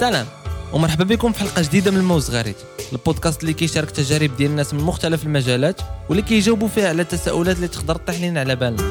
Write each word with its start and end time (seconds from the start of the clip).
سلام 0.00 0.26
ومرحبا 0.72 1.04
بكم 1.04 1.32
في 1.32 1.40
حلقة 1.40 1.62
جديدة 1.62 1.90
من 1.90 1.96
الما 1.96 2.30
والزغاريت 2.30 2.56
البودكاست 2.92 3.42
اللي 3.42 3.52
كيشارك 3.52 3.90
تجارب 3.90 4.36
ديال 4.36 4.50
الناس 4.50 4.74
من 4.74 4.80
مختلف 4.80 5.22
المجالات 5.24 5.80
واللي 6.08 6.22
كيجاوبوا 6.22 6.68
فيها 6.68 6.88
على 6.88 7.02
التساؤلات 7.02 7.56
اللي 7.56 7.68
تقدر 7.68 7.94
تطيح 7.96 8.20
لنا 8.20 8.40
على 8.40 8.56
بالنا. 8.56 8.82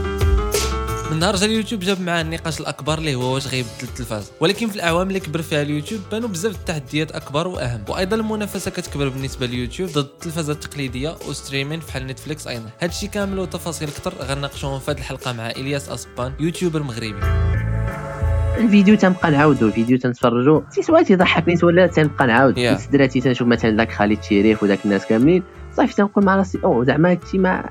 من 1.12 1.20
نهار 1.20 1.36
جا 1.36 1.46
اليوتيوب 1.46 1.82
جاب 1.82 2.02
معاه 2.02 2.22
النقاش 2.22 2.60
الأكبر 2.60 2.98
اللي 2.98 3.16
هو 3.16 3.34
واش 3.34 3.48
غيبدل 3.48 3.72
التلفاز. 3.84 4.32
ولكن 4.40 4.70
في 4.70 4.76
الأعوام 4.76 5.08
اللي 5.08 5.20
كبر 5.20 5.42
فيها 5.42 5.62
اليوتيوب 5.62 6.02
بانوا 6.12 6.30
بزاف 6.30 6.56
التحديات 6.56 7.12
أكبر 7.12 7.48
وأهم. 7.48 7.84
وأيضا 7.90 8.16
المنافسة 8.16 8.72
كتكبر 8.72 9.10
بالنسبة 9.10 9.46
لليوتيوب 9.46 9.90
ضد 9.90 9.98
التلفازة 9.98 10.54
التقليدية 10.54 11.16
و 11.28 11.33
streaming 11.33 11.80
بحال 11.80 12.08
نتفليكس 12.08 12.48
أيضا. 12.48 12.70
هادشي 12.82 13.08
كامل 13.08 13.40
وتفاصيل 13.40 13.88
أكثر 13.88 14.14
غنناقشوهم 14.22 14.80
في 14.80 14.92
هذه 14.92 14.98
الحلقة 14.98 15.32
مع 15.32 15.50
إلياس 15.50 15.90
اسبان 15.90 16.34
يوتيوبر 16.40 16.84
مغربي. 16.84 17.57
الفيديو 18.58 18.96
تنبقى 18.96 19.32
نعاودو 19.32 19.68
الفيديو 19.68 19.98
تنتفرجو. 19.98 20.64
شي 20.76 20.82
سواء 20.82 21.04
تيضحكني 21.04 21.56
ولا 21.64 21.88
تنبقى 21.88 22.28
نعاود 22.28 22.56
Yeah. 22.56 22.92
دراتي 22.92 23.22
تنشوف 23.22 23.48
مثلا 23.48 23.72
داك 23.72 23.92
خالد 23.92 24.18
الشريف 24.18 24.64
وداك 24.64 24.80
الناس 24.86 25.06
كاملين. 25.06 25.44
صافي 25.74 25.96
تنقول 25.96 26.26
مع 26.26 26.36
راسي 26.36 26.60
أو 26.64 26.84
زعما 26.84 27.12
هادشي 27.12 27.38
ما 27.38 27.64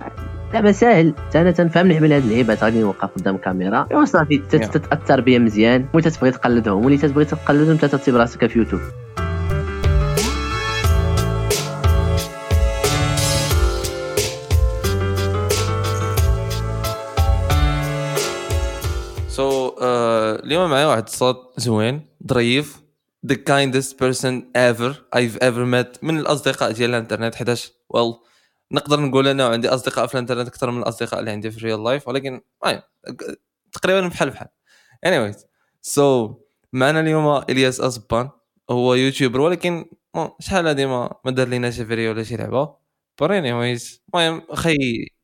زعما 0.53 0.73
ساهل. 0.73 1.15
حتى 1.29 1.41
أنا 1.41 1.51
تنفهم 1.51 1.89
نعمل 1.89 2.13
هاد 2.13 2.23
اللعيبات 2.23 2.65
غادي 2.65 2.81
نوقف 2.81 3.11
قدام 3.17 3.35
الكاميرا 3.35 3.87
ايوا 3.91 4.05
صافي. 4.05 4.39
تتأثر 4.39 5.21
بيا 5.21 5.39
مزيان. 5.39 5.87
وانت 5.95 6.09
تبغي 6.09 6.31
تقلدهم. 6.31 6.85
واللي 6.85 6.99
تتبغي 6.99 7.25
تقلدهم 7.25 7.71
انت 7.71 7.85
تسيب 7.85 8.17
راسك 8.17 8.47
في 8.47 8.59
يوتيوب. 8.59 8.81
so 19.77 19.83
uh, 19.83 20.45
اليوم 20.45 20.71
معايا 20.71 20.87
واحد 20.87 21.07
الصوت 21.07 21.61
زوين 21.61 22.07
ظريف 22.29 22.83
the 23.27 23.35
kindest 23.35 23.93
person 23.99 24.45
ever 24.55 24.95
I've 25.17 25.37
ever 25.43 25.67
met 25.67 25.99
من 26.05 26.19
الأصدقاء 26.19 26.73
ديال 26.73 26.91
الإنترنت 26.91 27.35
حيتاش؟ 27.35 27.73
Well 27.95 28.15
نقدر 28.73 29.01
نقول 29.01 29.29
أنا 29.29 29.47
عندي 29.47 29.69
أصدقاء 29.69 30.07
في 30.07 30.15
الإنترنت 30.15 30.49
أكثر 30.49 30.71
من 30.71 30.79
الأصدقاء 30.79 31.21
اللي 31.21 31.31
عندي 31.31 31.51
في 31.51 31.59
ال 31.59 31.85
real 31.85 31.97
life 31.97 32.09
ولكن 32.09 32.41
المهم 32.65 32.83
تقريبا 33.73 34.09
بحال 34.09 34.31
بحال. 34.31 34.49
Anyways 35.07 35.39
so 35.97 36.35
معنا 36.73 37.01
اليوم 37.01 37.43
إلياس 37.51 37.81
اسبان 37.81 38.31
هو 38.71 38.95
يوتيوبر 38.95 39.41
ولكن 39.41 39.87
شحال 40.41 40.67
هادي 40.67 40.87
ما 40.87 41.15
ما 41.25 41.31
دار 41.31 41.49
لينا 41.49 41.71
شي 41.71 41.85
فيديو 41.85 42.11
ولا 42.11 42.23
شي 42.23 42.37
لعبة. 42.37 42.67
But 43.23 43.29
anyways 43.29 44.01
المهم 44.15 44.43
خي 44.55 44.77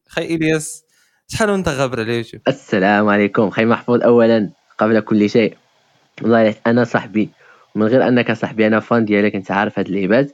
خي 0.09 0.25
إلياس. 0.25 0.85
شحال 1.33 1.51
وانت 1.51 1.69
غابر 1.69 2.01
على 2.01 2.17
يوتيوب 2.17 2.43
السلام 2.49 3.09
عليكم. 3.09 3.51
خي 3.51 3.65
محفوظ 3.65 4.03
اولا 4.03 4.51
قبل 4.79 5.01
كل 5.01 5.31
شيء 5.31 5.57
والله 6.23 6.55
أنا 6.67 6.85
صاحبي 6.85 7.31
من 7.75 7.87
غير 7.87 8.09
أنك 8.09 8.33
صاحبي 8.33 8.67
أنا 8.67 8.81
fan 8.81 9.05
ديالك 9.05 9.35
أنت 9.35 9.51
عارف 9.51 9.79
هاد 9.79 9.87
اللعبات. 9.87 10.33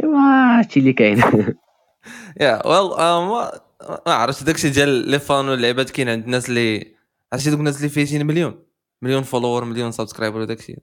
إيوا 0.00 0.18
هادشي 0.58 0.80
اللي 0.80 0.92
كاين. 0.92 1.18
يا 2.40 2.66
ويل 2.66 2.88
ما 3.28 3.60
ما 4.06 4.12
عرفتش 4.12 4.42
داكشي 4.42 4.68
ديال 4.68 4.88
les 4.88 5.18
fans 5.18 5.48
واللعبات 5.48 5.90
كاين 5.90 6.08
عند 6.08 6.24
الناس 6.24 6.48
اللي 6.48 6.94
عرفتي 7.32 7.50
دوك 7.50 7.58
الناس 7.58 7.76
اللي 7.76 7.88
فايتين 7.88 8.26
مليون؟ 8.26 8.64
مليون 9.02 9.22
followers 9.22 9.64
مليون 9.64 9.92
subscriber 9.92 10.40
وداكشي 10.40 10.76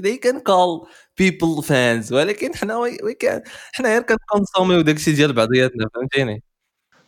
they 0.00 0.18
can 0.26 0.36
call 0.36 0.88
people 1.22 1.62
fans 1.68 2.12
ولكن 2.12 2.54
حنا 2.54 2.76
we 2.76 3.14
can 3.14 3.42
حنا 3.72 3.88
غير 3.88 4.02
كنكونسوميو 4.02 4.80
داكشي 4.80 5.12
ديال 5.12 5.32
بعضياتنا 5.32 5.88
فهمتيني؟ 5.94 6.42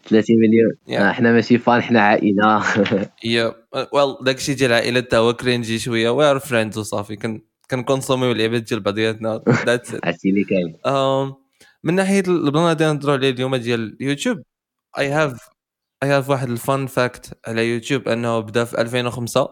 30 0.08 0.36
مليون. 0.36 0.72
Yeah. 0.88 1.02
آه، 1.02 1.12
حنا 1.12 1.32
ماشي 1.32 1.58
fan 1.58 1.82
حنا 1.82 2.00
عائلة. 2.00 2.62
يا 3.24 3.54
ويل 3.92 4.16
داكشي 4.22 4.54
ديال 4.54 4.70
العائله 4.70 5.00
تا 5.00 5.18
هو 5.18 5.32
cringy 5.32 5.78
شوية. 5.78 6.10
we 6.10 6.24
are 6.24 6.38
friends 6.38 6.78
وصافي. 6.78 7.16
كن 7.16 7.42
كنكونسوميو 7.70 8.32
اللعبات 8.32 8.62
ديال 8.62 8.80
بعضياتنا 8.80 9.42
that's 9.66 9.94
اللي 10.26 10.44
كاين. 10.44 10.76
Um, 10.86 11.34
من 11.84 11.94
ناحية 11.94 12.22
ال 12.28 12.37
plan 12.37 12.72
اللي 12.72 12.86
نهضروا 12.86 13.14
عليه 13.14 13.30
اليوم 13.30 13.56
ديال 13.56 13.96
يوتيوب 14.00 14.42
I 14.98 15.08
have 15.08 15.48
I 16.02 16.08
have 16.08 16.30
واحد 16.30 16.50
ال 16.50 16.59
fun 16.59 16.86
fact 16.86 17.38
على 17.46 17.70
يوتيوب 17.70 18.08
أنه 18.08 18.40
بدا 18.40 18.64
في 18.64 18.80
2005 18.80 19.48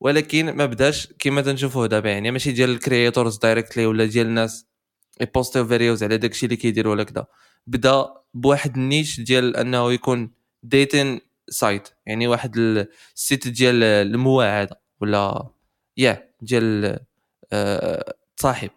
ولكن 0.00 0.50
ما 0.50 0.66
بداش 0.66 1.12
كما 1.18 1.42
تنشوفوه 1.42 1.86
دابا. 1.86 2.10
يعني 2.10 2.30
ماشي 2.30 2.52
ديال 2.52 2.70
ال 2.70 2.78
creators 2.78 3.38
directly 3.38 3.86
ولا 3.86 4.04
ديال 4.04 4.26
الناس. 4.26 4.66
يبوستيو 5.20 5.66
videos 5.66 6.02
على 6.04 6.18
داكشي 6.18 6.46
اللي 6.46 6.56
كيديروا 6.56 6.92
ولا 6.92 7.04
كذا 7.04 7.26
بدا 7.66 8.06
بواحد 8.34 8.76
ال 8.76 8.83
niche 8.83 9.20
ديال 9.20 9.56
انه 9.56 9.92
يكون 9.92 10.30
dating 10.62 11.20
site 11.48 11.88
يعني 12.06 12.28
واحد 12.28 12.56
ال 13.16 13.22
site 13.22 13.48
ديال 13.48 13.82
المواعدة 13.82 14.80
ولا 15.00 15.48
yeah 15.96 16.28
ديال 16.40 16.98
آه، 17.52 18.14
تصاحب 18.36 18.70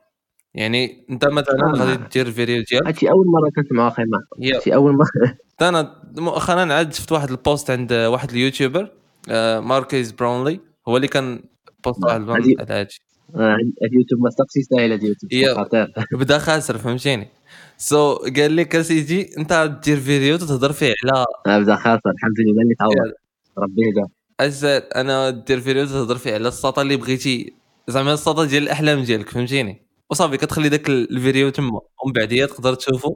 يعني 0.56 1.06
انت 1.09 1.25
مثلا 1.25 1.73
آه. 1.75 1.85
غادي 1.85 2.03
دير 2.13 2.31
فيديو 2.31 2.63
ديالك. 2.72 2.88
هادشي 2.88 3.09
أول 3.09 3.25
مرة 3.28 3.50
كنسمعو 3.56 3.88
أخي 3.88 4.03
ما. 4.03 4.47
هادشي 4.56 4.75
أول 4.75 4.94
مرة. 4.94 5.38
أنا 5.69 6.02
مؤخرا 6.17 6.73
عاد 6.73 6.94
شفت 6.94 7.12
واحد 7.12 7.29
ال 7.31 7.39
post 7.39 7.71
عند 7.72 7.94
واحد 7.94 8.29
ال 8.31 8.38
youtuber 8.38 8.91
آه، 9.29 9.59
ماركيز 9.59 10.12
براونلي 10.12 10.59
هو 10.88 10.97
اللي 10.97 11.07
كان 11.07 11.44
post 11.85 12.05
على 12.06 12.56
هادشي. 12.69 13.06
آه، 13.35 13.57
اليوتيوب 13.84 14.22
ما 14.22 14.29
ساهل 14.29 14.91
هاد 14.91 15.03
اليوتيوب 15.03 15.67
بدا 16.19 16.38
خاسر 16.38 16.78
فهمتيني؟ 16.78 17.28
so 17.77 18.16
so, 18.16 18.33
قال 18.39 18.55
لك 18.55 18.75
اسيدي 18.75 19.38
أنت 19.38 19.79
دير 19.85 19.99
فيديو 19.99 20.38
تهضر 20.38 20.71
فيه 20.73 20.93
على 21.05 21.25
آه، 21.47 21.59
بدا 21.59 21.75
خاسر 21.75 22.09
الحمد 22.09 22.39
لله 22.39 22.61
اللي 22.63 22.75
تعوض 22.79 23.11
ربي 23.57 23.81
هدا 23.91 24.07
أجي 24.39 24.67
أنا 24.95 25.29
دير 25.29 25.59
فيديو 25.61 25.85
تهضر 25.85 26.17
فيه 26.17 26.33
على 26.33 26.47
الساطا 26.47 26.81
اللي 26.81 26.95
بغيتي. 26.97 27.53
زعما 27.88 28.13
الساطا 28.13 28.45
ديال 28.45 28.63
الأحلام 28.63 29.03
ديالك 29.03 29.29
فهمتيني؟ 29.29 29.81
وصافي 30.09 30.38
كتخلي 30.38 30.69
داك 30.69 30.89
ال- 30.89 31.11
الفيديو 31.11 31.49
تما. 31.49 31.81
ومن 32.03 32.13
بعديا 32.13 32.45
تقدر 32.45 32.73
تشوفو. 32.73 33.16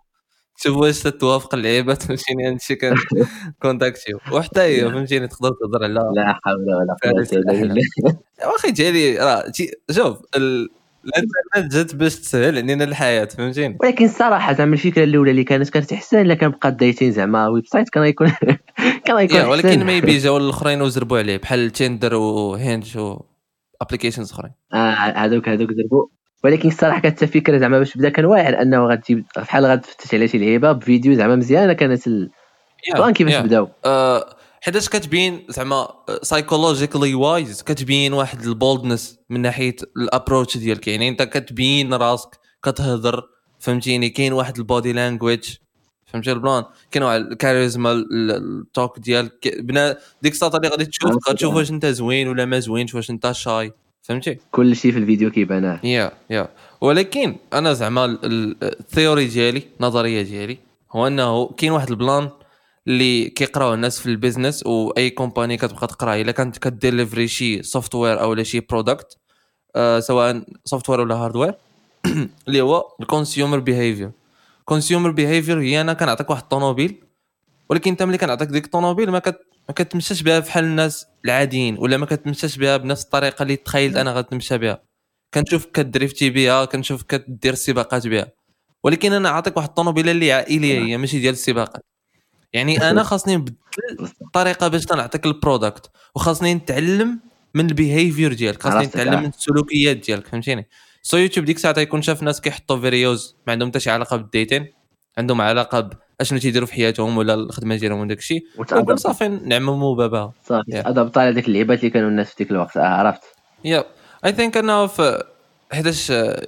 تشوف 0.59 0.77
واش 0.77 1.03
تتوافق 1.03 1.55
اللعيبه 1.55 1.93
فهمتيني؟ 1.93 2.47
هادشي 2.47 2.75
كان 2.75 2.95
كونتاكتيو 3.61 4.19
وحتى 4.31 4.61
هي 4.61 4.81
فهمتيني؟ 4.91 5.27
تقدر 5.27 5.49
تهضر 5.49 5.83
على 5.83 5.93
لا 5.93 6.33
حول 6.43 6.55
ولا 6.75 6.95
قوة 7.03 7.27
إلا. 7.33 7.51
بالله. 7.61 7.81
واخي 8.53 8.71
جالي 8.71 9.17
راه 9.17 9.43
شوف 9.91 10.17
ال- 10.35 10.69
الانترنت 11.05 11.73
جات 11.75 11.95
باش 11.95 12.15
تسهل 12.15 12.57
علينا 12.57 12.83
الحياة 12.83 13.25
فهمتيني 13.25 13.77
ولكن 13.81 14.05
الصراحه 14.05 14.53
زعما 14.53 14.73
الفكرة 14.73 15.03
الأولى 15.03 15.31
اللي 15.31 15.43
كانت 15.43 15.69
كانت 15.69 15.93
احسن 15.93 16.21
إلا 16.21 16.33
كان 16.33 16.49
بقى 16.51 16.71
دايتين 16.71 17.11
زعما 17.11 17.47
ويب 17.47 17.65
سايت 17.67 17.89
كان 17.89 18.03
يكون 18.03 18.31
كان 19.05 19.19
يكون 19.19 19.41
ولكن 19.41 19.67
أحسن. 19.67 19.83
ميبي 19.83 20.17
جاو 20.17 20.37
الأخرين 20.37 20.81
وزربوا 20.81 21.17
عليه 21.17 21.37
بحال 21.37 21.69
تيندر 21.71 22.15
وهينج 22.15 22.97
و 22.97 23.19
ابليكيشنز 23.81 24.31
أخرين 24.31 24.51
آه 24.73 24.91
هذوك 24.93 25.49
هذوك 25.49 25.69
دربوا 25.69 26.05
ولكن 26.43 26.67
الصراحه 26.69 26.99
كانت 26.99 27.23
الفكرة 27.23 27.57
زعما 27.57 27.79
باش 27.79 27.97
بدا 27.97 28.09
كان 28.09 28.25
واعر 28.25 28.61
أنه 28.61 28.85
غتجيب 28.85 29.25
بحال 29.37 29.65
غتفتش 29.65 30.13
على 30.15 30.27
شي 30.27 30.37
لعيبة 30.37 30.71
بفيديو 30.71 31.13
زعما 31.13 31.35
مزيانة 31.35 31.73
كانت 31.73 32.07
البلان 32.07 33.13
كيفاش. 33.13 33.35
بداو 33.35 33.69
آه، 33.85 34.25
حيتاش 34.61 34.89
كتبين 34.89 35.45
زعما 35.49 35.87
psychologically 36.21 37.15
wise 37.15 37.61
كتبين 37.63 38.13
واحد 38.13 38.41
ال 38.45 38.53
boldness 38.53 39.19
من 39.29 39.41
ناحية 39.41 39.75
ال 39.97 40.04
approach 40.04 40.57
ديالك 40.57 40.87
يعني 40.87 41.09
انت 41.09 41.23
كتبين 41.23 41.93
راسك 41.93 42.29
كتهضر 42.63 43.23
فهمتيني؟ 43.59 44.09
كاين 44.09 44.33
واحد 44.33 44.57
ال 44.57 44.64
body 44.64 44.93
language 44.93 45.43
فهمتي 46.05 46.31
ال 46.31 46.36
plan؟ 46.36 46.63
كاين 46.91 47.03
واحد 47.03 47.19
الكاريزما 47.21 47.91
ال- 47.91 48.13
ال- 48.31 48.59
التوك 48.61 48.99
ديالك 48.99 49.55
بنا 49.59 49.97
ديك 50.21 50.33
الساطه 50.33 50.57
اللي 50.57 50.67
غادي 50.67 50.85
تشوف 50.85 51.29
غتشوف. 51.29 51.55
واش 51.55 51.71
انت 51.71 51.85
زوين 51.85 52.27
ولا 52.27 52.45
ما 52.45 52.59
زوينش 52.59 52.95
واش 52.95 53.09
انت 53.09 53.31
shy 53.31 53.73
فهمتي؟ 54.01 54.37
كل 54.51 54.75
شيء 54.75 54.91
في 54.91 54.97
الفيديو 54.97 55.31
كيبان 55.31 55.79
يا 55.83 56.11
يا. 56.29 56.49
ولكن 56.81 57.35
أنا 57.53 57.73
زعما 57.73 58.05
ال- 58.05 58.25
ال- 58.25 58.55
theory 58.79 59.25
ديالي 59.25 59.63
النظريه 59.79 60.21
ديالي 60.21 60.57
هو 60.91 61.07
أنه 61.07 61.47
كاين 61.47 61.71
واحد 61.71 61.89
ال 61.89 61.97
plan 61.97 62.29
اللي 62.89 63.29
كيقراوه 63.29 63.73
الناس 63.73 63.99
في 63.99 64.05
ال 64.05 64.12
business 64.12 64.65
any 64.65 65.09
company 65.09 65.57
كتبقى 65.57 65.87
تقرا 65.87 66.15
إلا 66.15 66.31
كانت 66.31 66.57
كديليفري 66.57 67.27
شي 67.27 67.63
software 67.63 68.21
أو 68.21 68.43
شي 68.43 68.59
product 68.59 69.17
آه 69.75 69.99
سواء 69.99 70.43
software 70.65 71.01
ولا 71.01 71.15
hardware 71.15 71.53
اللي 72.47 72.61
هو 72.61 72.95
ال 72.99 73.06
consumer 73.06 73.59
behavior 73.59 74.11
consumer 74.65 75.11
behavior 75.11 75.61
هي 75.61 75.81
أنا 75.81 75.93
كنعطيك 75.93 76.29
واحد 76.29 76.41
الطوموبيل 76.41 77.03
ولكن 77.69 77.91
أنت 77.91 78.03
ملي 78.03 78.17
كنعطيك 78.17 78.49
ديك 78.49 78.65
الطوموبيل 78.65 79.11
ما 79.11 79.19
كت 79.19 79.49
ما 79.69 79.75
كتمشاش 79.75 80.21
بها 80.21 80.39
بحال 80.39 80.63
الناس 80.63 81.05
العاديين 81.25 81.77
ولا 81.77 81.97
ما 81.97 82.05
كتمشاش 82.05 82.57
بها 82.57 82.77
بنفس 82.77 83.03
الطريقة 83.03 83.43
اللي 83.43 83.55
تخيلت 83.55 83.95
أنا 83.95 84.11
غتمشى 84.11 84.57
بها. 84.57 84.81
كنشوفك 85.33 85.71
كدريفتي 85.71 86.29
بها 86.29 86.65
كنشوفك 86.65 87.07
كدير 87.07 87.53
السباقات 87.53 88.07
بها. 88.07 88.31
ولكن 88.83 89.13
أنا 89.13 89.29
عاطيك 89.29 89.57
واحد 89.57 89.67
الطوموبيله 89.69 90.11
اللي 90.11 90.31
عائلية 90.31 90.79
هي 90.79 90.97
ماشي 90.97 91.19
ديال 91.19 91.33
السباقات. 91.33 91.83
يعني 92.53 92.89
أنا 92.89 93.03
خاصني 93.03 93.35
نبدل 93.35 93.53
الطريقة 94.21 94.67
باش 94.67 94.85
تنعطيك 94.85 95.25
ال 95.25 95.33
product 95.33 95.91
وخاصني 96.15 96.53
نتعلم 96.53 97.19
من 97.53 97.69
ال 97.69 97.76
behavior 97.76 98.33
ديالك 98.33 98.63
خاصني 98.63 98.85
نتعلم 98.85 99.13
آه. 99.13 99.19
من 99.19 99.25
السلوكيات 99.25 99.97
ديالك 99.97 100.27
فهمتيني؟ 100.27 100.67
so 101.01 101.17
يوتيوب 101.17 101.45
ديك 101.45 101.55
الساعة 101.55 101.79
يكون 101.79 102.01
شاف 102.01 102.23
ناس 102.23 102.41
كيحطوا 102.41 102.77
videos 102.77 103.35
ما 103.47 103.53
عندهم 103.53 103.69
حتى 103.69 103.79
شي 103.79 103.89
علاقة 103.89 104.17
بال 104.17 104.30
dating 104.30 104.67
عندهم 105.17 105.41
علاقة 105.41 105.89
باشنو 106.19 106.39
تيديروا 106.39 106.67
في 106.67 106.73
حياتهم 106.73 107.17
ولا 107.17 107.33
الخدمة 107.33 107.75
ديالهم 107.75 107.99
وداك 107.99 108.17
الشيء 108.17 108.43
وكل 108.57 108.99
صافي 108.99 109.27
نعمموا 109.27 109.95
بابها. 109.95 110.33
صافي. 110.43 110.71
Yeah. 110.71 110.87
adapt 110.87 111.17
على 111.17 111.33
ديك 111.33 111.47
اللعيبات 111.47 111.79
اللي 111.79 111.89
كانوا 111.89 112.09
الناس 112.09 112.29
في 112.29 112.35
ديك 112.37 112.51
الوقت 112.51 112.77
آه 112.77 112.81
عرفت. 112.81 113.21
يا 113.65 113.83
I 114.25 114.31
think 114.31 114.57
انه 114.57 114.87
في 114.87 115.23
حيتاش 115.71 116.11
آه، 116.11 116.47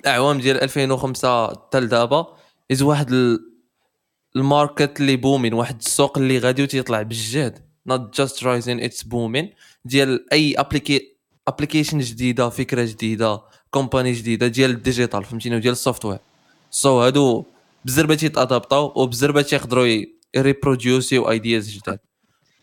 الأعوام 0.00 0.38
ديال 0.40 0.62
2005 0.62 1.48
حتى 1.50 1.80
لدابا 1.80 2.26
as 2.72 2.82
واحد 2.82 3.38
ال 4.36 4.45
market 4.45 5.00
اللي 5.00 5.16
booming 5.16 5.54
واحد 5.54 5.76
السوق 5.76 6.18
اللي 6.18 6.38
غادي 6.38 6.62
وتيطلع 6.62 7.02
بالجهد. 7.02 7.58
not 7.86 8.16
just 8.16 8.44
rising 8.44 8.80
it's 8.80 9.02
booming 9.02 9.52
ديال 9.84 10.32
أي 10.32 10.54
appli- 10.54 11.16
application 11.48 11.98
جديدة 11.98 12.48
فكرة 12.48 12.84
جديدة 12.84 13.40
company 13.70 14.12
جديدة 14.12 14.46
ديال 14.46 14.70
ال 14.70 14.77
digital 14.77 15.24
فهمتيني؟ 15.24 15.56
وديال 15.56 15.72
ال 15.72 15.77
software 15.77 16.18
so 16.70 17.00
هادو 17.00 17.44
بزربة 17.84 18.14
تيت 18.14 18.40
adapt 18.40 18.83
او 18.83 18.92
وبزربة 18.96 19.42
تيقدروا 19.42 20.04
reproduce 20.36 21.30
يو 21.30 21.41
ideas 21.41 21.70
جداد. 21.70 21.98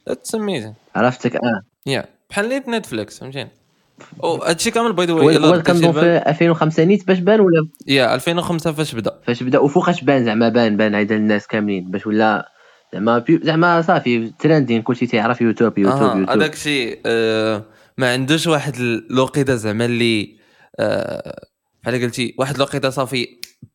That's 0.09 0.35
amazing 0.35 0.73
عرفتك 0.95 1.35
آه. 1.35 1.61
yeah 1.85 2.05
بحال 2.29 2.49
نتفليكس 2.49 3.19
فهمتيني؟ 3.19 3.49
هادشي 4.23 4.71
كامل 4.71 4.93
by 4.93 5.05
the 5.05 5.13
way 5.13 5.37
هو 5.37 5.61
كنظن 5.61 5.91
في 5.91 6.23
2005 6.27 6.83
نيت 6.83 7.07
باش 7.07 7.19
بان 7.19 7.39
ولا؟ 7.39 7.67
yeah 7.87 8.15
2005 8.15 8.71
فاش 8.71 8.95
بدا. 8.95 9.19
فاش 9.27 9.43
بدا 9.43 9.59
وفوقاش 9.59 10.03
بان 10.03 10.25
زعما 10.25 10.49
بان 10.49 10.77
بان 10.77 10.95
هيدا 10.95 11.15
الناس 11.15 11.47
كاملين 11.47 11.91
باش 11.91 12.07
ولا 12.07 12.51
زعما 12.93 13.25
زعما 13.43 13.81
صافي 13.81 14.31
trending 14.39 14.81
كلشي 14.81 15.05
تيعرف 15.07 15.41
يوتيوب 15.41 15.77
يوتيوب 15.77 16.01
أها 16.01 16.17
يوتيوب 16.17 16.29
هذاك 16.29 16.53
الشيء 16.53 16.99
آه 17.05 17.63
ما 17.97 18.13
عندوش 18.13 18.47
واحد 18.47 18.75
الوقيته 18.79 19.55
زعما 19.55 19.85
اللي 19.85 20.37
آه 20.79 21.39
بحال 21.83 22.01
قلتي 22.01 22.35
واحد 22.39 22.55
الوقيته 22.55 22.89
صافي 22.89 23.27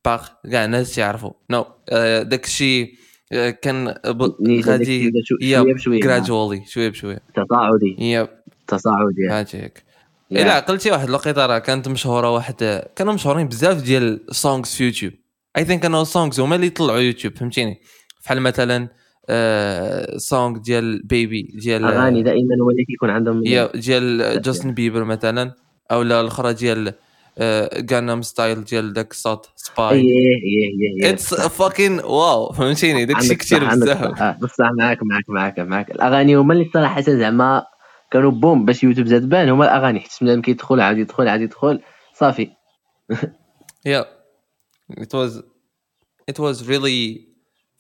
باغ 0.05 0.27
كاع 0.53 0.65
الناس 0.65 0.95
تيعرفوا 0.95 1.33
no 1.51 1.65
آه 1.89 2.23
داك 2.23 2.45
الشيء 2.45 2.95
آه 3.33 3.51
كان 3.51 3.95
غادي 4.65 5.13
شو- 5.25 5.37
يا 5.41 5.59
شوية 5.63 5.75
بشوية. 5.75 6.01
جرادوالي 6.01 6.63
شوية 6.67 6.89
بشوية. 6.89 7.19
تصاعدي 7.35 7.97
يا 7.99 8.29
تصاعدي 8.67 9.29
هادشي 9.31 9.59
هيك 9.59 9.86
يا. 10.31 10.43
الا 10.43 10.53
عقلتي 10.53 10.91
واحد 10.91 11.09
الوقيته 11.09 11.47
راه 11.47 11.59
كانت 11.59 11.89
مشهورة 11.89 12.31
واحد 12.31 12.83
كانوا 12.97 13.13
مشهورين 13.15 13.49
بزاف 13.49 13.83
ديال 13.83 14.21
سونغز 14.31 14.69
في 14.69 14.85
يوتيوب. 14.85 15.13
اي 15.57 15.65
ثينك 15.65 15.85
أنه 15.85 16.05
سونغز 16.05 16.41
هما 16.41 16.57
اللي 16.57 16.71
طلعوا 16.71 16.99
يوتيوب 16.99 17.37
فهمتيني؟ 17.37 17.81
بحال 18.25 18.41
مثلا 18.41 18.89
آه 19.29 20.17
سونغ 20.17 20.59
ديال 20.59 21.03
بيبي 21.03 21.43
ديال 21.43 21.85
أغاني 21.85 22.23
دائما 22.23 22.57
هو 22.63 22.71
اللي 22.71 22.85
كيكون 22.85 23.11
عندهم 23.11 23.47
يا 23.47 23.71
ديال 23.75 24.43
جاستن 24.43 24.75
بيبر 24.75 25.05
مثلا 25.05 25.55
أو 25.91 26.03
لا 26.03 26.21
الأخرى 26.21 26.53
ديال 26.53 26.93
غانام 27.93 28.23
ستايل 28.23 28.65
ديال 28.65 28.93
داك 28.93 29.11
الصوت 29.11 29.47
اي 29.47 29.53
سباي 29.57 30.01
اي 30.01 31.05
اي 31.05 31.11
اتس 31.11 31.35
فاكين 31.35 32.01
واو 32.01 32.53
فهمتيني؟ 32.53 33.05
داك 33.05 33.19
الشيء 33.19 33.37
كثير 33.37 33.65
بزاف. 33.65 34.05
صح. 34.17 34.23
آه، 34.23 34.39
بصح 34.43 34.71
معاك 34.79 34.99
معاك 35.03 35.25
معاك 35.29 35.59
معاك. 35.59 35.91
الأغاني 35.91 36.37
هما 36.37 36.55
اللي 36.55 36.71
صراحة 36.75 37.01
زعما 37.01 37.65
كانوا 38.11 38.31
boom 38.31 38.65
باش 38.65 38.85
يوتيوب 38.85 39.07
زاد 39.07 39.29
بان 39.29 39.49
هما 39.49 39.65
الأغاني 39.65 40.01
حيت 40.01 40.13
ملي 40.23 40.43
كيدخل 40.43 40.81
عاد 40.81 40.99
يدخل 40.99 41.29
عاد 41.29 41.41
يدخل. 41.41 41.83
صافي. 42.15 42.51
yeah 43.87 44.05
it 44.93 45.13
was 45.15 45.43
it 46.31 46.39
was 46.39 46.67
really 46.69 47.21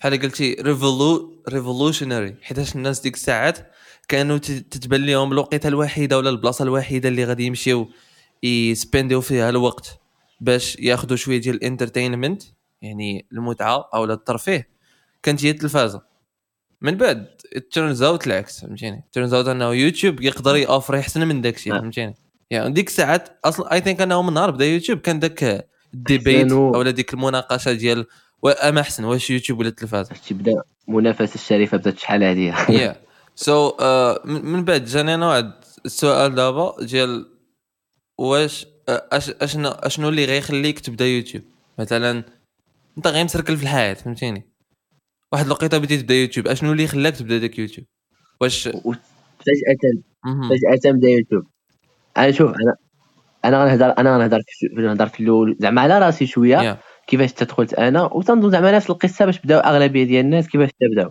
بحال 0.01 0.21
قلتي 0.23 0.57
revolu- 0.61 1.43
revolutionary 1.49 2.37
حيتاش 2.43 2.77
الناس 2.77 3.01
ديك 3.01 3.15
الساعات 3.15 3.59
كانوا 4.09 4.39
تتبان 4.39 5.07
لهم 5.07 5.33
الوقيتة 5.33 5.69
الوحيدة 5.69 6.19
ولا 6.19 6.31
البلاصة 6.31 6.63
الوحيدة 6.63 7.09
اللي 7.09 7.25
غادي 7.25 7.45
يمشيو 7.45 7.89
ي 8.43 8.52
spend 8.52 9.01
يو 9.01 9.21
فيها 9.21 9.51
الوقت 9.51 10.01
باش 10.41 10.77
ياخذوا 10.77 11.17
شوية 11.17 11.41
ديال 11.41 11.55
ال 11.57 11.63
entertainment 11.63 12.43
يعني 12.83 13.27
المتعة 13.33 13.91
أو 13.95 14.05
الترفيه. 14.05 14.69
كانت 15.23 15.45
هي 15.45 15.51
التلفازة. 15.51 16.03
من 16.81 16.97
بعد 16.97 17.27
turns 17.73 18.03
out 18.03 18.27
العكس 18.27 18.61
فهمتيني؟ 18.61 19.05
turns 19.13 19.35
out 19.35 19.49
أنه 19.49 19.73
يوتيوب 19.73 20.21
يقدر 20.21 20.57
يوفر 20.57 20.99
أحسن 20.99 21.29
من 21.29 21.41
داك 21.41 21.57
الشيء 21.57 21.73
نعم. 21.73 21.83
فهمتيني؟ 21.83 22.15
يعني 22.51 22.73
ديك 22.73 22.89
الساعات 22.89 23.29
أصلا 23.45 23.73
I 23.73 23.81
think 23.81 24.01
أنه 24.01 24.23
من 24.23 24.33
نهار 24.33 24.51
بدا 24.51 24.65
يوتيوب 24.65 24.99
كان 24.99 25.19
داك 25.19 25.69
ال 25.95 26.03
debate 26.03 26.53
أو 26.53 26.83
ديك 26.83 27.15
المناقشة 27.15 27.73
ديال 27.73 28.07
واما 28.43 28.81
أحسن 28.81 29.05
واش 29.05 29.31
يوتيوب 29.31 29.59
ولا 29.59 29.69
التلفازه 29.69 30.09
باش 30.09 30.21
تبدأ 30.21 30.63
المنافسه 30.89 31.35
الشريفة 31.35 31.77
بدات 31.77 31.99
شحال 31.99 32.25
هذه 32.25 32.71
يا 32.71 32.97
سو 33.35 33.73
من 34.25 34.65
بعد 34.65 34.85
جاني 34.85 35.15
أنا 35.15 35.29
واحد 35.29 35.53
السؤال 35.87 36.35
دابا 36.35 36.85
ديال 36.85 37.27
واش 38.19 38.67
آه، 38.89 39.09
اش 39.13 39.31
اشنو 39.31 39.69
أشنو 39.69 40.09
اللي 40.09 40.25
غيخليك 40.25 40.81
تبدأ 40.81 41.07
يوتيوب 41.07 41.43
مثلا 41.79 42.25
أنت 42.97 43.07
غير 43.07 43.25
مسركل 43.25 43.57
في 43.57 43.63
الحياة 43.63 43.95
فهمتيني؟ 43.95 44.56
واحد 45.33 45.45
الوقيته 45.45 45.79
بديت 45.79 46.01
تبدا 46.01 46.15
يوتيوب. 46.15 46.49
أشنو 46.49 46.73
اللي 46.73 46.87
خلاك 46.87 47.17
تبدأ 47.17 47.39
داك 47.39 47.59
يوتيوب؟ 47.59 47.87
واش؟ 48.41 48.69
فجاه. 48.69 48.89
فجأة 50.49 50.93
بدأ 50.93 51.09
يوتيوب. 51.09 51.43
أنا 52.17 52.31
شوف 52.31 52.51
أنا 52.51 52.77
أنا 53.45 53.65
غنهضر 53.65 53.99
أنا 53.99 54.17
غنهضر 54.17 54.39
في 54.47 54.83
غنهضر 54.83 55.07
في 55.07 55.21
الأول 55.21 55.57
زعما 55.61 55.81
على 55.81 55.99
راسي 55.99 56.27
شوية 56.27 56.75
Yeah. 56.75 56.77
كيفاش 57.07 57.33
تدخلت 57.33 57.75
أنا 57.75 58.03
وتنظن 58.03 58.51
زعما 58.51 58.77
نفس 58.77 58.91
القصة 58.91 59.25
باش 59.25 59.39
بدأو 59.39 59.61
أغلبية 59.61 60.05
ديال 60.05 60.25
الناس 60.25 60.49
كيفاش 60.49 60.71
تبدأو. 60.81 61.11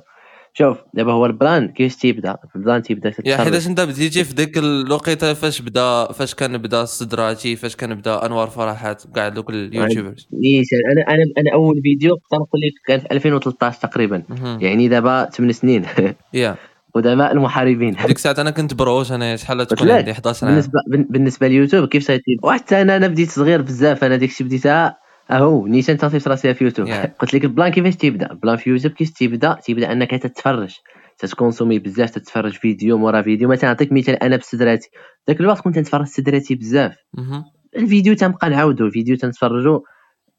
شوف 0.58 0.78
دابا 0.94 1.12
هو 1.12 1.26
البلان 1.26 1.72
كيفاش 1.72 1.96
تيبدا؟ 1.96 2.38
البلان 2.56 2.84
تيبدا 2.84 3.14
yeah. 3.26 3.38
حيتاش 3.38 3.68
انت 3.68 3.82
بديتي 3.82 4.24
في 4.24 4.34
ديك 4.34 4.58
الوقيته 4.58 5.34
فاش 5.34 5.62
بدا 5.62 6.12
فاش 6.12 6.36
كان 6.36 6.58
بدا 6.58 6.82
الصدراتي 6.82 7.56
فاش 7.56 7.76
كان 7.76 7.96
بدا 7.96 8.26
انوار 8.26 8.48
فرحات 8.48 9.04
كاع 9.16 9.30
دوك 9.30 9.50
اليوتيوبرز؟ 9.50 10.28
أنا 10.34 11.16
أنا 11.16 11.24
أنا 11.38 11.54
أول 11.54 11.82
فيديو 11.82 12.16
تنقول 12.32 12.62
لك 12.62 12.88
كان 12.88 13.00
في 13.00 13.08
2013 13.12 13.78
تقريبا. 13.78 14.24
يعني 14.62 14.88
دابا 14.88 15.30
8 15.30 15.54
سنين. 15.54 15.86
يا. 16.34 16.56
قدماء 16.96 17.32
المحاربين. 17.32 17.96
ديك 18.08 18.16
الساعة 18.16 18.36
أنا 18.38 18.52
كنت 18.52 18.74
بروش 18.74 19.12
أنا 19.12 19.36
شحال 19.36 19.68
تكون 19.68 19.92
عندي 19.92 20.12
11 20.12 20.48
عام؟ 20.48 20.54
بالنسبة 20.54 20.80
بالنسبة 21.10 21.48
ليوتيوب 21.48 21.88
كيف 21.88 22.08
تيتيب 22.08 22.44
وحتى 22.44 22.82
أنا 22.82 22.98
أنا 22.98 23.08
بديت 23.08 23.30
صغير 23.30 23.62
بزاف 23.62 24.04
أنا 24.04 24.16
داكشي 24.16 24.44
بديتها 24.44 25.05
أهو 25.32 25.68
نيشان 25.68 25.98
تصيفط 25.98 26.28
راسي 26.28 26.54
في 26.54 26.64
يوتيوب 26.64 26.88
Yeah. 26.88 27.08
قلت 27.20 27.34
لك 27.34 27.44
البلان 27.44 27.72
كيفاش 27.72 27.96
تيبدا 27.96 28.32
البلان 28.32 28.56
في 28.58 28.70
يوتيوب 28.70 28.94
كيفاش 28.94 29.14
تيبدا 29.14 29.58
تيبدا 29.64 29.92
أنك 29.92 30.12
تتفرج. 30.12 30.76
تت 31.18 31.29
consommer 31.29 31.80
بزاف 31.80 32.10
تتفرج 32.10 32.52
فيديو 32.52 32.98
مورا 32.98 33.22
فيديو. 33.22 33.50
مثلا 33.50 33.70
نعطيك 33.70 33.92
مثال 33.92 34.24
أنا 34.24 34.36
بسدراتي 34.38 34.90
ذاك 35.30 35.40
الوقت 35.42 35.62
كنت 35.62 35.78
نتفرج 35.80 36.06
سدراتي 36.06 36.56
بزاف. 36.56 36.96
مهم. 37.14 37.44
الفيديو 37.78 38.16
تنبقى 38.16 38.50
نعاودو 38.50 38.86
الفيديو 38.86 39.18
تنتفرجو. 39.18 39.82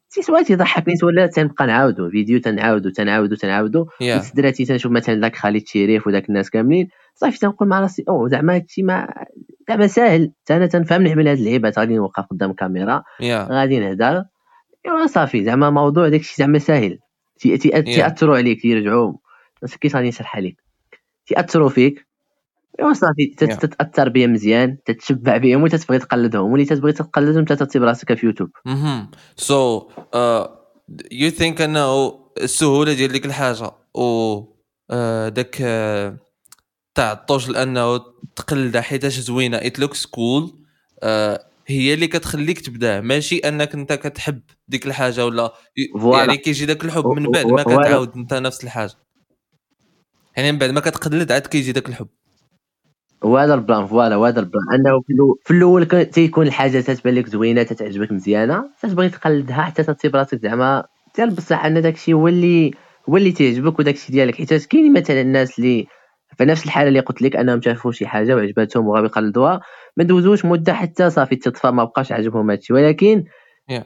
سواء 0.09 0.43
تيضحكني 0.43 0.93
ولا 1.03 1.27
تنبقى 1.27 1.67
نعاودو. 1.67 2.09
فيديو 2.09 2.39
تنعاودو 2.39 2.89
تنعاودو 2.89 3.35
تنعاودو. 3.35 3.85
yeah 4.01 4.19
سدراتي 4.19 4.65
تنشوف 4.65 4.91
مثلا 4.91 5.15
داك 5.21 5.35
خالد 5.35 5.63
شريف 5.67 6.07
وداك 6.07 6.29
الناس 6.29 6.49
كاملين. 6.49 6.87
صافي 7.15 7.39
تنقول 7.39 7.67
مع 7.67 7.79
راسي 7.79 8.03
أو 8.09 8.27
زعما 8.27 8.55
هادشي 8.55 8.83
ما 8.83 9.13
زعما 9.69 9.87
ساهل. 9.87 10.31
أنا 10.51 10.65
تنفهم 10.65 11.03
نعمل 11.03 11.27
هاد 11.27 11.37
اللعيبات 11.37 11.79
غادي 11.79 11.95
نوقف 11.95 12.23
قدام 12.31 12.53
كاميرا. 12.53 13.03
yeah 13.19 13.47
غادي 13.51 13.79
نهضر 13.79 14.23
ايوا 14.87 15.07
صافي 15.07 15.43
زعما 15.43 15.69
موضوع 15.69 16.09
داكشي 16.09 16.35
زعما 16.37 16.59
ساهل. 16.59 16.99
تي- 17.39 17.57
تي- 17.57 17.81
تيأثروا 17.81 18.37
عليك 18.37 18.61
تيرجعوا. 18.61 19.13
كيف 19.81 19.95
غادي 19.95 20.07
نشرح 20.07 20.37
لك 20.37 20.55
تيأثروا 21.27 21.69
فيك. 21.69 22.07
ايوا 22.79 22.93
صافي 22.93 23.35
تت- 23.37 23.51
Yeah. 23.51 23.57
تتأثر 23.57 24.09
بهم 24.09 24.33
مزيان 24.33 24.77
تتشبع 24.85 25.37
بهم 25.37 25.63
وتتبغي 25.63 25.99
تقلدهم 25.99 26.51
واللي 26.51 26.65
تتبغي 26.65 26.91
تقلدهم 26.93 27.45
حتى 27.45 27.55
تصيب 27.55 27.83
راسك 27.83 28.13
في 28.13 28.25
يوتيوب. 28.25 28.49
مهم. 28.65 29.11
So 29.35 29.89
you 31.11 31.29
think 31.29 31.61
أنه 31.61 32.19
السهولة 32.37 32.93
ديال 32.93 33.11
ديك 33.11 33.25
الحاجة 33.25 33.71
و 33.93 34.41
آه، 34.91 35.29
داك 35.29 35.57
آه، 35.61 36.17
تاع 36.95 37.11
ال 37.11 37.17
touch 37.17 37.49
لأنه 37.49 37.97
تقلدها 38.35 38.81
حيتاش 38.81 39.19
زوينة. 39.19 39.57
it 39.57 39.79
looks 39.79 40.05
cool 40.05 40.53
هي 41.69 41.93
اللي 41.93 42.07
كتخليك 42.07 42.61
تبدأ. 42.61 43.01
ماشي؟ 43.01 43.37
أنك 43.37 43.73
أنت 43.73 43.93
كتحب 43.93 44.41
ديك 44.67 44.87
الحاجة 44.87 45.25
ولا. 45.25 45.53
يعني 46.13 46.37
كيجي 46.37 46.65
داك 46.65 46.85
الحب 46.85 47.07
من 47.07 47.31
بعد 47.31 47.45
ما. 47.45 47.63
كتعاود 47.63 48.15
أنت 48.15 48.33
نفس 48.33 48.63
الحاجة. 48.63 48.93
يعني 50.37 50.51
من 50.51 50.57
بعد 50.57 50.69
ما 50.69 50.79
كتقلد 50.79 51.31
عاد 51.31 51.47
كيجي 51.47 51.71
داك 51.71 51.89
الحب. 51.89 52.07
وهذا 53.21 53.53
البلان 53.53 53.87
voilà 53.87 54.15
وهذا 54.15 54.39
البلان. 54.39 54.63
أنه 54.73 55.01
في 55.43 55.51
الأول 55.51 56.05
تيكون 56.05 56.47
الحاجة 56.47 56.79
تتبان 56.79 57.15
لك 57.15 57.27
زوينة 57.27 57.63
تتعجبك 57.63 58.11
مزيانة 58.11 58.69
تتبغي 58.81 59.09
تقلدها 59.09 59.61
حتى 59.61 59.83
تصيب 59.83 60.15
راسك 60.15 60.41
زعما. 60.41 60.83
حتى 61.09 61.25
بصح 61.25 61.65
أن 61.65 61.81
داكشي 61.81 62.13
هو 62.13 62.27
اللي 62.27 62.71
هو 63.09 63.17
اللي 63.17 63.31
تيعجبك 63.31 63.79
وداكشي 63.79 64.11
ديالك. 64.11 64.35
حيت 64.35 64.65
كاين 64.65 64.93
مثلا 64.93 65.21
الناس 65.21 65.59
اللي 65.59 65.87
في 66.37 66.45
نفس 66.45 66.65
الحالة 66.65 66.87
اللي 66.87 66.99
قلت 66.99 67.21
لك 67.21 67.35
أنهم 67.35 67.61
شافوا 67.61 67.91
شي 67.91 68.07
حاجة 68.07 68.35
وعجبتهم 68.35 68.87
وبغاو 68.87 69.05
يقلدوها 69.05 69.61
ما 69.97 70.03
دوزوش 70.03 70.45
مدة 70.45 70.73
حتى 70.73 71.09
صافي 71.09 71.35
تطفى 71.35 71.71
ما 71.71 71.83
بقاش 71.83 72.11
عجبهم 72.11 72.51
هادشي. 72.51 72.73
ولكن 72.73 73.23
Yeah. 73.71 73.83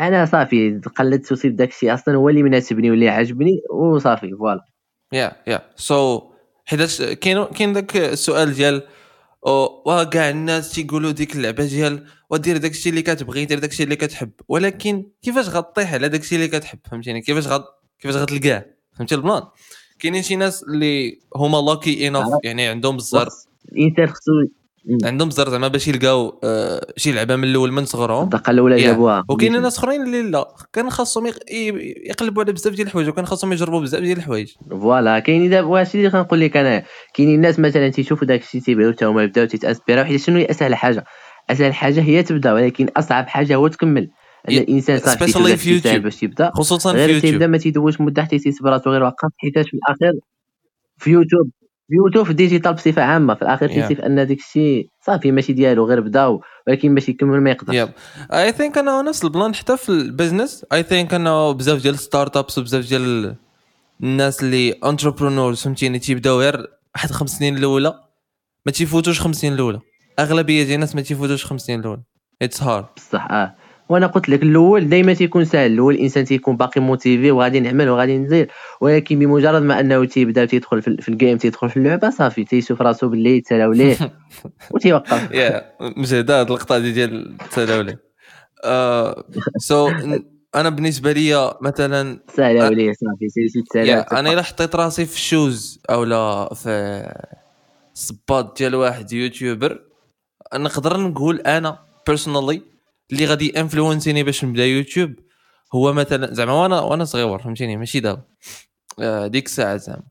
أنا 0.00 0.24
صافي 0.24 0.80
قلدت 0.96 1.32
وصبت 1.32 1.56
داكشي 1.56 1.94
أصلا 1.94 2.14
هو 2.14 2.28
اللي 2.28 2.42
مناسبني 2.42 2.90
واللي 2.90 3.08
عجبني 3.08 3.60
وصافي 3.70 4.30
voilà. 4.38 4.64
yeah 5.12 5.32
yeah. 5.46 5.62
So 5.76 6.30
حيتاش 6.64 7.02
كاين 7.02 7.44
كاين 7.44 7.72
داك 7.72 7.96
السؤال 7.96 8.54
ديال 8.54 8.82
أو 9.46 9.82
واه 9.86 10.04
كاع 10.04 10.30
الناس 10.30 10.72
تيقولوا 10.72 11.10
ديك 11.10 11.36
اللعبة 11.36 11.64
ديال 11.64 12.06
ودير 12.30 12.56
داك 12.56 12.70
الشيء 12.70 12.90
اللي 12.90 13.02
كتبغي 13.02 13.44
دير 13.44 13.58
داك 13.58 13.70
الشيء 13.70 13.84
اللي 13.84 13.96
كتحب. 13.96 14.30
ولكن 14.48 15.10
كيفاش 15.22 15.48
غطيح 15.48 15.94
على 15.94 16.08
داك 16.08 16.20
الشيء 16.20 16.38
اللي 16.38 16.48
كتحب؟ 16.48 16.78
فهمتيني؟ 16.90 17.20
كيفاش 17.20 17.46
غد 17.46 17.64
كيفاش 18.00 18.16
غتلقاه؟ 18.16 18.64
فهمتي 18.98 19.14
البلان؟ 19.14 19.42
كاينين 19.98 20.22
شي 20.22 20.36
ناس 20.36 20.62
اللي 20.62 21.18
هما 21.36 21.58
lucky 21.58 22.08
enough. 22.08 22.26
يعني 22.44 22.66
عندهم 22.66 22.96
الزر 22.96 23.28
الانسان 23.72 24.06
خصو 24.06 24.32
مم. 24.84 24.98
عندهم 25.04 25.30
زر 25.30 25.48
زعما 25.48 25.68
باش 25.68 25.88
يلقاو 25.88 26.40
آه، 26.44 26.86
شي 26.96 27.12
لعبة 27.12 27.36
من 27.36 27.44
الأول 27.44 27.72
من 27.72 27.84
صغرهم 27.84 28.24
الدقه 28.24 28.50
الأولى. 28.50 28.76
جابوها 28.76 29.24
وكاين 29.28 29.62
ناس 29.62 29.78
أخرين 29.78 30.02
اللي 30.02 30.22
لا 30.22 30.48
كان 30.72 30.90
خاصهم 30.90 31.32
يقلبوا 32.06 32.42
على 32.42 32.52
بزاف 32.52 32.74
ديال 32.74 32.86
الحوايج 32.86 33.08
وكان 33.08 33.26
خاصهم 33.26 33.52
يجربوا 33.52 33.80
بزاف 33.80 34.00
ديال 34.00 34.18
الحوايج 34.18 34.52
voilà 34.70 35.18
كاين 35.18 35.50
دابا 35.50 35.68
واش 35.68 35.94
اللي 35.94 36.10
كنقول 36.10 36.40
لك 36.40 36.56
أنا 36.56 36.82
كاينين 37.14 37.34
الناس 37.34 37.58
مثلا 37.58 37.88
تيشوفوا 37.88 38.26
داك 38.26 38.42
الشيء 38.42 38.60
تيبغيو 38.60 38.92
حتى 38.92 39.04
هما 39.04 39.22
يبداو 39.22 39.44
تيت 39.44 39.59
inspirer 39.59 39.99
او 39.99 40.04
حيت 40.04 40.20
شنو 40.20 40.36
هي 40.36 40.50
أسهل 40.50 40.74
حاجة 40.74 41.04
أسهل 41.50 41.74
حاجة 41.74 42.00
هي 42.00 42.22
تبدأ 42.22 42.52
ولكن 42.52 42.88
أصعب 42.96 43.28
حاجة 43.28 43.54
هو 43.54 43.68
تكمل. 43.68 44.10
الانسان 44.48 44.98
صافي 44.98 45.42
داك 45.42 45.54
في 45.58 45.74
يوتيوب. 45.74 46.02
باش 46.02 46.22
يبدأ. 46.22 46.50
خصوصا 46.54 46.92
في 46.92 47.00
يوتيوب 47.00 47.20
تيبدأ 47.20 47.46
ما 47.46 47.58
تيدوش 47.58 48.00
مده 48.00 48.22
حتى 48.22 48.38
تيسيب 48.38 48.66
راسو 48.66 48.90
غير 48.90 49.02
وقف 49.02 49.30
حيت 49.36 49.58
في 49.58 49.74
الآخر؟ 49.74 50.18
في 50.98 51.10
يوتيوب. 51.10 51.50
في 51.88 51.94
يوتيوب 51.94 52.24
في 52.24 52.30
ال 52.30 52.35
digital 52.35 52.72
بصفة 52.72 53.02
عامة. 53.02 53.34
في 53.34 53.42
الآخر 53.42 53.68
Yeah. 53.68 53.72
تيسيف 53.72 54.00
أن 54.00 54.26
داك 54.26 54.38
الشيء 54.38 54.88
صافي 55.06 55.32
ماشي 55.32 55.52
ديالو 55.52 55.86
غير 55.86 56.00
بدا 56.00 56.38
ولكن 56.66 56.94
باش 56.94 57.08
يكمل 57.08 57.40
ما 57.40 57.50
يقدرش 57.50 57.76
yep 57.76 57.88
I 58.32 58.52
think 58.52 58.78
انه 58.78 59.02
نفس 59.02 59.24
البلان 59.24 59.54
حتى 59.54 59.76
في 59.76 59.88
ال 59.88 59.97
business 59.97 60.66
I 60.72 60.82
think 60.82 61.14
انه 61.14 61.52
بزاف 61.52 61.82
ديال 61.82 61.94
ال 61.94 62.36
startups 62.36 62.58
وبزاف 62.58 62.88
ديال 62.88 63.34
الناس 64.02 64.42
اللي 64.42 64.70
entrepreneurs 64.70 65.62
فهمتيني؟ 65.62 65.98
تيبداو 65.98 66.40
غير 66.40 66.66
واحد 66.94 67.10
خمس 67.10 67.30
سنين 67.30 67.56
الأولى. 67.56 67.94
ما 68.66 68.72
تيفوتوش 68.72 69.20
خمس 69.20 69.36
سنين 69.36 69.52
الأولى. 69.52 69.80
أغلبية 70.18 70.62
ديال 70.62 70.74
الناس 70.74 70.94
ما 70.94 71.00
تيفوتوش 71.00 71.44
خمس 71.44 71.60
سنين 71.60 71.80
الأولى. 71.80 72.02
it's 72.42 72.62
hard 72.62 72.86
بصح 72.96 73.30
آه. 73.30 73.54
وأنا 73.88 74.06
قلت 74.06 74.28
لك 74.28 74.42
الأول 74.42 74.88
دائما 74.88 75.14
تيكون 75.14 75.44
سهل. 75.44 75.72
الأول 75.72 75.94
الإنسان 75.94 76.24
تيكون 76.24 76.56
باقي 76.56 76.80
motivé 76.80 77.30
وغادي 77.30 77.60
نعمل 77.60 77.88
وغادي 77.88 78.18
ندير 78.18 78.50
ولكن 78.80 79.18
بمجرد 79.18 79.62
ما 79.62 79.80
أنه 79.80 80.04
تيبدأ 80.04 80.44
تيدخل 80.44 80.82
في, 80.82 81.08
ال 81.08 81.14
game 81.14 81.38
تيدخل 81.38 81.70
في 81.70 81.76
اللعبة 81.76 82.10
صافي. 82.10 82.44
تيشوف 82.44 82.82
راسو 82.82 83.08
باللي 83.08 83.40
تسالاو 83.40 83.72
ليه 83.72 83.96
وتيوقف. 84.74 85.30
يا 85.32 85.72
مجهده 85.80 86.40
هاد 86.40 86.46
اللقطه 86.46 86.78
دي 86.78 86.92
ديال 86.92 87.36
التداولي 87.42 87.96
so 89.58 89.90
أنا 90.54 90.68
بالنسبة 90.68 91.12
لي 91.12 91.54
مثلا 91.60 92.18
تسالاو 92.28 92.72
ليه 92.72 92.92
صافي. 92.92 93.62
تسالاو 93.70 93.86
يا 93.86 94.20
أنا 94.20 94.32
إلا 94.32 94.42
حطيت 94.42 94.76
راسي 94.76 95.06
في 95.06 95.14
ال 95.14 95.25
shoes 95.25 95.80
أو 95.90 96.04
لا 96.04 96.54
في 96.54 97.02
الصباط 97.94 98.58
ديال 98.58 98.74
واحد 98.74 99.12
YouTuber 99.12 99.80
نقدر 100.54 101.00
نقول 101.00 101.40
أنا 101.40 101.78
personally 102.06 102.62
اللي 103.12 103.26
غادي 103.26 103.60
influence 103.60 104.07
يني 104.07 104.22
باش 104.22 104.44
نبدا 104.44 104.66
يوتيوب 104.66 105.14
هو 105.74 105.92
مثلا 105.92 106.34
زعما 106.34 106.52
وأنا 106.52 106.80
وأنا 106.80 107.04
صغير 107.04 107.38
فهمتيني؟ 107.38 107.76
ماشي 107.76 108.00
دابا. 108.00 108.22
آه، 109.00 109.26
ديك 109.26 109.46
الساعة 109.46 109.76
زعما. 109.76 110.02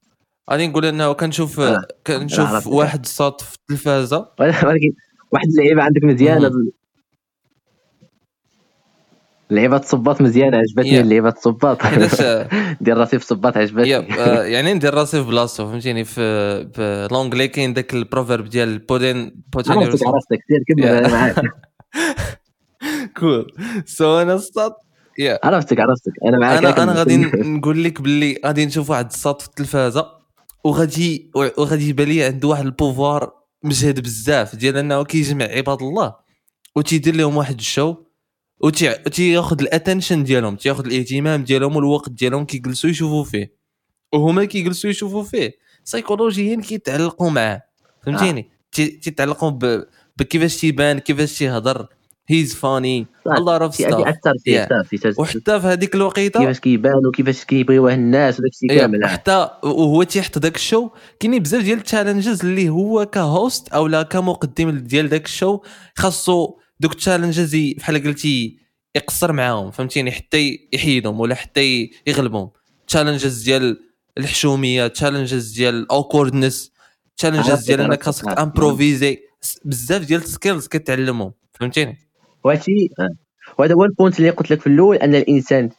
غادي 0.51 0.67
نقول 0.67 0.85
إنه 0.85 1.13
كنشوف 1.13 1.61
كنشوف. 2.07 2.67
واحد 2.67 3.05
صوت 3.05 3.41
في 3.41 3.55
التلفازة. 3.55 4.29
ولكن 4.39 4.91
واحد 5.31 5.45
اللعيبة 5.47 5.83
عندك 5.83 6.03
مزيانة. 6.03 6.51
اللعيبة 9.51 9.77
تصباط 9.77 10.21
مزيانة 10.21 10.57
عجبتني 10.57 11.21
Yeah. 11.21 11.83
حيتاش 11.83 12.21
آه، 12.21 12.49
دير 12.81 12.97
راسي 12.97 13.19
في 13.19 13.25
صباط 13.25 13.57
عجبتني. 13.57 13.89
يب 13.89 14.11
آه، 14.11 14.43
يعني 14.53 14.73
ندير 14.73 14.93
راسي 14.93 15.23
في 15.23 15.29
بلاصتو 15.29 15.67
فهمتيني؟ 15.69 16.03
في 16.03 17.07
لونجلي 17.11 17.47
كاين 17.47 17.73
داك 17.73 17.93
البروفيرب 17.93 18.45
ديال 18.49 18.79
بودين 18.79 19.43
بودين 19.53 19.73
عرفتك 19.73 20.07
عرفتك 20.07 20.39
دير 20.49 20.63
كمل 20.67 21.07
Yeah. 21.07 21.11
معاك. 21.11 21.35
Cool. 23.19 23.51
So 23.85 24.21
أنا 24.21 24.33
الصوت 24.33 24.73
يا 25.19 25.39
عرفتك 25.43 25.79
عرفتك. 25.79 26.11
أنا 26.25 26.37
معاك 26.37 26.63
أنا 26.65 26.83
أنا. 26.83 26.93
غادي 26.93 27.17
نقول 27.57 27.83
لك 27.83 28.01
باللي 28.01 28.39
غادي 28.45 28.65
نشوف 28.65 28.89
واحد 28.89 29.05
الصوت 29.05 29.41
في 29.41 29.47
التلفازة. 29.47 30.05
وغادي 30.63 31.31
وغادي 31.35 31.89
يبان 31.89 32.07
لي 32.07 32.23
عنده 32.23 32.47
واحد 32.47 32.65
ال 32.65 32.74
pouvoir 32.74 33.31
مجهد 33.63 33.99
بزاف 33.99 34.55
ديال 34.55 34.77
أنه 34.77 35.03
كيجمع 35.03 35.45
عباد 35.45 35.81
الله. 35.81 36.15
وتيدير 36.75 37.15
لهم 37.15 37.37
واحد 37.37 37.59
ال 37.59 37.67
show 37.67 37.95
وتي- 38.63 38.89
وتياخذ 39.05 39.61
ال 39.61 39.68
attention 39.68 40.23
ديالهم 40.23 40.55
تياخذ 40.55 40.85
الاهتمام 40.85 41.43
ديالهم 41.43 41.75
والوقت 41.75 42.09
ديالهم 42.09 42.45
كيجلسوا 42.45 42.89
يشوفوا 42.89 43.23
فيه. 43.23 43.57
وهما 44.13 44.45
كيجلسوا 44.45 44.89
يشوفوا 44.89 45.23
فيه. 45.23 45.51
سيكولوجيا 45.83 46.55
كيتعلقوا 46.61 47.29
معاه. 47.29 47.61
فهمتيني؟ 48.05 48.49
تي- 48.71 48.87
تيتعلقوا 48.87 49.79
بكيفاش 50.17 50.57
تيبان 50.57 50.99
كيفاش 50.99 51.37
تيهضر. 51.37 51.87
هيز 52.29 52.55
فاني. 52.55 53.07
الله 53.27 53.71
ستاف 53.71 53.79
ياثر 53.99 54.33
فيه 54.43 54.65
Yeah. 54.65 54.69
صافي 54.69 54.97
تت- 54.97 55.19
وحتى 55.19 55.59
في 55.61 55.67
هذيك 55.67 55.95
الوقيتة 55.95 56.39
كيفاش 56.39 56.59
كيبان 56.59 57.05
وكيفاش 57.07 57.43
كيبغيوه 57.45 57.93
الناس 57.93 58.39
وداك 58.39 58.51
الشيء 58.51 58.69
كامل 58.79 59.03
آه. 59.03 59.07
حتى 59.07 59.49
وهو 59.63 60.03
تيحط 60.03 60.37
داك 60.39 60.55
الشو 60.55 60.89
كاينين 61.19 61.43
بزاف 61.43 61.63
ديال 61.63 61.77
التشالنجز 61.77 62.45
اللي 62.45 62.69
هو 62.69 63.05
كهوست 63.05 63.67
أو 63.69 63.87
لا 63.87 64.03
كمقدم 64.03 64.69
ديال 64.69 65.09
داك 65.09 65.25
الشو 65.25 65.59
خاصو 65.97 66.57
دوك 66.79 66.91
التشالنجز 66.91 67.55
بحال 67.55 68.03
قلتي 68.03 68.57
يقصر 68.95 69.31
معاهم 69.31 69.71
فهمتيني 69.71 70.11
حتى 70.11 70.59
يحيدهم 70.73 71.19
ولا 71.19 71.35
حتى 71.35 71.89
يغلبهم 72.07 72.49
تشالنجز 72.87 73.43
ديال 73.43 73.79
الحشومية 74.17 74.87
تشالنجز 74.87 75.51
ديال 75.51 75.75
الاوكوردنس 75.75 76.71
challenges 77.17 77.63
ديال 77.65 77.81
إنك. 77.81 78.03
خاصك. 78.03 78.33
ت 78.33 78.41
improviser 78.41 79.17
بزاف 79.65 80.05
ديال 80.05 80.21
ال 80.21 80.28
skills 80.28 80.67
كتعلمهم 80.67 81.31
فهمتيني 81.53 82.06
وهادشي. 82.43 82.89
وهذا 83.59 83.73
هو 83.73 83.83
ال 83.83 83.89
point 83.89 84.19
اللي 84.19 84.29
قلت 84.29 84.51
لك 84.51 84.61
في 84.61 84.67
الأول 84.67 84.95
أن 84.95 85.15
الإنسان 85.15 85.69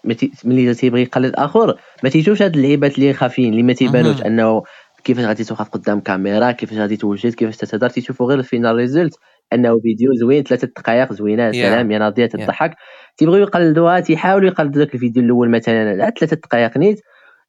ملي 0.44 0.74
تيبغي 0.74 1.02
يقلد 1.02 1.34
اخر 1.34 1.78
ما 2.02 2.08
تيجوش 2.10 2.42
هاد 2.42 2.56
اللعيبات 2.56 2.98
اللي 2.98 3.12
خافيين 3.12 3.52
اللي 3.52 3.62
ما 3.62 3.72
تيبانوش. 3.72 4.22
أنه 4.22 4.62
كيفاش 5.04 5.24
غادي 5.24 5.44
توقف 5.44 5.68
قدام 5.68 6.00
كاميرا 6.00 6.50
كيفاش 6.50 6.78
غادي 6.78 6.96
توجد 6.96 7.34
كيفاش 7.34 7.56
تتهضر 7.56 7.88
تيشوفوا 7.90 8.26
غير 8.26 8.38
ال 8.38 8.44
final 8.44 8.76
result 8.76 9.14
أنه 9.52 9.80
فيديو 9.80 10.14
زوين 10.14 10.42
ثلاثة 10.42 10.66
دقائق 10.76 11.12
زوينة 11.12 11.50
Yeah. 11.52 11.54
سلام 11.54 11.90
يا 11.90 11.98
ناضية 11.98 12.26
تضحك 12.26 12.74
تيبغيو 13.16 13.42
يقلدوها 13.42 14.00
تيحاولوا 14.00 14.48
يقلدوا 14.50 14.82
ذاك 14.82 14.94
الفيديو 14.94 15.22
الأول 15.22 15.50
مثلا 15.50 15.90
على 15.90 16.12
ثلاثة 16.18 16.36
دقائق 16.36 16.78
نيت 16.78 17.00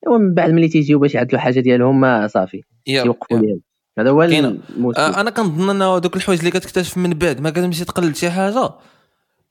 ومن 0.07 0.33
بعد 0.33 0.49
ملي 0.51 0.67
تيجيو 0.67 0.99
باش 0.99 1.15
يعدلوا 1.15 1.39
حاجة 1.41 1.59
ديالهم 1.59 1.99
ما 1.99 2.27
صافي 2.27 2.61
تيوقفوا. 3.03 3.37
ليهم 3.39 3.61
هذا 3.99 4.09
هو. 4.09 4.23
المشكل 4.23 5.01
آه، 5.01 5.21
أنا 5.21 5.29
كنظن 5.29 5.69
أنه 5.69 5.97
دوك 5.99 6.15
الحوايج 6.15 6.39
اللي 6.39 6.51
كتكتشف 6.51 6.97
من 6.97 7.09
بعد 7.09 7.41
ما 7.41 7.49
كتمشي 7.49 7.85
تقلد 7.85 8.15
شي 8.15 8.29
حاجة 8.29 8.69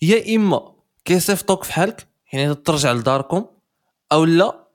يا 0.02 0.36
إما 0.36 0.72
كيصيفطوك 1.04 1.64
في 1.64 1.72
حالك 1.72 2.06
يعني 2.32 2.54
ترجع 2.54 2.92
لداركم 2.92 3.44
أو 4.12 4.24
لا 4.24 4.68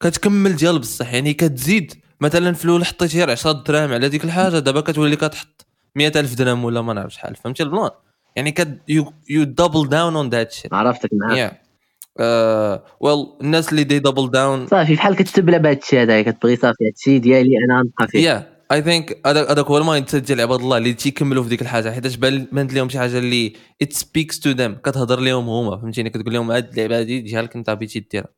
كتكمل 0.00 0.56
ديال 0.56 0.78
بصح 0.78 1.14
يعني 1.14 1.34
كتزيد. 1.34 1.94
مثلا 2.20 2.52
في 2.52 2.64
الأول 2.64 2.84
حطيتي 2.84 3.18
غير 3.18 3.30
10 3.30 3.52
دراهم 3.52 3.92
على 3.92 4.08
ديك 4.08 4.24
الحاجة 4.24 4.58
دابا 4.58 4.80
كتولي 4.80 5.16
كتحط 5.16 5.66
100000 5.96 6.34
درهم 6.34 6.64
ولا 6.64 6.82
ما 6.82 6.92
نعرف 6.92 7.14
شحال 7.14 7.36
فهمتي 7.36 7.62
البلان؟ 7.62 7.90
يعني 8.36 8.52
كت 8.52 8.78
you 8.88 9.12
you 9.28 9.44
double 9.44 9.88
down 9.88 10.16
on 10.16 10.28
that 10.28 10.52
shit 10.52 10.74
عرفتك 10.74 11.10
معاك. 11.12 11.38
yeah 11.38 12.82
well 13.00 13.26
الناس 13.40 13.70
اللي 13.70 13.84
they 13.84 13.98
double 13.98 14.30
down 14.30 14.66
صافي 14.66 14.94
بحال 14.94 15.16
كتبلى 15.16 15.58
بهذا 15.58 15.78
الشيء 15.78 16.02
هذا 16.02 16.22
كتبغي 16.22 16.56
صافي 16.56 16.88
هادشي 16.88 17.18
ديالي 17.18 17.50
أنا 17.70 17.82
نبقى 17.82 18.08
فيه. 18.08 18.28
يا 18.28 18.55
اي 18.72 18.82
ثينك 18.82 19.20
هذاك 19.26 19.66
هو 19.66 19.78
ال 19.78 20.08
mindset 20.08 20.24
ديال 20.24 20.40
عباد 20.40 20.60
الله 20.60 20.76
اللي 20.76 20.92
تيكملوا 20.94 21.42
في 21.42 21.48
ديك 21.48 21.62
الحاجة 21.62 21.90
حيت 21.90 22.16
بان 22.18 22.46
بانت 22.52 22.72
لهم 22.74 22.88
شي 22.88 22.98
حاجة 22.98 23.18
اللي 23.18 23.52
it 23.82 23.92
speaks 23.92 24.40
to 24.40 24.50
them 24.50 24.74
كتهضر 24.74 25.20
لهم 25.20 25.48
هما 25.48 25.76
فهمتيني؟ 25.76 26.10
كتقول 26.10 26.34
لهم 26.34 26.50
هاد 26.50 26.68
اللعبة 26.70 26.98
هادي 26.98 27.20
ديالك 27.20 27.56
انت 27.56 27.70
بغيتي 27.70 28.00
ديرها. 28.00 28.28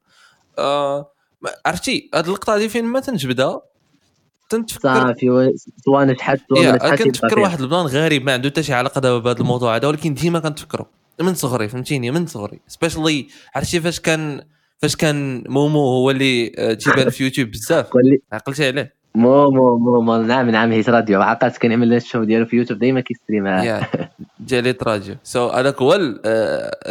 آه 0.59 1.13
عرفتي؟ 1.67 2.11
هاد 2.15 2.25
اللقطة 2.27 2.55
هادي 2.55 2.69
فين 2.69 2.85
ما 2.85 3.01
تنجبدها. 3.01 3.61
تنتفكر 4.51 4.81
صافي 5.07 5.31
و- 5.31 5.53
سواء 5.85 6.05
نجحت 6.07 6.41
سواء 6.49 6.61
ما 6.63 6.67
يا 6.69 6.73
نجحتش 6.73 7.03
كنتفكر 7.03 7.39
واحد 7.39 7.61
البلان 7.61 7.87
غريب 7.87 8.25
ما 8.27 8.33
عنده 8.33 8.49
حتى 8.51 8.63
شي 8.63 8.73
علاقة 8.73 9.01
دابا 9.01 9.19
بهذا 9.19 9.41
الموضوع 9.41 9.77
هذا 9.77 9.89
ولكن 9.89 10.15
ديما 10.15 10.39
كنتفكرو 10.39 10.87
من 11.21 11.35
صغري 11.35 11.69
فهمتيني؟ 11.69 12.11
من 12.11 12.27
صغري. 12.27 12.61
Specially 12.69 13.27
عرفتي 13.55 13.81
فاش 13.81 14.01
كان 14.01 14.43
فاش 14.79 14.97
كان 14.97 15.45
مومو 15.49 15.79
هو 15.81 16.11
اللي 16.11 16.53
آه، 16.59 16.73
تيبان 16.75 17.11
في 17.11 17.25
يوتيوب 17.25 17.51
بزاف. 17.51 17.87
عقلتي 18.33 18.67
عليه. 18.67 18.98
مو 19.19 19.51
مو 19.51 19.79
مو 19.79 20.01
مو 20.01 20.17
نعم 20.23 20.51
نعم 20.51 20.73
Hit 20.73 20.89
Radio. 20.89 21.23
عقلت 21.23 21.59
كنعمل 21.59 21.95
ال 21.95 22.01
show 22.01 22.25
ديالو 22.25 22.47
في 22.47 22.57
يوتيوب 22.57 22.79
ديما 22.79 23.01
كي 23.01 23.21
stream 23.21 23.81
ها 23.81 23.91
جا 24.49 24.55
ل 24.55 24.62
Hit 24.62 24.83
Radio. 24.83 25.17
So 25.23 25.49
هذاك 25.49 25.83
هو 25.83 25.99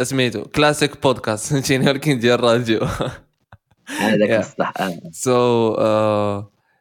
سميتو 0.02 0.42
classic 0.44 1.02
podcast 1.02 1.52
فهمتيني 1.52 1.90
ولكن 1.90 2.18
ديال 2.18 2.34
الراديو 2.34 2.80
هذاك 4.00 4.30
آه. 4.80 4.92
سو 5.12 5.76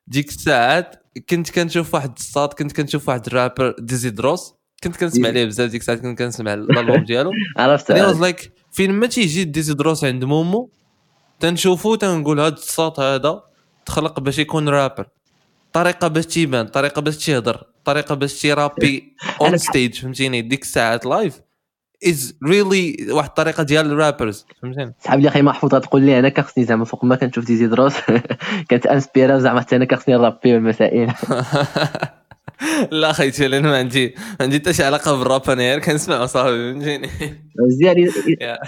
ديك 0.08 0.30
الساعات 0.30 0.96
كنت 1.30 1.50
كنشوف 1.52 1.94
واحد 1.94 2.12
الصاد 2.18 2.54
كنت 2.54 2.72
كنشوف 2.72 3.10
واحد 3.10 3.28
الرابر 3.28 3.76
ديزي 3.80 4.10
دروس 4.10 4.54
كنت 4.84 4.96
كنسمع 4.96 5.30
ليه 5.30 5.46
بزاف 5.46 5.72
ديك 5.72 5.82
الساعات 5.82 6.02
كنت 6.02 6.20
كنسمع 6.20 6.54
الالبوم 6.54 7.04
ديالو. 7.04 7.32
عرفت 7.58 7.92
was 7.92 8.22
like 8.22 8.52
فين 8.72 8.92
ما 8.92 9.08
تيجي 9.08 9.44
ديزي 9.44 9.74
دروس 9.74 10.04
عند 10.04 10.24
مومو 10.24 10.70
تنشوفو 11.40 11.96
تنقول 11.96 12.40
هاد 12.40 12.54
الصوت 12.54 13.00
هذا 13.00 13.44
تخلق 13.86 14.20
باش 14.20 14.40
يكون 14.40 14.70
رابر 14.70 15.08
طريقة 15.78 16.08
باش 16.08 16.26
تيبان 16.26 16.68
طريقة 16.68 17.02
باش 17.02 17.18
تيهضر 17.18 17.64
طريقة 17.86 18.16
باش 18.16 18.42
تيرابي 18.42 19.16
on 19.42 19.58
stage 19.58 20.02
فهمتيني؟ 20.02 20.42
ديك 20.42 20.62
الساعات 20.62 21.06
life 21.06 21.42
is 22.08 22.38
really 22.44 23.12
واحد 23.12 23.30
الطريقة 23.30 23.64
ديال 23.64 23.92
ال 23.92 23.99
rappers 23.99 24.46
فهمتيني؟ 24.62 24.94
صحاب 25.00 25.20
لي 25.20 25.28
أخي 25.28 25.42
محفوظ 25.42 25.72
تقول 25.76 26.02
لي 26.02 26.20
أنا 26.20 26.30
كخصني 26.30 26.66
زعما 26.66 26.86
فوق 26.86 27.06
ما 27.06 27.16
كنشوف 27.16 27.46
ديزي 27.46 27.68
دروس 27.68 27.94
كانت 28.70 28.86
inspira 28.86 29.40
زعما 29.40 29.62
حتى 29.62 29.76
أنا 29.76 29.86
كخصني 29.86 30.16
نرابي 30.16 30.54
والمسائل. 30.54 31.14
لا 32.92 33.14
خيتي 33.14 33.48
لأن 33.48 33.64
ما 33.64 33.78
عندي 33.78 34.16
ما 34.18 34.36
عندي 34.42 34.60
حتى 34.60 34.74
شي 34.74 34.84
علاقه 34.84 35.18
بالراب 35.18 35.50
أنا 35.50 35.62
غير 35.62 35.80
كنسمع 35.80 36.26
صافي 36.26 36.74
فهمتيني 36.74 37.10
مزيان. 37.68 37.98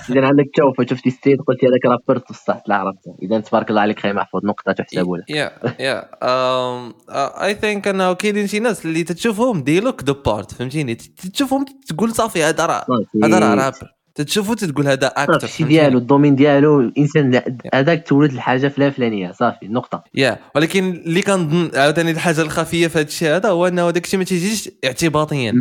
إذا 0.10 0.25
عندك 0.25 0.46
توفى 0.55 0.89
شفتي 0.89 1.10
street 1.10 1.39
قلتي 1.48 1.65
هذاك 1.67 1.86
رابر 1.86 2.19
تصح 2.19 2.62
لا 2.67 2.75
عرفت. 2.75 3.00
إذا 3.22 3.39
تبارك 3.39 3.69
الله 3.69 3.81
عليك 3.81 4.00
خي 4.00 4.13
محفوظ 4.13 4.46
نقطة 4.46 4.72
تحسب 4.72 4.98
له 4.98 5.24
yeah 5.29 5.51
yeah. 5.79 6.10
I 7.46 7.53
think 7.56 7.88
أنه 7.88 8.13
كاينين 8.13 8.48
شي 8.48 8.60
ناس 8.60 8.86
اللي 8.86 9.03
تشوفهم 9.03 9.63
they 9.63 9.79
look 9.79 10.03
the 10.03 10.15
part 10.25 10.53
فهمتيني 10.53 10.96
تشوفهم 10.96 11.65
تقول 11.88 12.12
صافي 12.12 12.43
هذا 12.43 12.65
راه 12.65 12.86
هذا 13.24 13.39
راه 13.39 13.55
رابر. 13.55 13.99
تشوفو 14.16 14.54
تقول 14.54 14.88
هذا 14.88 15.08
أكتر 15.08 15.44
الشيء 15.48 15.68
ديالو 15.68 15.98
ال 15.98 16.02
domaine 16.02 16.36
ديالو 16.36 16.80
الإنسان 16.80 17.42
هذاك 17.74 18.08
تولد 18.08 18.32
الحاجة 18.34 18.68
فلا 18.68 18.89
فلانيه 18.89 19.32
صافي 19.32 19.68
نقطة 19.68 20.04
yeah 20.15 20.38
ولكن 20.56 20.89
اللي 21.06 21.22
كنظن 21.22 21.72
عاوتاني 21.75 22.12
الحاجة 22.12 22.42
الخفية 22.42 22.88
في 22.88 22.98
هذا 23.00 23.08
الشيء 23.08 23.36
هذا 23.36 23.50
هو 23.50 23.68
أنه 23.68 23.89
داك 23.92 24.06
الشيء 24.06 24.20
ما 24.20 24.25
تيجيش 24.25 24.70
اعتباطيا. 24.86 25.54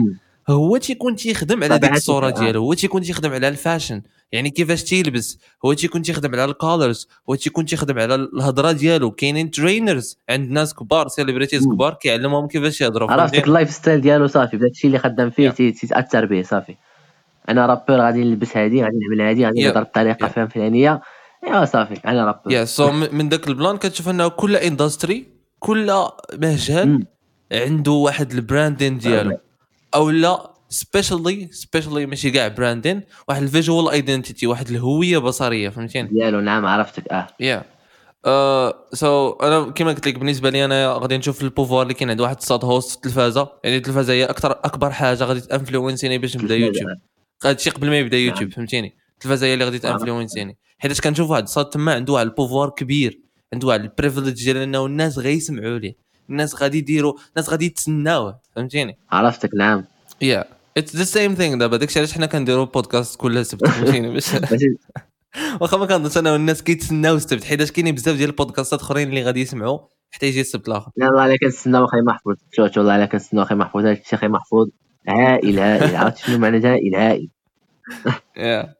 هو 0.50 0.76
تيكون 0.76 1.16
تيخدم 1.16 1.64
على 1.64 1.78
ديك 1.78 1.92
الصورة. 1.92 2.30
ديالو 2.30 2.60
هو 2.62 2.74
تيكون 2.74 3.02
تيخدم 3.02 3.30
على 3.32 3.48
ال 3.48 3.55
fashion 3.55 4.02
يعني 4.32 4.50
كيفاش 4.50 4.84
تيلبس 4.84 5.38
هو 5.64 5.72
تيكون 5.72 6.02
تيخدم 6.02 6.34
على 6.34 6.44
ال 6.44 6.53
colors 6.53 7.08
هو 7.30 7.34
تيكون 7.34 7.64
تيخدم 7.64 7.98
على 7.98 8.14
الهضرة 8.14 8.72
ديالو 8.72 9.10
كاينين 9.10 9.50
trainers 9.50 10.18
عند 10.30 10.50
ناس 10.50 10.74
كبار 10.74 11.08
celebrities. 11.08 11.64
كبار 11.66 11.94
كيعلمهم 11.94 12.46
كيفاش 12.48 12.80
يهضروا 12.80 13.10
عرفت؟ 13.10 13.46
ال 13.48 13.70
lifestyle 13.70 14.00
ديالو 14.00 14.26
صافي 14.26 14.56
بداك 14.56 14.70
الشيء 14.70 14.86
اللي 14.86 14.98
خدام 14.98 15.30
فيه 15.30 15.50
Yeah. 15.50 15.54
تي- 15.54 15.72
تيتأثر 15.72 16.24
به 16.26 16.42
صافي 16.42 16.74
أنا 17.48 17.66
rappeur 17.66 17.96
غادي 18.00 18.24
نلبس 18.24 18.56
هادي 18.56 18.82
غادي 18.82 18.96
نعمل 18.98 19.28
هادي 19.28 19.46
غادي 19.46 19.62
Yeah. 19.62 19.66
نهضر 19.66 19.82
بطريقة 19.82 20.26
Yeah. 20.26 20.30
فهم 20.30 20.48
فلانيه 20.48 21.00
ايوا 21.46 21.64
صافي 21.64 21.94
أنا 22.06 22.24
rappeur 22.24 22.52
yeah 22.52 22.64
so 22.64 22.90
من 22.90 23.28
ذاك 23.28 23.48
البلان 23.48 23.76
كتشوف 23.76 24.08
انه 24.08 24.28
كل 24.28 24.56
industry 24.56 25.26
كل 25.58 25.92
مجال. 26.34 27.06
عنده 27.52 27.92
واحد 27.92 28.32
ال 28.32 28.40
branding 28.40 28.98
ديالو. 28.98 29.38
أو 29.94 30.10
لا 30.10 30.50
specially 30.68 31.48
specially 31.52 32.06
ماشي 32.06 32.30
كاع 32.30 32.48
branding 32.48 33.02
واحد 33.28 33.42
ال 33.42 33.49
visual 33.49 33.88
identity 33.90 34.46
واحد 34.46 34.68
الهوية 34.68 35.18
بصرية 35.18 35.68
فهمتيني؟ 35.68 36.08
ديالو 36.08 36.40
نعم 36.40 36.66
عرفتك 36.66 37.12
آه. 37.12 37.26
yeah 37.40 37.62
so 38.92 39.30
أنا 39.30 39.70
كما 39.70 39.92
قلت 39.92 40.08
لك 40.08 40.18
بالنسبة 40.18 40.50
لي 40.50 40.64
أنا 40.64 40.92
غادي 40.92 41.18
نشوف 41.18 41.42
ال 41.42 41.47
pouvoir 41.47 41.82
اللي 41.82 41.94
كاين 41.94 42.10
عند 42.10 42.20
واحد 42.20 42.36
الصاد 42.36 42.64
host 42.64 42.90
في 42.90 42.96
التلفازة. 42.96 43.48
يعني 43.64 43.76
التلفازة 43.76 44.12
هي 44.12 44.24
أكثر 44.24 44.50
أكبر 44.50 44.90
حاجة 44.90 45.24
غادي 45.24 45.40
تأنفلونسيني 45.40 46.18
باش 46.18 46.36
نبدأ 46.36 46.56
يوتيوب 46.56 46.88
هادشي 47.44 47.70
قبل 47.70 47.88
ما 47.88 47.98
يبدا 47.98 48.16
يوتيوب 48.16 48.52
فهمتيني؟ 48.52 48.94
التلفازه 49.14 49.46
هي 49.46 49.54
اللي 49.54 49.64
غادي 49.64 49.78
نعم. 49.84 49.96
تانفلونسيني 49.96 50.58
حيت 50.78 51.00
كنشوف 51.00 51.30
واحد 51.30 51.42
الصاد 51.42 51.70
تما 51.70 51.94
عنده 51.94 52.12
واحد 52.12 52.26
ال 52.26 52.32
pouvoir 52.32 52.70
كبير 52.70 53.20
عنده 53.52 53.68
واحد 53.68 53.80
ال 53.80 53.87
privilege 53.87 54.44
ديال 54.44 54.56
انه 54.56 54.86
الناس 54.86 55.18
غيسمعوا 55.18 55.78
ليه. 55.78 55.96
الناس 56.30 56.62
غادي 56.62 56.78
يديروا 56.78 57.14
الناس 57.28 57.50
غادي 57.50 57.66
يتسناوه 57.66 58.38
فهمتيني؟ 58.56 58.98
عرفتك 59.10 59.50
نعم. 59.54 59.84
yeah 60.20 60.44
it's 60.76 60.96
the 60.96 61.04
same 61.04 61.34
thing 61.34 61.58
دابا. 61.58 61.76
داكشي 61.76 61.98
علاش 61.98 62.12
حنا 62.12 62.26
كنديروا 62.26 62.64
بودكاست 62.64 63.20
كل 63.20 63.46
سبت 63.46 63.66
فهمتيني؟ 63.66 64.12
باش 64.12 64.30
واخا 65.60 65.76
ما 65.76 65.86
كنظنش 65.86 66.18
أنا 66.18 66.32
والناس 66.32 66.62
كيتسناو 66.62 67.14
السبت 67.14 67.44
حيت 67.44 67.70
كاينين 67.70 67.94
بزاف 67.94 68.16
ديال 68.16 68.30
البودكاستات 68.30 68.80
اخرين 68.80 69.08
اللي 69.08 69.22
غادي 69.22 69.40
يسمعوا 69.40 69.78
حتى 70.10 70.26
يجي 70.26 70.40
السبت 70.40 70.68
الآخر. 70.68 70.90
لا 70.96 71.06
والله 71.06 71.26
الا 71.26 71.36
كنتسناو 71.36 71.84
أخي 71.84 71.96
محفوظ. 72.06 72.36
شوف 72.52 72.78
والله 72.78 72.96
الا 72.96 73.06
كنتسناو 73.06 73.44
أخي 73.44 73.54
محفوظ. 73.54 73.84
هذا 73.84 73.92
الشيء 73.92 74.18
أخي 74.18 74.28
محفوظ. 74.28 74.68
هائل 75.08 75.58
هائل 75.58 75.96
عرفت 75.96 76.16
شنو 76.18 76.38
معنى 76.38 76.66
هائل 76.66 76.94
هائل 76.94 77.28
yeah 78.36 78.78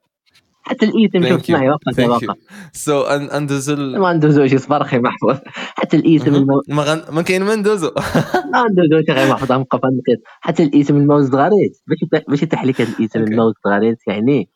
حتى 0.69 0.87
الاسم 0.87 1.29
شوف 1.29 1.49
yo 1.49 1.73
وقف 1.73 1.99
وقف 1.99 2.37
so 2.73 3.03
ندوز 3.03 3.71
ما 3.71 4.13
ندوزو 4.13 4.47
شي 4.47 4.59
صبر 4.59 4.83
أخي 4.83 4.99
محفوظ. 4.99 5.39
حتى 5.55 5.97
الاسم. 5.97 6.47
ما 7.13 7.23
كاين 7.23 7.43
ما 7.43 7.55
ندوزو 7.55 7.91
ما 8.53 8.65
ندوزو 8.71 9.03
شي 9.07 9.13
أخي 9.13 9.31
محفوظ 9.31 9.53
غنبقى 9.53 9.79
في 9.79 9.87
النقيض. 9.87 10.19
حتى 10.41 10.63
الاسم 10.63 10.97
الما 10.97 11.31
و 11.31 11.38
الزغاريت 11.38 11.79
باش 11.87 12.23
باش 12.29 12.41
تحليك 12.41 12.81
هاد 12.81 12.89
الاسم. 12.89 13.19
الما 13.21 13.55
و 13.65 13.70
الزغاريت 13.70 13.99
يعني 14.07 14.49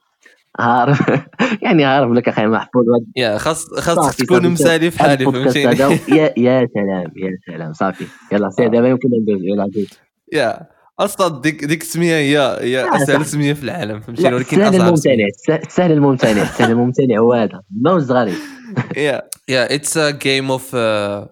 عارف. 0.59 1.13
يعني 1.65 1.85
عارف 1.85 2.11
لك 2.13 2.29
أخي 2.29 2.47
محفوظ. 2.47 2.85
yeah 3.17 3.39
خاص 3.39 3.67
خاصك 3.75 4.25
تكون 4.25 4.49
مسالي 4.49 4.91
في 4.91 4.99
حالي 4.99 5.25
فهمتيني 5.25 5.73
هذا. 5.73 5.99
يا 6.19 6.35
يا 6.37 6.69
سلام 6.75 7.13
يا 7.17 7.39
سلام 7.47 7.73
صافي. 7.73 8.05
يلا 8.33 8.51
سير 8.51 8.69
دابا 8.69 8.89
يمكن 8.89 9.09
ندوز 9.23 9.43
يلا 9.45 9.67
دوز 9.75 9.89
yeah 10.33 10.61
أصلا 11.05 11.41
ديك 11.41 11.65
ديك 11.65 11.83
السميه 11.83 12.15
هي 12.17 12.39
هي 12.61 12.97
أسهل. 12.97 13.27
سمية 13.27 13.53
في 13.53 13.63
العالم 13.63 14.01
فهمتيني 14.01 14.31
لا 14.31 14.37
ولكن 14.37 14.63
السهل 14.63 14.81
الممتنع 14.83 15.27
السهل 15.67 15.93
الممتنع 15.93 16.43
السهل 16.43 16.71
الممتنع 16.71 17.19
هو 17.19 17.33
هذا 17.33 17.61
الزغاريت 17.99 18.39
yeah. 19.09 19.21
Yeah 19.51 19.67
it's 19.77 19.97
a 19.97 20.13
game 20.13 20.51
of 20.51 20.65
uh, 20.75 21.27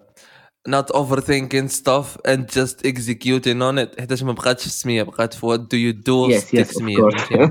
not 0.75 0.87
overthinking 1.01 1.67
stuff 1.81 2.17
and 2.25 2.39
just 2.59 2.85
executing 2.85 3.61
on 3.61 3.77
it. 3.83 3.99
حيتاش 3.99 4.23
ما 4.23 4.31
بقاتش 4.31 4.61
في 4.61 4.67
السميه 4.67 5.03
بقات 5.03 5.33
في 5.33 5.47
what 5.47 5.59
do 5.59 5.77
you 5.77 5.93
do 6.03 6.33
Yes, 6.39 6.53
yes, 6.53 6.59
السميه 6.59 6.97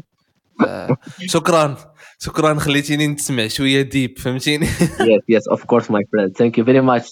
شكرا. 1.27 1.77
شكرا 2.19 2.55
خليتيني 2.55 3.07
نتسمع 3.07 3.47
شوية 3.47 3.83
deep 3.83 4.19
فهمتيني؟ 4.19 4.67
yes 4.67 5.23
yes 5.29 5.49
of 5.49 5.65
course 5.65 5.91
my 5.91 6.03
friend 6.13 6.37
thank 6.37 6.59
you 6.59 6.65
very 6.65 6.81
much 6.81 7.09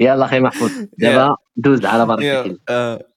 يلا 0.00 0.24
أخي 0.24 0.40
محفوظ 0.40 0.70
دابا 0.98 1.36
دوز 1.56 1.84
على 1.86 2.06
بركة 2.06 2.40
الله 2.40 3.13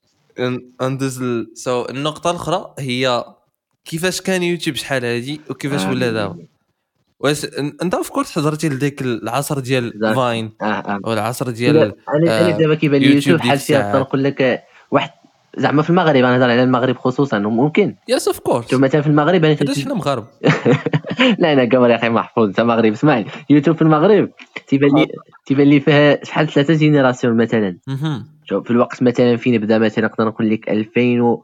ندوز 0.82 1.24
so 1.54 1.86
النقطة 1.90 2.30
الأخرى 2.32 2.74
هي 2.80 3.26
كيفاش 3.86 4.22
كان 4.22 4.44
يوتيوب 4.44 4.76
شحال 4.76 5.06
هادي 5.06 5.42
وكيفاش 5.50 5.82
آه. 5.86 5.90
ولا 5.90 6.12
دابا 6.12 6.38
واش 7.20 7.46
أنت 7.82 7.94
of 7.94 8.10
course 8.10 8.32
حضرتي 8.32 8.70
لديك 8.70 9.02
العصر 9.02 9.60
ديال. 9.60 10.16
فاين 10.16 10.52
آه 10.62 10.66
آه 10.66 11.00
أو 11.06 11.14
العصر 11.14 11.46
لا، 11.46 11.52
ديال 11.52 11.78
أنا 11.78 11.94
أنا 12.16 12.48
آه، 12.56 12.58
دابا 12.58 12.76
كيبان 12.76 13.02
لي 13.02 13.16
يوتيوب 13.16 13.38
بحال 13.40 13.60
شي. 13.62 13.78
نقول 13.78 14.24
لك 14.24 14.42
آه، 14.42 14.64
واحد 14.92 15.10
زعما 15.58 15.82
في 15.82 15.90
المغرب 15.90 16.16
أنا 16.16 16.38
نهضر 16.38 16.52
على 16.52 16.64
المغرب 16.64 16.98
خصوصا 16.98 17.40
ممكن 17.40 17.96
yes 18.08 18.28
of 18.28 18.40
course 18.40 18.74
مثلا 18.74 19.02
في 19.02 19.08
المغرب 19.08 19.46
أنا 19.46 19.54
تنت- 19.54 19.80
حنا 19.80 19.94
مغاربه 19.94 20.28
لا 21.40 21.54
أنا 21.54 21.62
قبل 21.64 21.92
يا 21.92 21.96
أخي 21.96 22.10
محفوظ 22.10 22.48
أنت 22.48 22.62
مغرب 22.62 22.92
اسمعني 22.92 23.26
يوتيوب 23.50 23.76
في 23.76 23.82
المغرب 23.82 24.30
تيبان 24.68 24.96
لي 24.98 25.08
تيبان 25.46 25.68
لي 25.68 25.80
فيها 25.80 26.24
شحال 26.24 26.48
ثلاثة 26.48 26.74
générations 26.74 27.38
مثلا. 27.38 27.78
شوف 28.50 28.64
في 28.64 28.72
الوقت 28.72 29.04
مثلا 29.04 29.38
فين 29.38 29.58
بدا 29.62 29.78
مثلا 29.78 30.06
نقدر 30.06 30.26
نقول 30.28 30.50
لك 30.50 30.70
2000 30.70 31.22
و 31.22 31.44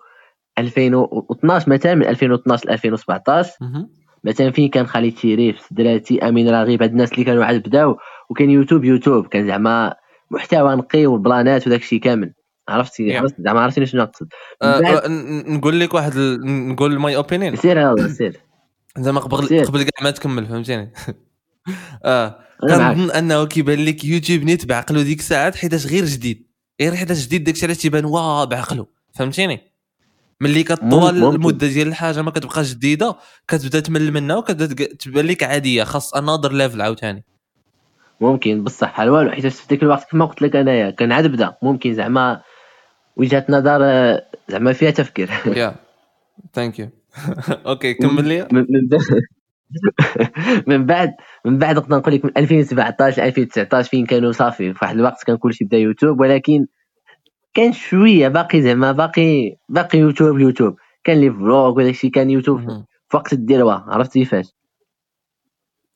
2012 0.58 1.70
مثلا 1.70 1.96
من 1.96 2.06
2012 2.06 2.70
ل 2.70 2.72
2017 2.72 3.52
مهم. 3.62 3.90
مثلا 4.24 4.52
فين 4.52 4.70
كان 4.70 4.88
خالد 4.88 5.18
شريف 5.18 5.60
سدراتي 5.60 6.20
امين 6.28 6.50
رغيب 6.50 6.82
هاد 6.82 6.92
الناس 6.92 7.12
اللي 7.14 7.24
كانوا 7.24 7.46
عاد 7.46 7.64
بداو 7.68 7.98
وكان 8.30 8.50
يوتيوب 8.50 8.84
يوتيوب. 8.86 9.28
كان 9.28 9.48
زعما 9.48 9.94
محتوى 10.32 10.76
نقي 10.76 11.06
والبلانات 11.06 11.68
وداك 11.68 11.82
الشيء 11.82 12.00
كامل. 12.00 12.34
عرفتي؟ 12.70 13.20
Yeah. 13.22 13.26
زعما 13.40 13.60
عرفتي 13.62 13.86
شنو 13.86 14.02
نقصد. 14.02 14.28
بعد- 14.62 14.84
آه، 14.86 15.08
نقول 15.48 15.80
لك 15.80 15.94
واحد 15.94 16.12
ال- 16.16 16.68
نقول 16.70 17.00
my 17.00 17.16
opinion 17.16 17.56
سير 17.56 17.78
يلا 17.78 18.08
سير. 18.08 18.38
زعما 18.98 19.20
قبل. 19.20 19.66
قبل 19.66 19.84
كاع 19.84 20.04
ما 20.04 20.12
تكمل 20.12 20.46
فهمتيني؟ 20.46 20.92
آه. 22.06 22.40
كنظن 22.62 23.12
أنه 23.12 23.46
كيبان 23.46 23.86
لك 23.86 24.06
يوتيوب 24.06 24.44
نيت 24.44 24.66
بعقلو 24.66 25.02
ديك 25.02 25.20
الساعات 25.20 25.56
حيتاش 25.56 25.86
غير 25.88 26.06
جديد. 26.06 26.53
غير 26.84 26.96
حيتاش 26.96 27.26
جديد 27.26 27.44
داكشي 27.44 27.66
علاش 27.66 27.78
تيبان 27.78 28.06
واه 28.06 28.46
بعقلو 28.46 28.88
فهمتيني؟ 29.14 29.74
ملي 30.42 30.64
كطول. 30.64 31.36
المدة 31.36 31.68
ديال 31.68 31.88
الحاجة 31.88 32.22
ما 32.22 32.32
كتبقاش 32.32 32.74
جديدة 32.74 33.16
كتبدا 33.48 33.80
تمل 33.80 34.12
منها 34.12 34.36
وكتبدا 34.36 34.86
تبان 34.86 35.26
لك 35.26 35.44
عادية 35.44 35.84
خاص 35.84 36.14
another 36.14 36.52
level 36.54 36.82
عاوتاني. 36.82 37.24
ممكن 38.22 38.64
بصح 38.64 38.88
بحال 38.90 39.10
والو 39.10 39.32
حيت 39.32 39.48
في 39.48 39.68
ديك 39.68 39.84
الوقت 39.84 40.12
كما 40.12 40.26
قلت 40.26 40.42
لك 40.42 40.56
أنايا 40.56 40.90
كان 40.90 41.12
عاد 41.12 41.28
بدا. 41.28 41.54
ممكن 41.62 41.94
زعما 41.94 42.42
وجهة 43.16 43.46
نظر 43.50 43.80
آه، 43.84 44.26
زعما 44.50 44.74
فيها 44.74 44.92
تفكير. 44.92 45.30
yeah 45.46 45.76
thank 46.54 46.80
you 46.80 46.90
okay 47.66 47.94
كمل 47.94 48.28
لي. 48.28 48.48
من 48.52 48.66
من 48.70 48.88
بعد 48.90 49.02
من 50.68 50.86
بعد 50.86 51.12
من 51.46 51.58
بعد 51.58 51.76
نقدر 51.76 51.98
نقول 51.98 52.14
لك 52.14 52.26
من 52.26 52.32
2017 52.38 53.22
ل 53.22 53.26
2019 53.26 53.90
فين 53.90 54.06
كانوا 54.06 54.32
صافي 54.32 54.74
في 54.74 54.80
واحد 54.82 54.96
الوقت 54.96 55.24
كان 55.24 55.38
كلشي 55.38 55.66
بدا 55.66 55.78
يوتيوب 55.78 56.20
ولكن 56.20 56.66
كان 57.54 57.74
شوية 57.74 58.28
باقي 58.28 58.62
زعما 58.62 58.92
باقي 58.92 59.56
باقي 59.70 60.00
يوتيوب 60.00 60.40
يوتيوب 60.40 60.76
كان 61.04 61.22
les 61.22 61.32
vlogs 61.32 61.70
وداك 61.78 61.90
الشيء 61.90 62.12
كان 62.12 62.30
يوتيوب. 62.30 62.62
في 63.10 63.18
وقت 63.18 63.34
الذروه 63.34 63.74
عرفتي 63.94 64.20
كيفاش 64.20 64.54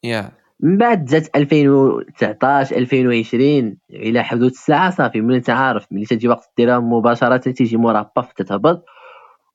yeah. 0.04 0.32
من 0.60 0.78
بعد 0.78 1.06
جات 1.06 1.36
2019 1.36 2.76
2020 2.78 3.78
إلى 3.90 4.24
حدود 4.24 4.50
الساعة 4.50 4.90
صافي 4.92 5.22
من 5.22 5.36
أنت 5.36 5.50
عارف 5.50 5.88
ملي 5.92 6.06
تجي 6.06 6.28
وقت 6.28 6.50
الذروه 6.60 6.80
مباشرة 6.80 7.38
تيجي 7.38 7.78
مورا 7.78 8.12
باف 8.16 8.34
تتهبط. 8.34 8.86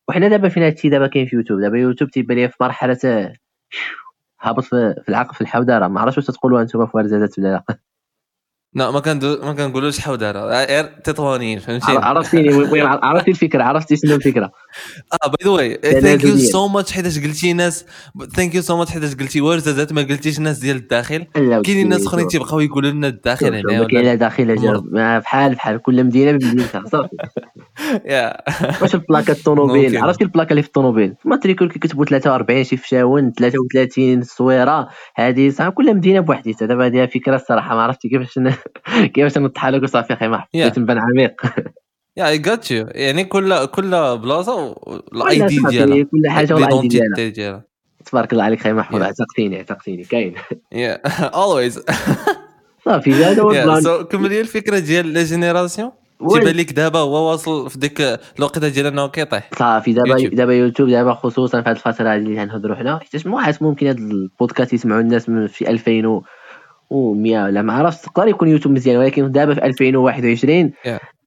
وحنا 0.08 0.28
دابا 0.28 0.48
فين 0.48 0.62
هادشي؟ 0.62 0.88
دابا 0.88 1.06
كاين 1.06 1.26
في 1.26 1.36
يوتيوب. 1.36 1.60
دابا 1.60 1.78
يوتيوب 1.78 2.10
تيبان 2.10 2.38
لي 2.38 2.48
في 2.48 2.56
مرحلة 2.60 3.32
هابط 4.40 4.64
في 4.64 5.04
العقل 5.08 5.34
في 5.34 5.40
الحودره 5.40 5.88
ما 5.88 6.00
عرفتش 6.00 6.18
واش 6.18 6.26
تقولوا 6.26 6.62
أنتم 6.62 6.86
في 6.86 6.96
ورزازات 6.96 7.38
ولا 7.38 7.48
لا. 7.68 7.78
لا 8.74 8.90
ما 8.90 9.00
كندو 9.00 9.38
ما 9.42 9.52
كنقولوش 9.52 10.00
حودره 10.00 10.40
غير 10.40 10.84
تطوانين 10.84 11.58
فهمتيني 11.58 11.98
عر- 11.98 12.04
عرفتيني 12.04 12.54
وين 12.54 12.86
عرفتي 12.86 13.30
الفكرة 13.30 13.62
عرفتي 13.64 13.96
شنو 13.96 14.14
الفكرة. 14.14 14.52
آه 15.12 15.28
by 15.28 15.36
the 15.44 15.50
way 15.50 16.00
thank 16.00 16.24
you. 16.24 16.36
so 16.36 16.68
much 16.68 16.92
حيتاش 16.92 17.18
قلتي 17.18 17.52
ناس 17.52 17.84
thank 18.36 18.54
you 18.54 18.62
so 18.62 18.76
much 18.76 18.90
حيتاش 18.90 19.14
قلتي 19.14 19.40
ورزازات 19.40 19.92
ما 19.92 20.02
قلتيش 20.02 20.40
ناس 20.40 20.58
ديال 20.58 20.76
الداخل؟ 20.76 21.26
كاينين 21.34 21.88
ناس 21.88 22.06
أخرين 22.06 22.28
تيبقاو 22.28 22.60
يقولوا 22.60 22.90
لنا 22.90 23.08
الداخل 23.08 23.54
هنا 23.54 23.80
ولا 23.80 23.98
لا 23.98 24.14
داخل 24.14 24.56
بحال 25.20 25.54
بحال 25.54 25.82
كل 25.82 26.04
مدينة 26.04 26.32
بمدينتها 26.32 26.82
صافي 26.92 27.08
yeah 28.04 28.36
واش 28.82 28.94
البلاكة 28.94 29.30
الطوموبيل. 29.30 29.96
عرفتي 29.98 30.24
البلاكة 30.24 30.50
اللي 30.50 30.62
في 30.62 30.68
الطوموبيل؟ 30.68 31.14
ال 31.24 31.29
matricule 31.29 31.68
كيكتبوا 31.70 32.04
43 32.04 32.64
شي 32.64 32.76
فشاون 32.76 33.32
33 33.32 34.18
الصويرة 34.18 34.88
هذه 35.16 35.50
صح 35.50 35.68
كل 35.68 35.94
مدينة 35.94 36.20
بوحديتها. 36.20 36.66
دابا 36.66 36.86
هذه 36.86 37.06
فكرة 37.06 37.36
الصراحة 37.36 37.74
ما 37.74 37.82
عرفتي 37.82 38.08
كيفاش. 38.08 38.38
كيفاش 39.14 39.38
نطحها 39.38 39.70
لك 39.70 39.82
وصافي 39.82 40.12
أخي 40.12 40.28
ما 40.28 40.38
حبيت 40.38 40.78
نبان 40.78 40.98
عميق. 40.98 41.42
yeah 42.16 42.28
I 42.28 42.38
got 42.38 42.70
you 42.70 42.86
يعني 42.90 43.24
كل 43.24 43.66
كل 43.66 43.90
بلاصة 44.18 44.76
ال 45.14 45.46
ID 45.46 45.58
ديالها. 45.70 46.04
كل 46.04 46.30
حاجة 46.30 46.54
وال 46.54 46.88
ID 46.88 47.30
ديالها. 47.30 47.64
تبارك 48.06 48.32
الله 48.32 48.44
عليك 48.44 48.60
خي 48.60 48.72
محمود 48.72 49.00
Yeah. 49.00 49.04
اعتقتيني 49.04 49.56
اعتقتيني 49.56 50.04
كاين. 50.04 50.34
yeah 50.72 51.00
always 51.28 51.80
صافي 52.84 53.14
هذا 53.14 53.42
هو 53.42 53.50
البلان. 53.52 54.04
كمل 54.04 54.28
لي 54.28 54.40
الفكرة 54.40 54.78
ديال 54.78 55.12
la 55.12 55.24
génération. 55.24 55.90
تيبان 56.34 56.56
لك 56.56 56.72
دابا 56.72 56.98
هو 56.98 57.30
واصل 57.30 57.70
في 57.70 57.78
ديك 57.78 58.00
الوقيتة 58.38 58.68
ديال 58.68 58.86
أنه 58.86 59.06
كيطيح. 59.08 59.50
صافي 59.58 59.92
دابا. 59.92 60.28
دابا 60.28 60.52
يوتيوب 60.54 60.88
دابا 60.88 61.14
خصوصا 61.14 61.62
في 61.62 61.68
هذه 61.68 61.76
الفترة 61.76 62.08
هذه 62.08 62.16
اللي 62.18 62.40
غنهضروا 62.40 62.76
حنا 62.76 62.98
حيت 62.98 63.26
واحد 63.26 63.56
ممكن 63.60 63.86
هذا 63.86 63.98
البودكاست 63.98 64.72
يسمعوا 64.72 65.00
الناس 65.00 65.28
من 65.28 65.46
في 65.46 65.70
2000 65.70 66.20
و100 66.90 66.92
ولا 66.92 67.62
ما 67.62 67.72
عرفتش 67.72 68.02
تقدر 68.04 68.28
يكون 68.28 68.48
يوتيوب 68.48 68.74
مزيان 68.74 68.96
ولكن 68.96 69.32
دابا 69.32 69.54
في 69.54 69.64
2021 69.64 70.72
Yeah. 70.86 71.21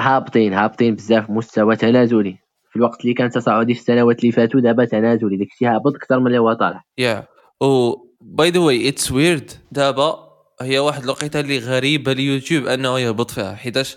هابطين 0.00 0.52
هابطين 0.54 0.94
بزاف 0.94 1.30
مستوى 1.30 1.76
تنازلي. 1.76 2.38
في 2.70 2.76
الوقت 2.76 3.00
اللي 3.00 3.14
كان 3.14 3.30
تصاعدي 3.30 3.74
في 3.74 3.80
السنوات 3.80 4.20
اللي 4.20 4.32
فاتوا 4.32 4.60
دابا 4.60 4.84
تنازلي 4.84 5.36
داكشي 5.36 5.66
هابط 5.66 5.94
أكثر 5.94 6.20
من 6.20 6.26
اللي 6.26 6.38
هو 6.38 6.52
طالع. 6.52 6.84
yeah 6.98 7.24
oh 7.62 8.06
by 8.20 8.50
the 8.50 8.60
way 8.60 8.88
it's 8.88 9.12
weird 9.12 9.50
دابا 9.72 10.30
هي 10.60 10.78
واحد 10.78 11.02
الوقيتة 11.02 11.40
اللي 11.40 11.58
غريبة 11.58 12.12
ليوتيوب 12.12 12.66
أنه 12.66 12.98
يهبط 12.98 13.30
فيها 13.30 13.54
حيتاش 13.54 13.96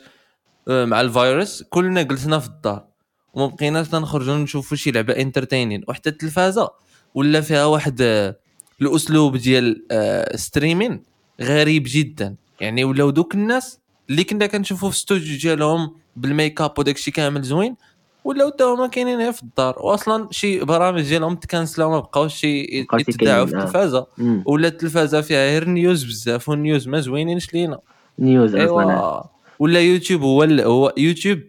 آه، 0.67 0.85
مع 0.85 1.01
الفيروس 1.01 1.63
كلنا 1.63 2.01
جلسنا 2.01 2.39
في 2.39 2.47
الدار 2.47 2.85
وما 3.33 3.47
بقيناش 3.47 3.95
نخرجوا 3.95 4.35
نشوفوا 4.35 4.77
شي 4.77 4.91
لعبة 4.91 5.13
entertaining 5.13 5.84
وحتى 5.87 6.09
التلفازة 6.09 6.69
ولا 7.15 7.41
فيها 7.41 7.65
واحد 7.65 8.01
آه، 8.01 8.35
الأسلوب 8.81 9.37
ديال 9.37 9.85
آه، 9.91 10.35
streaming 10.36 11.03
غريب 11.41 11.83
جدا. 11.87 12.35
يعني 12.61 12.83
ولاو 12.83 13.09
دوك 13.09 13.35
الناس 13.35 13.79
اللي 14.09 14.23
كنا 14.23 14.45
كنشوفوا 14.47 14.89
في 14.89 14.97
ستوديو 14.97 15.37
ديالهم 15.37 15.95
بال 16.15 16.31
make 16.31 16.62
up 16.62 16.79
وداك 16.79 16.95
الشيء 16.95 17.13
كامل 17.13 17.41
زوين 17.41 17.75
ولاو 18.23 18.49
تا 18.49 18.65
هما 18.65 18.87
كاينين 18.87 19.17
غير 19.17 19.31
في 19.31 19.43
الدار. 19.43 19.75
واصلا 19.79 20.27
شي 20.31 20.59
برامج 20.59 21.01
ديالهم 21.01 21.35
تكنسلاو 21.35 21.91
ما 21.91 21.99
بقاوش 21.99 22.43
يتذاعوا 22.43 23.45
في 23.45 23.55
آه. 23.55 23.59
التلفازة. 23.59 24.05
مم. 24.17 24.43
ولا 24.45 24.67
التلفازة 24.67 25.21
فيها 25.21 25.45
غير 25.49 25.69
news 25.69 26.03
بزاف 26.03 26.49
وال 26.49 26.62
news 26.62 26.88
ما 26.87 26.99
زوينينش 26.99 27.53
لينا. 27.53 27.79
news 28.19 28.56
أيوا. 28.55 29.21
ولا 29.59 29.79
يوتيوب 29.79 30.21
هو 30.21 30.43
ال- 30.43 30.61
هو 30.61 30.93
يوتيوب 30.97 31.39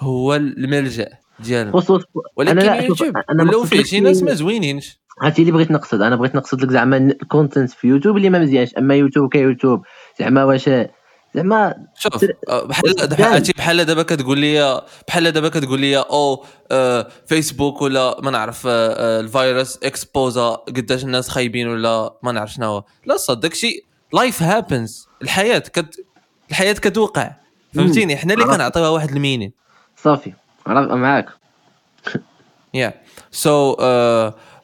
هو 0.00 0.34
الملجأ 0.34 1.08
ديالنا. 1.40 1.72
ولكن 2.36 2.60
شوف، 2.60 2.88
يوتيوب 2.88 3.16
أنا 3.30 3.44
ما 3.44 3.50
ولاو 3.50 3.64
فيه 3.64 3.82
شي 3.82 4.00
ناس 4.00 4.22
ما 4.22 4.34
زوينينش. 4.34 4.98
هادشي 5.22 5.42
اللي 5.42 5.52
بغيت 5.52 5.70
نقصد 5.70 6.00
أنا 6.02 6.16
بغيت 6.16 6.34
نقصد 6.34 6.62
لك 6.62 6.70
زعما 6.70 6.96
ال 6.96 7.05
content 7.05 7.70
في 7.70 7.88
يوتيوب 7.88 8.16
اللي 8.16 8.30
ما 8.30 8.38
مزيانش. 8.38 8.74
أما 8.74 8.94
يوتيوب 8.94 9.32
كيوتيوب 9.32 9.82
زعما 10.20 10.44
واش 10.44 10.70
زعما 11.34 11.86
شوف 11.98 12.24
آه، 12.48 12.64
بحال 12.64 13.32
واش 13.32 13.50
بحال 13.50 13.84
دابا 13.84 14.02
كتقول 14.02 14.38
لي 14.38 14.82
بحال 15.08 15.32
دابا 15.32 15.48
كتقول 15.48 15.80
لي 15.80 15.98
أو 15.98 16.44
آه، 16.70 17.08
فيسبوك 17.26 17.82
ولا 17.82 18.20
ما 18.22 18.30
نعرف 18.30 18.66
آه، 18.66 18.70
آه، 18.70 19.20
الفيروس 19.20 19.78
اكسبوزا 19.82 20.50
قداش 20.50 21.04
الناس 21.04 21.28
خايبين 21.28 21.68
ولا 21.68 22.14
ما 22.22 22.32
نعرف 22.32 22.52
شنو 22.52 22.84
لا 23.06 23.16
صد 23.16 23.40
داكشي 23.40 23.84
لايف 24.12 24.42
هابنز 24.42 25.08
الحياة 25.22 25.58
كت 25.58 26.04
الحياة 26.50 26.72
كتوقع. 26.72 27.30
فهمتيني؟ 27.74 28.16
حنا 28.16 28.34
اللي. 28.34 28.44
كنعطيوها 28.44 28.88
واحد 28.88 29.10
المينين 29.10 29.52
صافي. 30.02 30.32
معاك. 30.66 31.28
يا 32.74 32.94
سو 33.30 33.76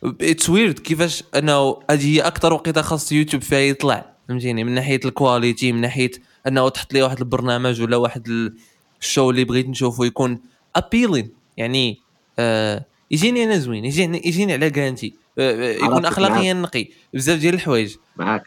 اتس 0.04 0.50
ويرد 0.50 0.78
كيفاش 0.78 1.24
أنه 1.36 1.80
هذه 1.90 2.16
هي 2.16 2.20
أكثر 2.20 2.52
وقيتة 2.52 2.82
خاص 2.82 3.12
يوتيوب 3.12 3.42
فيها 3.42 3.58
يطلع. 3.58 4.04
فهمتيني؟ 4.28 4.64
من 4.64 4.74
ناحية 4.74 5.00
الكواليتي 5.04 5.72
من 5.72 5.80
ناحية 5.80 6.10
انه 6.46 6.68
تحط 6.68 6.92
لي 6.92 7.02
واحد 7.02 7.18
البرنامج 7.18 7.80
ولا 7.82 7.96
واحد 7.96 8.28
ال- 8.28 8.54
الشو 9.00 9.30
اللي 9.30 9.44
بغيت 9.44 9.68
نشوفه 9.68 10.04
يكون 10.06 10.40
ابيلين 10.76 11.30
يعني 11.56 11.98
آه 12.38 12.84
يجيني 13.10 13.44
أنا 13.44 13.58
زوين 13.58 13.84
يجيني 13.84 14.22
يجيني 14.24 14.52
على 14.52 14.70
كانتي 14.70 15.14
آه 15.38 15.52
آه، 15.52 15.70
يكون 15.74 16.04
اخلاقيا 16.06 16.52
نقي 16.52 16.88
بزاف 17.14 17.38
ديال 17.38 17.54
الحوايج. 17.54 17.96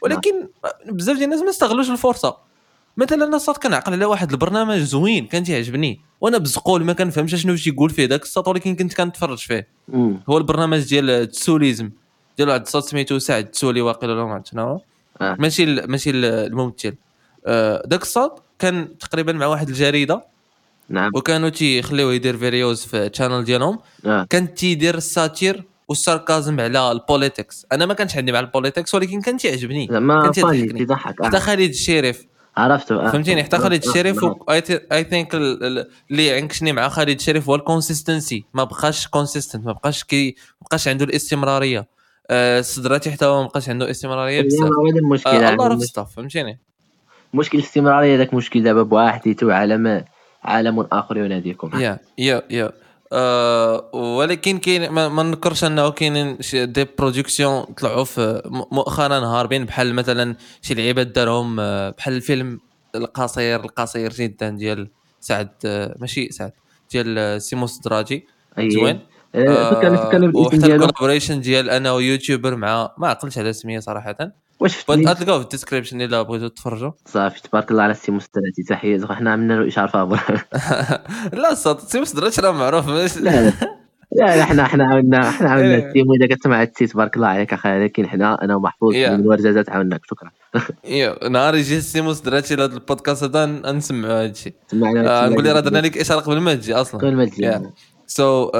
ولكن 0.02 0.32
بزاف 0.86 1.16
ديال 1.16 1.24
الناس 1.24 1.40
ما 1.42 1.50
استغلوش 1.50 1.90
الفرصة. 1.90 2.36
مثلا 2.96 3.24
أنا 3.26 3.38
صات 3.38 3.58
كنعقل 3.58 3.92
على 3.92 4.04
واحد 4.04 4.30
البرنامج 4.30 4.78
زوين 4.78 5.26
كان 5.26 5.44
تيعجبني 5.44 6.00
وأنا 6.20 6.38
بزقول 6.38 6.84
ما 6.84 6.92
كنفهمش 6.92 7.34
شنو 7.34 7.56
تيقول 7.56 7.90
فيه 7.90 8.06
داك 8.06 8.22
الساط 8.22 8.48
ولكن 8.48 8.76
كنت 8.76 8.94
كنتفرج 8.94 9.38
فيه. 9.38 9.68
مم. 9.88 10.20
هو 10.28 10.38
البرنامج 10.38 10.88
ديال 10.88 11.10
التسوليزم 11.10 11.90
ديال 12.36 12.48
واحد 12.48 12.60
الصوت 12.60 12.84
سميتو 12.84 13.18
سعد 13.18 13.44
تسولي 13.44 13.80
واقيلا 13.80 14.12
ولا 14.12 14.24
ما 14.24 14.34
عرفت 14.34 14.46
شنو 14.46 14.80
آه. 15.20 15.36
ماشي 15.38 15.64
ماشي 15.66 16.10
ال- 16.10 16.24
الممثل. 16.24 16.94
داك 17.86 18.02
الصوت 18.02 18.42
كان 18.58 18.98
تقريبا 18.98 19.32
مع 19.32 19.46
واحد 19.46 19.68
الجريدة. 19.68 20.34
نعم. 20.88 21.10
وكانوا 21.14 21.48
تيخليوه 21.48 22.14
يدير 22.14 22.36
videos 22.36 22.84
في 22.84 23.06
ال 23.06 23.11
channel 23.11 23.44
ديالهم. 23.44 23.78
آه. 24.06 24.26
كان 24.30 24.54
تيدير 24.54 24.94
ال 24.94 25.04
satire 25.04 25.64
وال 25.88 26.04
sarcasm 26.04 26.60
على 26.60 26.92
ال 26.92 27.00
politics 27.00 27.66
أنا 27.72 27.86
ما 27.86 27.94
كانش 27.94 28.16
عندي 28.16 28.32
مع 28.32 28.40
ال 28.40 28.46
politics 28.46 28.94
ولكن 28.94 29.20
كان 29.20 29.36
تيعجبني. 29.36 29.88
زعما 29.90 30.32
funny 30.32 30.72
تيضحك. 30.72 31.22
حتى 31.24 31.36
آه. 31.36 31.40
خالد 31.40 31.70
الشريف. 31.70 32.26
عرفته 32.56 33.06
آه. 33.06 33.10
فهمتيني؟ 33.10 33.44
حتى 33.44 33.58
خالد 33.58 33.84
آه، 33.84 33.88
الشريف 33.88 34.24
نعم. 34.24 34.34
I 34.92 35.04
think 35.04 35.34
اللي 35.34 36.30
عنكشني 36.32 36.72
مع 36.72 36.88
خالد 36.88 37.08
الشريف 37.08 37.48
هو 37.48 37.54
ال 37.54 37.62
consistency 37.62 38.44
ما 38.54 38.64
بقاش 38.64 39.06
consistent 39.06 39.66
ما 39.66 39.72
بقاش 39.72 40.04
كي 40.04 40.34
ما 40.60 40.66
بقاش 40.66 40.88
عنده 40.88 41.04
الاستمرارية. 41.04 41.86
آه، 42.30 42.60
صدراتي 42.60 43.10
حتى 43.10 43.24
هو 43.24 43.42
ما 43.42 43.48
بقاش 43.48 43.68
عنده 43.68 43.90
استمرارية 43.90 44.40
بزاف. 44.42 44.62
هذا 44.62 44.98
المشكل 44.98 45.30
آه، 45.30 45.52
الله 45.52 45.68
راه 45.68 46.04
فهمتيني؟ 46.04 46.58
مشكل 47.34 47.58
الاستمراريه 47.58 48.16
هذاك 48.16 48.34
مشكل 48.34 48.62
دابا 48.62 48.82
بوحديته 48.82 49.54
عالم 49.54 50.04
عالم 50.44 50.80
اخر 50.92 51.16
يناديكم 51.16 51.80
يا 51.80 51.98
يا 52.18 52.42
يا. 52.50 52.72
آه 53.12 53.90
ولكن 53.94 54.58
كاين 54.58 54.90
ما, 54.90 55.22
نذكرش 55.22 55.64
أنه 55.64 55.90
كاينين 55.90 56.42
شي 56.42 56.66
دي 56.66 56.86
برودكسيون 56.98 57.64
طلعوا 57.64 58.04
في 58.04 58.42
مؤخرا 58.72 59.18
هاربين 59.18 59.64
بحال 59.64 59.94
مثلا 59.94 60.36
شي 60.62 60.74
لعيبات 60.74 61.06
دارهم 61.06 61.60
آه، 61.60 61.90
بحال 61.90 62.14
الفيلم 62.14 62.60
القصير 62.94 63.60
القصير 63.60 64.12
جدا 64.12 64.50
ديال 64.50 64.90
سعد 65.20 65.50
آه، 65.66 65.96
ماشي 66.00 66.28
سعد 66.30 66.52
ديال 66.92 67.42
سيموس 67.42 67.78
دراجي. 67.78 68.26
زوين. 68.58 69.00
فكرني 69.34 69.96
فكرني 69.96 70.26
بالاسم 70.26 70.46
وحتى 70.46 70.56
ديالو 70.56 70.84
الكولابوريشن 70.84 71.40
ديال 71.40 71.70
أنا 71.70 71.92
ويوتيوبر 71.92 72.56
مع 72.56 72.94
ما 72.98 73.08
عقلتش 73.08 73.38
على 73.38 73.52
سميه 73.52 73.78
صراحة. 73.78 74.16
واش؟ 74.60 74.84
غتلقاو 74.90 75.38
في 75.38 75.44
الديسكريبشن 75.44 76.00
إلا 76.00 76.22
بغيتو 76.22 76.48
تفرجوا 76.48 76.90
صافي 77.06 77.42
تبارك 77.42 77.70
الله 77.70 77.82
على 77.82 77.90
السي 77.90 78.12
مستراتي 78.12 78.62
تحية 78.68 79.06
حنا 79.06 79.32
عملنا 79.32 79.52
له 79.54 79.68
اشهار 79.68 79.88
فابور 79.88 80.18
لا 81.42 81.54
صوت 81.54 81.80
سيموس 81.80 82.12
دراجي 82.12 82.42
راه 82.42 82.52
معروف. 82.52 82.88
لا 82.88 83.06
لا. 83.20 83.52
لا 84.12 84.36
لا 84.36 84.44
حنا 84.44 84.64
حنا 84.64 84.84
عملنا 84.84 85.30
حنا 85.30 85.50
عملنا 85.50 85.74
إيه. 85.74 85.86
التيم 85.88 86.08
وإذا 86.08 86.26
كتسمع 86.34 86.62
التي 86.62 86.86
تبارك 86.86 87.16
الله 87.16 87.28
عليك 87.28 87.52
أخي. 87.52 87.68
ولكن 87.80 88.06
حنا 88.06 88.44
أنا 88.44 88.56
ومحفوظ 88.56 88.94
Yeah. 88.94 88.96
من 88.96 89.20
الورزازات 89.20 89.70
عاوناك. 89.70 90.00
شكرا. 90.06 90.30
ايوا 90.84 91.28
نهار 91.28 91.54
يجي 91.54 91.80
سيموس 91.80 92.20
دراتي 92.20 92.56
لهذا 92.56 92.74
البودكاست 92.74 93.24
هذا 93.24 93.46
نسمعوا 93.72 94.14
هذا 94.14 94.30
الشيء 94.30 94.54
آه 94.74 95.28
نقول 95.28 95.44
لي 95.44 95.52
راه 95.52 95.60
درنا 95.60 95.78
لك 95.78 95.98
اشهار 95.98 96.20
قبل 96.20 96.40
ما 96.40 96.54
تجي 96.54 96.74
أصلا. 96.74 97.00
كل 97.00 97.14
ما 97.14 97.24
تجي. 97.24 97.60
so 98.06 98.50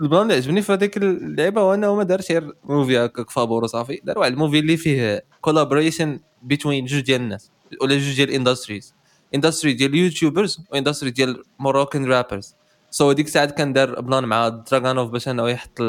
ال 0.00 0.04
plan 0.04 0.22
اللي 0.22 0.34
عجبني 0.34 0.62
في 0.62 0.72
هذيك 0.72 0.96
اللعبة 0.96 1.60
هو 1.60 1.74
إنه 1.74 1.94
ما 1.94 2.02
دارش 2.02 2.32
غير 2.32 2.52
movie 2.64 2.98
هكاك 3.04 3.30
فابور 3.30 3.64
وصافي 3.64 4.00
دار 4.04 4.18
واحد 4.18 4.32
ال 4.32 4.36
movie 4.36 4.58
اللي 4.58 4.76
فيه 4.76 5.24
collaboration 5.40 6.20
بين 6.42 6.58
جوج 6.84 7.00
ديال 7.00 7.20
الناس 7.20 7.50
ولا 7.82 7.94
جوج 7.94 8.16
ديال 8.16 8.28
ال 8.28 8.34
industries 8.34 8.94
industry 9.34 9.72
ديال 9.72 9.90
ال 9.90 9.97
youtubers 9.97 10.58
و 10.72 10.76
industry 10.76 11.10
ديال 11.10 11.42
Moroccan 11.58 12.04
rappers 12.04 12.54
so 12.90 13.12
ديك 13.12 13.26
الساعة 13.26 13.50
كان 13.50 13.72
دار 13.72 14.00
plan 14.00 14.24
مع 14.24 14.48
دراغانوف 14.48 15.10
باش 15.10 15.28
إنه 15.28 15.48
يحط 15.48 15.80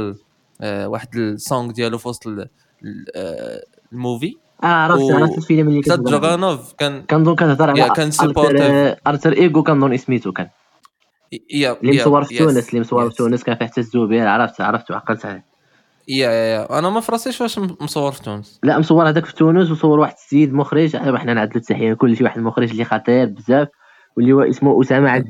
آه، 0.62 0.88
واحد 0.88 1.16
ال 1.16 1.27
song 1.27 1.72
ديالو 1.72 1.98
في 1.98 2.08
وسط 2.08 2.28
ال- 2.28 2.48
ال- 2.84 3.06
آه، 3.16 3.64
الموفي 3.94 4.34
آه 4.64 4.68
عرفت 4.68 5.02
و- 5.02 5.16
عرفت 5.16 5.38
الفيلم 5.38 5.68
اللي 5.70 5.82
كتهضر 5.82 6.04
دراغانوف 6.18 6.74
كان 6.74 7.02
كنظن 7.02 7.36
كتهضر 7.36 7.70
على 7.70 7.90
كان 7.96 8.96
ارتر 9.08 9.32
ايغو 9.34 9.64
كنظن 9.64 9.98
سميتو 9.98 10.32
كان. 10.32 10.50
يا 11.50 11.78
اللي 11.82 12.02
مصور 12.02 12.24
في 12.24 12.38
تونس 12.38 12.70
اللي 12.70 12.82
مصور. 12.82 13.10
في 13.10 13.16
تونس 13.16 13.44
كان 13.44 13.56
فيه 13.56 13.66
حتى 13.66 13.82
الزبير 13.82 14.28
عرفت 14.28 14.62
عرفت 14.62 14.92
عقلت 14.92 15.26
عليه. 15.26 15.46
يا 16.08 16.30
يا 16.32 16.80
أنا 16.80 16.90
ما 16.90 17.00
فراسيش 17.00 17.42
واش 17.42 17.60
مصور 17.60 18.12
في 18.12 18.22
تونس. 18.22 18.60
لا 18.64 18.80
مصور 18.80 19.10
هذاك 19.10 19.26
في 19.26 19.36
تونس 19.36 19.72
وصور 19.72 20.00
واحد 20.00 20.14
السيد 20.14 20.54
مخرج 20.54 20.96
ايوا 20.96 21.18
حنا 21.18 21.34
نعدلو 21.34 21.56
التحية 21.56 21.92
لكل 21.92 22.18
شي 22.18 22.24
واحد 22.24 22.38
المخرج 22.38 22.70
اللي 22.70 22.86
خطير 22.86 23.26
بزاف 23.26 23.68
واللي 24.18 24.34
هو 24.34 24.42
اسمه 24.42 24.82
أسامة 24.82 25.24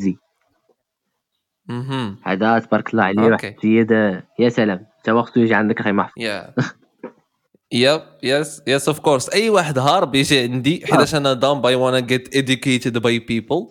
أها 1.69 2.15
هذا 2.23 2.59
تبارك 2.59 2.93
الله 2.93 3.03
عليه 3.03 3.21
واحد. 3.21 3.53
السيد 3.55 3.91
آه، 3.91 4.23
يا 4.39 4.49
سلام. 4.49 4.85
تا 5.03 5.11
وقته 5.11 5.41
يجي 5.41 5.53
عندك 5.53 5.79
أخي 5.79 5.91
محفوظ. 5.91 6.23
yeah. 6.23 6.53
yep 7.71 8.01
yes 8.23 8.61
yes 8.67 8.87
of 8.87 8.99
course 8.99 9.29
أي 9.29 9.49
واحد 9.49 9.77
هارب 9.79 10.15
يجي 10.15 10.39
عندي 10.39 10.85
حيتاش 10.85 11.15
أنا 11.15 11.33
dumb 11.33 11.61
by 11.61 11.75
وأنا 11.75 11.99
جيت 11.99 12.35
educated 12.37 12.97
by 12.97 13.19
people 13.19 13.67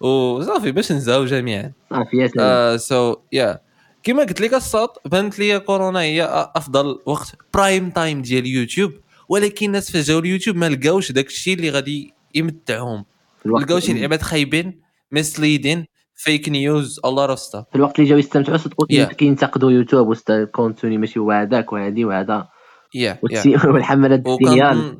وصافي 0.00 0.72
باش 0.72 0.92
نزهاو 0.92 1.24
جميعا. 1.24 1.72
صافي 1.90 2.28
سلام 2.28 2.76
so 2.76 3.16
yeah 3.32 3.58
كما 4.02 4.22
قلت 4.22 4.40
لك 4.40 4.54
الصاط 4.54 4.88
بانت 5.06 5.38
لي 5.38 5.60
كورونا 5.60 6.00
هي 6.00 6.22
أفضل 6.56 6.98
وقت 7.06 7.32
prime 7.54 7.90
time 7.90 8.22
ديال 8.22 8.46
يوتيوب. 8.46 8.92
ولكن 9.28 9.66
الناس 9.66 9.90
فجاو 9.96 10.18
اليوتيوب 10.18 10.56
ما 10.56 10.68
لقاوش 10.68 11.12
داك 11.12 11.26
الشيء 11.26 11.54
اللي 11.56 11.70
غادي 11.70 12.14
يمتعهم. 12.34 13.04
لقاو 13.46 13.80
شي 13.80 13.92
لعبات 13.92 14.22
خايبين 14.22 14.80
مسليدين 15.12 15.86
fake 16.14 16.48
news 16.48 17.00
a 17.04 17.08
lot 17.08 17.28
of 17.30 17.38
stuff 17.38 17.64
في 17.70 17.76
الوقت 17.76 17.98
اللي 17.98 18.10
جاو 18.10 18.18
يستمتعوا 18.18 18.56
صدقوا 18.56 18.86
Yeah. 18.92 19.12
كينتقدوا 19.12 19.70
يوتيوب 19.70 20.08
وسط 20.08 20.30
الكونتوني 20.30 20.98
ماشي 20.98 21.18
هو 21.20 21.30
هذاك 21.30 21.72
وهادي 21.72 22.04
وهذا 22.04 22.48
يا 22.94 23.18
والتي- 23.22 23.64
والحملات 23.74 24.22
وكان 24.26 24.98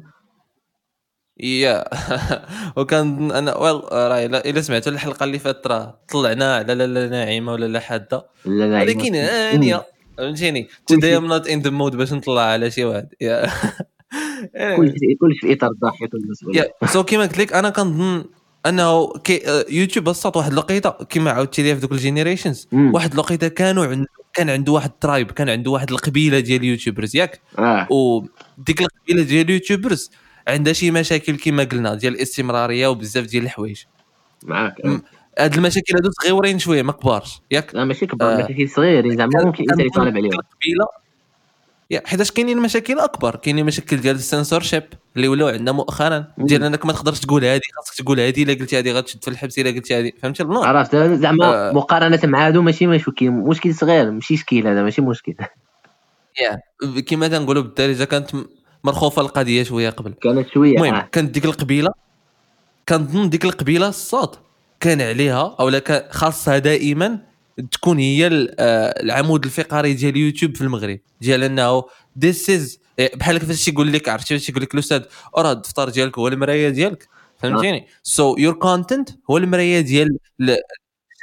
يا. 1.40 1.84
وكان 2.76 3.32
أنا 3.32 3.56
ويل 3.56 3.74
راه 3.92 4.26
إلا 4.26 4.60
سمعتوا 4.60 4.92
الحلقة 4.92 5.24
اللي 5.24 5.38
فاتت 5.38 5.66
راه 5.66 5.98
طلعنا 6.08 6.56
على 6.56 6.74
لا 6.74 6.86
لا 6.86 7.08
ناعمة 7.08 7.52
ولا 7.52 7.66
لا 7.66 7.80
حادة. 7.80 8.26
لا 8.44 8.64
لا 8.64 8.80
ولكن 8.80 9.14
هانيه 9.14 9.86
فهمتيني؟ 10.18 10.68
today 10.92 11.18
I'm 11.20 11.28
not 11.28 11.46
in 11.48 11.62
the 11.66 11.70
mood 11.70 11.96
باش 11.96 12.12
نطلع 12.12 12.42
على 12.42 12.70
شي 12.70 12.84
واحد. 12.84 13.08
يا. 13.20 13.46
كل 14.76 14.88
شيء 14.88 15.16
كل 15.20 15.34
شيء 15.40 15.50
في 15.50 15.52
إطار 15.52 15.70
الضحك 15.70 16.14
والمسؤوليه 16.14 16.72
سو 16.86 17.04
كيما 17.04 17.22
قلت 17.22 17.38
لك 17.38 17.52
أنا 17.52 17.70
كنظن 17.70 18.24
انه 18.66 19.12
كي 19.12 19.48
آه، 19.50 19.64
يوتيوب 19.70 20.04
بسط 20.04 20.36
واحد 20.36 20.52
الوقيته 20.52 20.90
كيما 20.90 21.30
عاودتي 21.30 21.62
لي 21.62 21.74
في 21.74 21.80
دوك 21.80 21.92
ال 21.92 21.98
generations. 21.98 22.68
واحد 22.72 23.12
الوقيته 23.12 23.48
كانوا 23.48 23.86
عند 23.86 24.06
كان 24.34 24.50
عنده 24.50 24.72
واحد 24.72 24.90
ال 24.90 24.97
tribe 24.97 25.30
كان 25.30 25.48
عنده 25.48 25.70
واحد 25.70 25.90
القبيلة 25.90 26.40
ديال 26.40 26.60
ال 26.60 26.66
youtubers 26.66 27.16
ياك؟ 27.16 27.40
آه. 27.58 27.88
وديك 27.92 28.80
القبيلة 28.80 29.22
ديال 29.22 29.46
ال 29.46 29.53
youtubers 29.53 30.10
عندها 30.48 30.72
شي 30.72 30.90
مشاكل 30.90 31.36
كما 31.36 31.64
قلنا 31.64 31.94
ديال 31.94 32.14
الاستمرارية 32.14 32.86
وبزاف 32.86 33.26
ديال 33.26 33.44
الحوايج. 33.44 33.82
معاك. 34.42 34.74
هاد 35.38 35.54
المشاكل 35.54 35.94
هادو 35.94 36.10
صغيورين 36.10 36.58
شوية 36.58 36.82
ما 36.82 36.92
كبارش. 36.92 37.40
ياك 37.50 37.74
لا 37.74 37.84
ماشي 37.84 38.06
كبار 38.06 38.32
آه. 38.32 38.46
ماشي 38.48 38.66
صغيرين 38.66 39.16
زعما 39.16 39.44
ممكن 39.44 39.64
انت 39.70 39.80
يطالب 39.80 40.16
عليهم. 40.16 40.86
حيتاش 42.04 42.30
كاينين 42.30 42.58
مشاكل 42.58 42.98
أكبر. 42.98 43.36
كاينين 43.36 43.66
مشاكل 43.66 43.96
ديال 43.96 44.16
السنسور 44.16 44.60
شيب 44.60 44.82
اللي 45.16 45.28
ولاو 45.28 45.48
عندنا 45.48 45.72
مؤخرا. 45.72 46.24
ديال 46.38 46.64
إنك 46.64 46.86
ما 46.86 46.92
تقدرش 46.92 47.20
تقول 47.20 47.44
هادي 47.44 47.62
خاصك 47.76 48.04
تقول 48.04 48.20
هادي 48.20 48.42
إلا 48.42 48.54
قلتي 48.54 48.78
هادي 48.78 48.92
غتشد 48.92 49.24
في 49.24 49.28
الحبس 49.28 49.58
إلا 49.58 49.70
قلتي 49.70 49.98
هادي. 49.98 50.14
فهمتي؟ 50.22 50.42
البلان 50.42 50.64
عرفت؟ 50.64 50.96
زعما 50.96 51.68
آه. 51.68 51.72
مقارنة 51.72 52.20
مع 52.24 52.46
هادو 52.46 52.62
ماشي 52.62 52.86
مشكل 52.86 53.30
مشكل 53.30 53.74
صغير 53.74 54.10
ماشي 54.10 54.34
مشكل 54.34 54.66
هذا 54.66 54.82
ماشي 54.82 55.02
مشكل. 55.02 55.34
يا 56.40 56.60
كما 57.00 57.28
تنقولوا 57.28 57.62
بالدارجة 57.62 58.04
كانت 58.04 58.30
مرخوفه 58.86 59.22
القضية 59.22 59.62
شوية 59.62 59.90
قبل. 59.90 60.12
كانت 60.22 60.48
شوية 60.48 60.72
المهم 60.76 60.94
آه. 60.94 61.08
كانت 61.12 61.30
ديك 61.30 61.44
القبيلة 61.44 61.90
كنظن 62.88 63.28
ديك 63.30 63.44
القبيلة 63.44 63.88
الصاد 63.88 64.30
كان 64.80 65.00
عليها 65.00 65.56
أو 65.60 65.68
لا 65.68 66.08
خاصها 66.10 66.58
دائما 66.58 67.18
تكون 67.72 67.98
هي 67.98 68.26
آه، 68.58 69.02
العمود 69.02 69.44
الفقري 69.44 69.94
ديال 69.94 70.16
يوتيوب 70.16 70.56
في 70.56 70.62
المغرب. 70.62 70.98
ديال 71.20 71.42
أنه 71.42 71.84
this 72.18 72.50
is 72.50 72.78
بحال 73.14 73.38
كيفاش 73.38 73.68
يقول 73.68 73.92
لك 73.92 74.08
عرفتي 74.08 74.38
فاش 74.38 74.48
يقول 74.48 74.62
لك 74.62 74.74
الأستاذ 74.74 75.02
راه 75.36 75.52
الدفتر 75.52 75.88
ديالك 75.88 76.18
هو 76.18 76.28
المراية 76.28 76.68
ديالك. 76.68 77.08
فهمتيني؟ 77.38 77.86
so 78.02 78.36
your 78.38 78.54
content 78.54 79.08
هو 79.30 79.36
المراية 79.36 79.80
ديال 79.80 80.18
ال- 80.40 80.56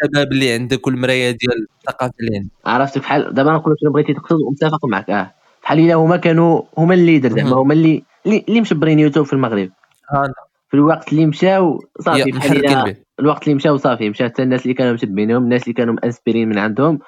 الشباب 0.03 0.31
اللي 0.31 0.51
عندك 0.53 0.87
والمراية 0.87 1.31
ديال 1.31 1.67
الثقافة 1.79 2.13
اللي 2.19 2.37
عندك. 2.37 2.49
عرفت 2.65 2.97
بحال 2.97 3.33
دابا 3.33 3.51
نقول 3.51 3.73
لك 3.83 3.91
بغيتي 3.93 4.13
تقصد 4.13 4.37
ومتفق 4.47 4.85
معك 4.85 5.09
آه. 5.09 5.33
بحال 5.63 5.79
الا 5.79 5.93
هما 5.93 6.17
كانوا 6.17 6.61
هما 6.77 6.93
ال 6.93 6.98
leader 6.98 7.29
زعما. 7.29 7.49
هما 7.61 7.73
اللي 7.73 8.03
اللي 8.25 8.61
مشبرين 8.61 8.99
يوتيوب 8.99 9.25
في 9.25 9.33
المغرب. 9.33 9.69
في 10.69 10.73
الوقت 10.77 11.11
اللي 11.11 11.25
مشاو 11.25 11.79
صافي 11.99 12.19
بحال 12.31 12.95
الوقت 13.19 13.43
اللي 13.43 13.55
مشاو 13.55 13.77
صافي 13.77 14.09
مشى 14.09 14.23
حتى 14.25 14.43
الناس 14.43 14.61
اللي 14.63 14.73
كانوا 14.73 14.93
متبعينهم 14.93 15.43
الناس 15.43 15.63
اللي 15.63 15.73
كانوا 15.73 15.95
ما 16.03 16.07
inspired 16.07 16.41
ين 16.41 16.49
من 16.49 16.57
عندهم 16.57 16.99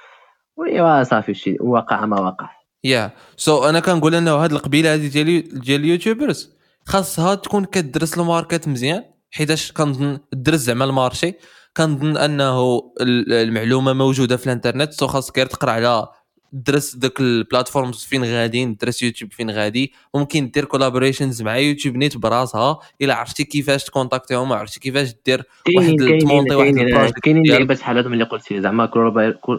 ويوا 0.58 1.04
صافي 1.04 1.30
الشيء 1.32 1.64
وقع 1.64 2.06
ما 2.06 2.20
وقع 2.20 2.50
yeah 2.84 3.12
so 3.38 3.70
أنا 3.70 3.80
كنقول 3.80 4.16
أنه 4.16 4.32
هاد 4.32 4.52
القبيلة 4.52 4.94
هذه 4.94 5.08
ديال 5.08 5.60
ديال 5.60 5.82
ال 5.82 5.89
youtubers 5.89 6.56
خاصها 6.86 7.36
تكون 7.36 7.66
كدرس 7.66 8.18
ال 8.20 8.27
market 8.27 8.68
مزيان 8.68 9.04
حيتاش 9.32 9.72
كنظن 9.72 10.18
درس 10.34 10.60
زعما 10.60 10.86
ال 10.86 10.93
marché 10.93 11.34
كنظن 11.78 12.18
أنه 12.18 12.82
ال- 13.02 13.34
المعلومة 13.34 13.94
موجودة 13.94 14.38
في 14.38 14.46
الإنترنت 14.46 14.92
so 14.94 15.08
خاصك 15.08 15.38
غير 15.38 15.46
تقرأ 15.46 15.72
على 15.72 16.08
درس 16.56 16.96
داك 16.96 17.20
ال 17.20 17.28
platforms 17.28 18.04
فين 18.04 18.24
غاديين 18.24 18.76
درس 18.82 19.04
يوتيوب 19.04 19.32
فين 19.32 19.52
غادي. 19.52 19.94
ممكن 20.16 20.50
دير 20.50 20.66
collaborations 20.66 21.42
مع 21.42 21.58
يوتيوب 21.58 21.96
نيت 21.96 22.18
براسها. 22.18 22.80
إلا 23.02 23.16
عرفتي 23.16 23.44
كيفاش 23.44 23.84
تكونتاكتيهم 23.84 24.54
عرفتي 24.54 24.80
كيفاش 24.80 25.16
دير 25.26 25.44
واحد 25.78 25.96
تمونطي 26.22 26.56
واحد 26.56 26.78
ال 26.78 26.83
project 26.83 27.20
كاينين 27.20 27.44
لعيبات 27.48 27.78
شحال 27.78 27.98
هادو 27.98 28.10
اللي 28.10 28.24
قلتي 28.24 28.62
زعما 28.62 28.90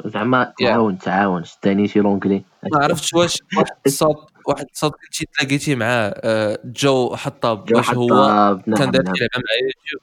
زعما 0.04 0.52
تعاون 0.60 0.98
تعاون. 0.98 1.44
شتاني 1.44 1.88
شي 1.88 2.00
لونجلي 2.00 2.42
ما 2.72 2.84
عرفتش 2.84 3.14
واش 3.14 3.38
واحد 3.56 3.72
الصوت 3.86 4.16
واحد 4.46 4.66
الصوت 4.72 4.92
كنتي 4.92 5.26
تلاقيتي 5.38 5.74
معاه 5.74 6.14
آه، 6.16 6.58
جو 6.64 7.16
حطاب. 7.16 7.72
واش 7.72 7.90
هو؟ 7.90 8.08
حطاب. 8.08 8.60
كان 8.60 8.74
نعم 8.74 8.90
دار 8.90 9.02
نعم. 9.02 9.14
شي 9.14 9.20
لعبة 9.20 9.36
مع 9.36 9.54
يوتيوب. 9.62 10.02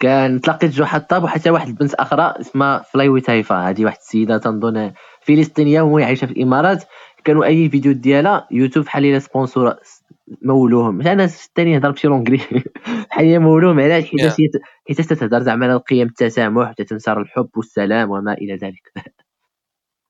كان 0.00 0.40
تلاقيت 0.40 0.70
جو 0.70 0.84
حطاب 0.84 1.24
وحتى 1.24 1.50
واحد 1.50 1.68
البنت 1.68 1.94
أخرى 1.94 2.34
اسمها 2.40 2.84
فلاي 2.92 3.08
ويت 3.08 3.30
هايفا 3.30 3.68
هذه 3.68 3.84
واحد 3.84 3.96
السيدة 4.00 4.38
تنظن 4.38 4.92
فلسطينية 5.26 5.82
وهي 5.82 6.04
عايشه 6.04 6.26
في 6.26 6.32
الإمارات. 6.32 6.84
كانوا 7.24 7.44
أي 7.44 7.68
فيديو 7.70 7.92
ديالها 7.92 8.48
يوتيوب 8.50 8.84
بحال 8.84 9.04
الا 9.04 9.18
sponsor 9.18 9.74
مولوهم. 10.42 11.00
أنا 11.02 11.24
الثاني 11.24 11.78
هضر 11.78 11.90
بشي 11.90 12.08
لونجلي 12.08 12.40
بحال 13.10 13.24
هي 13.26 13.38
مولوهم. 13.38 13.80
علاش؟ 13.80 14.04
حيتاش 14.04 14.40
هي 14.40 14.48
حيتاش 14.88 15.06
تتهضر 15.06 15.42
زعما 15.42 15.66
على 15.66 15.76
قيم 15.76 16.06
التسامح 16.08 16.70
وتتنشر 16.70 17.20
الحب 17.20 17.48
والسلام 17.56 18.10
وما 18.10 18.32
إلى 18.32 18.56
ذلك. 18.56 18.92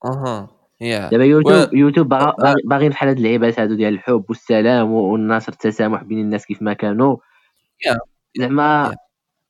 أها. 0.05 0.49
yeah 0.81 1.09
دابا 1.09 1.23
يوتيوب 1.25 1.73
يوتيوب 1.73 2.09
باغي- 2.09 2.61
باغيين 2.65 2.91
بحال 2.91 3.09
هاد 3.09 3.17
اللعيبات 3.17 3.59
هادو 3.59 3.75
ديال 3.75 3.93
الحب 3.93 4.25
والسلام 4.29 4.91
والنشر 4.91 5.51
التسامح 5.53 6.03
بين 6.03 6.19
الناس 6.19 6.45
كيف 6.45 6.61
ما 6.61 6.73
كانوا. 6.73 7.17
زعما. 8.37 8.95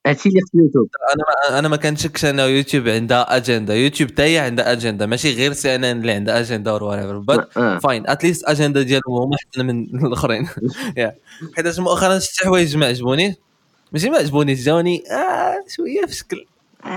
هادشي 0.09 0.29
اللي 0.29 0.41
خص 0.41 0.49
يوتيوب. 0.53 0.89
أنا 1.15 1.23
ما 1.53 1.59
أنا 1.59 1.67
ما 1.67 1.77
كنشكش 1.77 2.25
ان 2.25 2.39
يوتيوب 2.39 2.87
عندها 2.87 3.35
أجندة. 3.35 3.73
يوتيوب 3.73 4.09
حتى 4.11 4.23
هي 4.23 4.37
عندها 4.39 4.71
أجندة 4.71 5.05
ماشي 5.05 5.33
غير 5.35 5.53
سي 5.53 5.75
إن 5.75 5.83
إن 5.83 6.01
اللي 6.01 6.11
عندها 6.11 6.39
أجندة 6.39 6.71
or 6.71 6.83
what 6.83 7.05
but 7.05 7.57
آه. 7.57 7.77
fine 7.79 8.09
at 8.09 8.19
least 8.19 8.43
أجندة 8.45 8.81
ديالهم 8.81 9.13
هما 9.21 9.35
احسن 9.35 9.65
من 9.65 9.83
الأخرين. 10.07 10.47
حيت 11.55 11.79
ما 11.79 12.19
شفت 12.19 12.43
حوايج 12.45 12.77
ما 12.77 12.85
عجبوني. 12.85 13.35
ماشي 13.91 14.09
ما 14.09 14.17
عجبونيش 14.17 14.63
جاوني 14.63 15.03
آه 15.11 15.55
شوية 15.75 16.05
في 16.05 16.15
شكل. 16.15 16.45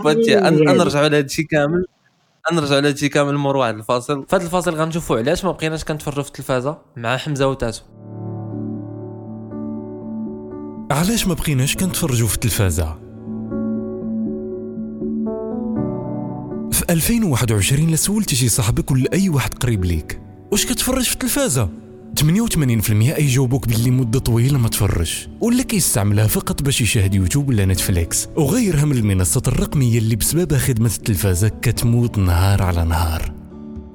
بات 0.05 0.17
نرجعوا 0.17 1.05
لهذا 1.09 1.19
الشيء 1.19 1.45
كامل. 1.47 1.85
نرجعوا 2.53 2.81
لهذا 2.81 2.95
الشيء 2.95 3.11
كامل 3.11 3.35
نمر 3.35 3.57
واحد 3.57 3.75
الفاصل. 3.75 4.27
في 4.29 4.37
هذا 4.37 4.45
الفاصل 4.45 4.75
غنشوفوا 4.75 5.17
علاش 5.19 5.45
ما 5.45 5.53
بقيناش 5.53 5.85
كنتفرجوا 5.85 6.23
في 6.23 6.29
التلفازة 6.29 6.79
مع 6.97 7.17
حمزة 7.17 7.49
وتاسو. 7.49 7.83
علاش 10.91 11.27
ما 11.27 11.35
بقيناش 11.35 11.77
كنتفرجوا 11.77 12.29
في 12.29 12.35
التلفازة؟ 12.35 12.85
في 16.73 16.85
2021 16.91 17.91
لا 17.91 17.97
سولتي 17.97 18.37
شي 18.37 18.49
صاحبك 18.49 18.91
ولا 18.91 19.13
أي 19.13 19.29
واحد 19.29 19.55
قريب 19.55 19.85
ليك. 19.85 20.21
واش 20.53 20.67
كتفرج 20.67 21.05
في 21.05 21.13
التلفازة؟ 21.13 21.69
88% 22.21 22.91
يجاوبوك 22.93 23.69
باللي 23.69 23.91
مدة 23.91 24.19
طويلة 24.19 24.59
ما 24.59 24.69
تفرج 24.69 25.29
ولا 25.41 25.63
كيستعملها 25.63 26.27
فقط 26.27 26.63
باش 26.63 26.81
يشاهد 26.81 27.15
يوتيوب 27.15 27.49
ولا 27.49 27.65
نتفليكس. 27.67 28.29
وغيرها 28.37 28.85
من 28.85 28.97
المنصات 28.97 29.49
الرقمية 29.49 29.99
اللي 29.99 30.17
بسببها 30.17 30.59
خدمة 30.59 30.91
التلفازة 30.97 31.49
كتموت 31.49 32.19
نهار 32.19 32.63
على 32.63 32.85
نهار. 32.85 33.33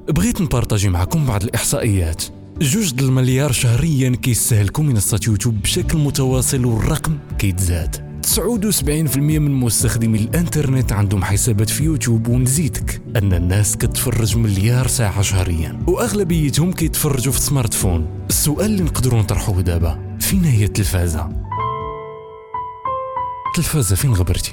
بغيت 0.10 0.42
نبارطاجي 0.42 0.90
معكم 0.90 1.26
بعض 1.26 1.44
الإحصائيات. 1.44 2.24
جوج 2.62 2.94
د 2.94 3.00
المليار 3.00 3.52
شهريا 3.52 4.10
كيستهلكوا 4.10 4.84
منصة 4.84 5.20
يوتيوب 5.28 5.62
بشكل 5.62 5.98
متواصل 5.98 6.66
والرقم 6.66 7.18
كيتزاد. 7.40 8.22
79% 8.36 9.18
من 9.18 9.52
مستخدمي 9.52 10.18
الإنترنت 10.18 10.92
عندهم 10.92 11.24
حسابات 11.24 11.70
في 11.70 11.84
يوتيوب 11.84 12.28
ونزيدك 12.28 13.02
أن 13.16 13.34
الناس 13.34 13.78
كتفرج 13.78 14.38
مليار 14.38 14.88
ساعة 14.88 15.22
شهريا 15.22 15.80
وأغلبيتهم 15.88 16.72
كيتفرجوا 16.74 17.34
في 17.34 17.42
smartphone. 17.42 18.26
السؤال 18.30 18.66
اللي 18.66 18.84
نقدروا 18.84 19.20
نطرحوه 19.20 19.62
دابا 19.62 20.18
فين 20.20 20.44
هي 20.44 20.66
التلفازة 20.66 21.30
التلفازة 23.48 23.96
فين 23.96 24.14
غبرتي؟ 24.14 24.52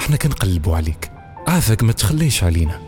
إحنا 0.00 0.16
كنقلبوا 0.16 0.76
عليك. 0.76 1.10
عافاك 1.48 1.82
ما 1.82 1.92
تخليش 1.92 2.44
علينا. 2.44 2.85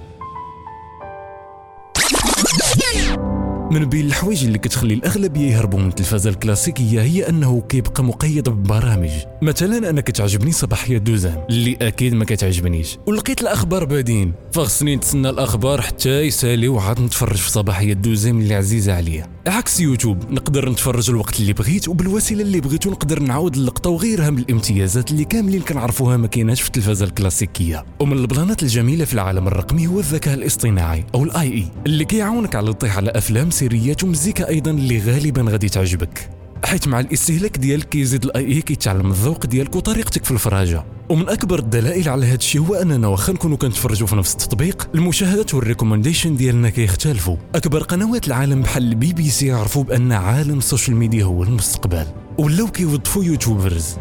من 3.70 3.84
بين 3.84 4.06
الحوايج 4.06 4.44
اللي 4.44 4.58
كتخلي 4.58 4.94
الأغلبية 4.94 5.50
يهربوا 5.50 5.78
من 5.78 5.88
التلفازه 5.88 6.30
الكلاسيكية 6.30 7.02
هي 7.02 7.28
أنه 7.28 7.62
كيبقى 7.68 8.04
مقيد 8.04 8.48
ببرامج. 8.48 9.10
مثلا 9.42 9.90
أنا 9.90 10.00
كتعجبني 10.00 10.52
صباحية 10.52 10.98
دوزام 10.98 11.44
اللي 11.50 11.76
أكيد 11.82 12.14
ما 12.14 12.24
كتعجبنيش. 12.24 12.98
ولقيت 13.06 13.42
الأخبار 13.42 13.84
بادين 13.84 14.32
فخصني 14.52 14.96
نتسنى 14.96 15.30
الأخبار 15.30 15.82
حتى 15.82 16.20
يسالي 16.20 16.68
وعاد 16.68 17.00
نتفرج 17.00 17.36
في 17.36 17.50
صباحية 17.50 17.92
دوزام 17.92 18.38
اللي 18.38 18.54
عزيزة 18.54 18.92
عليا. 18.92 19.26
عكس 19.46 19.80
يوتيوب 19.80 20.32
نقدر 20.32 20.70
نتفرج 20.70 21.10
الوقت 21.10 21.40
اللي 21.40 21.52
بغيت 21.52 21.88
وبالوسيلة 21.88 22.42
اللي 22.42 22.60
بغيت 22.60 22.86
ونقدر 22.86 23.22
نعاود 23.22 23.56
اللقطة 23.56 23.90
وغيرها 23.90 24.30
من 24.30 24.38
الامتيازات 24.38 25.10
اللي 25.10 25.24
كاملين 25.24 25.60
كنعرفوها 25.60 26.16
ما 26.16 26.26
كايناش 26.26 26.60
في 26.60 26.66
التلفازه 26.66 27.04
الكلاسيكية. 27.04 27.84
ومن 28.00 28.18
البلانات 28.18 28.62
الجميلة 28.62 29.04
في 29.04 29.14
العالم 29.14 29.46
الرقمي 29.46 29.86
هو 29.86 30.00
الذكاء 30.00 30.34
الاصطناعي 30.34 31.04
أو 31.14 31.24
ال 31.24 31.48
AI 31.52 31.64
اللي 31.86 32.04
كيعاونك 32.04 32.54
على 32.56 32.70
الطيح 32.70 32.96
على 32.96 33.10
أفلام 33.10 33.50
سيريات 33.58 34.04
ومزيكا 34.04 34.48
أيضا 34.48 34.70
اللي 34.70 34.98
غالبا 34.98 35.42
غادي 35.42 35.68
تعجبك. 35.68 36.30
حيت 36.64 36.88
مع 36.88 37.00
الاستهلاك 37.00 37.58
ديالك 37.58 37.88
كيزيد 37.88 38.24
ال 38.24 38.46
AI 38.46 38.62
كيتعلم 38.62 39.10
الذوق 39.10 39.46
ديالك 39.46 39.76
وطريقتك 39.76 40.24
في 40.24 40.30
الفراجة. 40.30 40.84
ومن 41.08 41.28
أكبر 41.28 41.58
الدلائل 41.58 42.08
على 42.08 42.26
هذا 42.26 42.34
الشيء 42.34 42.60
هو 42.60 42.74
أننا 42.74 43.08
واخا 43.08 43.32
نكونوا 43.32 43.56
كنتفرجوا 43.56 44.06
في 44.06 44.16
نفس 44.16 44.32
التطبيق 44.32 44.88
المشاهدات 44.94 45.54
وال 45.54 45.64
recommendation 45.64 46.36
ديالنا 46.36 46.70
كيختلفوا. 46.70 47.36
أكبر 47.54 47.82
قنوات 47.82 48.26
العالم 48.26 48.62
بحال 48.62 48.82
البي 48.82 49.12
بي 49.12 49.30
سي 49.30 49.52
عرفوا 49.52 49.84
بأن 49.84 50.12
عالم 50.12 50.58
ال 50.58 50.63
social 50.63 50.96
media 50.96 51.24
هو 51.24 51.42
المستقبل. 51.42 52.06
ولاو 52.38 52.66
كيوظفوا 52.66 53.24
YouTubers. 53.24 53.96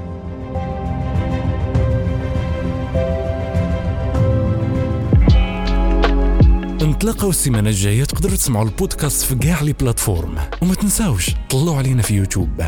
نتلاقاو 6.87 7.29
السيمانة 7.29 7.69
الجاية 7.69 8.03
تقدروا 8.03 8.35
تسمعوا 8.35 8.65
البودكاست 8.65 9.25
في 9.25 9.35
كاع 9.35 9.61
les 9.61 9.73
plateformes. 9.73 10.39
وما 10.61 10.73
تنساوش 10.73 11.29
طلعوا 11.49 11.77
علينا 11.77 12.01
في 12.01 12.13
يوتيوب. 12.13 12.61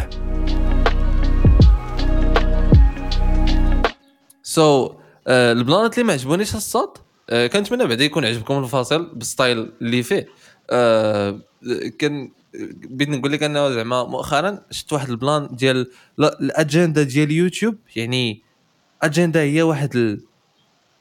so 4.43 4.88
so, 4.88 4.91
uh, 4.91 4.95
البلانات 5.27 5.93
اللي 5.93 6.08
ما 6.08 6.13
عجبونيش 6.13 6.55
الصاط 6.55 6.89
uh, 6.97 7.34
كنتمنى 7.34 7.88
بعدا 7.88 8.03
يكون 8.03 8.25
عجبكم 8.25 8.63
الفاصل 8.63 9.15
بال 9.15 9.31
style 9.31 9.71
اللي 9.82 10.03
فيه. 10.03 10.25
uh, 10.25 10.27
كان 11.99 12.32
بغيت 12.89 13.10
نقول 13.10 13.32
لك 13.32 13.43
أنه 13.43 13.69
زعما 13.69 14.03
مؤخرا 14.03 14.62
شفت 14.71 14.93
واحد 14.93 15.10
البلان 15.10 15.49
ديال 15.51 15.91
الأجندة 16.19 17.03
ديال 17.03 17.32
يوتيوب 17.32 17.75
يعني 17.95 18.41
أجندة 19.03 19.41
هي 19.41 19.62
واحد 19.62 20.19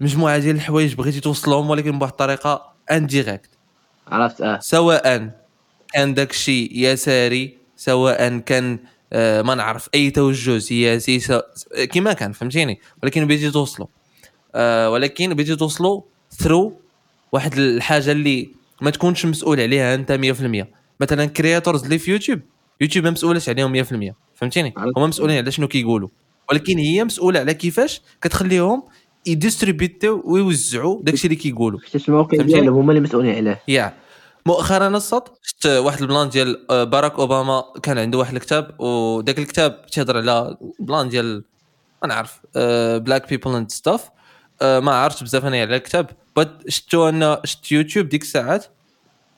المجموعه 0.00 0.38
ديال 0.38 0.56
الحوايج 0.56 0.94
بغيتي 0.94 1.20
توصلهم 1.20 1.70
ولكن 1.70 1.98
بواحد 1.98 2.12
الطريقة 2.12 2.77
indirecte 2.90 3.50
عرفت 4.08 4.40
آه. 4.40 4.58
سواء 4.62 5.30
كان 5.94 6.14
داك 6.14 6.30
الشيء 6.30 6.70
يساري 6.72 7.58
سواء 7.76 8.38
كان 8.38 8.78
آه 9.12 9.42
ما 9.42 9.54
نعرف 9.54 9.88
أي 9.94 10.10
توجه 10.10 10.58
سياسي 10.58 11.18
so... 11.20 11.40
كما 11.92 12.12
كان 12.12 12.32
فهمتيني؟ 12.32 12.80
ولكن 13.02 13.26
بغيتي 13.26 13.50
توصلوا 13.50 13.88
آه 14.54 14.90
ولكن 14.90 15.34
بغيتي 15.34 15.56
توصلوا 15.56 16.02
through 16.30 16.80
واحد 17.32 17.58
الحاجة 17.58 18.12
اللي 18.12 18.50
ما 18.80 18.90
تكونش 18.90 19.26
مسؤول 19.26 19.60
عليها 19.60 19.94
أنت 19.94 20.12
100% 20.12 20.66
مثلا 21.00 21.26
creators 21.26 21.84
اللي 21.84 21.98
في 21.98 22.10
يوتيوب. 22.10 22.40
يوتيوب 22.80 23.04
ما 23.04 23.10
مسؤولش 23.10 23.48
عليهم 23.48 23.84
100% 23.84 24.14
فهمتيني؟ 24.34 24.74
هما 24.96 25.06
مسؤولين 25.06 25.36
على 25.36 25.50
شنو 25.50 25.68
كيقولوا. 25.68 26.08
ولكن 26.50 26.78
هي 26.78 27.04
مسؤولة 27.04 27.40
على 27.40 27.54
كيفاش 27.54 28.02
كتخليهم 28.22 28.82
يديستريبيوتيو 29.26 30.22
ويوزعوا 30.24 31.02
داكشي 31.02 31.26
اللي 31.26 31.36
كيقولوا 31.36 31.80
حيت 31.92 32.08
الموقع 32.08 32.38
ديالهم 32.38 32.74
هما 32.74 32.92
اللي 32.92 33.00
مسؤولين 33.00 33.34
عليه. 33.34 33.62
yeah. 33.68 33.94
مؤخرا 34.46 34.88
الصاط 34.88 35.22
شفت 35.42 35.66
واحد 35.66 36.02
البلان 36.02 36.28
ديال 36.28 36.70
آه، 36.70 36.84
باراك 36.84 37.18
أوباما 37.18 37.64
كان 37.82 37.98
عنده 37.98 38.18
واحد 38.18 38.34
الكتاب 38.34 38.80
وداك 38.80 39.38
الكتاب 39.38 39.86
تيهضر 39.86 40.16
على 40.16 40.56
بلان 40.80 41.08
ديال 41.08 41.44
ما 42.02 42.08
نعرف 42.08 42.40
black 43.04 43.28
people 43.28 43.54
and 43.54 43.70
stuff 43.70 44.10
ما 44.62 44.90
عرفتش 44.92 45.22
بزاف 45.22 45.44
أنا 45.44 45.60
على 45.60 45.76
الكتاب 45.76 46.10
بس 46.36 46.46
شفتو 46.68 47.08
ان 47.08 47.36
شفت 47.44 47.72
يوتيوب 47.72 48.08
ديك 48.08 48.22
الساعات 48.22 48.66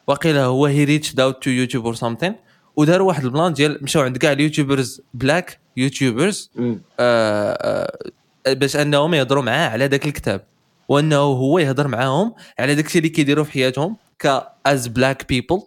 واقيلا 0.06 0.44
هو 0.44 0.66
he 0.66 0.84
reached 0.84 1.14
out 1.14 1.42
to 1.42 1.50
YouTube 1.50 1.84
or 1.84 1.94
something 1.94 2.34
وداروا 2.76 3.08
واحد 3.08 3.24
البلان 3.24 3.52
ديال 3.52 3.78
مشاو 3.82 4.02
عند 4.02 4.16
كاع 4.16 4.32
ال 4.32 4.39
YouTubers 4.39 5.00
black 5.14 5.60
YouTubers 5.76 6.50
باش 8.48 8.76
أنهم 8.76 9.14
يهضروا 9.14 9.42
معاه 9.42 9.68
على 9.68 9.86
ذاك 9.86 10.06
الكتاب 10.06 10.44
وأنه 10.88 11.16
هو 11.16 11.58
يهضر 11.58 11.88
معاهم 11.88 12.34
على 12.58 12.74
داك 12.74 12.86
الشيء 12.86 12.98
اللي 12.98 13.08
كيديروا 13.08 13.44
في 13.44 13.52
حياتهم 13.52 13.96
ك 14.18 14.42
as 14.66 14.86
black 14.86 15.28
people 15.28 15.62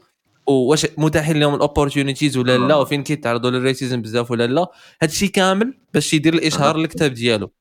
واش 0.47 0.87
متاحين 0.97 1.39
لهم 1.39 1.55
ال 1.55 1.61
opportunities 1.61 2.37
ولا 2.37 2.57
لا 2.57 2.75
وفين 2.75 3.03
كيتعرضوا 3.03 3.49
لل 3.51 3.64
racism 3.64 4.01
بزاف 4.01 4.31
ولا 4.31 4.47
لا 4.47 4.67
هذا 5.01 5.11
الشيء 5.11 5.29
كامل 5.29 5.73
باش 5.93 6.13
يدير 6.13 6.33
الإشهار 6.33 6.77
للكتاب 6.77 7.13
ديالو. 7.13 7.51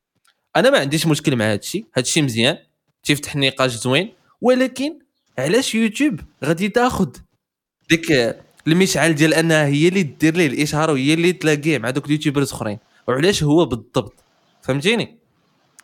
أنا 0.55 0.69
ما 0.69 0.79
عنديش 0.79 1.07
مشكل 1.07 1.35
مع 1.35 1.45
هذا 1.45 1.59
الشيء 1.59 1.85
هذا 1.93 2.05
الشيء 2.05 2.23
مزيان 2.23 2.57
تيفتح 3.03 3.35
نقاش 3.35 3.71
زوين 3.71 4.13
ولكن 4.41 4.99
علاش 5.37 5.75
يوتيوب 5.75 6.19
غادي 6.45 6.69
تاخذ 6.69 7.09
ديك 7.89 8.35
المشعل 8.67 9.15
ديال 9.15 9.33
أنها 9.33 9.65
هي 9.65 9.87
اللي 9.87 10.03
دير 10.03 10.35
ليه 10.35 10.47
الإشهار 10.47 10.91
وهي 10.91 11.13
اللي 11.13 11.33
تلاقيه 11.33 11.77
مع 11.77 11.89
دوك 11.89 12.05
ال 12.05 12.10
YouTubers 12.10 12.51
أخرين؟ 12.51 12.77
وعلاش 13.07 13.43
هو 13.43 13.65
بالضبط؟ 13.65 14.22
فهمتيني؟ 14.63 15.19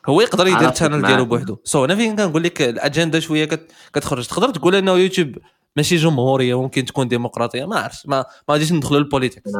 هو 0.06 0.22
يقدر 0.22 0.48
يدير 0.48 0.70
ال 0.70 0.74
channel 0.74 1.08
ديالو 1.08 1.26
بوحدو. 1.26 1.58
so 1.64 1.86
أنا 1.86 1.96
فين 1.96 2.16
كنقول 2.16 2.44
لك 2.44 2.62
الأجندة 2.62 3.20
شوية 3.20 3.46
كت... 3.46 3.72
كتخرج. 3.94 4.28
تقدر 4.28 4.50
تقول 4.50 4.76
إنه 4.76 4.92
يوتيوب 4.92 5.38
ماشي 5.76 5.96
جمهورية 5.96 6.62
ممكن 6.62 6.86
تكون 6.86 7.08
ديمقراطية؟ 7.08 7.66
ما 7.66 7.80
عرفتش. 7.80 8.08
ما 8.08 8.18
ما 8.18 8.54
غاديش 8.54 8.74
ندخلوا 8.74 9.00
لل 9.00 9.10
politics 9.10 9.52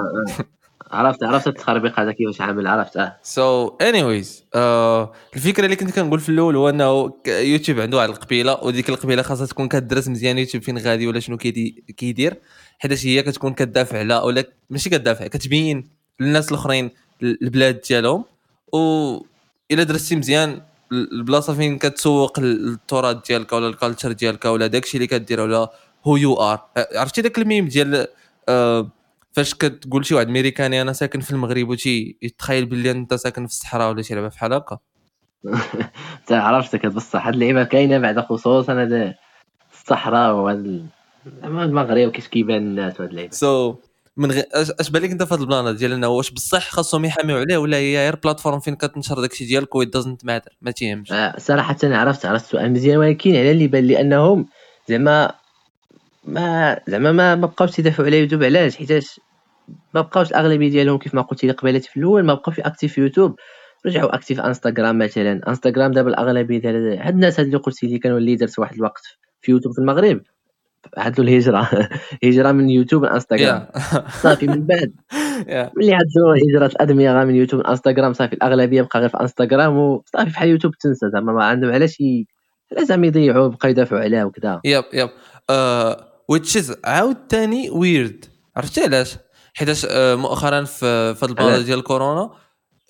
عرفت 0.92 1.24
عرفت 1.24 1.48
التخربيق 1.48 2.00
هذا 2.00 2.12
كيفاش 2.12 2.42
عامل 2.42 2.68
عرفت. 2.68 2.98
آه. 2.98 3.18
so 3.24 3.68
anyways 3.68 4.44
الفكرة 5.36 5.66
اللي 5.66 5.76
كنت 5.76 5.92
كنقول 5.92 6.20
في 6.20 6.30
الأول 6.30 6.56
هو 6.56 6.70
إنه 6.70 7.14
يوتيوب 7.28 7.80
عنده 7.80 7.98
واحد 7.98 8.10
القبيلة 8.10 8.64
وديك 8.64 8.90
القبيلة 8.90 9.22
خاصها 9.22 9.46
تكون 9.46 9.68
كدرس 9.68 10.08
مزيان 10.08 10.38
يوتيوب 10.38 10.64
فين 10.64 10.78
غادي 10.78 11.08
ولا 11.08 11.20
شنو 11.20 11.38
كيدي 11.38 11.84
كيدير. 11.98 12.38
حيت 12.80 13.06
هي 13.06 13.22
كتكون 13.24 13.54
كتدافع 13.54 14.00
على 14.00 14.18
ولا 14.18 14.44
ماشي 14.70 14.90
كتدافع 14.90 15.28
كتبين 15.28 15.90
للناس 16.20 16.52
الأخرين 16.52 16.92
البلاد 17.24 17.82
ديالهم. 17.90 18.26
إلا 19.72 19.84
درستي 19.84 20.16
مزيان 20.16 20.62
البلاصة 20.92 21.54
فين 21.54 21.78
كتسوق 21.78 22.40
التراث 22.40 23.18
ديالك 23.28 23.54
ولا 23.54 23.68
ال 23.68 23.73
culture 23.73 24.12
ديالك 24.12 24.46
ولا 24.46 24.68
داكشي 24.68 24.98
اللي 24.98 25.08
كدير 25.08 25.42
ولا 25.42 25.70
هو 26.04 26.18
you 26.18 26.34
are 26.34 26.66
عرفتي 26.96 27.22
داك 27.22 27.38
الميم 27.38 27.68
ديال 27.68 28.08
آه 28.50 28.92
فاش 29.32 29.54
كتقول 29.54 30.06
شي 30.06 30.16
واحد 30.16 30.28
أمريكاني 30.28 30.82
أنا 30.82 30.94
ساكن 30.94 31.20
في 31.20 31.32
المغرب 31.32 31.70
وشي 31.70 32.18
يتخيل 32.22 32.66
باللي 32.66 32.92
أنت 32.92 33.14
ساكن 33.14 33.48
في 33.48 33.54
الصحراء 33.54 33.90
ولا 33.90 34.02
شي 34.02 34.16
لعبه 34.16 34.28
بحال 34.28 34.54
هكا. 34.54 34.78
عرفتك 36.32 36.86
بصح 36.86 37.26
هاد 37.26 37.34
اللعيبة 37.34 37.64
كاينة 37.64 37.98
بعد 37.98 38.20
خصوصا 38.20 38.84
هذا 38.84 39.16
الصحراء 39.74 40.36
وهذا 40.36 40.86
المغرب 41.44 42.12
كيفاش 42.12 42.30
كيبان 42.30 42.58
الناس 42.58 43.00
وهاد 43.00 43.10
اللعيبة. 43.10 43.32
so, 43.32 43.89
من 44.20 44.32
غير 44.32 44.44
اش 44.54 44.90
بالك 44.90 45.12
أنت 45.12 45.24
في 45.24 45.34
هذا 45.34 45.42
البلان 45.42 45.76
ديال 45.76 45.92
إنه 45.94 46.08
واش 46.08 46.32
بصح 46.32 46.70
خاصهم 46.70 47.06
يحاميو 47.06 47.38
عليه 47.38 47.58
ولا 47.58 47.78
هي 47.78 47.98
غير 47.98 48.16
plateforme 48.16 48.60
فين 48.60 48.76
كتنشر 48.76 49.22
داكشي 49.22 49.46
ديالك 49.46 49.76
و 49.76 49.84
doesn't 49.84 50.26
matter 50.26 50.58
ما 50.62 50.72
تيهمش. 50.72 51.12
آه 51.12 51.36
صراحة 51.38 51.78
عرفت 51.84 52.26
عرفت 52.26 52.46
السؤال 52.46 52.74
مزيان 52.74 52.98
ولكن 52.98 53.30
على 53.30 53.52
اللي 53.52 53.68
بان 53.68 53.84
لي 53.84 54.02
انهم 54.02 54.46
زعما 54.90 55.32
ما 56.24 56.80
زعما 56.88 57.12
ما, 57.12 57.36
ما 57.36 57.48
بقاوش 57.48 57.80
يدافعوا 57.80 58.08
على 58.08 58.20
يوتيوب 58.20 58.44
علاش؟ 58.44 58.76
حيتاش 58.76 59.20
ما 59.94 60.02
بقاوش 60.02 60.30
الأغلبية 60.30 60.70
ديالهم 60.70 60.98
كيف 60.98 61.16
ما 61.16 61.22
قلتي 61.22 61.48
لي 61.48 61.54
قبيلة 61.54 61.80
في 61.80 61.98
الأول 61.98 62.24
ما 62.24 62.34
بقاوش 62.34 62.60
actives 62.60 62.94
في 62.94 63.02
يوتيوب. 63.02 63.36
رجعوا 63.86 64.16
actives 64.16 64.40
انستغرام 64.40 64.98
مثلا. 64.98 65.42
انستغرام 65.48 65.92
دابا 65.92 66.10
الأغلبية 66.10 66.58
ديال 66.60 67.00
هاد 67.00 67.14
الناس 67.14 67.40
هاد 67.40 67.46
اللي 67.46 67.58
قلتي 67.58 67.88
لي 67.88 68.00
كانوا 68.00 68.18
ال 68.18 68.23
leaders 68.23 68.60
واحد 68.60 68.76
الوقت 68.76 69.02
في 69.42 69.52
يوتيوب 69.52 69.74
في 69.74 69.80
المغرب. 69.82 70.22
عدلوا 70.98 71.28
الهجرة. 71.28 71.70
هجرة 72.24 72.52
من 72.52 72.70
يوتيوب 72.70 73.04
لانستغرام 73.06 73.68
صافي 74.24 74.48
من 74.48 74.66
بعد. 74.66 74.94
ملي 75.78 75.94
عدلوا 75.94 76.36
هجرة 76.50 76.66
الادميه 76.66 77.24
من 77.24 77.36
يوتيوب 77.36 77.62
لانستغرام 77.62 78.14
صافي 78.14 78.34
الأغلبية 78.34 78.82
بقى 78.82 79.00
غير 79.00 79.10
في 79.10 79.20
إنستغرام 79.22 79.78
وصافي 79.78 80.30
بحال 80.30 80.50
يوتيوب 80.50 80.74
تنسى 80.76 81.10
زعما 81.14 81.34
ما 81.34 81.44
عندهم 81.44 81.72
علاش 81.72 81.98
علاش 82.72 82.88
زعما 82.88 83.08
يضيعوا 83.08 83.48
بقى 83.48 83.70
يدافعوا 83.70 84.02
عليه 84.02 84.24
وكذا. 84.24 84.62
yep 84.66 84.84
yep 84.94 85.10
which 86.30 86.72
عاود 86.86 87.18
ثاني 87.30 87.70
ويرد 87.70 88.26
عرفتي 88.58 88.82
علاش؟ 88.82 89.18
حيتاش 89.54 89.86
آه، 89.90 90.16
مؤخرا 90.16 90.64
في 90.64 91.16
في 91.16 91.24
ال 91.24 91.32
plan 91.32 91.66
ديال 91.66 91.84
كورونا 91.84 92.30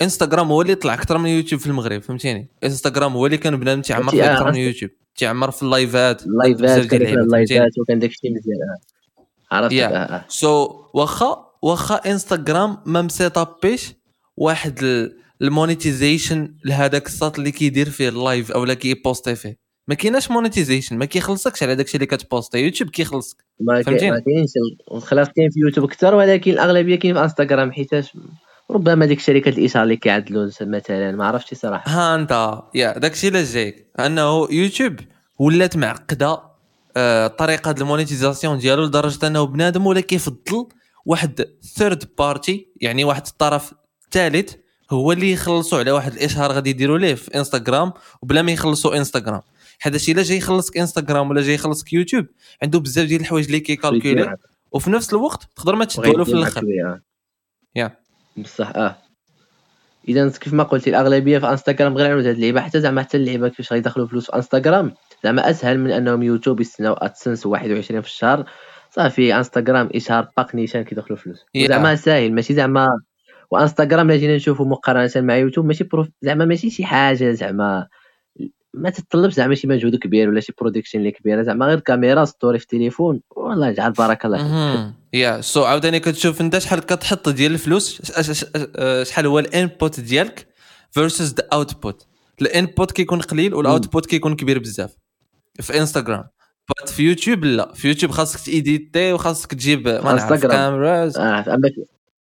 إنستغرام 0.02 0.48
هو 0.52 0.62
اللي 0.62 0.76
طلع 0.76 0.94
أكثر 0.94 1.18
من 1.18 1.30
يوتيوب 1.30 1.62
في 1.62 1.68
المغرب 1.68 2.02
فهمتيني؟ 2.02 2.50
إنستغرام 2.64 3.14
هو 3.14 3.26
اللي 3.26 3.38
كان 3.38 3.56
بنادم 3.60 3.82
تيعمر 3.82 4.12
فيه 4.12 4.34
أكثر 4.34 4.52
من 4.52 4.56
يوتيوب. 4.56 4.92
تيعمر 5.20 5.52
في 5.52 5.64
اللايفات 5.64 6.26
اللايفات 6.26 6.86
كان 6.86 7.20
اللايفات 7.20 7.80
وكان 7.80 8.00
داك 8.00 8.10
الشيء 8.10 8.32
مزيان. 8.32 8.58
عرفت؟ 9.52 9.74
yeah. 9.74 10.32
so, 10.32 10.72
واخا 10.94 11.46
واخا 11.62 11.96
انستغرام 11.96 12.78
ما 12.86 13.02
مسيطابيش 13.02 13.94
واحد 14.38 15.10
ال 15.42 15.51
monetization 15.51 16.54
لهذاك 16.66 17.08
الساط 17.08 17.38
اللي 17.38 17.52
كيدير 17.52 17.90
فيه 17.90 18.10
ال 18.10 18.18
live 18.18 18.52
أو 18.52 18.66
كيبوستي 18.66 19.36
فيه. 19.36 19.58
ما 19.88 19.96
كايناش 19.96 20.32
monetization 20.32 20.98
ما 20.98 21.06
كيخلصكش 21.06 21.64
على 21.64 21.76
داكشي 21.76 21.98
اللي 21.98 22.06
كتبوستي. 22.06 22.58
يوتيوب 22.58 22.90
كيخلصك. 22.90 23.46
فهمتيني؟ 23.68 24.12
ما 24.12 24.20
كاينش 24.20 24.50
الخلاف 24.92 25.30
كاين 25.36 25.50
في 25.50 25.60
يوتيوب 25.60 25.86
أكثر 25.86 26.16
ولكن 26.16 26.52
الأغلبية 26.52 26.96
كاين 26.96 27.14
في 27.14 27.24
انستغرام 27.24 27.72
حيتاش 27.72 28.18
ربما 28.72 29.06
ديك 29.06 29.20
شركة 29.20 29.50
الاشهار 29.50 29.84
اللي 29.84 29.98
كيعدلوا 29.98 30.50
مثلا 30.62 31.12
ما 31.12 31.26
عرفتش 31.26 31.54
صراحة. 31.54 31.92
ها 31.92 32.16
أنت 32.16 32.62
يا 32.76 32.98
داكشي 32.98 33.28
اللي 33.28 33.44
جايك؟ 33.44 33.88
أنه 34.00 34.48
يوتيوب 34.52 35.00
ولات 35.40 35.78
معقدة 35.78 36.42
آه، 36.98 37.28
طريقة 37.28 37.76
ال 37.82 37.88
monétisation 37.88 38.58
ديالو 38.58 38.84
لدرجة 38.84 39.28
أنه 39.28 39.44
بنادم 39.44 39.86
ولا 39.86 40.02
كيفضل 40.02 40.68
واحد 41.06 41.46
third 41.76 42.04
party 42.18 42.68
يعني 42.82 43.04
واحد 43.04 43.28
الطرف 43.28 43.74
ثالث 44.12 44.54
هو 44.92 45.12
اللي 45.12 45.32
يخلصوا 45.32 45.80
على 45.80 45.92
واحد 45.92 46.14
الإشهار 46.14 46.52
غادي 46.52 46.70
يديروا 46.70 46.98
ليه 46.98 47.16
في 47.16 47.36
إنستغرام 47.36 47.94
وبلا 48.22 48.42
ما 48.42 48.52
يخلصوا 48.52 48.98
إنستغرام. 48.98 49.42
هذا 49.82 49.96
الشيء 49.96 50.16
الا 50.16 50.24
جاي 50.24 50.38
يخلصك 50.38 50.78
إنستغرام 50.78 51.30
ولا 51.30 51.42
جاي 51.42 51.54
يخلصك 51.54 51.94
يوتيوب 51.94 52.26
عنده 52.64 52.80
بزاف 52.80 53.08
ديال 53.08 53.22
الحوايج 53.22 53.46
اللي 53.46 53.60
كيكالكولي 53.60 54.38
وفي 54.72 54.92
نفس 54.92 55.14
الوقت 55.14 55.44
تقدر 55.56 55.76
ما 55.76 55.86
تشدو 55.86 56.18
له 56.18 56.24
في 56.24 56.34
الآخر. 56.34 56.64
yeah. 57.76 58.00
بصح 58.38 58.72
آه. 58.76 58.96
إذا 60.08 60.30
كيف 60.30 60.54
ما 60.54 60.64
قلتي 60.64 60.90
الأغلبية 60.90 61.40
في 61.40 61.50
انستغرام 61.50 61.98
غير 61.98 62.06
عملوا 62.06 62.22
هذه 62.22 62.32
اللعيبة 62.32 62.62
حتى 62.62 62.82
زعما 62.82 63.02
حتى 63.02 63.18
اللعيبة 63.18 63.48
كيفاش 63.48 63.74
غيدخلوا 63.74 64.08
فلوس 64.08 64.26
في 64.26 64.36
انستغرام 64.36 64.94
زعما 65.24 65.50
أسهل 65.50 65.80
من 65.80 65.92
أنهم 65.92 66.24
يوتيوب 66.24 66.62
يستناو 66.62 66.94
AdSense 66.94 67.46
21 67.46 68.02
في 68.02 68.08
الشهر. 68.08 68.46
صافي 68.92 69.36
انستغرام 69.36 69.90
اشهار 69.96 70.28
باك 70.38 70.56
نيشان 70.56 70.84
كيدخلوا 70.84 71.18
فلوس. 71.18 71.46
زعما 71.58 71.96
ساهل 71.96 72.34
ماشي 72.34 72.54
زعما 72.54 72.88
وإنستغرام 73.52 74.10
الا 74.10 74.18
جينا 74.20 74.36
نشوفوا 74.36 74.66
مقارنة 74.66 75.12
مع 75.16 75.36
يوتيوب 75.36 75.66
ماشي 75.66 75.84
prof 75.84 76.08
زعما 76.22 76.46
ماشي 76.46 76.70
شي 76.70 76.86
حاجة 76.86 77.32
زعما 77.32 77.88
ما 78.74 78.90
تتطلبش 78.90 79.34
زعما 79.34 79.56
شي 79.56 79.68
مجهود 79.68 79.96
كبير 79.96 80.30
ولا 80.30 80.40
شي 80.40 80.54
production 80.62 81.00
اللي 81.00 81.12
كبيرة. 81.12 81.44
زعما 81.44 81.66
غير 81.66 81.80
كاميرا 81.80 82.26
story 82.26 82.60
في 82.60 82.64
التليفون. 82.64 83.22
والله 83.36 83.70
يجعل 83.70 83.92
بارك 83.92 84.26
الله 84.26 84.38
فيك. 84.38 84.94
yeah 85.14 85.42
so 85.42 85.64
عاوتاني 85.64 86.00
كتشوف 86.00 86.42
انت 86.42 86.58
شحال 86.58 86.80
كتحط 86.80 87.30
ديال 87.30 87.52
الفلوس 87.52 88.12
آه، 88.76 89.04
شحال 89.04 89.26
هو 89.26 89.40
ال 89.40 89.50
input 89.50 90.00
ديالك 90.00 90.48
versus 90.92 91.34
the 91.34 91.48
output 91.54 92.08
ال 92.42 92.50
input 92.50 92.92
كيكون 92.92 93.22
قليل 93.22 93.54
وال 93.54 93.67
output 93.67 94.06
كيكون 94.06 94.36
كبير 94.36 94.60
بزاف. 94.60 94.96
في 95.62 95.80
انستغرام 95.80 96.24
but 96.78 96.90
في 96.90 97.04
يوتيوب 97.04 97.46
لا. 97.46 97.74
في 97.74 97.88
يوتيوب 97.88 98.12
خاصك 98.12 98.40
ت 98.40 98.51
éditer 98.51 99.14
وخاصك 99.14 99.52
تجيب 99.52 99.88
ما 99.88 100.14
نعرف. 100.14 100.46
cameras 100.46 101.18
آه 101.18 101.58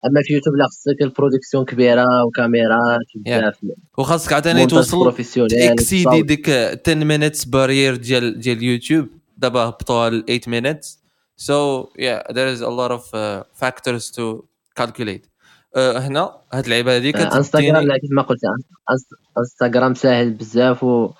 أما 0.06 0.20
في 0.22 0.34
يوتيوب 0.34 0.56
لا 0.56 0.66
خصك 0.66 1.02
ال 1.02 1.08
production 1.08 1.64
كبيرة 1.64 2.24
وكاميرات 2.24 3.06
بزاف 3.14 3.54
وخاصك 3.98 4.32
عاوتاني 4.32 4.66
توصل 4.66 5.14
تأكسيدي 5.14 6.06
والصوت. 6.06 6.26
ديك 6.26 6.50
10 6.50 6.94
minutes 6.94 7.44
barrier 7.44 7.96
ديال 7.96 8.40
ديال 8.40 8.62
يوتيوب. 8.62 9.08
دابا 9.36 9.60
هبطوها 9.60 10.10
ل 10.10 10.24
8 10.26 10.40
minutes 10.46 11.02
so 11.36 11.86
yeah 11.98 12.22
a 12.28 12.70
lot 12.70 12.90
of 12.90 13.04
uh, 13.14 13.42
factors 13.62 14.10
to 14.10 14.44
calculate. 14.80 15.24
Uh, 15.76 15.78
هنا 15.78 16.36
هاد 16.52 16.64
اللعيبه 16.64 16.96
آه، 16.96 17.36
انستغرام 17.36 17.42
كتديني 17.42 17.86
لا 17.86 17.98
كيف 17.98 18.10
ما 18.12 18.22
قلت 18.22 18.40
انستغرام 19.38 19.94
ساهل 19.94 20.30
بزاف 20.30 20.84
و... 20.84 21.10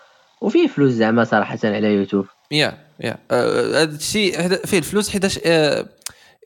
وفيه 0.41 0.67
فلوس 0.67 0.93
زعما 0.93 1.25
صراحة 1.25 1.59
على 1.65 1.89
يوتيوب. 1.89 2.27
yeah 2.51 2.79
yeah 3.01 3.19
هذا 3.81 3.95
الشيء 3.95 4.49
فيه 4.67 4.79
الفلوس 4.79 5.09
حيتاش 5.09 5.39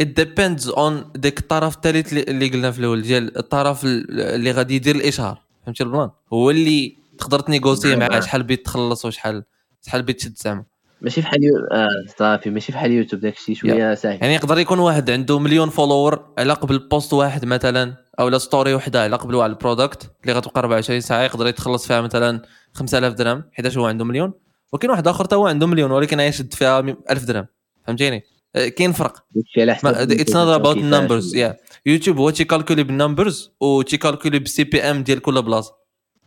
it 0.02 0.06
depends 0.06 0.72
on 0.74 0.92
ديك 1.16 1.38
الطرف 1.38 1.74
الثالث 1.76 2.12
اللي- 2.12 2.48
قلنا 2.48 2.70
في 2.70 2.78
الأول 2.78 3.02
ديال 3.02 3.38
الطرف 3.38 3.84
اللي 3.84 4.50
غادي 4.52 4.74
يدير 4.74 4.96
الإشهار 4.96 5.42
فهمتي 5.64 5.82
ال 5.82 5.88
plan 5.88 6.10
هو 6.32 6.50
اللي 6.50 6.96
تقدر 7.18 7.40
تنيغوسي 7.40 7.96
معاه 7.96 8.20
شحال 8.20 8.42
بيت 8.42 8.64
تخلص 8.64 9.04
وشحال 9.04 9.44
شحال 9.86 10.02
بيت 10.02 10.18
تشد 10.18 10.36
زعما. 10.36 10.64
ماشي 11.00 11.20
بحال. 11.20 11.40
آه 11.72 11.88
صافي 12.18 12.50
ماشي 12.50 12.72
بحال 12.72 12.90
يوتيوب 12.92 13.22
داكشي 13.22 13.54
شوية 13.54 13.94
ساهل. 13.94 14.18
يعني 14.22 14.34
يقدر 14.34 14.58
يكون 14.58 14.78
واحد 14.78 15.10
عنده 15.10 15.38
مليون 15.38 15.70
follower 15.70 16.24
على 16.38 16.52
قبل 16.52 16.78
post 16.78 17.12
واحد 17.12 17.44
مثلا 17.44 17.94
أو 18.20 18.28
لا 18.28 18.38
story 18.38 18.74
وحدة 18.74 19.02
على 19.02 19.16
قبل 19.16 19.34
واحد 19.34 19.50
ال 19.50 19.58
product 19.58 20.10
اللي 20.22 20.32
غتبقى 20.32 20.60
24 20.60 21.00
ساعة 21.00 21.22
يقدر 21.22 21.46
يتخلص 21.46 21.86
فيها 21.86 22.00
مثلا 22.00 22.42
5000 22.72 23.12
درهم 23.14 23.44
حيتاش 23.52 23.78
هو 23.78 23.86
عنده 23.86 24.04
مليون؟ 24.04 24.32
وكاين 24.72 24.90
واحد 24.90 25.08
آخر 25.08 25.24
تا 25.24 25.36
هو 25.36 25.46
عنده 25.46 25.66
مليون 25.66 25.90
ولكن 25.90 26.20
يشد 26.20 26.54
فيها 26.54 26.80
1000 27.10 27.24
درهم 27.24 27.46
فهمتيني؟ 27.86 28.22
كاين 28.56 28.92
فرق. 28.92 29.24
it's 29.56 30.36
not 30.36 30.48
about 30.48 30.76
the 30.76 30.93
numbers 30.93 31.34
yeah 31.34 31.56
يوتيوب 31.86 32.18
هو 32.18 32.30
تيكالكولي 32.30 32.82
بال 32.82 32.97
numbers 32.97 33.50
وتيكالكولي 33.60 34.38
بال 34.38 34.64
CPM 34.64 35.02
ديال 35.02 35.22
كل 35.22 35.42
بلاصة. 35.42 35.74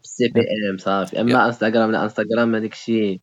CPM 0.04 0.78
صافي. 0.78 1.22
أما 1.22 1.46
انستغرام 1.46 1.92
لا 1.92 2.04
انستغرام 2.04 2.56
هذاك 2.56 2.74
الشيء 2.74 3.20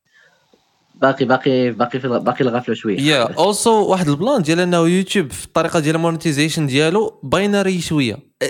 باقي 0.95 1.25
باقي 1.25 1.71
باقي 1.71 2.01
في 2.01 2.09
باقي 2.09 2.41
الغفلة 2.41 2.75
شوية. 2.75 3.01
yeah 3.01 3.23
also 3.23 3.91
واحد 3.91 4.09
ال 4.09 4.15
plan 4.15 4.43
ديال 4.43 4.61
أنه 4.61 4.87
يوتيوب 4.87 5.33
في 5.33 5.45
الطريقة 5.45 5.81
ديال 5.81 5.97
ال 5.97 6.02
monetization 6.02 6.67
ديالو 6.67 7.21
binary 7.23 7.81
شوية. 7.81 8.15
أه، 8.15 8.47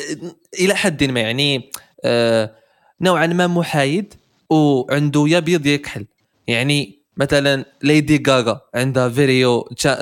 إلى 0.61 0.75
حد 0.75 1.05
ما 1.05 1.21
يعني 1.21 1.71
آه، 2.05 2.55
نوعا 3.01 3.27
ما 3.27 3.47
محايد 3.47 4.15
وعنده 4.51 5.25
يا 5.29 5.39
بيض 5.39 5.67
يا 5.67 5.77
كحل 5.77 6.07
يعني 6.47 6.96
مثلا 7.17 7.65
ليدي 7.83 8.23
غاغا 8.29 8.61
عندها 8.75 9.09
فيديو 9.09 9.61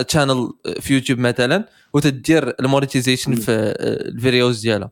channel 0.09 0.51
في 0.81 0.95
يوتيوب 0.95 1.19
مثلا 1.19 1.69
وتدير 1.93 2.55
ال 2.61 2.67
monetization 2.67 3.35
في 3.35 3.53
آه، 3.53 4.09
ال 4.09 4.16
videos 4.16 4.61
ديالها. 4.61 4.91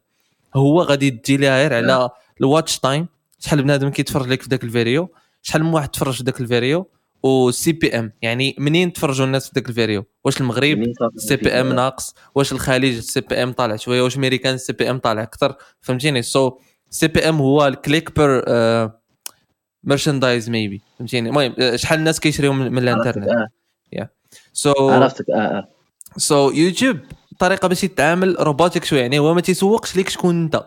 هو 0.57 0.83
غادي 0.83 1.11
تجي 1.11 1.37
لها 1.37 1.59
غير 1.59 1.75
على 1.75 2.11
ال 2.41 2.47
watch 2.47 2.79
time 2.79 3.07
شحال 3.39 3.63
بنادم 3.63 3.89
كيتفرج 3.91 4.29
لك 4.29 4.43
في 4.43 4.49
ذاك 4.49 4.65
الفيديو 4.65 5.09
شحال 5.43 5.65
من 5.65 5.75
واحد 5.75 5.89
تفرج 5.89 6.15
في 6.15 6.23
ذاك 6.25 6.41
الفيديو 6.41 6.91
و 7.23 7.73
CPM 7.73 8.13
يعني 8.23 8.57
منين 8.59 8.93
تفرجوا 8.93 9.27
الناس 9.27 9.47
في 9.47 9.53
ذاك 9.55 9.69
الفيديو؟ 9.69 10.05
واش 10.25 10.41
المغرب 10.41 10.85
ال 11.17 11.37
CPM 11.37 11.73
ناقص؟ 11.73 12.15
واش 12.35 12.53
الخليج 12.53 12.97
ال 12.97 13.21
CPM 13.21 13.53
طالع 13.53 13.77
شوية؟ 13.77 14.03
واش 14.03 14.17
أمريكان 14.17 14.55
ال 14.55 14.73
CPM 14.73 14.99
طالع 14.99 15.23
أكثر؟ 15.23 15.55
فهمتيني؟ 15.81 16.23
so 16.23 16.59
CPM 16.91 17.37
هو 17.37 17.67
ال 17.67 17.75
click 17.75 18.17
per 18.17 18.43
merchandise 19.85 20.51
maybe 20.51 20.81
فهمتيني؟ 20.99 21.29
المهم 21.29 21.55
آه، 21.59 21.77
شحال 21.77 21.99
الناس 21.99 22.21
كيشريو 22.21 22.53
من, 22.53 22.73
من 22.73 22.79
الانترنت؟ 22.79 23.29
آه، 23.29 23.49
so 24.53 24.91
عرفتك 24.91 25.31
آه 25.31 25.39
آه. 25.39 25.69
so 26.17 26.51
يوتيوب 26.51 26.99
طريقة 27.39 27.69
باش 27.69 27.85
يتعامل 27.85 28.37
robotic 28.41 28.85
شوية. 28.85 29.01
يعني 29.01 29.19
هو 29.19 29.35
ما 29.35 29.41
تيسوقش 29.41 29.97
ليك 29.97 30.09
شكون 30.09 30.43
أنت. 30.43 30.65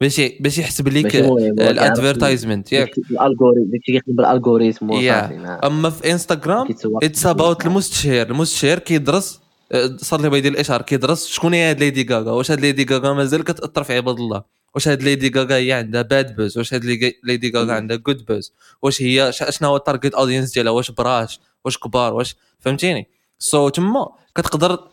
باش 0.00 0.20
باش 0.40 0.58
يحسب 0.58 0.88
لك 0.88 1.06
كيعرف 1.06 1.38
ال 1.38 1.48
advertisement 1.48 2.72
ياك 2.72 2.98
ال 2.98 3.05
algorithm 3.05 3.70
داكشي 3.70 3.92
كيخدم 3.92 4.16
بال 4.16 4.30
algorithm 4.30 4.92
yeah. 4.92 5.66
أما 5.66 5.90
في 5.90 6.12
انستغرام. 6.12 6.68
it's 7.02 7.26
about 7.26 7.66
المستشير 7.66 8.30
المستشير 8.30 8.78
كيدرس 8.78 9.40
آه، 9.72 9.96
صار 9.96 10.20
لي 10.20 10.30
بيدير 10.30 10.52
الاشهار 10.52 10.82
كيدرس 10.82 11.26
شكون 11.26 11.54
هي 11.54 11.70
هاد 11.70 11.80
ليدي 11.80 12.14
غاغا 12.14 12.32
واش 12.32 12.50
هاد 12.50 12.60
ليدي 12.60 12.94
غاغا 12.94 13.12
مازال 13.12 13.44
كتأثر 13.44 13.84
في 13.84 13.96
عباد 13.96 14.18
الله. 14.18 14.42
واش 14.74 14.88
هاد 14.88 15.02
ليدي 15.02 15.32
غاغا 15.40 15.56
هي 15.56 15.72
عندها 15.72 16.02
bad 16.02 16.36
buzz 16.36 16.58
واش 16.58 16.74
هاد 16.74 16.84
ليدي- 17.24 17.52
غاغا 17.54 17.72
عندها 17.72 17.96
good 17.96 18.24
buzz 18.24 18.52
واش 18.82 19.02
هي 19.02 19.32
شنو 19.32 19.68
هو 19.68 19.76
ال 19.76 19.81
target 19.81 20.14
audience 20.14 20.52
ديالها؟ 20.52 20.72
واش 20.72 20.90
براش؟ 20.90 21.40
واش 21.64 21.78
كبار؟ 21.78 22.14
واش 22.14 22.36
فهمتيني؟ 22.60 23.08
so, 23.38 23.72
تما 23.72 24.08
كتقدر. 24.36 24.88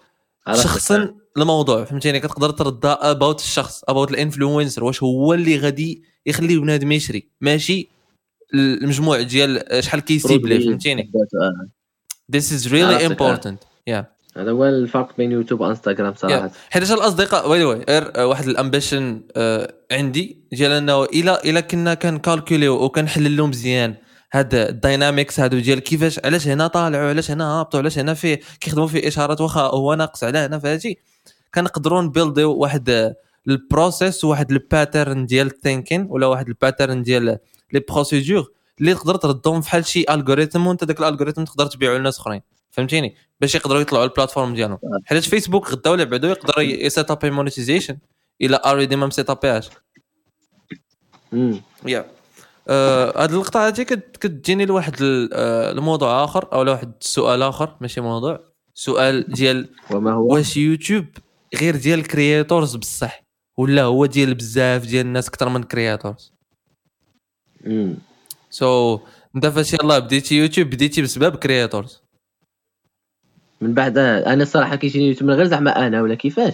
تشخصن 0.53 1.15
الموضوع 1.37 1.83
فهمتيني؟ 1.83 2.19
كتقدر 2.19 2.49
ترد 2.49 2.85
about 2.85 3.39
الشخص 3.39 3.83
about 3.87 4.11
ال 4.11 4.18
influencer 4.18 4.83
واش 4.83 5.03
هو 5.03 5.33
اللي 5.33 5.57
غادي 5.57 6.03
يخلي 6.25 6.57
بنادم 6.57 6.91
يشري. 6.91 7.27
ماشي 7.41 7.89
المجموع 8.53 9.21
ديال 9.21 9.83
شحال 9.83 9.99
كيسيبلي 9.99 10.37
برودوي 10.55 10.69
فهمتيني؟ 10.69 11.11
آه. 11.43 11.69
This 12.37 12.43
is 12.45 12.65
really 12.67 13.11
important. 13.11 13.57
Yeah. 13.89 14.03
هذا 14.37 14.51
هو 14.51 14.65
الفرق 14.65 15.17
بين 15.17 15.31
يوتيوب 15.31 15.61
وإنستغرام 15.61 16.13
صراحة. 16.13 16.51
حيت 16.69 16.91
الاصدقاء 16.91 17.49
by 17.49 17.83
the 17.89 18.23
واحد 18.23 18.47
ال 18.47 18.55
ambition 18.55 19.21
عندي 19.91 20.37
ديال 20.51 20.71
انه 20.71 21.03
الا 21.03 21.43
الا 21.43 21.59
كنا 21.59 21.93
كنكالكوليو 21.93 22.83
وكنحللو 22.83 23.47
مزيان. 23.47 23.95
هاد 24.33 24.55
ال 24.55 24.64
dynamics 24.64 25.39
هادو 25.39 25.59
ديال 25.59 25.79
كيفاش 25.79 26.19
علاش 26.25 26.47
هنا 26.47 26.67
طالعوا 26.67 27.09
علاش 27.09 27.31
هنا 27.31 27.45
هابطوا 27.45 27.79
علاش 27.79 27.99
هنا 27.99 28.13
فيه 28.13 28.39
كيخدموا 28.59 28.87
فيه 28.87 29.07
إشارات 29.07 29.41
واخا 29.41 29.61
هو 29.61 29.93
ناقص 29.93 30.23
على 30.23 30.37
هنا 30.37 30.59
فهادي 30.59 30.99
كنقدروا 31.55 32.01
نبيلديو 32.01 32.53
واحد 32.53 32.89
آه، 32.89 33.15
ال 33.47 33.57
process 33.57 34.23
واحد 34.23 34.51
ال 34.51 34.60
pattern 34.61 35.25
ديال 35.25 35.47
ال 35.47 35.54
thinking 35.54 36.07
ولا 36.09 36.27
واحد 36.27 36.47
الباترن 36.47 37.03
ديال 37.03 37.37
les 37.73 37.79
procédures 37.89 38.51
اللي 38.79 38.93
تقدر 38.93 39.15
تردهم 39.15 39.59
بحال 39.59 39.85
شي 39.85 40.05
algorithm 40.09 40.67
وانت 40.67 40.83
داك 40.83 40.99
ال 40.99 41.04
algorithm 41.04 41.43
تقدر 41.43 41.65
تبيعو 41.65 41.97
لناس 41.97 42.19
أخرين. 42.19 42.41
فهمتيني؟ 42.71 43.15
باش 43.41 43.55
يقدروا 43.55 43.81
يطلعوا 43.81 44.03
ال 44.05 44.11
platform 44.11 44.53
ديالهم. 44.53 44.77
حيت 45.05 45.23
فيسبوك 45.23 45.71
غدا 45.71 45.89
ولا 45.89 46.03
بعدو 46.03 46.27
يقدر 46.27 46.61
ي 46.61 46.74
set 46.74 47.11
up 47.11 47.25
monetization 47.25 47.97
إلا 48.41 48.69
already 48.69 48.95
ما 48.95 49.05
م 49.05 49.11
set 49.11 49.29
up 49.29 49.41
يهاش. 49.41 49.69
yeah 51.85 52.05
آه، 52.67 53.23
هاد 53.23 53.31
اللقطة 53.31 53.67
هادي 53.67 53.85
كت- 53.85 54.17
كتجيني 54.17 54.65
لواحد 54.65 54.95
آه، 55.33 55.71
الموضوع 55.71 56.23
آخر 56.23 56.53
أو 56.53 56.63
لواحد 56.63 56.91
السؤال 57.01 57.41
آخر 57.43 57.75
ماشي 57.81 58.01
موضوع. 58.01 58.39
سؤال 58.73 59.31
ديال 59.31 59.69
وما 59.91 60.11
هو؟ 60.13 60.33
واش 60.33 60.57
يوتيوب 60.57 61.05
غير 61.55 61.75
ديال 61.75 61.99
ال 61.99 62.08
creators 62.08 62.75
بصح؟ 62.75 63.23
ولا 63.57 63.83
هو 63.83 64.05
ديال 64.05 64.33
بزاف 64.33 64.85
ديال 64.85 65.05
الناس 65.05 65.27
أكثر 65.27 65.49
من 65.49 65.63
creators. 65.63 66.33
so 68.49 68.99
انت 69.35 69.47
فاش 69.47 69.73
يلاه 69.73 69.99
بديتي 69.99 70.35
يوتيوب 70.35 70.67
بديتي 70.67 71.01
بسبب 71.01 71.35
creators 71.35 72.01
من 73.61 73.73
بعد 73.73 73.97
أنا 73.97 74.43
الصراحه 74.43 74.75
كيجيني 74.75 75.07
يوتيوب 75.07 75.29
من 75.29 75.35
غير 75.35 75.45
زعما 75.45 75.87
أنا 75.87 76.01
ولا 76.01 76.15
كيفاش؟ 76.15 76.53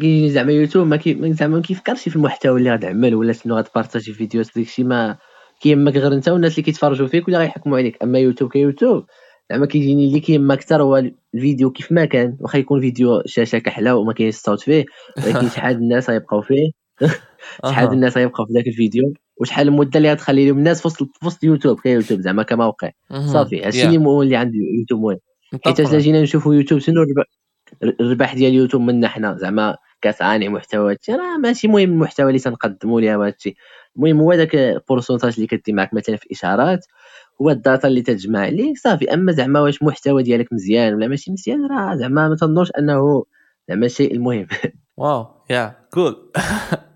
كيجيني 0.00 0.30
زعما 0.30 0.52
يوتيوب 0.52 0.86
ما 0.86 0.96
كي 0.96 1.14
ما- 1.14 1.32
زعما 1.32 1.56
ما 1.56 1.62
كيفكرش 1.62 2.08
في 2.08 2.16
المحتوى 2.16 2.58
اللي 2.58 2.72
غتعمل 2.74 3.14
ولا 3.14 3.32
شنو 3.32 3.56
غتبارطاجي 3.56 4.12
فيديوهات 4.12 4.48
داكشي 4.56 4.84
ما 4.84 5.16
كيهمك 5.60 5.96
غير 5.96 6.12
انت 6.12 6.28
والناس 6.28 6.52
اللي 6.52 6.62
كيتفرجوا 6.62 7.06
فيك 7.06 7.28
ولا 7.28 7.38
غيحكموا 7.38 7.78
عليك. 7.78 8.02
أما 8.02 8.18
يوتيوب 8.18 8.52
كيوتيوب. 8.52 9.04
زعما 9.50 9.66
كيجيني 9.66 10.06
اللي 10.06 10.20
كيهمك 10.20 10.58
أكثر 10.58 10.82
هو 10.82 11.02
الفيديو 11.34 11.70
كيف 11.70 11.92
ما 11.92 12.04
كان 12.04 12.36
واخا 12.40 12.58
يكون 12.58 12.80
فيديو 12.80 13.22
شاشة 13.26 13.58
كحلة 13.58 13.94
وما 13.96 14.12
كاينش 14.12 14.34
الصوت 14.34 14.60
فيه 14.60 14.84
ولكن 15.26 15.48
شحال 15.56 15.76
الناس 15.76 16.10
غيبقاو 16.10 16.40
فيه؟ 16.42 16.70
شحال. 17.66 17.92
الناس 17.92 18.16
غيبقاو 18.16 18.46
في 18.46 18.52
ذاك 18.52 18.66
الفيديو؟ 18.66 19.12
وشحال 19.36 19.68
المدة 19.68 19.98
اللي 19.98 20.12
غتخلي 20.12 20.46
لهم 20.48 20.58
الناس 20.58 20.80
في 20.80 20.88
وسط 20.88 20.98
في 21.20 21.26
وسط 21.26 21.44
يوتيوب 21.44 21.80
كيوتيوب 21.80 22.20
زعما 22.20 22.42
كموقع. 22.42 22.90
صافي 23.26 23.64
هادشي. 23.64 23.86
اللي 23.86 24.22
اللي 24.22 24.36
عند 24.36 24.52
يوتيوب 24.54 25.00
مهم. 25.00 25.18
حيت 25.64 25.80
الا 25.80 25.88
معك. 25.90 26.00
جينا 26.00 26.22
نشوفوا 26.22 26.54
يوتيوب 26.54 26.80
شنو 26.80 27.06
الربح 27.82 28.34
ديال 28.34 28.54
يوتيوب 28.54 28.82
منا 28.82 29.08
حنا؟ 29.08 29.36
زعما 29.36 29.76
كصانع 30.02 30.48
محتوى 30.48 30.92
هادشي. 30.92 31.12
راه 31.12 31.36
ماشي 31.36 31.68
مهم 31.68 31.90
المحتوى 31.90 32.28
اللي 32.28 32.38
تنقدموا 32.38 33.00
ليها 33.00 33.16
وهادشي 33.16 33.56
المهم 33.96 34.20
هو 34.20 34.34
داك 34.34 34.54
ال 34.54 34.61
pourcentage 34.61 35.34
اللي 35.34 35.46
كدي 35.46 35.72
معك 35.72 35.94
مثلا 35.94 36.16
في 36.16 36.26
الاشارات 36.26 36.86
هو 37.42 37.50
ال 37.50 37.58
data 37.58 37.88
اللي 37.88 38.02
تتجمع 38.02 38.40
عليك 38.40 38.78
صافي 38.78 39.14
أما 39.14 39.32
زعما 39.32 39.60
واش 39.60 39.82
المحتوى 39.82 40.22
ديالك 40.22 40.52
مزيان 40.52 40.94
ولا 40.94 41.08
ماشي 41.08 41.32
مزيان 41.32 41.66
راه 41.70 41.96
زعما 41.96 42.28
ما 42.28 42.36
تنظنش 42.36 42.70
أنه 42.78 43.24
زعما 43.68 43.86
الشيء 43.86 44.12
المهم. 44.14 44.46
wow 44.96 45.26
yeah 45.50 45.76
cool 45.90 46.32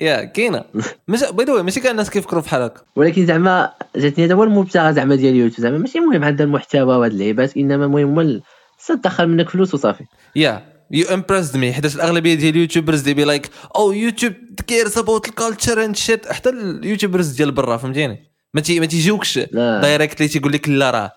yeah 0.00 0.24
كاينة 0.24 0.64
مش 1.08 1.20
باي 1.32 1.46
ذا 1.46 1.62
ماشي 1.62 1.80
كاع 1.80 1.90
الناس 1.90 2.10
كيفكروا 2.10 2.42
بحال 2.42 2.62
هكا 2.62 2.82
ولكن 2.96 3.26
زعما 3.26 3.72
جاتني 3.96 4.24
هذا 4.24 4.34
هو 4.34 4.44
المبتغى 4.44 4.92
زعما 4.92 5.14
ديال 5.14 5.34
يوتيوب. 5.36 5.60
زعما 5.60 5.78
ماشي 5.78 6.00
مهم 6.00 6.24
عندها 6.24 6.46
المحتوى 6.46 6.82
وهاد 6.96 7.12
اللعيبات 7.12 7.56
إنما 7.56 7.84
المهم 7.84 8.18
هو 8.18 8.40
تدخل 8.88 9.26
منك 9.28 9.48
فلوس 9.48 9.74
وصافي. 9.74 10.04
yeah 10.36 10.62
you 10.90 11.06
impressed 11.06 11.56
me 11.56 11.72
حيت 11.72 11.94
الأغلبية 11.94 12.34
ديال 12.34 12.54
ال 12.54 12.59
YouTubers 12.59 13.00
they 13.00 13.14
be 13.14 13.24
like 13.24 13.50
oh 13.76 13.92
YouTube 13.92 14.32
cares 14.66 14.98
about 14.98 15.28
ال 15.28 15.35
culture 15.35 15.84
and 15.84 15.96
shit 15.96 16.32
حتى 16.32 16.48
ال 16.48 16.56
YouTubers 16.56 17.28
ديال 17.36 17.50
برا 17.52 17.76
فهمتيني؟ 17.76 18.30
ما 18.54 18.60
تي 18.60 18.80
ما 18.80 18.86
تيجيوكش 18.86 19.38
directly 19.82 20.28
تيقول 20.28 20.52
لك 20.52 20.68
لا 20.68 20.90
راه 20.90 21.12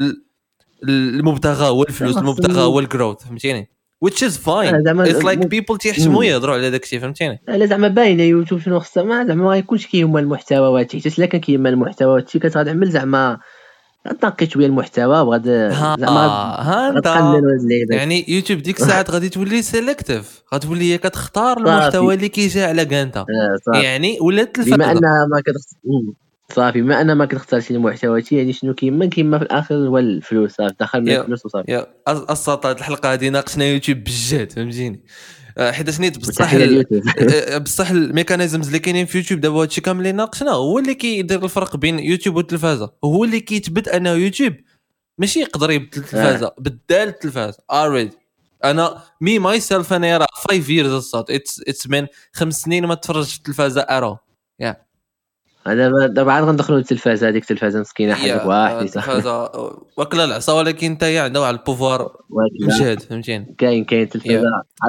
ال- 0.00 0.24
المبتغى 0.84 1.68
هو 1.68 1.82
الفلوس 1.82 2.16
المبتغى 2.22 2.60
هو 2.62 2.80
ال 2.80 2.86
growth 2.86 3.24
فهمتيني؟ 3.24 3.68
Which 4.04 4.22
is 4.22 4.36
fine. 4.38 4.74
it's 5.10 5.22
like 5.22 5.48
people 5.48 5.76
تيحشموا. 5.78 6.24
يهضروا 6.24 6.54
على 6.54 6.70
داك 6.70 6.82
الشيء 6.82 7.00
فهمتيني؟ 7.00 7.40
لا 7.48 7.66
زعما 7.66 7.88
باينه 7.88 8.22
يوتيوب 8.22 8.60
شنو 8.60 8.80
خصها 8.80 9.02
ما 9.02 9.26
زعما 9.26 9.44
ما 9.44 9.50
غيكونش 9.50 9.86
كيهمها 9.86 10.20
المحتوى 10.20 10.68
وهادشي 10.68 11.00
حيت 11.00 11.18
إلا 11.18 11.26
كان 11.26 11.40
كيهمها 11.40 11.72
المحتوى 11.72 12.12
وهادشي 12.12 12.38
كتعمل 12.38 12.90
زعما 12.90 13.38
تنقي 14.20 14.46
شوية 14.46 14.66
المحتوى 14.66 15.20
وغاد 15.20 15.44
زعما 15.98 16.26
ها 16.60 17.00
يعني 17.90 18.24
يوتيوب 18.28 18.62
ديك 18.62 18.80
الساعات 18.80 19.10
غادي 19.10 19.28
تولي 19.28 19.62
sélectif 19.62 20.42
غتولي 20.54 20.92
هي 20.92 20.98
كتختار. 20.98 21.58
المحتوى 21.58 22.14
اللي 22.14 22.28
كيجي 22.28 22.62
على 22.62 22.84
كانتا. 22.84 23.20
آه، 23.20 23.78
يعني 23.78 24.18
ولا 24.20 24.48
بما 24.58 24.92
أنها 24.92 25.26
ما 25.30 25.40
كتخ... 25.40 25.62
صافي 26.52 26.82
بما 26.82 27.00
انها 27.00 27.14
ما 27.14 27.24
كتختارش 27.24 27.70
المحتوى 27.70 28.18
هادشي 28.18 28.36
يعني 28.36 28.52
شنو 28.52 28.74
كيما 28.74 29.06
كيما 29.06 29.38
في 29.38 29.44
الآخر 29.44 29.74
هو 29.74 29.98
الفلوس 29.98 30.52
صافي. 30.52 30.74
دخل 30.80 31.00
من 31.00 31.08
يا. 31.08 31.20
الفلوس 31.20 31.46
وصافي. 31.46 31.72
yeah 31.72 31.86
الساط 32.08 32.66
هاد 32.66 32.78
الحلقة 32.78 33.12
هادي 33.12 33.30
ناقشنا 33.30 33.64
يوتيوب 33.64 33.98
بالجهد 33.98 34.52
فهمتيني؟ 34.52 35.00
آه، 35.58 35.70
حيت 35.70 36.00
نيت 36.00 36.18
بصح 36.18 36.52
اليوتيوب 36.52 37.02
آه، 37.18 37.58
بصح 37.58 37.90
ال 37.90 37.97
mechanisms 37.97 38.66
اللي 38.66 38.78
كاينين 38.78 39.06
في 39.06 39.18
يوتيوب 39.18 39.40
دابا 39.40 39.62
هادشي 39.62 39.80
كامل 39.80 39.98
اللي 39.98 40.12
ناقشنا 40.12 40.50
هو 40.50 40.78
اللي 40.78 40.94
كيدير 40.94 41.44
الفرق 41.44 41.76
بين 41.76 41.98
يوتيوب 41.98 42.36
والتلفازة. 42.36 42.92
هو 43.04 43.24
اللي 43.24 43.40
كيثبت 43.40 43.88
انه 43.88 44.10
يوتيوب. 44.10 44.54
ماشي 45.18 45.40
يقدر 45.40 45.70
يبدل 45.70 45.86
التلفازة 45.86 46.52
بدال 46.58 47.08
التلفازه 47.08 47.58
already. 47.72 48.14
أنا 48.64 49.02
me 49.20 49.38
myself 49.38 49.92
أنا 49.92 50.18
راه 50.18 50.26
5 50.34 50.72
years 50.72 51.14
it's 51.14 51.60
it's 51.68 51.86
من 51.86 52.06
خمس 52.32 52.62
سنين 52.62 52.86
ما 52.86 52.94
تفرجت 52.94 53.28
في 53.28 53.36
التلفازة 53.38 53.80
ارو 53.80 54.18
دابا 55.66 56.06
دابا 56.06 56.32
عاد 56.32 56.44
غندخلوا 56.44 56.78
للتلفازه 56.78 57.28
هذيك 57.28 57.42
التلفازه 57.42 57.80
مسكينة 57.80 58.14
حدك 58.14 58.46
واحد 58.46 58.82
التلفازه 58.82 59.50
واكله 59.96 60.24
العصا 60.24 60.52
ولكن 60.52 60.86
انت 60.86 61.04
هي 61.04 61.18
عندها 61.18 61.42
واحد 61.42 61.54
ال 61.54 61.61
pouvoir 61.61 62.12
مجهد 62.60 63.00
فهمتيني؟ 63.00 63.54
كاين 63.58 63.84
كاين 63.84 64.02
التلفازه 64.02 64.48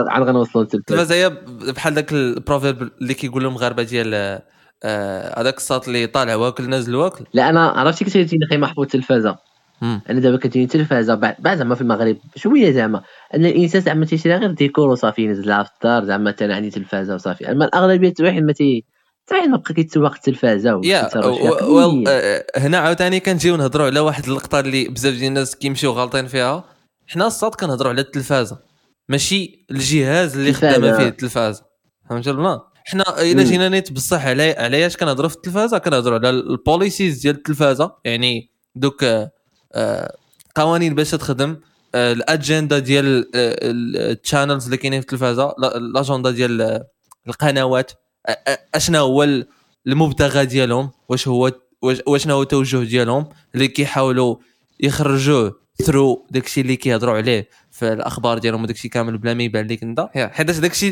عاد 0.09 0.24
غنوصلوا 0.24 0.63
للتلفازه 0.63 1.01
التلفازه 1.01 1.15
هي 1.15 1.30
بحال 1.74 1.93
ذاك 1.93 2.13
ال 2.14 2.22
proverbe 2.22 2.89
اللي 3.01 3.13
كيقولوا 3.13 3.49
المغاربه 3.49 3.84
ديال 3.84 4.41
آه، 4.84 5.41
هذاك 5.41 5.57
الصوت 5.57 5.88
اللي 5.88 6.07
طالع 6.07 6.36
واكل 6.36 6.69
نازل 6.69 6.95
واكل. 6.95 7.26
لا 7.34 7.49
أنا 7.49 7.67
عرفتي 7.67 8.05
كيفاش 8.05 8.22
كتجيني 8.22 8.45
أخي 8.45 8.57
محفوظ 8.57 8.86
التلفازه. 8.86 9.38
أنا 9.84 10.19
دابا 10.19 10.38
كتجيني 10.38 10.65
التلفازه 10.65 11.15
بعد 11.15 11.36
بعد 11.39 11.57
زعما 11.57 11.76
في 11.76 11.82
المغرب 11.82 12.17
شوية 12.36 12.72
زعما. 12.72 13.01
أن 13.36 13.45
الإنسان 13.45 13.82
زعما 13.82 14.05
تيشري 14.05 14.36
غير 14.36 14.51
ديكور 14.51 14.89
وصافي 14.89 15.22
ينزلها 15.22 15.63
في 15.63 15.69
الدار 15.76 16.05
زعما 16.05 16.36
أنا 16.41 16.55
عندي 16.55 16.69
تلفازة 16.69 17.15
وصافي. 17.15 17.51
أما 17.51 17.65
الأغلبية 17.65 18.13
الواحد 18.19 18.41
ما 18.43 18.53
تي 18.53 18.84
ما 19.32 19.58
بقى 19.58 19.74
كيتسوق 19.74 20.14
التلفازه 20.14 20.82
فيها 20.82 21.26
well. 21.64 22.08
هنا 22.58 22.78
عاوتاني 22.78 23.20
كنجيو 23.20 23.56
نهضروا 23.56 23.86
على 23.86 24.00
واحد 24.00 24.26
اللقطه 24.26 24.60
اللي 24.60 24.88
بزاف 24.88 25.14
ديال 25.14 25.28
الناس 25.28 25.56
كيمشيو 25.56 25.92
غالطين 25.92 26.28
فيها 26.28 26.64
حنا 27.08 27.28
الساط 27.28 27.56
كنهضروا 27.56 27.92
على 27.92 28.02
التلفازة 28.02 28.60
ماشي 29.10 29.66
الجهاز 29.72 30.38
اللي. 30.38 30.54
خدامة 30.54 30.98
فيه 30.98 31.08
التلفازة 31.08 31.64
فهمت 32.10 32.28
ال 32.28 32.34
plan 32.34 32.60
حنا 32.86 33.22
إلا. 33.22 33.44
جينا 33.44 33.70
نيت 33.70 33.92
بصح 33.92 34.26
على 34.26 34.52
على 34.58 34.86
اش 34.86 34.98
كنهضروا 34.98 35.30
في 35.30 35.36
التلفازة 35.36 35.78
كنهضروا 35.78 36.18
على 36.20 36.30
ال 36.30 36.40
policies 36.40 37.22
ديال 37.22 37.36
التلفازة 37.36 37.92
يعني 38.06 38.52
دوك 38.76 39.04
آه، 39.04 39.32
آه، 39.74 40.16
قوانين 40.56 40.96
باش 40.96 41.12
تخدم 41.12 41.58
آه، 41.96 42.12
الأجندة 42.14 42.80
ديال 42.80 43.30
ال 43.36 43.50
channels 43.50 44.66
اللي 44.66 44.78
كاينين 44.78 45.02
في 45.02 45.06
التلفازة 45.06 45.54
لا- 45.58 45.78
الأجندة 45.78 46.32
ديال 46.32 46.84
القنوات 47.28 47.92
اشنا 48.76 48.99
هو 48.99 49.24
ال- 49.24 49.47
المبتغى 49.88 50.45
ديالهم؟ 50.45 50.89
واش 51.09 51.28
هو 51.28 51.51
واش 51.82 51.97
واشنا 52.07 52.34
هو 52.34 52.41
التوجه 52.41 52.78
ديالهم 52.84 53.30
اللي 53.55 53.67
كيحاولوا 53.67 54.36
يخرجوه 54.80 55.61
through 55.84 56.28
داكشي 56.32 56.61
اللي 56.61 56.76
كيهضروا 56.76 57.13
عليه 57.17 57.49
في 57.72 57.93
الأخبار 57.93 58.38
ديالهم 58.38 58.63
وداكشي 58.63 58.89
كامل 58.89 59.17
بلا 59.17 59.34
ما 59.34 59.43
يبان 59.43 59.67
لك 59.67 59.84
انت. 59.84 60.09
حيت 60.15 60.51
داكشي 60.51 60.89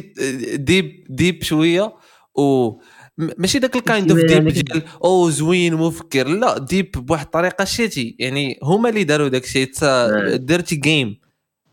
deep 0.55 1.05
deep 1.09 1.43
شوية 1.43 1.93
و 2.35 2.71
ماشي 3.17 3.59
داك 3.59 3.75
ال 3.75 3.82
kind 3.82 4.11
of 4.11 4.19
deep 4.19 4.47
ديال 4.47 4.83
oh 5.03 5.29
زوين 5.29 5.73
مفكر 5.73 6.27
لا 6.27 6.57
deep 6.57 6.91
بواحد 6.91 7.25
الطريقة 7.25 7.65
shitty 7.65 8.15
يعني 8.19 8.59
هما 8.63 8.89
اللي 8.89 9.03
داروا 9.03 9.27
داكشي 9.27 9.71
آه. 9.83 10.35
dirty 10.35 10.75
game 10.75 11.19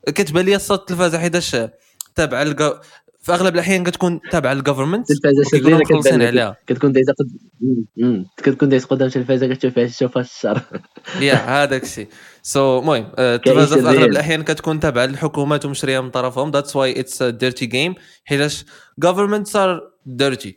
كتبان 0.07 0.45
لي 0.45 0.57
الصوت 0.57 0.81
التلفازه 0.81 1.19
حيتاش 1.19 1.57
تابعه 2.15 2.43
في 3.27 3.33
أغلب 3.33 3.55
الأحيان 3.55 3.85
كتكون 3.85 4.21
تابعة 4.31 4.55
لل 4.55 4.64
government 4.64 5.11
التلفازه 5.11 5.51
شريره 5.51 5.79
كتبان. 5.79 6.23
عليها. 6.23 6.57
كتكون 6.67 6.93
دايزة 6.93 7.13
قد. 7.13 7.31
كتكون 8.37 8.69
دايز 8.69 8.85
قدام 8.85 9.09
التلفازه 9.09 9.47
كتشوف 9.55 9.75
فيها 9.75 9.87
تشوفها 9.87 10.23
الشر. 10.23 10.63
yeah 11.21 11.35
هذاك 11.35 11.83
الشيء. 11.83 12.09
so 12.43 12.79
المهم 12.79 13.13
آه، 13.19 13.35
التلفازه 13.35 13.77
في. 13.81 13.89
أغلب 13.89 14.11
الأحيان 14.11 14.43
كتكون 14.43 14.81
تابعة 14.81 15.07
للحكومات 15.07 15.65
ومشريه 15.65 16.01
من 16.01 16.11
طرفهم. 16.11 16.51
that's 16.51 16.77
why 16.77 17.01
it's 17.01 17.23
dirty 17.23 17.67
game 17.67 17.95
حيتاش 18.25 18.65
governments 19.07 19.51
are 19.51 19.81
dirty. 20.23 20.53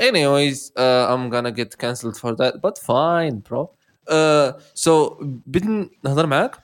Anyways 0.00 0.58
uh, 0.76 1.12
I'm 1.12 1.30
gonna 1.34 1.52
get 1.60 1.70
cancelled 1.78 2.16
for 2.22 2.32
that 2.40 2.54
but 2.64 2.78
fine 2.78 3.36
bro. 3.48 3.70
uh, 4.10 4.52
so 4.74 4.90
بغينا 5.46 5.88
نهضر 6.04 6.26
معاك 6.26 6.56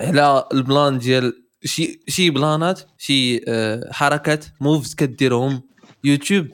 على 0.00 0.44
ال 0.52 0.61
plan 0.61 0.98
ديال 0.98 1.39
شي 1.64 2.00
شي 2.08 2.30
بلانات 2.30 2.80
شي 2.98 3.40
آه، 3.48 3.92
حركات 3.92 4.44
moves 4.60 4.94
كديرهم. 4.94 5.62
يوتيوب 6.04 6.46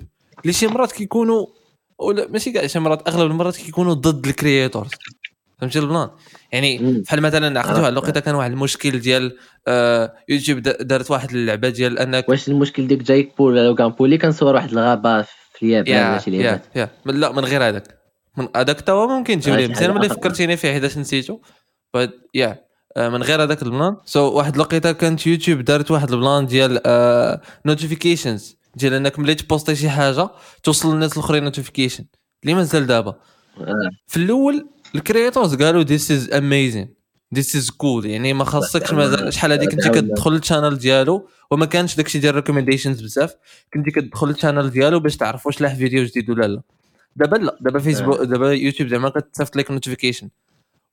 اللي 0.42 0.52
شي 0.52 0.66
مرات 0.66 0.92
كيكونوا 0.92 1.46
ولا 1.98 2.28
ماشي 2.28 2.50
كاع 2.52 2.66
شي 2.66 2.78
مرات 2.78 3.08
أغلب 3.08 3.30
المرات 3.30 3.56
كيكونوا 3.56 3.94
ضد 3.94 4.26
ال 4.26 4.33
creators 4.33 4.90
فهمتي 5.60 5.78
ال 5.78 5.83
plan؟ 5.83 6.10
يعني. 6.52 6.78
بحال 6.78 7.20
مثلا 7.20 7.60
على 7.60 7.68
عرفت. 7.70 7.84
الوقيته 7.88 8.20
كان 8.20 8.34
واحد 8.34 8.50
المشكل 8.50 8.98
ديال 9.00 9.36
آه، 9.68 10.14
يوتيوب 10.28 10.58
دا- 10.58 10.82
دارت 10.82 11.10
واحد 11.10 11.30
اللعبة 11.30 11.68
ديال 11.68 11.98
أنك 11.98 12.28
واش 12.28 12.48
المشكل 12.48 12.86
ديك 12.86 13.02
جايك 13.02 13.36
بول 13.38 13.52
ولا 13.52 13.66
لوغان 13.66 13.88
بول 13.88 14.04
اللي 14.06 14.18
كنصور 14.18 14.54
واحد 14.54 14.70
الغابة 14.72 15.22
في 15.22 15.62
اليابان 15.62 15.94
yeah 15.94 16.10
ولا 16.10 16.18
شي 16.18 16.36
yeah 16.36 16.42
لعبة. 16.42 16.60
yeah. 16.76 16.90
من- 17.04 17.14
لا 17.20 17.32
من 17.32 17.44
غير 17.44 17.68
هذاك. 17.68 17.98
من 18.36 18.48
هذاك 18.56 18.80
توا 18.80 19.06
ممكن 19.06 19.40
تجيب 19.40 19.54
آه، 19.54 19.58
لي 19.58 19.66
شي 19.66 19.72
مزيان 19.72 19.94
ملي. 19.94 20.08
فكرتيني 20.08 20.56
فيه 20.56 20.72
حيتاش 20.72 20.98
نسيتو. 20.98 21.38
yeah 22.34 22.46
آه، 22.46 22.65
من 22.96 23.22
غير 23.22 23.42
هذاك 23.42 23.62
ال 23.62 23.68
plan. 23.68 23.96
so 24.04 24.30
so, 24.30 24.32
واحد 24.32 24.54
الوقيته 24.54 24.92
كانت 24.92 25.26
يوتيوب 25.26 25.60
دارت 25.60 25.90
واحد 25.90 26.12
ال 26.12 26.19
plan 26.19 26.46
ديال 26.46 26.80
notifications 27.66 28.56
ديال 28.76 28.94
إنك 28.94 29.18
ملي 29.18 29.34
تبوستي 29.34 29.76
شي 29.76 29.90
حاجة 29.90 30.28
توصل 30.62 30.94
للناس 30.94 31.12
الأخرين 31.12 31.44
notification 31.44 32.04
اللي 32.42 32.54
مازال 32.54 32.86
دابا. 32.86 33.10
آه. 33.60 33.72
في 34.06 34.16
الأول 34.16 34.68
ال 34.94 35.01
creators 35.01 35.54
قالوا 35.54 35.82
this 35.82 36.10
is 36.10 36.30
amazing 36.32 36.94
this 37.34 37.56
is 37.56 37.70
cool 37.70 38.06
يعني 38.06 38.32
ما 38.32 38.44
خاصكش 38.44 38.92
مازال 38.92 39.32
شحال 39.32 39.52
هذيك 39.52 39.70
كنتي. 39.70 39.88
كتدخل 39.88 40.32
لل 40.32 40.42
channel 40.42 40.78
ديالو 40.78 41.28
وما 41.50 41.66
كانش 41.66 41.96
داكشي 41.96 42.18
ديال 42.18 42.34
recommendations 42.34 43.00
بزاف 43.00 43.34
كنتي 43.74 43.90
كتدخل 43.90 44.28
لل 44.28 44.37
channel 44.37 44.70
ديالو 44.70 45.00
باش 45.00 45.16
تعرف 45.16 45.46
واش 45.46 45.60
لاح 45.60 45.74
فيديو 45.74 46.04
جديد 46.04 46.30
ولا 46.30 46.46
لا. 46.46 46.62
دابا 47.16 47.36
لا 47.36 47.58
دابا 47.60 47.78
فيسبوك 47.78 48.20
دابا 48.20 48.52
يوتيوب 48.52 48.88
زعما 48.88 49.08
كتصيفط 49.08 49.56
لك 49.56 49.70
notification 49.70 50.28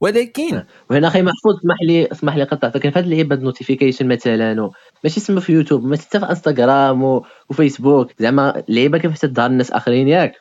ولكن 0.01 0.63
وهنا 0.89 1.07
أخي 1.07 1.21
محفوظ 1.21 1.55
اسمح 1.55 1.75
لي 1.87 2.11
اسمح 2.11 2.35
لي 2.35 2.43
قطعتك. 2.43 2.81
في 2.89 2.99
هذه 2.99 3.03
اللعيبه 3.05 3.35
notification 3.35 4.07
مثلا؟ 4.07 4.69
ماشي 5.03 5.19
تسمى 5.19 5.41
في 5.41 5.53
يوتيوب 5.53 5.83
ماشي 5.85 6.01
حتى 6.03 6.19
في 6.19 6.25
إنستغرام 6.29 7.03
و- 7.03 7.25
وفيسبوك 7.49 8.11
زعما 8.19 8.63
اللعيبه 8.69 8.97
كيف 8.97 9.25
تظهر 9.25 9.49
الناس 9.49 9.71
آخرين 9.71 10.07
ياك؟ 10.07 10.33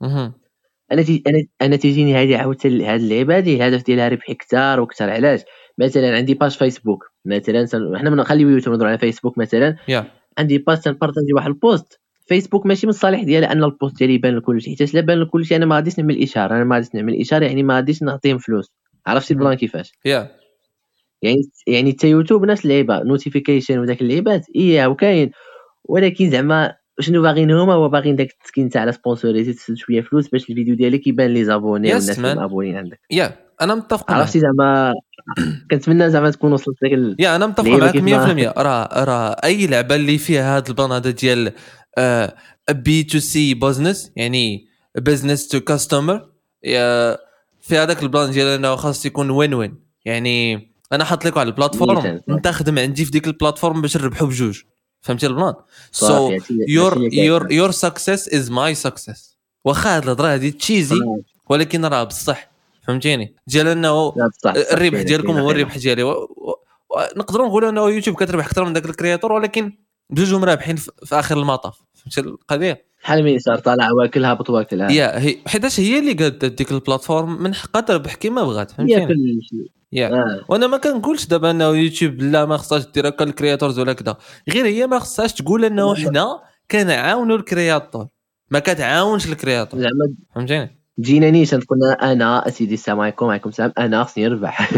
مهم. 0.00 0.32
أنا 0.92 1.02
تي 1.02 1.22
أنا 1.26 1.38
أنا 1.62 1.76
تيجيني 1.76 2.14
هذه 2.16 2.36
عاوتاني 2.38 2.86
هذه 2.86 2.96
اللعيبه 2.96 3.38
هذه 3.38 3.56
الهدف 3.56 3.84
ديالها 3.86 4.08
ربح 4.08 4.32
كثار 4.32 4.80
وكثار 4.80 5.10
علاش؟ 5.10 5.40
مثلا 5.78 6.16
عندي 6.16 6.34
page 6.34 6.50
فيسبوك 6.50 7.04
مثلا 7.24 7.64
سن- 7.66 7.98
حنا 7.98 8.10
نخليو 8.10 8.48
يوتيوب 8.48 8.74
نهضروا 8.74 8.90
على 8.90 8.98
فيسبوك 8.98 9.38
مثلا. 9.38 9.76
yeah. 9.88 10.04
عندي 10.38 10.58
باج 10.58 10.80
تنبارطاجي 10.80 11.32
واحد 11.34 11.46
البوست. 11.46 11.99
فيسبوك 12.30 12.66
ماشي 12.66 12.86
من 12.86 12.90
الصالح 12.90 13.22
ديالها 13.22 13.52
ان 13.52 13.64
البوست 13.64 13.98
ديالي 13.98 14.14
يبان 14.14 14.36
لكلشي 14.36 14.70
حيت 14.70 14.94
إلا 14.94 15.00
بان 15.00 15.18
لكلشي 15.20 15.56
أنا 15.56 15.66
ما 15.66 15.74
غاديش 15.76 15.98
نعمل 15.98 16.22
إشارة 16.22 16.54
أنا 16.56 16.64
ما 16.64 16.74
غاديش 16.76 16.94
نعمل 16.94 17.20
إشارة 17.20 17.44
يعني 17.44 17.62
ما 17.62 17.74
غاديش 17.76 18.02
نعطيهم 18.02 18.38
فلوس. 18.38 18.72
عرفتي 19.06 19.34
البلان 19.34 19.54
كيفاش؟ 19.54 19.92
يا. 20.04 20.30
يعني 21.22 21.36
يعني 21.66 21.92
حتى 21.92 22.08
يوتيوب 22.10 22.44
نفس 22.44 22.64
اللعيبة 22.64 23.02
نوتيفيكيشن 23.02 23.78
وداك 23.78 24.00
اللعيبات 24.02 24.46
إيه 24.56 24.86
وكاين 24.86 25.30
ولكن 25.84 26.30
زعما 26.30 26.74
شنو 27.00 27.22
باغيين 27.22 27.50
هما؟ 27.50 27.72
هو 27.74 27.88
باغيين 27.88 28.16
داك 28.16 28.30
التسكين 28.30 28.68
تاع 28.70 28.84
لا 28.84 28.90
سبونسوريزي 28.92 29.52
تسد 29.52 29.74
شوية 29.74 30.00
فلوس 30.00 30.28
باش 30.28 30.50
الفيديو 30.50 30.74
ديالك 30.74 31.06
يبان 31.06 31.30
لي 31.34 31.44
زابوني 31.44 31.88
Yes, 31.90 31.94
والناس 31.94 32.18
مابونين 32.18 32.76
عندك. 32.76 33.00
يا 33.10 33.32
أنا 33.60 33.74
متفق. 33.74 34.10
عرفتي 34.12 34.40
زعما 34.40 34.94
كنتمنى 35.70 36.10
زعما 36.10 36.30
تكون 36.30 36.52
وصلت 36.52 36.82
لك 36.82 36.92
ال... 36.92 37.16
يا 37.18 37.36
أنا 37.36 37.46
متفق 37.46 37.68
معك 37.68 37.96
ما- 37.96 38.52
100% 38.52 38.58
راه 38.58 39.04
راه 39.04 39.36
أي 39.44 39.66
لعبة 39.66 39.94
اللي 39.94 40.18
فيها 40.18 40.56
هاد 40.56 40.68
ال 40.68 40.73
plan 40.73 40.92
هذا 40.92 41.10
ديال 41.10 41.52
B 42.70 43.02
to 43.02 43.18
C 43.18 43.54
business 43.54 44.10
يعني 44.16 44.66
business 44.98 45.48
to 45.48 45.60
customer 45.60 46.28
في 47.60 47.76
هذاك 47.76 48.02
ال 48.02 48.08
plan 48.08 48.30
ديال 48.30 48.46
إنه 48.46 48.76
خاص 48.76 49.06
يكون 49.06 49.30
win 49.30 49.54
win 49.54 49.84
يعني 50.04 50.70
أنا 50.92 51.04
حاط 51.04 51.24
لك 51.24 51.36
على 51.36 51.46
ال 51.46 51.53
platform. 51.53 52.20
أنت 52.30 52.48
خدم 52.48 52.78
عندي 52.78 53.04
في 53.04 53.10
ديك 53.10 53.26
ال 53.26 53.32
platform 53.32 53.82
باش 53.82 53.96
نربحوا 53.96 54.28
بجوج. 54.28 54.60
فهمتي 55.00 55.26
ال 55.26 55.31
plan؟ 55.31 55.54
so 55.92 56.36
your 56.68 57.08
your. 57.12 57.52
your 57.52 57.70
success 57.70 58.28
is 58.28 58.50
my 58.50 58.74
success 58.74 59.36
واخا 59.64 59.96
هاد 59.96 60.02
الهضرة 60.02 60.28
هادي 60.32 60.50
cheesy 60.50 61.00
ولكن 61.48 61.84
راه 61.84 62.04
بصح. 62.04 62.50
فهمتيني؟ 62.86 63.34
ديال 63.46 63.68
إنه 63.68 64.12
الربح 64.46 65.02
ديالكم 65.02 65.38
هو. 65.38 65.50
الربح 65.50 65.78
ديالي. 65.78 66.02
ونقدروا 66.02 67.46
نقولوا 67.46 67.70
إنه 67.70 67.88
يوتيوب 67.88 68.16
كتربح 68.16 68.46
أكثر 68.46 68.64
من 68.64 68.72
ذاك 68.72 68.84
ال 68.84 68.90
creator 68.90 69.32
ولكن 69.32 69.72
بجوجهم 70.10 70.44
رابحين 70.44 70.76
في 70.76 70.90
آخر 71.12 71.38
المطاف. 71.38 71.78
فهمتي 71.94 72.20
القضية؟ 72.20 72.84
بحال 73.02 73.24
المنشار 73.24 73.58
طالع 73.58 73.88
واكل 73.92 74.24
هابط 74.24 74.50
واكل 74.50 74.80
يا 74.80 75.18
هي 75.18 75.36
حيتاش 75.46 75.80
هي 75.80 75.98
اللي 75.98 76.12
قادت 76.12 76.44
ديك 76.44 76.72
ال 76.72 76.79
platform؟ 76.79 77.42
من 77.42 77.54
حقها 77.54 77.80
تربح 77.80 78.14
كيما 78.14 78.42
بغات 78.44 78.70
فهمتيني؟ 78.70 79.40
yeah. 79.92 80.08
آه. 80.08 80.40
وأنا 80.48 80.66
ما 80.66 80.76
كنقولش 80.76 81.26
دابا 81.26 81.50
انه 81.50 81.64
يوتيوب 81.64 82.20
لا 82.22 82.44
ما 82.44 82.56
خصهاش 82.56 82.86
دير 82.86 83.08
هكا 83.08 83.24
ال 83.24 83.30
creators 83.30 83.78
ولا 83.78 83.92
كذا 83.92 84.16
غير 84.50 84.66
هي 84.66 84.86
ما 84.86 84.98
خصهاش 84.98 85.32
تقول 85.32 85.64
انه 85.64 85.94
حنا 85.94 86.40
كنعاونوا 86.70 87.36
ال 87.36 87.44
creator. 87.44 88.06
ما 88.50 88.58
كتعاونش 88.58 89.26
ال 89.26 89.32
creator. 89.32 89.80
زعما 89.80 90.14
فهمتيني؟ 90.34 90.79
جينا 91.00 91.30
نيشان 91.30 91.60
قلنا 91.60 92.12
أنا 92.12 92.48
أسيدي 92.48 92.74
السلام 92.74 93.00
عليكم 93.00 93.26
وعليكم 93.26 93.48
السلام 93.48 93.72
أنا 93.78 94.04
خصني 94.04 94.24
نربح. 94.24 94.72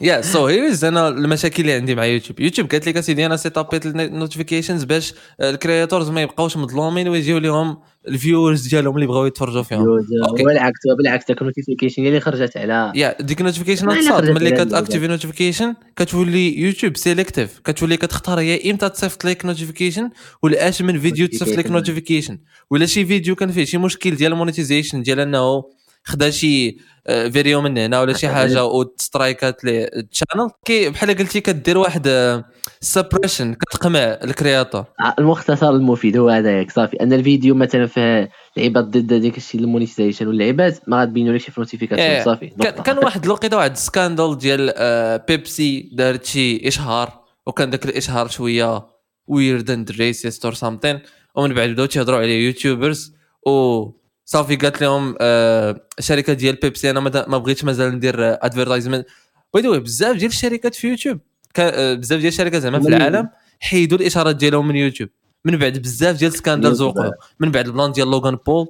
yeah 0.00 0.20
so 0.20 0.46
here's 0.46 0.84
أنا 0.84 1.08
المشاكل 1.08 1.62
اللي 1.62 1.72
عندي 1.72 1.94
مع 1.94 2.04
يوتيوب 2.04 2.40
يوتيوب 2.40 2.70
قالت 2.70 2.88
لك 2.88 2.96
أسيدي 2.96 3.26
أنا 3.26 3.36
set 3.36 3.58
up 3.58 3.86
ال 3.86 3.93
notifications 3.93 4.84
باش 4.84 5.14
ال 5.40 5.48
creators 5.48 6.10
ما 6.10 6.22
يبقاوش 6.22 6.56
مظلومين 6.56 7.08
ويجيو 7.08 7.38
لهم 7.38 7.78
ال 8.08 8.15
viewers 8.15 8.68
ديالهم 8.68 8.94
اللي 8.94 9.06
بغاو 9.06 9.26
يتفرجوا 9.26 9.62
فيهم 9.62 9.86
okay. 10.28 10.42
بالعكس 10.42 10.78
بالعكس 10.98 11.28
داك 11.28 11.40
ال 11.40 11.45
notification 11.45 12.06
اللي 12.06 12.20
خرجت 12.20 12.56
على 12.56 12.92
yeah 12.94 13.22
ديك 13.22 13.40
ال 13.40 13.45
notification 13.45 14.10
خرجت 14.10 14.30
ملي 14.30 14.50
كتاكتيفي 14.50 15.06
notification 15.06 15.74
كتولي 15.96 16.58
يوتيوب 16.60 16.96
selective 16.96 17.58
كتولي 17.58 17.96
كتختار 17.96 18.40
هي 18.40 18.70
إمتى 18.70 18.88
تصيفط 18.88 19.24
لك 19.24 19.44
notification 19.44 20.10
ولا 20.42 20.68
اش 20.68 20.82
من 20.82 21.00
فيديو 21.00 21.26
تصيفط 21.26 21.58
لك. 21.58 21.70
notification 21.70 22.38
ولا 22.70 22.86
شي 22.86 23.06
فيديو 23.06 23.34
كان 23.34 23.52
فيه 23.52 23.64
شي 23.64 23.78
مشكل 23.78 24.16
ديال 24.16 24.32
ال 24.32 24.37
monetization 24.37 25.02
ديال 25.02 25.20
أنه 25.20 25.64
خدا 26.08 26.30
شي 26.30 26.76
آه، 27.06 27.28
فيديو 27.28 27.60
من 27.60 27.78
هنا 27.78 28.00
ولا 28.00 28.12
شي 28.12 28.28
حاجة 28.28 28.64
وتسترايكات 28.64 29.64
لي 29.64 29.84
ال 29.84 29.92
channel 29.92 30.50
كي 30.64 30.90
بحال 30.90 31.18
قلتي 31.18 31.40
كدير 31.40 31.78
واحد 31.78 32.08
suppression 32.80 33.54
كتقمع 33.54 33.98
ال 33.98 34.08
creator. 34.08 34.84
المختصر 35.18 35.70
المفيد 35.70 36.16
هو 36.16 36.28
هذا 36.28 36.58
ياك 36.58 36.70
صافي. 36.70 36.96
أن 36.96 37.12
الفيديو 37.12 37.54
مثلا 37.54 37.86
فيه 37.86 38.30
لعيبات 38.56 38.84
ضد 38.84 39.14
ديك 39.14 39.36
الشيء 39.36 39.60
ال 39.60 39.65
monetization 39.65 40.26
واللعيبات 40.26 40.88
ما 40.88 41.02
غتبينوا 41.02 41.34
لك 41.34 41.40
شي 41.40 41.50
في 41.50 41.50
إيه، 41.50 41.56
ال 41.56 41.61
notification 41.61 42.24
صافي 42.24 42.82
كان 42.82 42.98
واحد 42.98 43.24
الوقيته 43.24 43.56
واحد 43.56 43.76
scandal 43.76 44.38
ديال 44.38 44.72
آه، 44.76 45.24
بيبسي 45.28 45.90
دارت 45.92 46.24
شي 46.24 46.68
إشهار 46.68 47.24
وكان 47.46 47.70
ذاك 47.70 47.84
الإشهار 47.84 48.28
شوية 48.28 48.86
weird 49.26 49.70
and 49.70 49.90
racist 49.90 50.44
or 50.44 50.54
something 50.54 51.00
ومن 51.34 51.54
بعد 51.54 51.68
بداو 51.68 51.86
تيهضروا 51.86 52.18
عليه 52.18 52.46
youtubers 52.46 53.14
و 53.46 53.84
صافي 54.30 54.56
قالت 54.56 54.80
لهم 54.80 55.14
آه، 55.20 55.80
الشركة 55.98 56.32
ديال 56.32 56.54
بيبسي 56.54 56.90
أنا 56.90 57.00
ما 57.28 57.38
بغيتش 57.38 57.64
مازال 57.64 57.94
ندير 57.94 58.14
advertisement 58.18 59.06
by 59.54 59.62
the 59.62 59.78
بزاف 59.78 60.16
ديال 60.16 60.30
الشركات 60.30 60.74
في 60.74 60.88
يوتيوب 60.88 61.18
آه، 61.58 61.94
بزاف 61.94 62.18
ديال 62.18 62.32
الشركات 62.32 62.62
زعما 62.62 62.80
في. 62.80 62.88
العالم 62.88 63.28
حيدوا 63.60 63.98
الإشهارات 63.98 64.36
ديالهم 64.36 64.68
من 64.68 64.76
يوتيوب 64.76 65.10
من 65.44 65.56
بعد 65.56 65.78
بزاف 65.78 66.16
ديال 66.18 66.32
scandals 66.32 66.80
يوتيوب. 66.80 66.96
وقعوا 66.96 67.12
من 67.40 67.50
بعد 67.50 67.66
ال 67.66 67.71
plan 67.71 67.92
ديال 67.92 68.10
لوغان 68.10 68.36
بول 68.46 68.66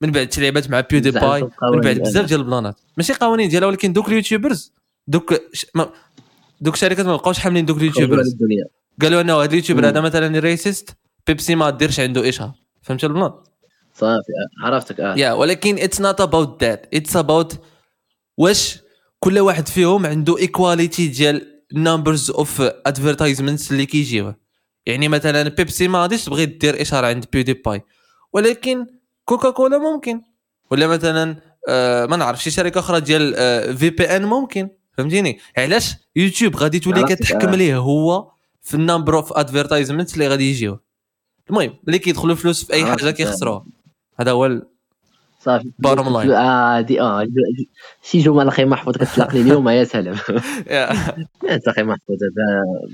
من 0.00 0.10
بعد 0.10 0.28
تلعبات 0.28 0.70
مع 0.70 0.80
بيودي 0.80 1.10
بزاف 1.10 1.24
باي 1.24 1.42
من 1.72 1.80
بعد. 1.80 1.98
بزاف 1.98 2.26
ديال 2.26 2.40
البلانات 2.40 2.80
ماشي 2.96 3.12
قوانين 3.12 3.48
ديالها 3.48 3.68
ولكن 3.68 3.92
دوك 3.92 4.08
ال 4.08 4.14
youtubers 4.14 4.72
دوك 5.06 5.34
ش... 5.52 5.66
ما... 5.74 5.90
دوك 6.60 6.74
الشركات 6.74 7.06
ما 7.06 7.16
بقاوش 7.16 7.38
حاملين 7.38 7.66
دوك 7.66 7.78
ال 7.78 7.84
youtubers 7.84 8.36
قالوا 9.02 9.20
أنه 9.20 9.42
هذا 9.42 9.50
ال 9.50 9.54
youtuber. 9.54 9.88
هذا 9.88 10.00
مثلا 10.00 10.38
racist 10.38 10.96
بيبسي 11.26 11.54
ما 11.54 11.70
ديرش 11.70 12.00
عنده 12.00 12.28
اشهار 12.28 12.52
فهمت 12.82 13.04
ال 13.04 13.10
plan 13.10 13.32
صافي 14.00 14.32
عرفتك 14.62 15.00
آه. 15.00 15.14
يا 15.16 15.32
ولكن 15.32 15.78
it's 15.78 16.00
not 16.00 16.20
about 16.20 16.64
that 16.64 16.86
it's 16.94 17.16
about 17.16 17.60
واش 18.36 18.78
كل 19.18 19.38
واحد 19.38 19.68
فيهم 19.68 20.06
عنده 20.06 20.38
equality 20.38 21.06
ديال 21.08 21.62
numbers 21.72 22.30
of 22.30 22.60
advertisements 22.60 23.72
اللي 23.72 23.86
كيجيوه 23.86 24.36
يعني 24.86 25.08
مثلا 25.08 25.48
بيبسي 25.48 25.88
ما 25.88 26.02
غاديش 26.02 26.24
تبغي 26.24 26.46
دير 26.46 26.82
إشهار 26.82 27.06
عند 27.06 27.24
PewDiePie 27.32 27.82
ولكن 28.32 28.86
كوكا 29.24 29.50
كولا 29.50 29.78
ممكن. 29.78 30.20
ولا 30.70 30.86
مثلا 30.86 31.36
آه 31.68 32.06
ما 32.06 32.16
نعرف 32.16 32.42
شي 32.42 32.50
شركة 32.50 32.78
أخرى 32.78 33.00
ديال 33.00 33.34
آه 33.36 33.72
VPN 33.72 34.24
ممكن. 34.24 34.68
فهمتيني؟ 34.98 35.38
علاش 35.58 35.94
يوتيوب 36.16 36.56
غادي 36.56 36.78
تولي 36.78 37.02
كتحكم 37.02 37.48
آه. 37.48 37.56
ليه 37.56 37.76
هو 37.76 38.30
في 38.62 38.74
ال 38.74 38.80
number 38.80 39.16
of 39.16 39.32
advertisements 39.32 40.14
اللي 40.14 40.28
غادي 40.28 40.50
يجيوه 40.50 40.80
المهم 41.50 41.74
اللي 41.86 41.98
كيدخلوا 41.98 42.34
فلوس 42.34 42.64
في 42.64 42.72
أي 42.72 42.84
حاجة 42.84 43.08
آه. 43.08 43.10
كيخسروها. 43.10 43.66
هذا 44.20 44.30
هو 44.30 44.62
صافي. 45.40 45.72
Bottom 45.86 46.06
line. 46.06 46.30
آه 46.30 46.80
دي 46.80 47.00
آه 47.00 47.26
شي 48.02 48.18
جمل 48.18 48.48
أخي 48.48 48.64
محفوظ 48.64 48.96
كتطلق 48.96 49.34
لي 49.34 49.40
اليوم 49.40 49.68
يا 49.68 49.84
سلام. 49.84 50.16
yeah. 50.70 50.90
انت 51.50 51.68
أخي 51.68 51.82
محفوظ 51.82 52.16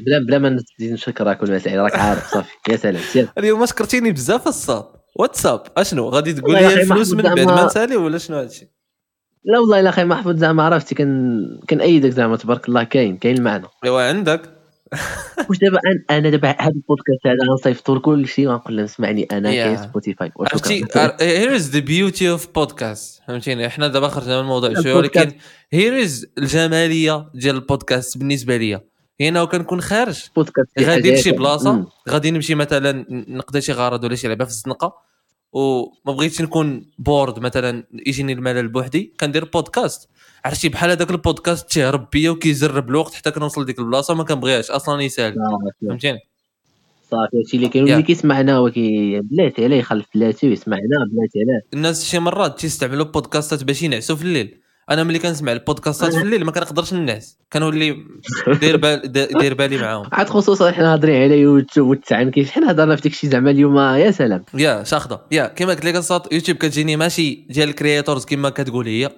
بلا 0.06 0.18
بلا 0.18 0.38
ما 0.38 0.48
نزيد 0.48 0.92
نشكرك 0.92 1.44
شي 1.44 1.76
راك 1.76 1.96
عارف 1.96 2.30
صافي. 2.30 2.52
يا 2.68 2.76
سلام. 2.76 3.02
سير 3.02 3.28
اليوم 3.38 3.66
شكرتيني 3.66 4.12
بزاف 4.12 4.48
الصاد 4.48 4.84
واتساب. 5.16 5.62
أشنو؟ 5.76 6.08
غادي 6.08 6.32
تقول 6.32 6.54
لي 6.54 6.74
الفلوس 6.74 7.12
من 7.12 7.22
بعد 7.22 7.40
ما 7.40 7.64
نسالي 7.66 7.96
ولا 7.96 8.18
شنو 8.18 8.36
هادشي؟ 8.36 8.68
لا 9.44 9.58
والله 9.58 9.80
الا 9.80 9.88
أخي 9.88 10.04
محفوظ 10.04 10.36
زعما 10.36 10.62
عرفتي 10.62 10.94
كان 10.94 11.42
كنأيدك 11.70 12.10
زعما 12.10 12.36
تبارك 12.36 12.68
الله 12.68 12.82
كاين 12.82 13.16
كاين 13.16 13.36
المعنى. 13.36 13.66
أيوا 13.84 14.08
عندك. 14.08 14.55
واش 15.48 15.58
دابا؟ 15.58 15.78
أنا 16.10 16.30
دابا 16.30 16.48
هذا 16.48 16.68
البودكاست 16.68 17.26
هذا 17.26 17.50
غنصيفطو 17.50 17.94
لكل 17.94 18.28
شيء 18.28 18.48
وغنقول 18.48 18.76
لهم 18.76 18.86
سمعني 18.86 19.24
أنا. 19.32 19.50
كاين 19.50 19.76
سبوتيفاي 19.76 20.32
عرفتي؟ 20.40 20.84
here 21.20 21.54
is 21.54 21.70
the 21.70 21.78
beauty 21.78 22.30
of 22.30 22.48
podcast 22.54 23.22
فهمتيني؟ 23.28 23.66
إحنا 23.66 23.88
دابا 23.88 24.08
خرجنا 24.08 24.36
من 24.36 24.40
الموضوع 24.40 24.80
شوية 24.82 24.94
ولكن. 24.94 25.32
here 25.72 26.02
is 26.02 26.26
الجمالية 26.38 27.30
ديال 27.34 27.54
البودكاست 27.54 28.18
بالنسبة 28.18 28.56
ليا. 28.56 28.80
هي 29.20 29.28
انه 29.28 29.44
كنكون 29.44 29.80
خارج 29.80 30.24
بودكاست 30.36 30.80
غادي 30.80 31.14
لشي. 31.14 31.32
بلاصة. 31.32 31.86
غادي 32.08 32.30
نمشي 32.30 32.54
مثلا 32.54 33.06
نقضي 33.10 33.60
شي 33.60 33.72
غرض 33.72 34.04
ولا 34.04 34.14
شي 34.14 34.28
لعبة 34.28 34.44
في 34.44 34.50
الزنقة 34.50 34.94
وما 35.52 35.90
بغيتش 36.06 36.42
نكون 36.42 36.86
bored 36.98 37.38
مثلا 37.38 37.84
يجيني 38.06 38.32
الملل 38.32 38.68
بوحدي. 38.68 39.14
كندير 39.20 39.44
بودكاست 39.44 40.08
عرفتي 40.46 40.68
بحال 40.68 40.90
هذاك 40.90 41.10
البودكاست 41.10 41.70
تيهرب 41.70 42.08
بيا 42.12 42.30
وكيزرب 42.30 42.88
الوقت 42.88 43.14
حتى 43.14 43.30
كنوصل 43.30 43.62
لديك 43.62 43.78
البلاصة 43.78 44.14
وما 44.14 44.24
كنبغيهاش 44.24 44.70
أصلا 44.70 45.02
يسالي. 45.02 45.34
فهمتيني؟ 45.88 46.18
صافي 47.10 47.36
هادشي 47.38 47.56
اللي 47.56 47.68
كاين. 47.68 47.84
واللي 47.84 48.02
كيسمعنا 48.02 48.56
هو 48.56 48.70
كي 48.70 49.20
بلاتي 49.20 49.64
عليه 49.64 49.76
يخلف 49.76 50.06
بلاتي 50.14 50.48
ويسمعنا 50.48 50.82
بلاتي 50.82 51.38
عليه 51.38 51.66
الناس 51.74 52.04
شي 52.04 52.18
مرات 52.18 52.60
تيستعملوا 52.60 53.04
بودكاستات 53.04 53.64
باش 53.64 53.82
ينعسوا 53.82 54.16
في 54.16 54.22
الليل. 54.22 54.60
أنا 54.90 55.04
ملي 55.04 55.18
كنسمع 55.18 55.52
البودكاستات 55.52 56.14
في 56.14 56.22
الليل 56.22 56.44
ما 56.44 56.52
كنقدرش 56.52 56.94
ننعس. 56.94 57.38
كنولي 57.52 57.96
داير 58.60 58.76
بال 58.76 59.12
داير 59.12 59.54
بالي 59.54 59.78
معاهم. 59.78 60.08
عاد 60.12 60.28
خصوصا 60.28 60.72
حنا 60.72 60.92
هاضرين 60.92 61.22
على 61.22 61.38
يوتيوب 61.38 61.88
والتعن 61.88 62.30
كيف 62.30 62.50
حنا 62.50 62.70
هضرنا 62.70 62.96
في 62.96 63.02
داك 63.02 63.12
الشيء 63.12 63.30
زعما 63.30 63.50
اليوم 63.50 63.78
يا 63.78 64.10
سلام. 64.10 64.44
يا 64.54 64.84
شاخدة. 64.84 65.20
yeah 65.32 65.46
كما 65.46 65.72
قلت 65.72 65.84
لك 65.84 65.96
الصوت 65.96 66.32
يوتيوب 66.32 66.58
كتجيني 66.58 66.96
ماشي 66.96 67.46
ديال 67.50 67.68
ال 67.68 67.74
creators 67.74 68.24
كما 68.24 68.50
كتقول 68.50 68.86
هي. 68.86 69.10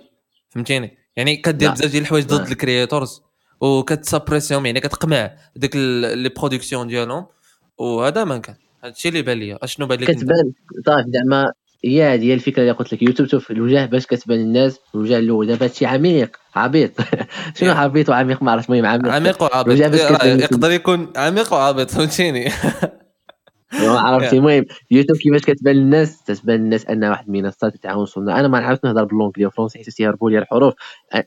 فهمتيني؟ 0.50 0.98
يعني 1.18 1.36
كدير. 1.36 1.70
بزاف 1.70 1.90
ديال 1.90 2.02
الحوايج 2.02 2.24
ضد 2.24 2.40
لا. 2.46 2.52
ال 2.52 2.60
creators 2.60 3.22
وكت 3.60 3.83
suppress 3.83 4.44
يهم 4.44 4.66
يعني 4.66 4.80
كتقمع 4.80 5.30
ديك 5.56 5.76
les 5.76 6.28
productions 6.28 6.86
ديالهم 6.88 7.26
وهذا 7.78 8.24
ما 8.24 8.38
كان. 8.38 8.54
هذا 8.84 8.92
الشيء 8.92 9.12
اللي 9.12 9.22
بان 9.22 9.38
لي 9.38 9.58
أشنو 9.62 9.86
بان 9.86 10.00
لك؟ 10.00 10.10
كتبان. 10.10 10.52
صافي 10.86 11.10
زعما 11.10 11.52
هي 11.84 12.14
هذه 12.14 12.24
هي 12.24 12.34
الفكرة 12.34 12.62
اللي 12.62 12.72
قلت 12.72 12.92
لك. 12.92 13.02
يوتيوب 13.02 13.28
شوف 13.28 13.50
الوجه 13.50 13.86
باش 13.86 14.06
كتبان 14.06 14.40
الناس 14.40 14.78
الوجه 14.94 15.18
الأول 15.18 15.46
دابا 15.46 15.64
هادشي 15.64 15.86
عميق 15.86 16.36
عبيط. 16.54 16.92
شنو. 17.58 17.72
عبيط 17.72 18.08
وعميق؟ 18.08 18.42
ما 18.42 18.52
عرفتش 18.52 18.70
المهم 18.70 18.86
عميق. 18.86 19.12
عميق 19.12 19.46
كتبان 19.46 20.40
يقدر 20.40 20.70
يكون 20.70 21.12
عميق 21.16 21.52
وعابط 21.52 21.90
فهمتيني؟ 21.90 22.50
عرفتي. 23.74 24.36
المهم 24.36 24.64
يوتيوب 24.90 25.18
كيفاش 25.18 25.40
كتبان 25.40 25.76
للناس؟ 25.76 26.22
تتبان 26.22 26.60
للناس 26.60 26.86
انها 26.86 27.10
واحد 27.10 27.28
المنصه 27.28 27.68
تتعاون 27.68 28.06
صناع. 28.06 28.40
أنا 28.40 28.48
ما 28.48 28.60
نعرفش 28.60 28.84
نهضر 28.84 29.04
ب 29.04 29.08
l'anglais 29.08 29.44
والفرنسي 29.44 29.78
حيت 29.78 29.90
تيهربوا 29.90 30.30
لي 30.30 30.38
الحروف. 30.38 30.74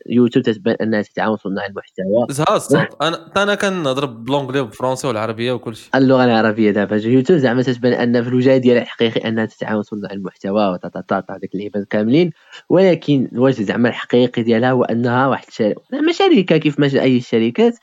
يوتيوب 0.09 0.45
تتبان 0.45 0.75
أنها 0.81 1.01
تتعاون 1.01 1.37
صناع 1.37 1.65
المحتوى. 1.65 2.25
زها 2.29 2.55
الصوت. 2.55 3.01
أنا 3.01 3.31
أنا 3.37 3.55
كنهضر 3.55 4.05
ب 4.05 4.11
l'anglais 4.11 4.59
وبالفرنسي 4.59 5.07
والعربية 5.07 5.51
وكل 5.51 5.75
شيء. 5.75 5.89
اللغة 5.95 6.25
العربية 6.25 6.71
دابا. 6.71 6.95
يوتيوب 6.95 7.39
زعما 7.39 7.61
تتبان 7.61 7.93
أن 7.93 8.23
في 8.23 8.29
الوجه 8.29 8.57
ديالها 8.57 8.81
الحقيقي 8.81 9.29
أنها 9.29 9.45
تتعاون 9.45 9.83
صناع 9.83 10.11
المحتوى 10.11 10.67
وتتطاطا 10.67 11.37
ديك 11.37 11.53
اللعيبات 11.53 11.87
كاملين. 11.89 12.31
ولكن 12.69 13.27
الوجه 13.33 13.63
زعما 13.63 13.89
الحقيقي 13.89 14.43
ديالها 14.43 14.71
هو 14.71 14.83
أنها 14.83 15.27
واحد 15.27 15.45
زعما 15.91 16.11
شركة 16.11 16.57
كيف 16.57 16.79
ما 16.79 16.85
أي 16.93 17.17
الشركات 17.17 17.77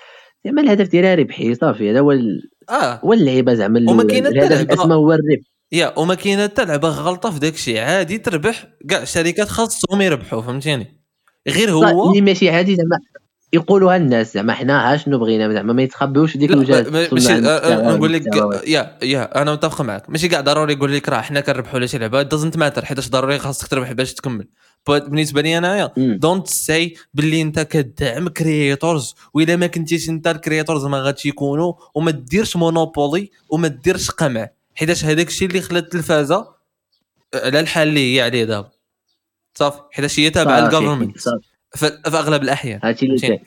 زعما 0.45 0.63
الهدف 0.63 0.89
ديالها 0.89 1.15
ربحي 1.15 1.55
صافي 1.55 1.91
هذا 1.91 2.01
هو 2.01 2.13
آه. 2.71 3.01
هو 3.05 3.13
اللعيبة 3.13 3.55
زعما 3.55 3.91
وما 3.91 4.05
كاينة 4.05 4.29
حتى 4.29 4.39
الهدف. 4.39 4.61
الأسمى 4.61 4.95
هو 4.95 5.13
الربح. 5.13 5.47
يا 5.73 5.99
وما 5.99 6.15
كاينة 6.15 6.43
حتى 6.43 6.65
لعبة 6.65 6.89
غلطة 6.89 7.31
في 7.31 7.39
داك 7.39 7.55
الشيء 7.55 7.79
عادي 7.79 8.19
تربح 8.19 8.67
كاع 8.89 9.03
الشركات 9.03 9.49
خاصهم 9.49 10.01
يربحوا 10.01 10.43
فهمتيني؟ 10.43 11.03
غير 11.49 11.71
هو 11.71 12.11
اللي 12.11 12.21
ماشي 12.21 12.51
عادي 12.51 12.77
زعما 12.77 12.99
يقولوها 13.53 13.97
الناس 13.97 14.35
زعما 14.35 14.53
حنا 14.53 14.93
ها 14.93 14.97
شنو 14.97 15.19
بغينا 15.19 15.53
زعما 15.53 15.73
ما 15.73 15.83
يتخبوش 15.83 16.37
ديك 16.37 16.51
الوجهات 16.51 16.89
ماشي 16.89 17.33
آه، 17.33 17.47
آه، 17.49 17.97
نقول 17.97 18.13
لك. 18.13 18.23
يا 18.67 18.99
يا 19.03 19.43
أنا 19.43 19.53
متفق 19.53 19.81
معك 19.81 20.11
ماشي 20.11 20.29
كاع 20.29 20.41
ضروري 20.41 20.73
يقول 20.73 20.93
لك 20.93 21.09
راه 21.09 21.21
حنا 21.21 21.41
كنربحوا 21.41 21.75
ولا 21.75 21.87
شي 21.87 21.99
لعبة 21.99 22.23
دازنت 22.23 22.57
ماتر 22.57 22.85
حيتاش 22.85 23.09
ضروري 23.11 23.39
خاصك 23.39 23.69
تربح 23.69 23.93
باش 23.93 24.15
تكمل. 24.15 24.49
بالنسبة 24.91 25.41
لي 25.41 25.59
أنايا. 25.59 25.93
don't 25.97 26.47
say 26.47 26.97
باللي 27.15 27.43
أنت 27.43 27.61
كدعم 27.61 28.29
creators 28.29 29.15
وإلا 29.35 29.57
ما 29.57 29.67
كنتيش 29.67 30.09
أنت 30.09 30.27
ال 30.27 30.33
creators 30.33 30.85
ما 30.85 31.03
غاديش 31.03 31.27
يكونوا 31.27 31.73
وما 31.95 32.11
ديرش 32.11 32.57
monopoly 32.57 33.31
وما 33.49 33.69
ديرش 33.69 34.11
قمع. 34.11 34.49
حيتاش 34.75 35.05
هذاك 35.05 35.29
الشيء 35.29 35.49
اللي 35.49 35.61
خلى 35.61 35.79
التلفازة 35.79 36.47
على 37.35 37.61
الحال 37.61 37.89
اللي 37.89 38.17
هي 38.17 38.21
عليه 38.21 38.45
دابا. 38.45 38.71
صافي؟ 39.55 39.81
حيتاش 39.91 40.21
هي 40.21 40.31
تابعة 40.31 40.61
لل 40.61 40.70
government 40.70 41.19
صافي. 41.19 41.47
في 41.75 41.87
أغلب 42.07 42.43
الأحيان. 42.43 42.81
هادشي 42.85 43.07
اللي 43.07 43.41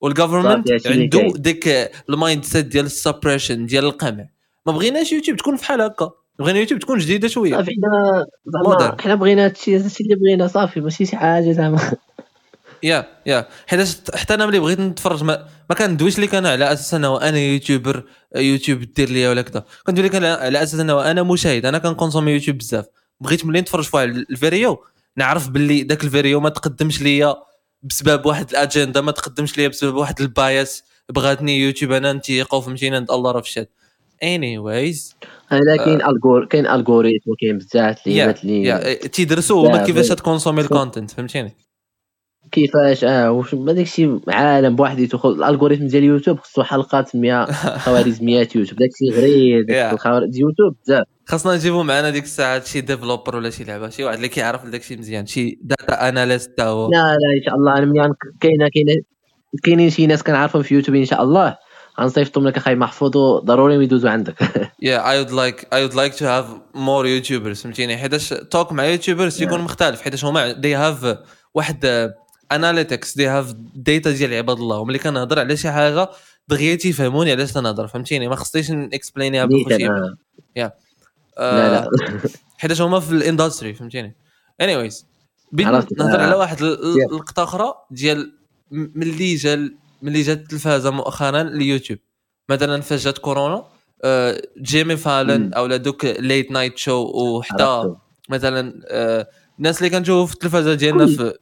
وال 0.00 0.12
government 0.12 0.70
اللي 0.70 1.02
عنده. 1.02 1.32
ديك 1.36 1.68
ال 2.08 2.44
mindset 2.44 2.66
ديال 2.66 2.86
ال 2.86 2.93
suppression 2.93 3.66
ديال 3.66 3.84
القمع. 3.84 4.28
ما 4.66 4.72
بغيناش 4.72 5.12
يوتيوب 5.12 5.36
تكون 5.38 5.56
بحال 5.56 5.80
هكا. 5.80 6.10
بغينا 6.38 6.58
يوتيوب 6.58 6.80
تكون 6.80 6.98
جديدة 6.98 7.28
شوية. 7.28 7.56
صافي. 7.56 7.72
زعما 8.46 8.96
حنا 9.00 9.14
بغينا 9.14 9.44
هادشي 9.44 9.76
اللي 9.76 10.14
بغينا 10.14 10.46
صافي 10.46 10.80
ماشي 10.80 11.06
شي 11.06 11.16
حاجة 11.16 11.52
زعما. 11.52 11.92
yeah 12.82 13.06
yeah. 13.26 13.48
حيتاش 13.66 13.96
حتى 14.14 14.34
أنا 14.34 14.46
ملي 14.46 14.58
بغيت 14.58 14.80
نتفرج 14.80 15.24
ما, 15.24 15.48
ما 15.70 15.76
كندويش 15.76 16.18
لك 16.18 16.34
أنا 16.34 16.50
على 16.50 16.72
أساس 16.72 16.94
أنه 16.94 17.20
أنا 17.22 17.38
YouTuber 17.38 18.04
يوتيوب 18.36 18.80
دير 18.80 19.08
ليا 19.08 19.30
ولا 19.30 19.42
كذا 19.42 19.64
كندوي 19.86 20.06
لك 20.06 20.14
أنا 20.14 20.34
على 20.34 20.62
أساس 20.62 20.80
أنه 20.80 21.10
أنا 21.10 21.22
مشاهد 21.22 21.66
أنا 21.66 21.78
كن 21.78 21.88
consommer 21.88 22.32
يوتيوب 22.32 22.58
بزاف. 22.58 22.86
بغيت 23.20 23.46
ملي 23.46 23.60
نتفرج 23.60 23.84
في 23.84 23.96
واحد 23.96 24.08
الفيديو 24.08 24.84
نعرف 25.16 25.48
باللي 25.48 25.82
ذاك 25.82 26.04
الفيديو 26.04 26.40
ما 26.40 26.48
تقدمش 26.48 27.02
ليا 27.02 27.36
بسبب 27.82 28.26
واحد 28.26 28.50
الأجندة 28.50 29.00
ما 29.00 29.12
تقدمش 29.12 29.58
ليا 29.58 29.68
بسبب 29.68 29.94
واحد 29.94 30.20
ال 30.20 30.31
bias. 30.31 30.84
بغاتني 31.08 31.60
يوتيوب 31.60 31.92
أنا 31.92 32.12
نتيقو 32.12 32.60
فهمتيني؟ 32.60 32.96
عند 32.96 33.10
الله 33.10 33.30
راه 33.30 33.40
فشات 33.40 33.70
anyways 34.22 35.16
هذا 35.48 35.76
كاين 35.84 36.02
ال 36.06 36.14
algo 36.14 36.44
كاين 36.44 36.66
ال 36.66 36.72
algorithm 36.72 37.30
وكاين 37.30 37.58
بزاف 37.58 38.06
اللعيبات 38.06 38.42
اللي 38.44 38.62
yeah 38.62 38.94
تيدرسوا 38.94 39.68
هما 39.68 39.84
كيفاش 39.84 40.08
ت 40.08 40.13
consommer 40.13 40.60
ال 40.60 40.66
content 40.66 41.10
فهمتيني؟ 41.10 41.52
كيفاش؟ 42.52 43.04
آه 43.04 43.30
واش 43.30 43.54
ما 43.54 43.72
داكشي 43.72 44.10
عالم 44.28 44.76
بوحديته 44.76 45.30
ال 45.30 45.36
algorithm 45.36 45.86
ديال 45.86 46.04
يوتيوب 46.04 46.38
خصو 46.38 46.62
حلقات 46.62 47.16
100 47.16 47.44
خوارزميات 47.84 48.56
يوتيوب 48.56 48.78
داكشي 48.78 49.20
غريب 49.20 49.64
Yeah. 49.66 49.68
داك 49.68 49.92
الخوارز 49.92 50.36
يوتيوب 50.38 50.76
بزاف. 50.84 51.04
خاصنا 51.26 51.54
نجيبو 51.54 51.82
معنا 51.82 52.10
ديك 52.10 52.24
الساعة 52.24 52.64
شي 52.64 52.80
developer 52.80 53.36
ولا 53.36 53.50
شي 53.50 53.64
لعبة 53.64 53.88
شي 53.88 54.04
واحد 54.04 54.16
اللي 54.16 54.28
كيعرف 54.28 54.66
داك 54.66 54.80
الشيء 54.80 54.98
مزيان 54.98 55.26
شي 55.26 55.58
data 55.62 56.08
analyst 56.08 56.50
تا 56.56 56.64
هو. 56.64 56.90
لا 56.90 56.96
لا 56.96 57.38
إن 57.38 57.42
شاء 57.46 57.54
الله 57.54 57.72
أنا 57.78 57.86
ملي 57.86 58.14
كاينة 58.40 58.68
كاينة 58.74 58.94
كاينين 59.64 59.90
شي 59.90 60.06
ناس 60.06 60.22
كنعرفهم 60.22 60.62
في 60.62 60.74
يوتيوب 60.74 60.96
إن 60.96 61.04
شاء 61.04 61.22
الله. 61.22 61.56
غنصيفطهم 62.00 62.48
لك 62.48 62.56
أخي 62.56 62.74
محفوظ 62.74 63.16
وضروري 63.16 63.84
يدوزوا 63.84 64.10
عندك. 64.10 64.34
yeah 64.82 65.10
I 65.10 65.18
would 65.18 65.30
like 65.30 65.68
I 65.72 65.82
would 65.82 65.94
like 65.94 66.14
to 66.14 66.26
have 66.26 66.46
more 66.74 67.06
YouTubers 67.06 67.62
فهمتيني؟ 67.62 67.96
حيتاش 67.96 68.28
talk 68.28 68.72
مع 68.72 68.84
YouTubers 68.84 69.42
يكون 69.42 69.60
مختلف. 69.60 70.00
حيتاش 70.00 70.24
هما 70.24 70.52
they 70.52 70.74
have 70.74 71.18
واحد 71.54 72.10
analytics 72.52 73.16
they 73.16 73.26
have 73.26 73.52
data 73.74 74.10
ديال 74.10 74.34
عباد 74.34 74.58
الله. 74.58 74.78
وملي 74.78 74.98
كنهضر 74.98 75.38
على 75.38 75.56
شي 75.56 75.70
حاجة 75.70 76.08
دغيا 76.48 76.74
تيفهموني 76.74 77.32
علاش 77.32 77.52
تنهضر 77.52 77.86
فهمتيني؟ 77.86 78.28
ما 78.28 78.36
خصنيش 78.36 78.70
ن 78.70 78.77
explain 78.77 79.28
يها 79.28 79.42
آه. 79.42 79.46
آه، 81.38 81.56
لا 81.56 81.70
لا. 81.70 81.90
حيتاش 82.58 82.80
هما 82.80 83.00
في 83.00 83.12
ال 83.12 83.19
industry 83.19 83.74
فهمتيني؟ 83.74 84.16
بغيت 85.52 85.68
عرفت. 85.68 85.98
نهضر 85.98 86.20
آه. 86.20 86.22
على 86.22 86.34
واحد. 86.34 86.62
اللقطه 86.62 87.42
أخرى 87.42 87.74
ديال 87.90 88.32
ملي 88.70 89.34
جا 89.34 89.70
ملي 90.02 90.22
جات 90.22 90.38
التلفازة 90.38 90.90
مؤخرا 90.90 91.42
اليوتيوب 91.42 91.98
مثلا 92.48 92.80
فاش 92.80 93.04
جات 93.04 93.18
كورونا 93.18 93.64
آه، 94.04 94.42
جيمي 94.58 94.96
فالن. 94.96 95.52
أو 95.54 95.66
دوك 95.66 96.04
late 96.04 96.50
night 96.50 96.78
show 96.78 97.02
وحتى. 97.14 97.94
مثلا 98.28 98.80
آه، 98.88 99.26
الناس 99.58 99.78
اللي 99.78 99.90
كنشوفوا 99.90 100.26
في 100.26 100.34
التلفازة 100.34 100.74
ديالنا 100.74 101.06
في 101.06 101.34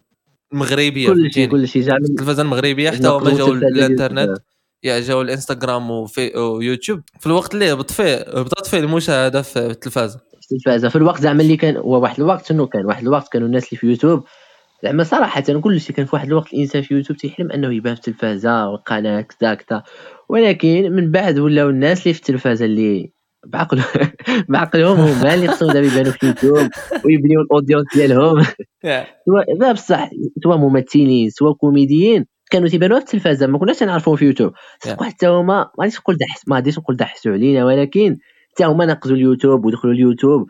المغربيه 0.53 1.09
كل 1.09 1.33
شيء 1.33 1.49
كل 1.49 1.69
شيء. 1.69 1.83
زعما 1.83 1.99
التلفازة 2.11 2.43
المغربية 2.43 2.91
حتى 2.91 3.09
هما 3.09 3.31
ديال 3.31 3.65
الإنترنت. 3.65 4.39
yeah 4.83 5.01
جاوا 5.01 5.23
الإنستغرام 5.23 5.91
وفي 5.91 6.39
ويوتيوب 6.39 7.01
في 7.21 7.27
الوقت 7.27 7.55
اللي 7.55 7.73
هبط 7.73 7.91
فيه 7.91 8.17
هبطت 8.17 8.67
فيه 8.67 8.79
المشاهدة 8.79 9.43
في 9.43 9.59
التلفازة. 9.59 10.19
في 10.19 10.53
التلفازة. 10.53 10.89
في 10.89 10.97
الوقت 10.97 11.21
زعما 11.21 11.43
اللي 11.43 11.57
كان 11.57 11.77
هو 11.77 12.03
واحد 12.03 12.21
الوقت 12.21 12.47
شنو 12.47 12.67
كان؟ 12.67 12.87
واحد 12.87 13.03
الوقت 13.03 13.33
كانوا 13.33 13.47
الناس 13.47 13.69
اللي 13.69 13.77
في 13.79 13.87
يوتيوب 13.87 14.25
زعما 14.83 15.03
صراحة 15.03 15.41
كل 15.41 15.81
شيء 15.81 15.97
كان 15.97 16.07
في 16.07 16.17
واحد 16.17 16.29
الوقت 16.29 16.55
الإنسان 16.55 16.83
في 16.83 16.95
يوتيوب 16.95 17.19
تيحلم 17.19 17.53
أنه 17.53 17.75
يبان 17.75 17.95
في 17.95 18.01
التلفازة 18.01 18.69
وقناه 18.69 19.21
كذا 19.21 19.55
كذا. 19.55 19.83
ولكن 20.29 20.93
من 20.93 21.11
بعد 21.11 21.39
ولاو 21.39 21.69
الناس 21.69 22.03
اللي 22.03 22.15
في 22.15 22.21
التلفازة 22.21 22.65
اللي 22.65 23.13
بعقل 23.47 23.83
بعقلهم 24.49 25.01
هما 25.01 25.35
اللي 25.35 25.49
خصهم 25.49 25.73
دابا 25.73 25.87
يبانوا 25.87 26.13
في 26.13 26.27
يوتيوب 26.27 26.69
ويبنيو 27.05 27.41
ال 27.41 27.46
audience 27.46 27.85
ديالهم. 27.95 28.43
سواء 29.27 29.59
لا 29.61 29.73
بصح 29.73 30.11
سواء 30.45 30.59
ممثلين 30.59 31.31
سواء 31.31 31.53
كوميديين 31.53 32.27
كانوا 32.51 32.69
تيبانوا 32.69 32.99
في 32.99 33.05
التلفازة 33.05 33.47
ما 33.47 33.59
كناش 33.59 33.83
نعرفوهم 33.83 34.17
في 34.17 34.25
يوتيوب. 34.25 34.53
حتى 35.01 35.27
هما 35.27 35.71
ما 35.79 35.85
غاديش 35.85 35.99
نقول 35.99 36.17
دحس 36.17 36.49
ما 36.49 36.57
غاديش 36.57 36.79
نقول 36.79 36.97
دحسوا 36.97 37.33
علينا 37.33 37.65
ولكن 37.65 38.19
حتى 38.51 38.65
هما 38.65 38.87
نقزوا 38.87 39.17
اليوتيوب 39.17 39.65
ودخلوا 39.65 39.95
اليوتيوب 39.95 40.49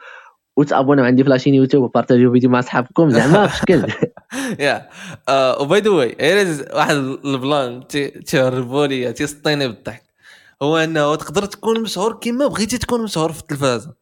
وت 0.56 0.68
abonn 0.68 0.98
او 0.98 1.04
عندي 1.04 1.24
ف 1.24 1.28
la 1.28 1.34
chaîne 1.34 1.54
يوتيوب 1.54 1.84
و 1.84 1.89
partag 1.89 2.22
يو 2.22 2.32
فيديو 2.32 2.50
مع 2.50 2.60
صحابكم 2.60 3.10
زعما 3.10 3.46
في 3.46 3.56
شكل 3.56 3.82
yeah 4.58 4.88
و 5.60 5.67
by 5.67 5.80
the 5.80 5.90
way 5.90 6.16
واحد 6.74 6.94
ال 7.24 7.37
plan 7.37 7.86
تيهربوا 8.26 8.86
لي 8.86 9.12
تيسطيني 9.12 9.68
بالضحك. 9.68 10.02
هو 10.62 10.76
إنه 10.76 11.14
تقدر 11.14 11.44
تكون 11.44 11.82
مشهور 11.82 12.12
كما 12.20 12.46
بغيتي 12.46 12.78
تكون 12.78 13.02
مشهور 13.02 13.32
في 13.32 13.40
التلفازة. 13.40 13.92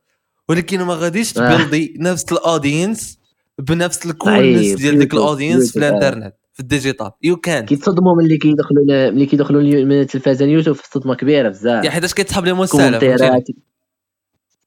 ولكن 0.49 0.83
ما 0.83 0.95
غاديش 0.95 1.39
آه. 1.39 1.55
ت 1.57 1.62
build 1.62 1.91
ي 1.91 1.96
نفس 1.99 2.33
ال 2.32 2.42
audience 2.42 3.18
بنفس 3.59 4.07
الكولنس 4.07 4.66
صحيح، 4.66 4.78
ديال 4.78 4.99
ديك 4.99 5.14
ال 5.14 5.21
audience 5.21 5.72
في. 5.72 5.78
الانترنت 5.78 6.35
في 6.53 6.61
ال 6.61 6.66
digital. 6.66 7.11
yeah 7.22 7.36
كان 7.37 7.64
كيتصدموا 7.64 8.14
ملي 8.14 8.37
كيدخلوا 8.37 9.11
ملي 9.11 9.26
كيدخلوا 9.26 9.62
من 9.62 10.01
التلفازة 10.01 10.45
اليوتيوب 10.45 10.76
في 10.76 10.89
صدمة 10.93 11.14
كبيرة 11.14 11.49
بزاف. 11.49 11.85
yeah 11.84 11.90
حيتاش 11.91 12.14
كيتسحب 12.14 12.45
لهم 12.45 12.62
السهله 12.62 12.87
commentaire 12.88 13.18
ات 13.18 13.20
فهمتيني؟ 13.20 13.59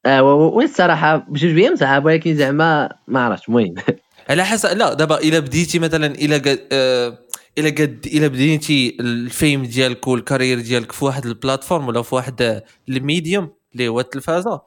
آه 0.06 0.22
و- 0.22 0.26
و- 0.46 0.56
والصراحه 0.56 1.16
بجوج 1.16 1.52
بيهم 1.52 1.76
صعاب 1.76 2.04
ولكن 2.04 2.36
زعما 2.36 2.88
ما 3.08 3.20
عرفتش 3.24 3.48
المهم. 3.48 3.74
على 4.28 4.44
حسب 4.44 4.68
لا 4.68 4.94
دابا 4.94 5.18
إلا 5.20 5.38
بديتي 5.38 5.78
مثلا 5.78 6.06
إلا 6.06 6.36
قد 6.36 6.60
آه 6.72 7.18
إلا 7.58 7.68
قد 7.70 8.06
إلا 8.14 8.26
بديتي 8.26 8.96
ال 9.00 9.13
fame 9.13 9.64
ديالك 9.64 10.06
وال 10.08 10.21
career 10.21 10.60
ديالك 10.60 10.92
في 10.92 11.04
واحد 11.04 11.26
ال 11.26 11.33
platform 11.33 11.88
ولا 11.88 12.02
في 12.02 12.14
واحد 12.14 12.62
ال 12.88 12.97
medium 12.97 13.54
اللي 13.72 13.88
هو 13.88 14.00
التلفازة 14.00 14.62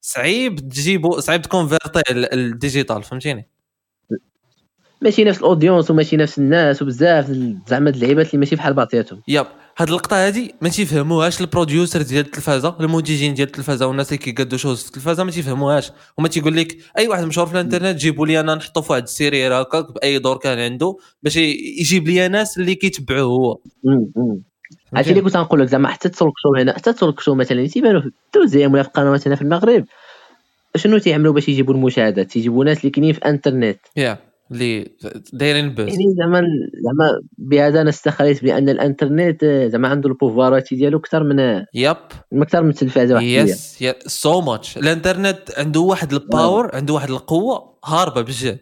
صعيب 0.00 0.56
تجيبو 0.60 1.20
صعيب 1.20 1.42
ت 1.42 1.49
convert 1.49 1.95
ي 1.95 2.02
ال- 2.10 2.32
ال 2.34 2.42
digital 2.42 3.02
فهمتيني؟ 3.02 3.48
ماشي 5.02 5.24
نفس 5.24 5.38
ال 5.38 5.44
audience 5.44 5.90
وماشي 5.90 6.16
نفس 6.16 6.38
الناس 6.38 6.82
وبزاف 6.82 7.26
زعما 7.68 7.90
اللعيبات 7.90 8.26
اللي 8.26 8.38
ماشي 8.38 8.56
بحال 8.56 8.74
بعضياتهم. 8.74 9.22
yep 9.28 9.46
هاد 9.78 9.88
اللقطة 9.88 10.26
هادي 10.26 10.54
ما 10.60 10.68
تيفهموهاش 10.68 11.40
ال 11.40 11.47
producer 11.47 12.02
ديال 12.02 12.26
التلفازة 12.26 12.76
المنتجين 12.80 13.34
ديال 13.34 13.46
التلفازة 13.46 13.86
والناس 13.86 14.08
اللي 14.08 14.18
كيقادوا 14.18 14.58
shows 14.58 14.82
في 14.82 14.88
التلفازة 14.88 15.24
ما 15.24 15.30
تيفهموهاش. 15.30 15.92
وما 16.18 16.28
تيقول 16.28 16.56
لك 16.56 16.76
أي 16.98 17.08
واحد 17.08 17.24
مشهور 17.24 17.46
في 17.46 17.52
الإنترنت 17.52 17.96
جيبوا 18.00 18.26
لي 18.26 18.40
أنا 18.40 18.54
نحطو 18.54 18.82
في 18.82 18.92
واحد 18.92 19.02
ال 19.02 19.11
série 19.11 19.54
هكاك 19.54 19.92
بأي 19.92 20.18
دور 20.18 20.36
كان 20.36 20.58
عنده 20.58 20.96
باش 21.22 21.36
يجيب 21.36 22.08
لي 22.08 22.28
ناس 22.28 22.58
اللي 22.58 22.74
كيتبعوه 22.74 23.22
هو. 23.22 23.58
عرفتي 24.92 25.10
اللي 25.10 25.22
كنت 25.22 25.36
غنقول 25.36 25.60
لك 25.60 25.68
زعما 25.68 25.88
حتى 25.88 26.08
ال 26.08 26.13
talk 26.13 26.32
show 26.42 26.60
هنا 26.60 26.74
حتى 26.74 26.90
ال 26.90 26.96
talk 26.96 27.20
show 27.20 27.34
مثلا 27.34 27.58
اللي 27.58 27.68
تيبانوا 27.68 28.00
في 28.00 28.06
ال 28.06 28.13
deuxième 28.13 28.72
ولا 28.72 28.82
في 28.82 28.88
القنوات 28.88 29.26
هنا 29.26 29.36
في 29.36 29.42
المغرب. 29.42 29.84
شنو 30.76 30.98
تيعملوا 30.98 31.32
باش 31.32 31.48
يجيبوا 31.48 31.74
المشاهدات؟ 31.74 32.30
تيجيبوا 32.30 32.64
ناس 32.64 32.78
اللي 32.78 32.90
كاينين 32.90 33.12
في 33.12 33.18
الإنترنت. 33.18 33.78
yeah 33.96 34.18
اللي 34.52 34.96
دايرين 35.32 35.74
buzz 35.74 35.88
يعني 35.88 36.04
زعما 36.18 36.42
زعما 36.84 37.20
بهذا 37.38 37.80
أنا 37.80 37.88
استخليت 37.88 38.42
بأن 38.42 38.68
الانترنت 38.68 39.44
آه، 39.44 39.68
زعما 39.68 39.88
عنده 39.88 40.08
ال 40.08 40.15
pouvoir 40.15 40.67
ات 40.67 40.74
ديالو 40.74 40.98
أكثر 40.98 41.24
من 41.24 41.64
yep 41.74 41.96
أكثر 42.32 42.62
من 42.62 42.70
التلفازه 42.70 43.14
وحديه 43.14 43.42
yes 43.42 43.84
so 44.06 44.40
much 44.40 44.78
الانترنت 44.78 45.38
عنده 45.58 45.80
واحد 45.80 46.12
ال 46.12 46.23
power 46.23 46.76
عنده 46.76 46.94
واحد 46.94 47.10
القوة 47.10 47.78
هاربة 47.84 48.20
بجد 48.20 48.58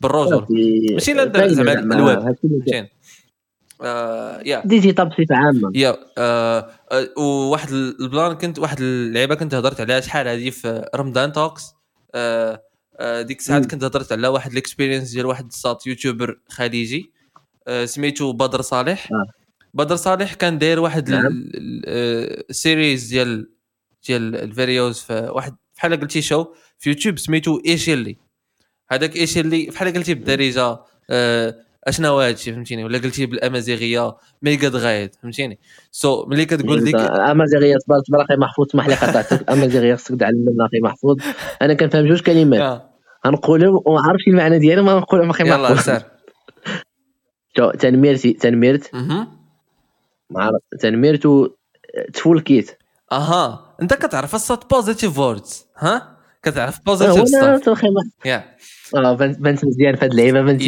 بالرجل. 0.00 0.46
ماشي 0.92 1.12
الانترنت 1.12 1.50
زعما 1.50 1.72
الويب. 1.72 2.36
آه، 3.82 4.40
yeah 4.44 4.62
digital 4.64 5.08
بصفة 5.08 5.26
عامة. 5.30 5.70
yeah 5.74 5.96
آه 6.18 6.70
آه، 6.92 7.08
وواحد 7.18 7.68
ال 7.72 7.84
plan 7.84 8.32
كنت 8.32 8.58
واحد 8.58 8.80
اللعيبه 8.80 9.34
كنت 9.34 9.54
هضرت 9.54 9.80
عليها 9.80 10.00
شحال 10.00 10.28
هذه 10.28 10.50
في 10.50 10.88
رمضان 10.94 11.32
talks 11.32 11.62
آه 12.14 12.52
آه 12.52 12.62
ديك 13.00 13.40
الساعات. 13.40 13.70
كنت 13.70 13.84
هضرت 13.84 14.12
على 14.12 14.28
واحد 14.28 14.52
ال 14.52 14.57
experience 14.57 15.10
ديال 15.10 15.26
واحد 15.26 15.46
الساط 15.46 15.86
YouTuber 15.86 16.40
خليجي 16.48 17.12
آه 17.68 17.84
سميتو 17.84 18.32
بدر 18.32 18.62
صالح 18.62 19.08
آه. 19.12 19.32
بدر 19.74 19.96
صالح 19.96 20.34
كان 20.34 20.58
داير 20.58 20.80
واحد 20.80 21.10
نعم. 21.10 21.50
ال 22.50 22.58
series 22.58 23.08
ديال 23.08 23.50
ديال 24.06 24.36
ال 24.36 24.45
videos 24.45 24.98
في 25.00 25.30
واحد 25.32 25.56
بحال 25.76 26.00
قلتي 26.00 26.22
show 26.22 26.54
في 26.78 26.90
يوتيوب 26.90 27.18
سميتو 27.18 27.60
إيش 27.66 27.88
اللي 27.88 28.16
هذاك 28.90 29.16
إيش 29.16 29.38
اللي 29.38 29.66
بحال 29.66 29.92
قلتي 29.92 30.14
بالدارجه 30.14 30.78
أشنو 31.86 32.20
هادشي 32.20 32.52
فهمتيني؟ 32.52 32.84
ولا 32.84 32.98
قلتي 32.98 33.26
بالأمازيغية 33.26 34.16
ميغا 34.42 34.68
دغايد 34.68 35.14
فهمتيني؟ 35.22 35.58
so 35.90 36.26
ملي 36.26 36.44
كتقول 36.44 36.84
ديك 36.84 36.94
أمازيغية 36.94 37.76
تبارك 37.86 38.02
تبارك 38.06 38.24
أخي 38.30 38.36
محفوظ 38.40 38.66
اسمح 38.68 38.88
لي 38.88 38.94
قطعتك. 38.94 39.50
أمازيغية 39.52 39.94
خصك 39.94 40.20
تعلم 40.20 40.38
من 40.38 40.64
أخي 40.66 40.80
محفوظ. 40.82 41.16
أنا 41.62 41.74
كنفهم 41.74 42.06
جوج 42.06 42.20
كلمات. 42.20 42.60
آه. 42.60 42.90
غنقولهم 43.26 43.82
وما 43.86 44.00
عرفتش 44.00 44.28
المعنى 44.28 44.58
ديالهم 44.58 44.88
غنقولهم 44.88 45.30
أخي 45.30 45.44
يلا 45.44 45.56
محفوظ. 45.56 45.80
سير. 45.80 46.02
شو 47.56 47.70
تنميرتي 47.70 48.32
تنميرت. 48.32 48.90
تنميرت 50.80 51.28
تفولكيت. 52.12 52.78
أها. 53.12 53.76
أنت 53.82 53.94
كتعرف 53.94 54.34
الصوت 54.34 54.70
بوزيتيف 54.70 55.18
ووردز 55.18 55.66
ها؟ 55.76 56.16
كتعرف 56.42 56.80
بوزيتيف 56.86 57.34
وأنا 57.34 57.58
ستاف 57.58 57.84
بنت 58.94 59.38
بنت 59.38 59.64
مزيان 59.64 59.96
في 59.96 60.04
هاد 60.04 60.10
اللعيبة 60.10 60.42
بنت. 60.42 60.62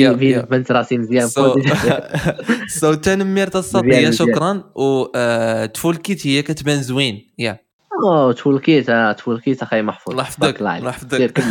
بنت 0.50 0.72
راسي 0.72 0.98
مزيان 0.98 1.28
سو 2.68 2.94
تنمير 2.94 3.48
الصوت 3.54 3.84
مزيان، 3.84 4.02
هي 4.02 4.08
مزيان. 4.08 4.12
شكرا. 4.12 4.64
و 4.74 5.06
آه، 5.14 5.66
تفولكيت 5.66 6.26
هي 6.26 6.42
كتبان 6.42 6.82
زوين. 6.82 7.26
يا. 7.38 7.68
آه 8.04 8.32
تفولكيت 8.32 8.90
آه 8.90 9.12
تفولكيت 9.12 9.62
أخي 9.62 9.82
محفوظ. 9.82 10.10
الله 10.12 10.22
يحفظك 10.22 10.60
الله 10.60 10.76
يحفظك. 10.88 11.42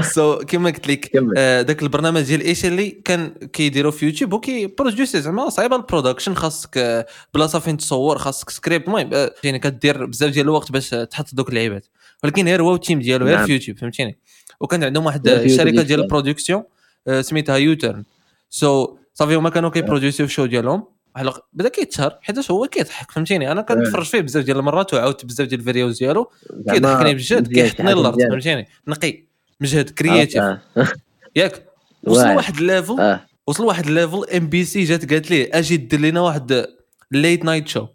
so 0.00 0.38
كما 0.38 0.70
قلت 0.70 0.88
لك. 0.88 1.10
آه، 1.36 1.62
داك 1.62 1.82
البرنامج 1.82 2.22
ديال 2.22 2.40
إيش 2.40 2.64
اللي 2.64 2.90
كان 2.90 3.28
كيديروا 3.52 3.92
في 3.92 4.06
يوتيوب 4.06 4.32
وكي 4.32 4.66
produce 4.66 5.13
ي 5.13 5.20
زعما 5.20 5.48
صعيبة 5.48 5.76
ال 5.76 5.81
production 5.81 6.34
خاصك 6.34 6.78
آه، 6.78 7.06
بلاصه 7.34 7.58
فين 7.58 7.76
تصور 7.76 8.18
خاصك 8.18 8.50
سكريبت 8.50 8.86
المهم 8.88 9.10
آه، 9.12 9.34
يعني 9.44 9.58
كدير 9.58 10.06
بزاف 10.06 10.30
ديال 10.30 10.44
الوقت 10.44 10.72
باش 10.72 10.94
آه، 10.94 11.04
تحط 11.04 11.34
دوك 11.34 11.48
اللعيبات. 11.48 11.86
ولكن 12.24 12.44
غير 12.44 12.62
هو 12.62 12.74
ال 12.74 12.79
team 12.79 12.98
ديالو 12.98 13.26
غير 13.26 13.36
نعم. 13.36 13.46
في 13.46 13.52
يوتيوب 13.52 13.78
فهمتيني؟ 13.78 14.18
وكان 14.60 14.84
عندهم 14.84 15.06
واحد 15.06 15.28
الشركة 15.28 15.82
ديال. 15.82 16.00
ال 16.00 16.06
production 16.06 16.62
آه، 17.08 17.20
سميتها 17.20 17.56
يوترن 17.56 18.04
so 18.50 18.96
صافي 19.14 19.34
هما 19.34 19.50
كانوا 19.50 19.70
كي 19.70 19.80
produce 19.80 20.16
يو 20.16 20.26
في 20.26 20.32
ال 20.32 20.35
show 20.35 20.46
ديالهم. 20.46 20.84
بدأ 21.52 21.68
كيتشهر 21.68 22.18
حيت 22.22 22.50
هو 22.50 22.66
كيضحك 22.66 23.10
فهمتيني؟ 23.10 23.52
أنا 23.52 23.62
كنتفرج 23.62 24.04
فيه 24.04 24.20
بزاف 24.20 24.44
ديال 24.44 24.58
المرات 24.58 24.94
وعاودت 24.94 25.24
بزاف 25.26 25.48
ديال 25.48 25.60
الفيديوز 25.60 25.98
ديالو. 25.98 26.30
كيضحكني 26.70 27.14
بجد 27.14 27.52
كيحطني 27.52 27.92
الأرض. 27.92 28.20
فهمتيني؟ 28.30 28.68
نقي 28.88 29.24
مجهد 29.60 29.90
creative 29.90 30.42
آه، 30.42 30.60
ياك 31.36 31.66
وصل. 32.04 32.28
واحد 32.36 32.56
ال 32.56 32.66
level 32.66 33.18
وصل 33.46 33.64
واحد 33.64 33.86
ال 33.86 33.92
level 33.92 34.24
MBC 34.36 34.84
جات 34.84 35.10
قالت 35.12 35.30
ليه 35.30 35.50
أجي 35.52 35.76
دير 35.76 36.00
لنا 36.00 36.20
واحد 36.20 36.66
late 37.12 37.44
night 37.44 37.68
show 37.68 37.86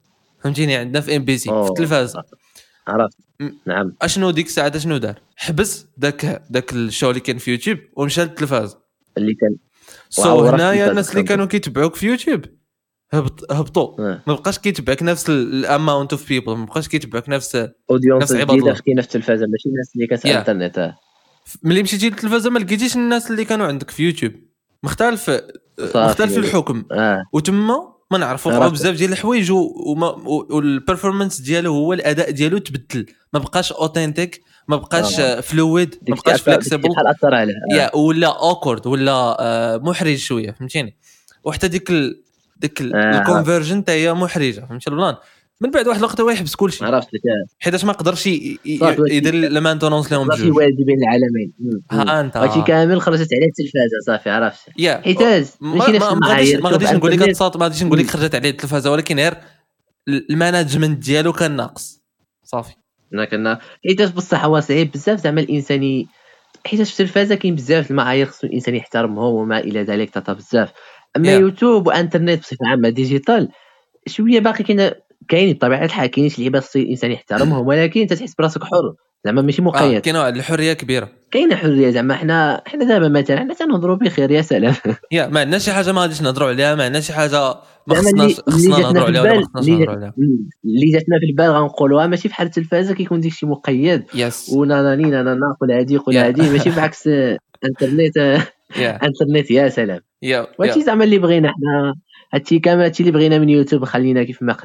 فهمتيني؟ 0.43 0.75
عندنا 0.75 1.01
في 1.01 1.15
MBC 1.15 1.49
في. 1.49 1.67
التلفازه 1.69 2.23
عرفت. 2.87 3.17
نعم. 3.65 3.93
أشنو 4.01 4.31
ديك 4.31 4.45
الساعة؟ 4.45 4.71
اشنو 4.75 4.97
دار؟ 4.97 5.15
حبس 5.35 5.85
داك 5.97 6.41
داك 6.49 6.73
ال 6.73 6.81
show 6.81 7.09
اللي 7.09 7.19
كان 7.19 7.37
في 7.37 7.51
يوتيوب 7.51 7.77
ومشى 7.95 8.21
للتلفاز. 8.21 8.77
اللي 9.17 9.33
كان 9.33 9.55
so 10.09 10.21
وعورت 10.29 10.53
هنايا 10.53 10.89
الناس 10.89 11.11
اللي. 11.11 11.23
كانوا 11.23 11.45
كيتبعوك 11.45 11.95
في 11.95 12.07
يوتيوب 12.07 12.45
هبط 13.13 13.51
هبطوا. 13.51 14.01
آه. 14.11 14.23
ما 14.27 14.33
بقاش 14.33 14.59
كيتبعك 14.59 15.03
نفس 15.03 15.29
ال 15.29 15.41
amount 15.41 16.11
of 16.13 16.29
people 16.29 16.55
ما 16.55 16.65
بقاش 16.65 16.87
كيتبعك 16.87 17.29
نفس 17.29 17.55
audience 17.91 18.33
جديدة 18.33 18.53
الله. 18.53 18.79
كاينة 18.85 19.01
في 19.01 19.07
التلفازة 19.07 19.45
ماشي 19.47 19.69
الناس 19.69 19.91
اللي 19.95 20.07
كانت 20.07 20.23
Yeah. 20.23 20.29
الإنترنت. 20.29 20.77
آه. 20.77 20.97
ملي 21.63 21.83
مشيتي 21.83 22.09
للتلفازة 22.09 22.49
ما 22.49 22.59
لقيتيش 22.59 22.95
الناس 22.95 23.31
اللي 23.31 23.45
كانوا 23.45 23.67
عندك 23.67 23.89
في 23.89 24.03
يوتيوب. 24.03 24.33
مختلف 24.83 25.41
مختلف 25.95 26.37
الحكم. 26.37 26.85
آه. 26.91 27.23
وتما 27.33 27.94
ما 28.15 28.25
نعرف 28.25 28.47
وقعوا 28.47 28.63
عرفت. 28.63 28.73
بزاف 28.73 28.95
ديال 28.95 29.11
الحوايج 29.11 29.51
وال 29.51 29.81
performance 29.81 31.41
ديالو 31.41 31.73
هو 31.73 31.93
الأداء 31.93 32.31
ديالو 32.31 32.57
تبدل 32.57 33.05
ما 33.33 33.39
بقاش 33.39 33.71
authentic 33.71 34.41
ما 34.67 34.75
بقاش 34.75 35.19
آه. 35.19 35.41
fluid 35.41 35.95
ما 35.95 36.15
ديك 36.15 36.25
بقاش 36.25 36.41
flexible 36.41 36.89
بحال 36.89 37.07
أثر 37.07 37.35
عليه 37.35 37.53
آه. 37.71 37.75
yeah 37.75 37.95
ولا 37.95 38.27
awkward 38.27 38.87
ولا 38.87 39.37
آه، 39.39 39.77
محرج 39.77 40.15
شوية 40.15 40.51
فهمتيني 40.51 40.97
وحتى 41.43 41.67
ديك 41.67 41.89
ال... 41.89 42.21
ديك 42.57 42.81
آه. 42.81 42.85
ال 42.85 42.93
conversation 42.93 43.81
حتى 43.81 43.91
هي 43.91 44.13
محرجة 44.13 44.65
فهمتي 44.69 44.89
البلان 44.89 45.15
من 45.61 45.71
بعد 45.71 45.87
واحد 45.87 45.97
الوقت 45.99 46.21
هو 46.21 46.29
يحبس 46.29 46.55
كل 46.55 46.71
شيء. 46.71 46.87
عرفت 46.87 47.07
لك. 47.13 47.21
حيتاش 47.59 47.85
ما 47.85 47.93
قدرش 47.93 48.27
يدير 48.27 49.33
ال 49.33 49.40
maintenance 49.40 50.11
لهم 50.11 50.27
صافي 50.29 50.43
بجوج 50.43 50.57
والدي 50.57 50.83
بين 50.83 50.95
العالمين. 51.03 51.53
ها 51.91 52.21
انت. 52.21 52.37
هادشي 52.37 52.61
كامل 52.61 53.01
خرجت 53.01 53.27
عليه 53.33 53.45
التلفازة 53.47 53.99
صافي 54.05 54.29
عرفت. 54.29 54.69
yeah 54.77 55.01
ماشي 55.61 55.91
نفس 55.91 56.05
ما- 56.05 56.13
ما 56.13 56.27
غاديش 56.27 56.55
المعايير 56.55 56.61
ما 56.61 56.69
غاديش 56.69 56.89
نقول 56.91 57.11
لك 57.11 57.19
ما 57.55 57.63
غاديش 57.63 57.83
نقول 57.83 57.99
لك. 57.99 58.09
خرجت 58.09 58.35
عليه 58.35 58.49
التلفازة 58.49 58.91
ولكن 58.91 59.15
غير 59.19 59.37
ال 60.07 60.16
management 60.16 61.03
ديالو 61.05 61.33
كان 61.33 61.55
ناقص. 61.55 62.01
صافي. 62.43 62.73
انا 63.13 63.25
كنا 63.25 63.59
حيتاش 63.87 64.09
بصح 64.09 64.45
هو 64.45 64.59
صعيب 64.59 64.91
بزاف 64.91 65.19
زعما 65.19 65.41
الانسان 65.41 66.05
حيتاش 66.65 66.93
في 66.93 66.99
التلفازة 66.99 67.35
كاين 67.35 67.55
بزاف 67.55 67.91
المعايير 67.91 68.25
خصو 68.25 68.47
الإنسان 68.47 68.75
يحترمهم 68.75 69.33
وما 69.33 69.59
إلى 69.59 69.83
ذلك 69.83 70.09
تاتا 70.09 70.33
بزاف. 70.33 70.71
أما 71.17 71.27
Yeah. 71.27 71.39
يوتيوب 71.41 71.87
وإنترنت 71.87 72.39
بصفة 72.41 72.57
عامة 72.67 72.89
digital 72.89 73.49
شوية 74.07 74.39
باقي 74.39 74.63
كاين 74.63 74.91
كاين 75.27 75.53
بطبيعه 75.53 75.85
الحال 75.85 76.07
كاين 76.07 76.29
شي 76.29 76.41
لعيبات 76.41 76.63
خصو 76.63 76.79
الإنسان 76.79 77.11
يحترمهم 77.11 77.65
ولكن 77.67 78.01
أنت 78.01 78.13
تحس 78.13 78.33
براسك 78.35 78.63
حر. 78.63 78.93
زعما 79.25 79.41
ماشي 79.41 79.61
آه 79.61 79.65
مقيد. 79.65 80.01
كاين 80.01 80.15
واحد 80.15 80.35
الحرية 80.35 80.73
كبيرة. 80.73 81.09
كاينة 81.31 81.55
حرية 81.55 81.89
زعما 81.89 82.15
حنا 82.15 82.61
حنا 82.65 82.85
دابا 82.85 83.07
مثلا 83.07 83.39
حنا 83.39 83.53
تنهضروا 83.53 83.95
بخير 83.95 84.31
يا 84.31 84.41
سلام. 84.41 84.75
yeah 85.11 85.27
ما 85.27 85.39
عندنا 85.39 85.57
شي 85.59 85.71
حاجة 85.71 85.91
ما 85.91 86.01
غاديش 86.01 86.21
نهضروا 86.21 86.47
عليها 86.47 86.75
ما 86.75 86.83
عندنا 86.83 87.01
شي 87.01 87.13
حاجة 87.13 87.55
ما 87.87 87.95
خصناش 87.95 88.39
خصنا 88.49 88.79
نهضروا 88.79 89.05
عليها 89.05 89.21
ولا 89.21 89.33
ما 89.35 89.45
خصناش 89.45 89.69
نهضروا 89.69 89.95
عليها. 89.95 90.13
اللي 90.65 90.91
جاتنا 90.93 91.19
في 91.19 91.25
البال 91.25 91.51
غنقولوها 91.51 92.07
ماشي 92.07 92.27
بحال 92.27 92.47
التلفازه 92.47 92.93
كيكون 92.95 93.19
داكشي 93.19 93.45
مقيد. 93.45 94.03
yes 94.15 94.49
وناناني 94.49 95.03
نانا 95.03 95.55
قول 95.61 95.71
هادي 95.71 95.97
قول. 95.97 96.17
هادي 96.17 96.49
ماشي 96.49 96.69
بعكس 96.77 97.07
إنترنت. 97.65 98.17
yeah 98.77 98.99
إنترنت 99.03 99.51
يا 99.51 99.69
سلام. 99.69 99.99
yeah 100.21 100.47
وهادشي 100.59 100.81
زعما 100.81 101.03
اللي 101.03 101.17
بغينا 101.17 101.47
حنا. 101.47 101.93
هادشي 102.35 102.59
كامل 102.59 102.83
هادشي 102.83 103.03
اللي 103.03 103.11
بغينا 103.11 103.39
من 103.39 103.49
يوتيوب 103.49 103.85
خلينا 103.85 104.23
كيف 104.23 104.41
ما 104.41 104.57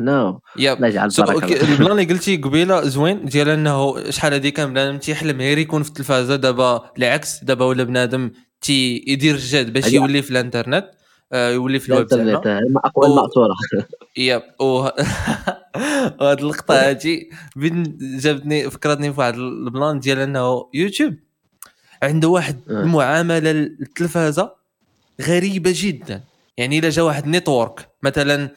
يا 0.59 0.73
الله 0.73 0.89
يجعل 0.89 1.09
البركه 1.19 1.33
okay 1.33 1.63
ال 1.63 1.68
plan 1.68 1.91
اللي 1.99 2.05
قلتي 2.05 2.37
قبيلة 2.37 2.85
زوين 2.85 3.25
ديال 3.25 3.49
إنه 3.49 4.11
شحال 4.11 4.35
هذه 4.35 4.49
كان 4.49 4.71
بنادم 4.71 4.99
تيحلم 4.99 5.39
غير 5.39 5.59
يكون 5.59 5.83
في 5.83 5.89
التلفازة 5.89 6.37
دابا 6.37 6.91
العكس. 6.99 7.45
دابا 7.45 7.65
ولا 7.65 7.85
بنادم 7.85 8.31
تي 8.61 9.05
يدير 9.07 9.35
الجهد 9.35 9.73
باش 9.73 9.93
يولي 9.93 10.23
في 10.23 10.31
الانترنت 10.31 10.91
آه، 11.33 11.51
يولي 11.51 11.79
في 11.79 11.89
الويب 11.89 12.07
الانترنت 12.13 12.45
زعما. 12.45 12.59
الم- 12.59 12.79
اقوى 12.79 13.07
المأثوره 13.07 13.55
yep 14.17 14.43
وه- 14.61 14.93
وهاد 16.21 16.41
اللقطة 16.41 16.75
هادي 16.89 17.31
بين 17.57 17.99
جابتني 18.01 18.71
فكرتني 18.71 19.13
في 19.13 19.21
واحد 19.21 19.35
ال 19.35 19.47
plan 19.47 19.99
ديال 20.01 20.19
إنه 20.19 20.67
يوتيوب 20.75 21.15
عنده 22.03 22.29
واحد 22.29 22.61
آه. 22.71 22.73
المعاملة 22.83 23.53
للتلفازه 23.53 24.53
غريبة 25.23 25.73
جدا. 25.75 26.21
يعني 26.61 26.79
إلا 26.79 26.91
جا 26.91 27.03
واحد 27.03 27.27
نيتورك 27.27 27.89
مثلا 28.03 28.51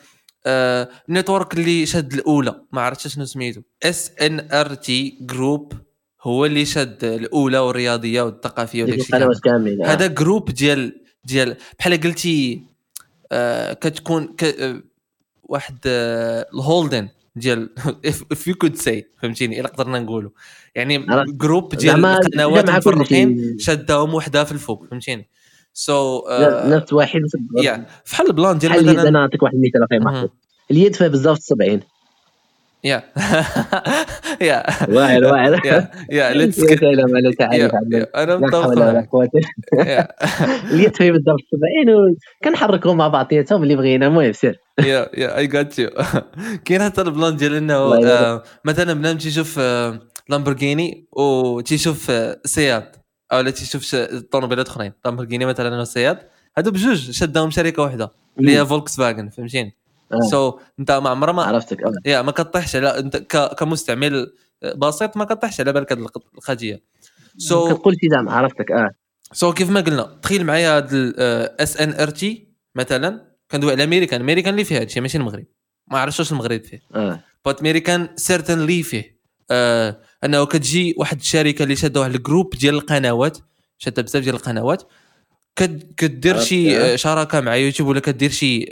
آه 0.45 0.89
نيتورك 1.10 1.54
اللي 1.54 1.86
شد 1.86 2.14
الأولى 2.14 2.62
ما 2.72 2.82
عرفتش 2.82 3.14
شنو 3.14 3.26
سميتو 3.26 3.62
اس 3.84 4.12
ان 4.22 4.47
ار 4.51 4.74
تي 4.74 5.18
جروب 5.22 5.74
هو 6.22 6.45
اللي 6.45 6.66
شد 6.66 7.04
الأولى 7.04 7.58
والرياضية 7.58 8.22
والثقافية 8.22 8.84
ديك 8.86 8.93
وداك 8.93 9.06
الشيء 9.06 9.16
القنوات 9.16 9.39
كاملين 9.39 9.86
آه. 9.86 9.88
هذا 9.88 10.08
جروب 10.08 10.51
ديال 10.51 11.01
ديال 11.26 11.58
بحال 11.80 12.01
قلتي 12.01 12.64
آه 13.32 13.74
كتكون 13.74 14.28
ك 14.28 14.43
آه 14.43 14.84
واحد 15.43 15.78
آه 15.86 16.47
الهولدن 16.54 17.08
ديال 17.36 17.70
اف 18.32 18.47
يو 18.47 18.56
كود 18.56 18.76
سي 18.76 19.06
فهمتيني 19.22 19.60
إلا 19.60 19.68
قدرنا 19.68 19.99
نقولوا 19.99 20.32
يعني. 20.76 21.06
جروب 21.28 21.76
ديال 21.76 22.06
القنوات 22.06 22.66
جمع 22.66 22.80
كل 22.80 22.91
مفرقين 22.91 23.38
شيء. 23.38 23.58
شاداهم 23.60 24.14
وحدة 24.14 24.43
في 24.43 24.51
الفوق 24.51 24.86
فهمتيني 24.91 25.30
سو 25.74 26.21
so, 26.21 26.24
نفس 26.65 26.93
واحد 26.93 27.19
يا 27.63 27.86
بحال 28.11 28.28
البلان 28.28 28.57
ديال 28.57 28.71
مثلا 28.71 29.01
أنا 29.01 29.09
نعطيك 29.09 29.43
واحد 29.43 29.55
المثال 29.55 29.84
أخي 29.84 29.99
محمود. 29.99 30.30
اليد 30.71 30.95
فيها 30.95 31.07
بزاف 31.07 31.39
70 31.39 31.80
يا 32.84 33.03
يا 34.41 34.63
واعر 34.89 35.24
واعر. 35.24 35.61
يا 35.65 35.91
يا 36.11 36.34
ليتس 36.34 36.59
سلام 36.59 37.15
على 37.15 37.34
تعريف 37.34 37.71
أنا 38.15 38.38
متفق 38.38 38.71
اليد 40.71 40.95
فيها 40.95 41.11
بزاف 41.11 41.38
70 41.86 42.15
وكنحركوا 42.41 42.93
مع 42.93 43.07
بعضياتهم 43.07 43.63
اللي 43.63 43.76
بغينا 43.76 44.07
المهم 44.07 44.32
سير. 44.32 44.59
يا 44.80 45.09
يا 45.13 45.38
اي 45.38 45.47
جات 45.47 45.80
يو 45.80 45.89
كاين 46.65 46.84
حتى 46.84 47.01
ال 47.01 47.08
plan 47.08 47.36
ديال 47.36 47.53
إنه. 47.53 47.74
آه، 47.76 48.43
مثلا 48.65 48.93
بنادم 48.93 49.17
تيشوف 49.17 49.59
آه، 49.59 49.99
لامبورغيني 50.30 51.07
وتيشوف 51.11 52.11
آه، 52.11 52.39
سيات 52.45 52.95
أو 53.34 53.39
لا 53.39 53.51
تيشوف 53.51 53.84
ش- 53.84 53.95
طوموبيلات 54.31 54.67
أخرين. 54.67 54.93
لامبورغيني 55.05 55.45
مثلا 55.45 55.81
وسيات 55.81 56.31
هادو 56.57 56.71
بجوج 56.71 57.11
شداهم 57.11 57.51
شركة 57.51 57.81
واحدة. 57.84 58.11
اللي 58.39 58.57
هي 58.57 58.65
فولكس 58.65 58.97
فاجن 58.97 59.29
فهمتيني؟ 59.29 59.77
آه. 60.13 60.29
so 60.32 60.59
أنت 60.79 60.91
ما 60.91 61.09
عمرها 61.09 61.34
ما 61.34 61.43
عرفتك 61.43 61.84
آه. 61.84 61.91
yeah 62.05 62.22
ما 62.21 62.31
كطيحش 62.31 62.75
على 62.75 62.99
أنت 62.99 63.17
ك- 63.17 63.55
كمستعمل 63.55 64.34
بسيط 64.75 65.17
ما 65.17 65.25
كطيحش 65.25 65.59
على 65.59 65.73
بالك 65.73 65.91
الق- 65.91 66.17
القضية 66.36 66.81
so 67.38 67.68
كتقول 67.77 67.93
شي 68.01 68.09
زعما 68.11 68.31
عرفتك 68.34 68.71
آه. 68.71 68.89
so 69.32 69.53
كيف 69.53 69.69
ما 69.69 69.81
قلنا 69.81 70.19
تخيل 70.21 70.45
معايا 70.45 70.77
هاد 70.77 70.89
SNRT 71.59 72.47
مثلا. 72.75 73.34
كندوي 73.51 73.71
على 73.71 73.84
أمريكان. 73.84 74.21
أمريكان 74.21 74.53
اللي 74.53 74.63
فيه 74.63 74.79
هادشي 74.81 75.01
ماشي 75.01 75.17
المغرب. 75.17 75.45
ما 75.91 75.99
عرفتش 75.99 76.19
واش 76.19 76.31
المغرب 76.31 76.61
فيه. 76.63 76.81
آه. 76.95 77.19
but 77.45 77.59
أمريكان 77.61 78.09
certainly 78.16 78.84
فيه. 78.84 79.19
آه 79.51 79.97
أنه 80.26 80.45
كتجي 80.45 80.95
واحد 80.97 81.19
الشركة 81.19 81.63
اللي 81.63 81.76
شادوا 81.76 82.01
واحد 82.01 82.15
ال 82.16 82.22
group 82.22 82.55
ديال 82.55 82.76
القنوات 82.76 83.38
شادة 83.78 84.01
بزاف 84.01 84.24
ديال 84.24 84.36
القنوات. 84.36 84.84
كد- 85.55 85.93
كدير 85.97 86.39
شي. 86.39 86.78
آه، 86.78 86.95
شراكة 86.95 87.39
مع 87.41 87.55
يوتيوب 87.55 87.89
ولا 87.89 87.99
كدير 87.99 88.30
شي 88.32 88.65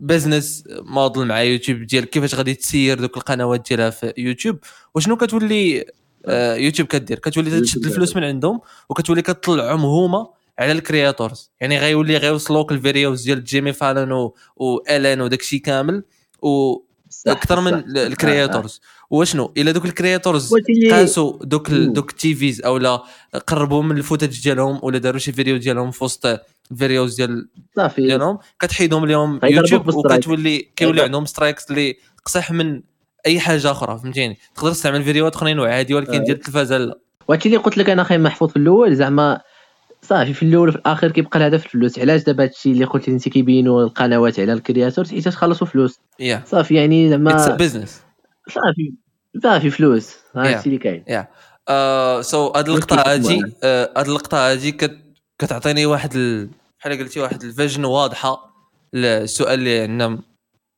business 0.00 0.64
model 0.68 1.24
مع 1.26 1.42
يوتيوب 1.42 1.82
ديال 1.82 2.04
كيفاش 2.04 2.34
غادي 2.34 2.54
تسير 2.54 3.00
دوك 3.00 3.16
القنوات 3.16 3.68
ديالها 3.68 3.90
في 3.90 4.12
يوتيوب؟ 4.18 4.58
وشنو 4.94 5.16
كتولي 5.16 5.84
آه، 6.26 6.54
يوتيوب 6.54 6.88
كدير؟ 6.88 7.18
كتولي 7.18 7.60
تشد 7.60 7.84
الفلوس 7.86 8.16
من 8.16 8.24
عندهم 8.24 8.60
وكتولي 8.88 9.22
كتطلعهم 9.22 9.84
هما 9.84 10.26
على 10.58 10.72
ال 10.72 10.81
creators 10.81 11.50
يعني 11.60 11.78
غيولي 11.78 12.16
غيوصلوك 12.16 12.72
ال 12.72 12.79
videos 12.79 13.22
ديال 13.24 13.44
جيمي 13.44 13.72
فالن 13.72 14.12
و... 14.12 14.34
والين 14.56 15.20
وداك 15.20 15.40
الشيء 15.40 15.60
كامل 15.60 16.02
و 16.42 16.76
أكثر 17.26 17.60
من 17.60 17.96
ال 17.96 18.05
creators 18.05 18.80
وشنو؟ 19.12 19.52
إلا 19.56 19.72
دوك 19.72 19.84
ال 19.84 19.91
creators 19.91 20.50
قلت 20.50 20.64
قاسوا 20.90 21.38
دوك 21.44 21.70
ال-. 21.70 21.92
دوك 21.92 22.10
ال 22.10 22.23
TVs 22.23 22.62
أو 22.62 22.76
لا 22.76 23.02
قربوا 23.46 23.82
من 23.82 23.96
ال 23.96 24.02
footage 24.02 24.42
ديالهم 24.42 24.80
ولا 24.82 24.98
داروا 24.98 25.18
شي 25.18 25.32
فيديو 25.32 25.56
ديالهم 25.56 25.90
في 25.90 26.04
وسط 26.04 26.40
ال 26.70 26.77
videos 26.77 27.16
ديال 27.16 27.48
صافي. 27.76 28.02
ديالهم 28.02 28.38
كتحيدهم 28.60 29.04
اليوم 29.04 29.38
غيضربوك 29.38 29.72
يوتيوب. 29.72 29.94
وكتولي 29.94 30.68
كيولي. 30.76 31.02
عندهم 31.02 31.24
strikes 31.26 31.70
اللي 31.70 31.96
قصح 32.24 32.52
من 32.52 32.82
أي 33.26 33.40
حاجة 33.40 33.70
أخرى 33.70 33.98
فهمتيني؟ 33.98 34.38
تقدر 34.54 34.70
تستعمل 34.70 35.02
فيديوهات 35.02 35.34
أخرين 35.34 35.58
وعادي 35.58 35.94
ولكن. 35.94 36.24
ديال 36.24 36.36
التلفازه 36.36 36.78
لا. 36.78 36.98
وهادشي 37.28 37.48
اللي 37.48 37.58
قلت 37.58 37.78
لك 37.78 37.90
أنا 37.90 38.02
أخي 38.02 38.18
محفوظ 38.18 38.50
في 38.50 38.56
الأول 38.56 38.96
زعما 38.96 39.40
صافي 40.02 40.34
في 40.34 40.42
الأول 40.42 40.68
وفي 40.68 40.78
الآخر 40.78 41.10
كيبقى 41.10 41.38
الهدف 41.38 41.66
الفلوس. 41.66 41.98
علاش 41.98 42.22
دابا 42.22 42.44
هادشي 42.44 42.72
اللي 42.72 42.84
قلتي 42.84 43.10
انت 43.10 43.28
كيبينوا 43.28 43.82
القنوات 43.82 44.40
على 44.40 44.52
ال 44.52 44.59
creator 44.59 45.04
حيت 45.04 45.28
تخلصوا 45.28 45.66
فلوس. 45.66 45.98
yeah 46.20 46.42
صافي 46.46 46.74
يعني 46.74 47.10
زعما 47.10 47.56
business 47.56 48.00
صافي 48.54 48.92
صافي 49.42 49.70
فلوس. 49.70 50.16
هادشي 50.36 50.66
اللي 50.66 50.78
كاين. 50.78 51.04
يا 51.08 51.28
سو 52.22 52.46
هاد 52.56 52.68
اللقطة 52.68 52.96
هادي. 53.06 53.42
آه، 53.64 53.92
هاد 53.96 54.06
اللقطة 54.08 54.50
هادي 54.50 54.72
كت- 54.72 54.98
كتعطيني 55.38 55.86
واحد 55.86 56.16
ال... 56.16 56.48
بحال 56.80 56.98
قلتي 56.98 57.20
واحد 57.20 57.42
ال 57.42 57.48
vision 57.48 57.84
واضحة 57.84 58.52
للسؤال 58.92 59.58
اللي 59.58 59.80
عندنا 59.80 60.18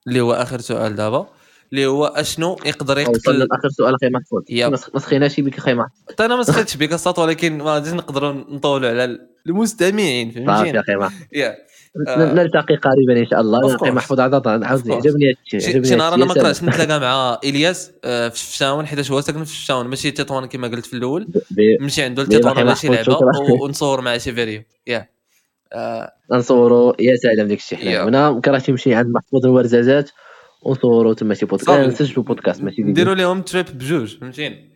اللي 0.07 0.21
هو 0.21 0.33
آخر 0.33 0.61
سؤال 0.61 0.97
دابا 0.97 1.27
اللي 1.73 1.87
هو 1.87 2.07
أشنو 2.07 2.57
يقدر 2.67 2.99
يقتل 2.99 3.39
لاخر 3.39 3.69
سؤال 3.69 3.95
أخي 3.95 4.09
محفوظ. 4.09 4.43
ما 4.71 4.77
سخ- 4.77 4.91
ما 4.95 5.01
سخيناش 5.01 5.41
بك 5.41 5.59
أخي 5.59 5.75
محفوظ. 5.75 5.99
حتى 6.11 6.25
أنا 6.25 6.37
ما 6.37 6.43
سخيتش 6.43 6.77
بك 6.77 6.93
الصوت 6.93 7.19
ولكن 7.19 7.59
ما 7.59 7.65
غاديش 7.75 7.93
نقدروا 7.93 8.33
نطولوا 8.33 8.89
على 8.91 9.19
المستمعين 9.47 10.31
صافي 10.33 10.45
فهمتيني 10.47 10.81
أخي 10.81 10.95
محفوظ. 10.95 11.23
آه. 11.37 11.57
نلتقي 12.19 12.77
قريبا 12.77 13.21
إن 13.21 13.27
شاء 13.27 13.41
الله. 13.41 13.77
Course. 13.77 13.83
محفوظ 13.83 14.21
عاد 14.21 14.35
عاود. 14.47 14.65
عجبني 14.91 15.35
هادشي 15.55 15.85
شي 15.89 15.95
نهار 15.95 16.15
أنا 16.15 16.25
ما. 16.25 16.35
كرهتش 16.35 16.63
نتلاقى 16.65 17.01
مع 17.01 17.39
إلياس 17.45 17.93
آه، 18.05 18.29
في 18.29 18.35
الشاون 18.35 18.87
حيت 18.87 19.11
هو 19.11 19.21
ساكن 19.21 19.45
في 19.45 19.53
الشاون. 19.53 19.87
ماشي 19.87 20.11
تطوان 20.11 20.47
كما 20.47 20.69
قلت 20.69 20.87
في 20.87 20.95
الأول. 20.97 21.27
نمشي 21.81 22.03
عنده 22.03 22.23
لتطوان 22.23 22.59
ولا 22.59 22.75
شي 22.75 22.89
لعبة 22.89 23.19
ونصور 23.63 24.01
معاه 24.01 24.19
شي 24.19 24.33
فيديو. 24.33 24.63
يا. 24.87 25.09
آه، 25.73 26.13
نصوروا 26.33 26.93
يا 27.01 27.17
سلام 27.17 27.49
ديك 27.49 27.59
الشيء 27.59 27.79
Yeah. 27.79 27.83
حنا 28.07 28.29
أنا 28.29 28.41
كرهت 28.41 28.71
نمشي 28.71 28.95
عند 28.95 29.07
محفوظ 29.09 29.47
الورزازات 29.47 30.11
ونصوروا 30.63 31.15
تما 31.15 31.35
شي 31.35 31.47
بودكاست. 31.47 32.03
نسجلوا 32.03 32.25
بودكاست 32.25 32.63
ماشي 32.63 32.83
نديروا 32.83 33.15
لهم 33.15 33.43
trip 33.43 33.67
بجوج 33.75 34.17
فهمتيني؟ 34.19 34.75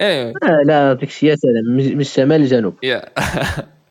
إيه. 0.00 0.28
آه 0.42 0.62
لا 0.66 0.92
ديك 0.92 1.08
الشيء 1.08 1.30
يا 1.30 1.34
سلام 1.36 1.76
من 1.76 1.94
من 1.94 2.00
الشمال 2.00 2.40
للجنوب 2.40 2.74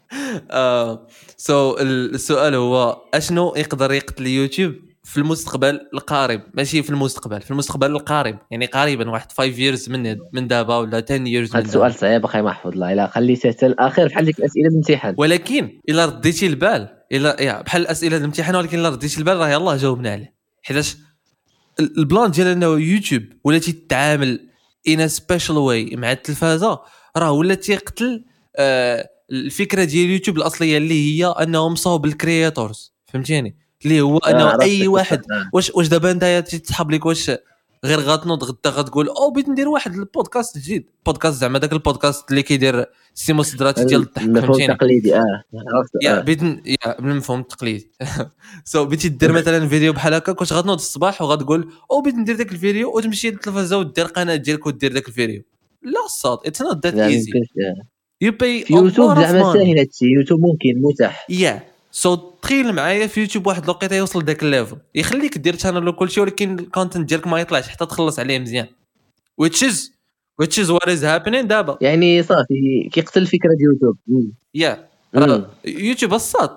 so 1.38 1.78
السؤال 1.80 2.56
هو 2.56 3.02
أشنو 3.14 3.54
يقدر 3.58 3.92
يقتل 3.92 4.28
يوتيوب 4.28 4.74
في 5.04 5.18
المستقبل 5.18 5.80
القريب؟ 5.94 6.42
ماشي 6.54 6.84
في 6.84 6.90
المستقبل 6.90 7.42
في 7.42 7.52
المستقبل 7.52 7.92
القريب. 7.92 8.38
يعني 8.52 8.66
قريبا 8.66 9.10
واحد 9.10 9.32
5 9.32 9.52
years 9.56 9.90
من 9.90 10.18
من 10.34 10.48
دابا 10.48 10.78
ولا 10.78 10.98
10 10.98 11.18
years 11.18 11.20
من 11.50 11.56
هذا 11.56 11.60
السؤال 11.60 11.94
صعيب 11.94 12.26
أخي 12.26 12.42
محفوظ. 12.42 12.74
الله 12.74 12.94
إلا 12.94 13.08
خليته 13.08 13.52
حتى 13.52 13.66
الآخر 13.66 14.08
بحال 14.08 14.26
ديك 14.26 14.40
الأسئلة 14.40 14.68
الامتحان. 14.68 15.16
ولكن 15.18 15.80
إلا 15.90 16.06
رديتي 16.06 16.48
البال 16.48 16.88
إلا 17.12 17.42
يا 17.42 17.62
بحال 17.62 17.82
الأسئلة 17.82 18.18
الامتحان 18.18 18.56
ولكن 18.56 18.80
إلا 18.80 18.90
رديتي 18.90 19.18
البال 19.18 19.38
راه 19.38 19.50
يلاه 19.50 19.76
جاوبنا 19.78 20.12
عليه. 20.12 20.34
حيتاش 20.64 20.98
ال- 21.80 21.98
ال 21.98 22.05
plan 22.05 22.32
ديال 22.32 22.48
أنه 22.48 22.66
يوتيوب 22.68 23.24
ولا 23.44 23.58
تتعامل 23.60 24.50
in 24.88 25.08
special 25.08 25.58
way 25.58 25.96
مع 25.96 26.12
التلفازة 26.12 26.80
راه 27.18 27.32
ولا 27.32 27.56
تيقتل 27.56 28.26
آه 28.56 29.10
الفكرة 29.32 29.84
ديال 29.84 30.10
يوتيوب 30.10 30.38
الأصلية 30.38 30.78
اللي 30.78 30.94
هي 31.22 31.26
انه 31.26 31.70
مصوب 31.70 32.06
ال 32.06 32.16
creators 32.16 32.94
فهمتيني؟ 33.06 33.56
اللي 33.86 34.02
هو 34.02 34.18
أنه 34.18 34.44
عرفتك. 34.44 34.64
أي 34.64 34.88
واحد 34.88 35.20
آه. 35.32 35.50
واش 35.54 35.72
واش 35.76 35.88
دابا 35.88 36.12
أنت 36.12 36.26
تسحب 36.56 36.92
لك 36.92 37.06
واش 37.06 37.32
غير 37.86 38.00
غتنوض 38.00 38.44
غدا 38.44 38.70
غتقول 38.70 39.08
أو 39.10 39.32
بغيت 39.32 39.50
ندير 39.50 39.68
واحد 39.70 39.96
البودكاست 39.96 40.58
جديد. 40.58 40.86
بودكاست 41.06 41.38
زعما 41.42 41.60
داك 41.60 41.74
البودكاست 41.74 42.30
اللي 42.32 42.44
كيدير 42.44 42.86
سيمو 43.14 43.44
سدراتي 43.44 43.86
ديال 43.86 44.02
الضحك 44.02 44.46
فهمتيني؟ 44.46 44.72
التقليدي 44.72 45.16
آه 45.16 45.44
yeah 46.04 46.18
آه. 46.18 46.22
بغيت 46.22 46.40
yeah 46.66 47.02
بالمفهوم 47.02 47.40
التقليدي. 47.40 47.92
so 48.66 48.86
بغيتي 48.86 49.10
دير 49.10 49.32
مثلا 49.32 49.68
فيديو 49.68 49.94
بحال 49.94 50.14
هكاك 50.14 50.42
واش 50.42 50.54
غتنوض 50.54 50.78
الصباح 50.78 51.22
وغتقول 51.22 51.72
أو 51.92 52.02
بغيت 52.02 52.16
ندير 52.16 52.36
داك 52.36 52.52
الفيديو 52.52 52.98
وتمشي 52.98 53.32
للتلفزة 53.32 53.78
ودير 53.78 54.06
قناة 54.06 54.36
ديالك 54.36 54.66
ودير 54.66 54.94
داك 54.94 55.08
الفيديو. 55.08 55.44
لا 55.84 56.06
الصاد 56.06 56.38
it's 56.46 56.62
not 56.62 56.86
that 56.86 56.96
easy 56.96 57.32
but 58.22 58.66
في 58.66 58.74
يوتيوب 58.74 59.20
زعما 59.20 59.54
ساهل 59.54 59.78
هادشي 59.78 60.06
يوتيوب 60.06 60.40
ممكن 60.40 60.82
متاح. 60.82 61.26
yeah 61.30 61.64
so 61.92 62.16
تخيل 62.16 62.74
معايا 62.74 63.08
في 63.08 63.22
يوتيوب 63.22 63.48
واحد 63.48 63.64
الوقيته 63.64 63.96
يوصل 63.96 64.24
ذاك 64.24 64.44
ال 64.44 64.49
level 64.49 64.78
يخليك 64.96 65.38
دير 65.38 65.58
channel 65.58 65.88
وكل 65.88 66.10
شيء 66.10 66.24
ولكن 66.24 66.60
ال 66.60 66.66
content 66.66 67.10
ديالك 67.10 67.28
ما 67.28 67.40
يطلعش 67.40 67.68
حتى 67.68 67.86
تخلص 67.86 68.20
عليه 68.20 68.40
مزيان. 68.40 68.68
Which 69.42 69.62
is 69.64 69.76
which 70.42 70.58
is 70.64 70.68
what 70.72 70.90
is 70.90 71.02
happening 71.02 71.46
دابا. 71.46 71.78
يعني 71.82 72.24
صافي 72.24 72.90
كيقتل 72.92 73.28
فكرة 73.28 73.58
يوتيوب. 73.60 73.98
yeah 74.56 74.88
يوتيوب 75.66 76.14
الصاد. 76.14 76.50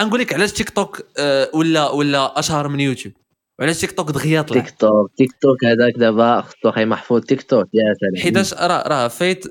نقول 0.00 0.20
لك 0.20 0.34
علاش 0.34 0.52
تيك 0.52 0.70
توك 0.70 1.02
آه، 1.18 1.50
ولا 1.54 1.90
ولا 1.90 2.38
أشهر 2.38 2.68
من 2.68 2.80
يوتيوب. 2.80 3.14
وعلاش 3.58 3.80
تيك 3.80 3.92
توك 3.92 4.10
دغيا 4.10 4.42
طلع 4.42 4.60
تيك 4.60 4.74
توك 4.78 5.10
تيك 5.16 5.32
توك 5.40 5.64
هذاك 5.64 5.92
دابا 5.96 6.40
خصو 6.40 6.68
أخي 6.68 6.84
محفوظ. 6.84 7.20
تيك 7.20 7.42
توك 7.42 7.68
يا 7.74 7.94
سلام. 8.00 8.22
حيتاش 8.22 8.54
راه 8.54 8.88
راه 8.88 9.08
فايت 9.08 9.44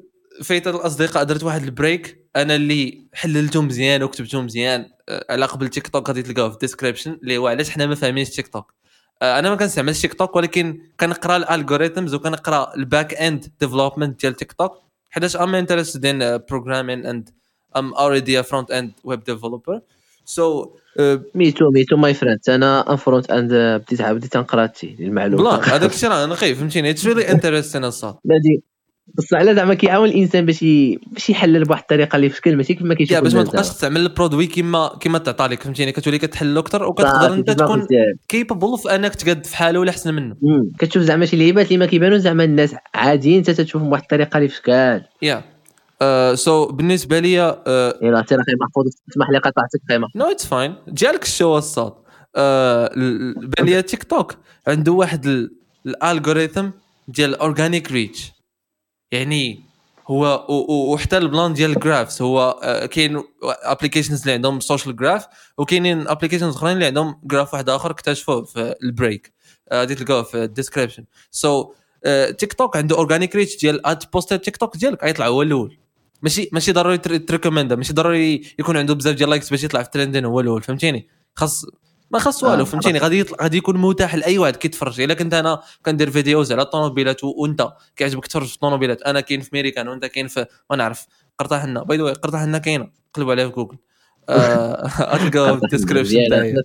فايت 0.43 0.67
الأصدقاء 0.67 1.23
درت 1.23 1.43
واحد 1.43 1.63
ال 1.63 1.72
break. 1.72 2.25
أنا 2.35 2.55
اللي 2.55 3.07
حللته 3.13 3.61
مزيان 3.61 4.03
وكتبته 4.03 4.41
مزيان 4.41 4.85
آه، 5.09 5.25
على 5.29 5.45
قبل 5.45 5.67
تيك 5.67 5.87
توك 5.87 6.07
غادي 6.07 6.23
تلقاوه 6.23 6.49
في 6.49 6.53
ال 6.53 6.59
description 6.59 7.17
اللي 7.23 7.37
هو 7.37 7.47
علاش 7.47 7.69
حنا 7.69 7.85
ما 7.85 7.95
فاهمينش 7.95 8.29
تيك 8.29 8.47
توك. 8.47 8.73
آه، 9.21 9.39
أنا 9.39 9.49
ما 9.49 9.55
كنستعملش 9.55 10.01
تيك 10.01 10.13
توك 10.13 10.35
ولكن 10.35 10.79
كنقرأ 10.99 11.37
ال 11.37 11.44
algorithms 11.44 12.13
وكنقرأ 12.13 12.75
ال 12.75 12.83
back 12.83 13.13
end 13.13 13.45
development 13.59 14.21
ديال 14.21 14.33
تيك 14.33 14.51
توك. 14.53 14.71
حيتاش 15.09 15.35
I'm 15.35 15.55
interested 15.55 16.05
in 16.05 16.41
programming 16.49 17.05
and 17.05 17.29
I'm 17.77 17.93
already 17.93 18.39
a 18.39 18.41
front 18.41 18.71
end 18.71 18.91
web 19.03 19.23
developer 19.23 19.81
so 20.25 20.75
me 21.35 21.50
too 21.50 21.71
me 21.71 21.82
too 21.82 21.97
my 21.97 22.13
friend 22.13 22.39
أنا 22.49 22.91
in 22.91 22.95
front 22.95 23.31
end 23.31 23.53
بديت 23.53 24.01
بديت 24.01 24.37
نقرأ 24.37 24.63
هادشي 24.63 24.95
المعلومة. 24.99 25.57
plan 25.57 25.69
هذاك 25.69 25.93
الشيء 25.93 26.09
راه 26.09 26.25
نقي 26.25 26.55
فهمتيني؟ 26.55 26.89
it's 26.89 27.05
really 27.05 27.31
interesting 27.31 27.85
الصاد 27.85 28.15
بصح 29.13 29.37
على 29.37 29.55
زعما 29.55 29.73
كيعاون 29.73 30.09
الإنسان 30.09 30.45
باش 30.45 30.65
باش 31.11 31.29
يحلل 31.29 31.63
بواحد 31.63 31.81
الطريقة 31.81 32.15
اللي 32.15 32.29
في 32.29 32.37
شكل 32.37 32.55
ماشي 32.55 32.73
كيف 32.73 32.83
ما 32.83 32.93
كيشوف 32.93 33.17
باش 33.19 33.33
ما 33.33 33.43
تبقاش. 33.43 33.69
تستعمل 33.69 34.01
ال 34.01 34.07
produit 34.07 34.47
كيما 34.47 34.97
كيما 34.99 35.17
تعطى 35.17 35.47
لك 35.47 35.63
فهمتيني؟ 35.63 35.91
كتولي 35.91 36.17
كتحل 36.17 36.57
أكثر 36.57 36.83
وكتقدر 36.83 37.33
أنت 37.33 37.51
تكون. 37.51 37.87
capable 38.27 38.77
في 38.77 38.95
أنك 38.95 39.15
تقاد 39.15 39.45
في 39.45 39.57
حاله 39.57 39.79
ولا 39.79 39.89
احسن 39.89 40.13
منه. 40.13 40.35
كتشوف 40.79 41.03
زعما 41.03 41.25
شي 41.25 41.37
لعيبات 41.37 41.65
اللي 41.67 41.77
ما 41.77 41.85
كيبانوا 41.85 42.17
زعما 42.17 42.43
الناس 42.43 42.75
عاديين 42.95 43.37
انت 43.37 43.51
تشوفهم 43.51 43.89
بواحد 43.89 44.01
الطريقة 44.03 44.37
اللي 44.37 44.49
في 44.49 44.55
شكال 44.55 45.03
yeah. 45.21 45.43
so 46.35 46.65
بالنسبة 46.65 47.19
لي 47.19 47.41
آه، 47.41 47.99
يلا 48.01 48.21
ترى 48.21 48.37
خي 48.43 48.51
محفوظ 48.61 48.85
اسمح 49.11 49.29
لي 49.29 49.37
قطعتك 49.37 49.79
خي 49.89 49.97
محفوظ. 49.97 50.21
no 50.21 50.31
it's 50.31 50.45
fine 50.45 50.75
جالك 50.87 51.23
ال 51.23 51.30
show 51.30 51.57
الصاد. 51.57 51.93
آه، 52.35 52.91
بان 52.95 53.65
لي 53.65 53.81
تيك 53.81 54.03
توك 54.03 54.35
عنده 54.67 54.91
واحد 54.91 55.25
ال- 55.25 55.51
ال 55.85 55.93
algorithm 55.93 56.65
ديال 57.07 57.29
ال 57.29 57.37
organic 57.37 57.91
reach 57.91 58.34
يعني 59.15 59.59
هو 60.07 60.45
وحتى 60.93 61.17
ال 61.17 61.25
plan 61.25 61.53
ديال 61.53 61.71
ال 61.71 61.78
graphs 61.78 62.21
هو 62.21 62.59
آه، 62.63 62.85
كاين 62.85 63.23
applications 63.43 64.21
اللي 64.21 64.33
عندهم 64.33 64.59
social 64.59 64.95
graph 64.95 65.25
وكاينين 65.57 66.07
applications 66.07 66.55
أخرين 66.55 66.73
اللي 66.73 66.85
عندهم 66.85 67.19
graph 67.23 67.53
واحد 67.53 67.69
آخر 67.69 67.91
اكتشفوه 67.91 68.43
في 68.43 68.75
ال 68.83 68.90
break. 68.90 69.33
غادي 69.73 69.95
تلقاوه 69.95 70.23
في 70.23 70.43
ال 70.43 70.49
description 70.49 71.05
so 71.31 71.73
تيك 72.37 72.53
توك 72.53 72.77
عنده 72.77 72.97
organic 72.97 73.35
reach 73.35 73.57
ديال 73.57 73.81
هاد 73.85 74.03
post 74.13 74.33
تيك 74.33 74.57
توك 74.57 74.77
ديالك 74.77 75.03
غيطلع 75.03 75.27
هو 75.27 75.41
الأول. 75.41 75.77
ماشي 76.21 76.49
ماشي 76.51 76.71
ضروري 76.71 76.97
تر- 76.97 77.17
ت 77.17 77.23
recommenda 77.23 77.75
ماشي 77.75 77.93
ضروري 77.93 78.41
يكون 78.59 78.77
عنده 78.77 78.93
بزاف 78.93 79.15
ديال 79.15 79.29
likes 79.29 79.49
باش 79.49 79.63
يطلع 79.63 79.83
في 79.83 79.89
trending 79.89 80.25
هو 80.25 80.39
الأول 80.39 80.61
فهمتيني؟ 80.61 81.07
خاص 81.35 81.65
ما 82.11 82.19
خاص 82.19 82.43
والو 82.43 82.61
آه، 82.61 82.65
فهمتيني؟ 82.65 82.99
غادي 82.99 83.19
يطلع 83.19 83.37
غادي 83.41 83.57
يكون 83.57 83.77
متاح 83.77 84.15
لأي 84.15 84.37
واحد 84.37 84.55
كيتفرج. 84.55 85.01
إلا 85.01 85.13
كنت 85.13 85.33
أنا 85.33 85.61
كندير 85.85 86.09
videos 86.09 86.51
على 86.51 86.61
الطوموبيلات 86.61 87.23
وأنت 87.23 87.67
كيعجبك 87.95 88.27
تفرج 88.27 88.47
في 88.47 88.55
الطوموبيلات. 88.55 89.01
أنا 89.01 89.21
كاين 89.21 89.41
في 89.41 89.49
ميريكان 89.53 89.87
وأنت 89.87 90.05
كاين 90.05 90.27
في 90.27 90.45
ما 90.69 90.75
نعرف 90.75 91.05
قرطاحنا 91.39 91.83
by 91.83 91.97
the 91.97 92.05
way 92.05 92.13
قرطاحنا 92.13 92.57
كاينة 92.57 92.89
قلبوا 93.13 93.31
عليها 93.31 93.47
في 93.47 93.53
جوجل. 93.53 93.77
آه، 94.29 94.87
غتلقاوها 95.15 95.55
في 95.55 95.63
ال 95.63 95.69
description 95.69 96.29
تاعي. 96.29 96.55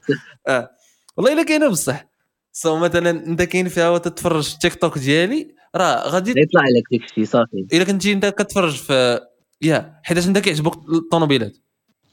آه. 0.48 0.70
والله 1.16 1.32
إلا 1.32 1.42
كاينة 1.42 1.68
بصح. 1.68 2.06
so 2.52 2.76
مثلا 2.76 3.10
أنت 3.10 3.42
كاين 3.42 3.68
فيها 3.68 3.88
وتتفرج 3.88 4.48
في 4.48 4.54
التيك 4.54 4.74
توك 4.74 4.98
ديالي 4.98 5.54
راه 5.76 6.08
غادي 6.08 6.30
يطلع 6.30 6.62
لك 6.62 7.00
داك 7.00 7.10
الشيء 7.10 7.24
صافي. 7.24 7.66
إلا 7.72 7.84
كنتي 7.84 8.12
أنت 8.12 8.26
كتفرج 8.26 8.76
في 8.76 9.20
yeah 9.62 10.00
حيت 10.02 10.26
أنت 10.26 10.38
كيعجبوك 10.38 10.88
الطوموبيلات. 10.88 11.56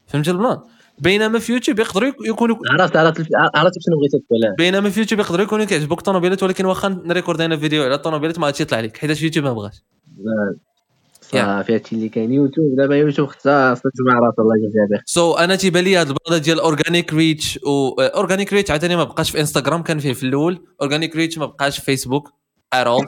فهمت 0.06 0.28
ال 0.28 0.33
plan؟ 0.33 0.58
بينما 1.00 1.38
في 1.38 1.52
يوتيوب 1.52 1.78
يقدروا 1.78 2.08
يك- 2.08 2.16
يكونوا 2.28 2.56
عرفت 2.70 2.96
عرفت 2.96 3.26
عرفت 3.54 3.74
شنو 3.86 3.96
بغيت 3.98 4.10
تقول. 4.26 4.54
بينما 4.58 4.90
في 4.90 5.00
يوتيوب 5.00 5.20
يقدروا 5.20 5.44
يكونوا 5.44 5.64
كيعجبوك 5.64 5.98
الطوموبيلات 5.98 6.42
ولكن 6.42 6.64
واخا 6.64 6.88
ن 6.88 6.95
record 6.95 7.40
أنا 7.40 7.56
فيديو 7.56 7.84
على 7.84 7.94
الطوموبيلات 7.94 8.38
ما 8.38 8.46
غاديش 8.46 8.60
يطلع 8.60 8.80
لك 8.80 8.96
حيت 8.96 9.12
في 9.12 9.24
يوتيوب 9.24 9.44
ما 9.44 9.52
بغاش. 9.52 9.82
صافي 11.20 11.74
هادشي 11.74 11.96
اللي 11.96 12.08
كاين. 12.08 12.32
يوتيوب 12.32 12.76
دابا 12.76 12.96
يوتيوب 12.96 13.28
اختصاص 13.28 13.80
تجمع 13.80 14.18
راس 14.18 14.34
الله 14.38 14.56
يجزيها 14.56 14.84
بخير 14.90 15.02
so 15.06 15.34
so, 15.34 15.38
أنا 15.40 15.56
تيبان 15.56 15.84
لي 15.84 15.96
هذا 15.96 16.10
ال 16.12 16.18
plan 16.18 16.40
ديال 16.42 16.60
organic 16.60 17.12
reach 17.14 17.58
و 17.66 17.88
organic 18.00 18.52
reach 18.52 18.70
عاوتاني 18.70 18.96
ما 18.96 19.04
بقاش 19.04 19.30
في 19.30 19.40
انستغرام 19.40 19.82
كان 19.82 19.98
فيه 19.98 20.12
في 20.12 20.22
الأول. 20.22 20.64
organic 20.82 21.16
reach 21.16 21.38
ما 21.38 21.46
بقاش 21.46 21.78
في 21.78 21.84
فيسبوك 21.84 22.32
ارول 22.74 23.06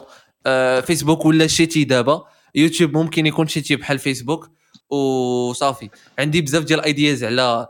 فيسبوك 0.82 1.24
ولا 1.26 1.46
شيتي 1.46 1.84
دابا. 1.84 2.24
يوتيوب 2.54 2.92
ممكن 2.96 3.26
يكون 3.26 3.46
شيتي 3.46 3.76
بحال 3.76 3.98
فيسبوك 3.98 4.50
وصافي 4.90 5.88
عندي 6.18 6.40
بزاف 6.40 6.64
ديال 6.64 6.80
ideas 6.80 7.24
على 7.24 7.66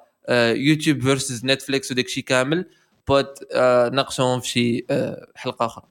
يوتيوب 0.57 1.01
versus 1.03 1.45
نتفليكس 1.45 1.93
وداك 1.93 2.05
الشيء 2.07 2.25
كامل 2.25 2.65
but 3.09 3.39
ناقشوهم 3.93 4.41
في 4.41 4.49
شي 4.49 4.85
آه، 4.91 5.27
حلقة 5.35 5.67
أخرى. 5.67 5.85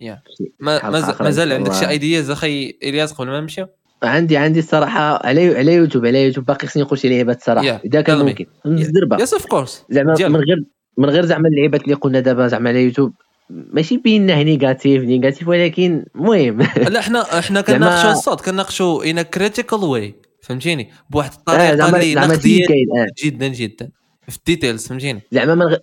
yeah 0.00 0.22
مازال- 0.60 1.52
عندك 1.52 1.72
شي. 1.72 1.88
ideas 1.88 2.30
أخي؟ 2.30 2.78
إلياس 2.82 3.12
قبل 3.12 3.26
ما 3.30 3.40
نمشيو 3.40 3.66
عندي 4.02 4.36
عندي 4.36 4.58
الصراحة 4.58 5.26
على 5.26 5.56
على 5.58 5.74
يوتيوب 5.74 6.06
على 6.06 6.24
يوتيوب. 6.24 6.46
باقي 6.46 6.66
خصني 6.66 6.82
نقول 6.82 6.98
شي 6.98 7.08
لعيبات 7.08 7.38
الصراحة. 7.38 7.78
Yeah, 7.78 7.80
إذا 7.84 8.00
كان. 8.00 8.18
ممكن. 8.18 8.46
الزربة. 8.66 9.22
yes 9.22 9.32
of 9.32 9.46
course 9.46 9.84
زعما. 9.90 10.14
من 10.28 10.36
غير 10.36 10.64
من 10.98 11.10
غير 11.10 11.24
زعما 11.24 11.48
اللعيبات 11.48 11.82
اللي 11.84 11.94
قلنا 11.94 12.20
دابا 12.20 12.48
زعما 12.48 12.68
على 12.70 12.84
يوتيوب 12.84 13.12
ماشي 13.50 13.96
بينه 13.96 14.42
negative 14.42 15.02
negative 15.02 15.48
ولكن 15.48 16.04
المهم 16.14 16.62
لا 16.62 16.98
إحنا 16.98 17.38
إحنا 17.38 17.60
زعما- 17.62 17.78
كنناقشوا 17.78 18.12
الصوت 18.12 18.40
كنناقشوا 18.40 19.04
in 19.10 19.22
critical 19.22 19.78
way 19.78 20.14
فهمتيني؟ 20.44 20.90
بواحد 21.10 21.30
آه، 21.30 21.36
الطريقة 21.36 21.76
زعما 21.76 22.00
اللي 22.00 22.14
نقديه 22.14 22.64
آه. 22.64 23.24
جدا 23.24 23.48
جدا. 23.48 23.90
في 24.28 24.36
ال 24.36 24.42
details 24.42 24.86
فهمتيني؟ 24.86 25.20
زعما 25.32 25.54
من 25.54 25.62
غير 25.62 25.78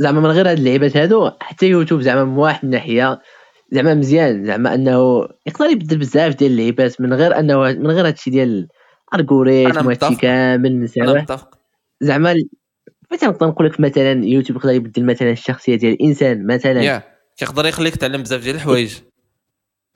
زعما 0.00 0.20
من 0.20 0.26
غير 0.26 0.50
هاد 0.50 0.58
اللعيبات 0.58 0.96
هادو 0.96 1.30
حتى 1.40 1.66
يوتيوب 1.66 2.00
زعما 2.00 2.24
من 2.24 2.36
واحد 2.36 2.64
الناحية 2.64 3.20
زعما 3.72 3.94
مزيان. 3.94 4.44
زعما 4.44 4.74
أنه 4.74 5.28
يقدر 5.46 5.70
يبدل 5.70 5.98
بزاف 5.98 6.34
ديال 6.34 6.50
اللعيبات 6.50 7.00
من 7.00 7.12
غير 7.14 7.38
انه 7.38 7.58
من 7.58 7.90
غير 7.90 8.06
هادشي 8.06 8.30
ديال 8.30 8.68
ال 9.14 9.20
algorithm 9.20 9.78
أنا 9.78 9.86
وهادشي. 9.86 10.16
كامل 10.16 10.88
أنا 10.98 11.12
متفق. 11.12 11.58
زعما 12.00 12.34
مثلا 13.12 13.28
نقدر 13.28 13.46
نقول 13.46 13.66
لك 13.66 13.80
مثلا 13.80 14.24
يوتيوب 14.24 14.58
يقدر 14.58 14.72
يبدل 14.72 15.04
مثلا 15.04 15.30
الشخصية 15.30 15.74
ديال 15.76 15.92
الإنسان 15.92 16.46
مثلا. 16.46 16.82
yeah 16.82 17.02
كيقدر 17.36 17.66
يخليك 17.66 17.96
تعلم 17.96 18.22
بزاف 18.22 18.42
ديال 18.42 18.54
الحوايج. 18.54 18.94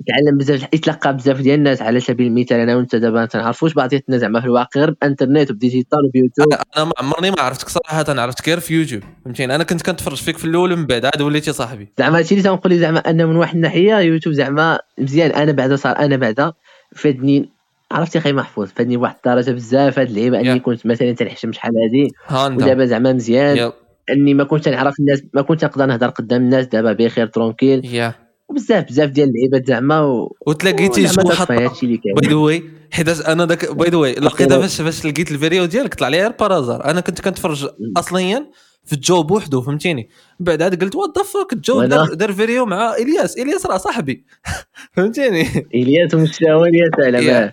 يتعلم 0.01 0.39
بزاف 0.39 0.75
يتلقى 0.75 1.17
بزاف 1.17 1.41
ديال 1.41 1.59
الناس 1.59 1.83
على 1.83 2.01
سبيل 2.01 2.27
المثال 2.27 2.61
أنا 2.61 2.77
وأنت 2.77 2.97
دابا 2.97 3.21
ما 3.21 3.27
تنعرفوش 3.27 3.75
بعضياتنا 3.75 4.19
زعما 4.19 4.41
في 4.41 4.47
الواقع 4.47 4.81
غير 4.81 4.91
بالانترنت 4.91 5.51
وب 5.51 5.61
digital 5.61 5.99
وبيوتيوب. 6.09 6.53
أنا 6.53 6.63
أنا 6.77 6.85
ما 6.85 6.93
عمرني 6.99 7.31
ما 7.31 7.41
عرفتك 7.41 7.69
صراحة 7.69 8.05
عرفتك 8.09 8.49
غير 8.49 8.61
في 8.61 8.75
يوتيوب 8.75 9.03
فهمتيني؟ 9.25 9.55
أنا 9.55 9.65
كنت 9.65 9.83
كنتفرج 9.83 10.17
فيك 10.17 10.37
في 10.39 10.45
الأول 10.45 10.73
ومن 10.73 10.87
بعد 10.87 11.05
عاد 11.05 11.21
وليتي 11.21 11.53
صاحبي. 11.53 11.89
زعما 11.99 12.19
هادشي 12.19 12.35
اللي 12.35 12.45
تنقول 12.45 12.79
زعما 12.79 12.99
انه 12.99 13.27
من 13.27 13.37
واحد 13.37 13.55
الناحية 13.55 13.99
يوتيوب 13.99 14.35
زعما 14.35 14.79
مزيان 14.99 15.31
أنا 15.31 15.53
بعدا 15.53 15.77
صار 15.77 15.99
أنا 15.99 16.17
بعدا 16.17 16.53
فادني 16.97 17.49
عرفتي 17.93 18.21
خي 18.21 18.33
محفوظ؟ 18.33 18.69
فادني 18.77 18.97
بواحد 18.97 19.15
الدرجة 19.27 19.51
بزاف 19.51 19.99
هاد 19.99 20.09
اللعيبه 20.09 20.41
أني 20.41 20.61
Yeah. 20.61 20.63
كنت 20.63 20.87
مثلا 20.87 21.13
تنحشم 21.13 21.53
شحال 21.53 21.73
هادي 21.77 22.11
ودابا 22.57 22.85
زعما 22.85 23.13
مزيان. 23.13 23.57
yeah. 23.57 23.73
أني 24.11 24.35
ما 24.35 24.45
كنتش 24.45 24.69
نعرف 24.69 24.95
الناس 25.01 25.23
ما 25.35 25.43
كنتش 25.43 25.65
نقدر 25.65 25.87
نهضر 25.87 26.09
قدام 26.09 26.43
الناس 26.43 26.67
دابا 26.67 26.93
بخير 26.93 27.27
tranquille. 27.27 27.95
yeah. 27.95 28.28
وبزاف 28.49 28.85
بزاف 28.85 29.11
ديال 29.11 29.29
اللعيبات 29.29 29.67
زعما 29.67 30.01
و... 30.01 30.37
وتلاقيتي 30.47 31.09
شكون 31.09 31.25
كتفاي 31.33 31.69
حط 31.69 31.77
by 32.16 32.29
the 32.29 32.35
way 32.35 32.62
حيت 32.91 33.09
أنا 33.21 33.45
داك 33.45 33.73
by 33.73 33.89
the 33.91 33.97
way 33.97 34.12
لقيتها 34.13 34.59
فاش 34.61 34.81
فاش 34.81 35.07
لقيت 35.07 35.31
الفيديو 35.31 35.65
ديالك 35.65 35.95
طلع 35.95 36.09
لي 36.09 36.21
غير 36.23 36.33
par 36.41 36.55
hasard 36.55 36.85
أنا 36.85 37.01
كنت 37.01 37.21
كنتفرج 37.21 37.69
اصليا 37.97 38.51
في 38.85 38.97
جو 38.97 39.23
بوحدو 39.23 39.61
فهمتيني؟ 39.63 40.09
بعد 40.41 40.63
عاد 40.63 40.83
قلت 40.85 40.97
what 40.97 41.19
the 41.19 41.25
fuck 41.25 41.55
جو 41.55 41.81
وأنا- 41.83 41.87
دار, 41.87 42.15
دار 42.15 42.33
فيديو 42.33 42.67
مع 42.67 42.95
إلياس. 42.95 43.39
إلياس 43.39 43.67
راه 43.67 43.77
صاحبي. 43.77 44.25
فهمتيني؟ 44.97 45.47
إلياس 45.75 46.15
ومستوى 46.15 46.69
إلياس 46.69 46.91
على 46.99 47.19
Yeah. 47.19 47.53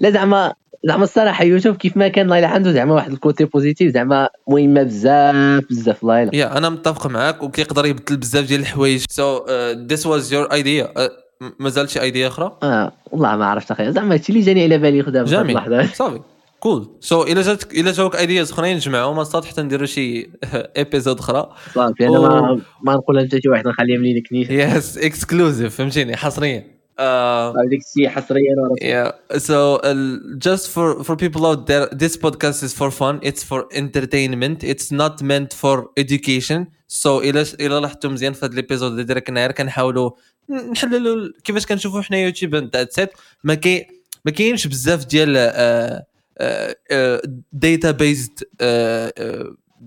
لا 0.00 0.10
زعما 0.10 0.54
زعما 0.84 1.04
الصراحة 1.04 1.44
يوتيوب 1.44 1.76
كيف 1.76 1.96
ما 1.96 2.08
كان 2.08 2.32
الله 2.32 2.46
عنده 2.46 2.72
زعما 2.72 2.94
واحد 2.94 3.12
ال 3.12 3.18
côté 3.18 3.44
positif 3.44 3.92
زعما 3.92 4.28
مهمة 4.48 4.82
بزاف 4.82 5.64
بزاف 5.70 6.02
الله 6.02 6.18
يلا 6.20 6.36
yeah 6.36 6.58
أنا 6.58 6.68
متفق 6.68 7.06
معاك 7.06 7.42
وكيقدر 7.42 7.86
يبدل 7.86 8.16
بزاف 8.16 8.46
ديال 8.46 8.60
الحوايج. 8.60 9.04
so 9.10 9.40
this 9.88 10.06
was 10.06 10.32
your 10.32 10.52
idea 10.52 10.92
مازال 11.60 11.90
شي 11.90 12.00
idea 12.00 12.28
أخرى؟ 12.28 12.58
آه 12.62 12.92
والله 13.10 13.36
ما 13.36 13.46
عرفت 13.46 13.70
أخي. 13.70 13.92
زعما 13.92 14.14
هادشي 14.14 14.32
اللي 14.32 14.44
جاني 14.44 14.62
على 14.64 14.78
بالي 14.78 15.02
خدام 15.02 15.24
جميل. 15.24 15.88
صافي. 15.94 16.20
cool 16.60 16.88
so 17.00 17.22
إلا 17.22 17.42
جاتك 17.42 17.74
إلا 17.74 17.92
جاوك 17.92 18.16
ideas 18.16 18.52
أخرين 18.52 18.76
نجمعهم 18.76 19.20
الصاد 19.20 19.44
حتى 19.44 19.62
نديروا 19.62 19.86
شي 19.86 20.30
episode 20.76 21.18
أخرى. 21.18 21.50
صافي 21.74 22.06
أنا. 22.08 22.18
ما 22.18 22.60
ما 22.82 22.92
نقولها 22.94 23.24
حتى 23.24 23.40
شي 23.42 23.48
واحد 23.48 23.68
نخليهم 23.68 24.02
لي 24.02 24.20
نكنيش 24.20 24.50
yes 24.50 24.98
exclusive 24.98 25.76
فهمتيني؟ 25.76 26.16
حصريا. 26.16 26.71
آه، 26.99 27.53
ديك 27.69 27.81
الشيء 27.85 28.09
حصريا 28.09 28.55
ورا 28.57 28.75
Yeah. 28.81 29.11
So 29.39 29.57
uh, 29.83 30.37
just 30.47 30.65
for 30.75 31.03
for 31.07 31.15
people 31.15 31.43
out 31.51 31.61
there, 31.67 31.85
this 32.03 32.15
podcast 32.25 32.59
is 32.67 32.73
for 32.79 32.89
fun. 33.01 33.15
It's 33.29 33.43
for 33.49 33.59
entertainment. 33.81 34.63
It's 34.63 34.87
not 35.01 35.15
meant 35.21 35.53
for 35.61 35.77
education. 35.97 36.59
So 36.87 37.07
إلا 37.21 37.45
إلا 37.59 37.79
لاحظتوا 37.79 38.09
مزيان 38.09 38.33
في 38.33 38.45
هذا 38.45 38.53
الابيزود 38.53 38.91
اللي 38.91 39.03
درنا 39.03 39.41
غير 39.41 39.51
كنحاولوا 39.51 40.11
نحللوا 40.49 41.15
ال- 41.15 41.33
كيفاش 41.43 41.65
كنشوفوا 41.65 42.01
حنا 42.01 42.17
يوتيوب 42.17 42.55
ذات 42.55 42.93
سيت 42.93 43.09
ما 43.43 43.53
كاين 43.53 43.83
ما 44.25 44.31
كاينش 44.31 44.67
بزاف 44.67 45.05
ديال 45.05 45.33
داتا 47.53 47.91
بيزد 47.91 48.39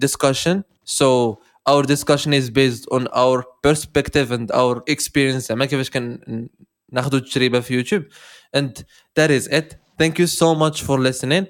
discussion. 0.04 0.56
So 0.98 1.38
our 1.70 1.82
discussion 1.82 2.32
is 2.32 2.46
based 2.50 2.84
on 2.96 3.02
our 3.24 3.38
perspective 3.66 4.30
and 4.32 4.50
our 4.52 4.82
experience 4.88 5.48
زعما 5.48 5.64
كيفاش 5.64 5.90
كان 5.90 6.48
ناخذوا 6.93 7.19
التجربه 7.19 7.59
في 7.59 7.73
يوتيوب. 7.73 8.03
And 8.57 8.83
that 9.19 9.29
is 9.29 9.47
it. 9.47 9.75
Thank 10.01 10.19
you 10.19 10.27
so 10.27 10.55
much 10.55 10.81
for 10.81 10.99
listening. 10.99 11.45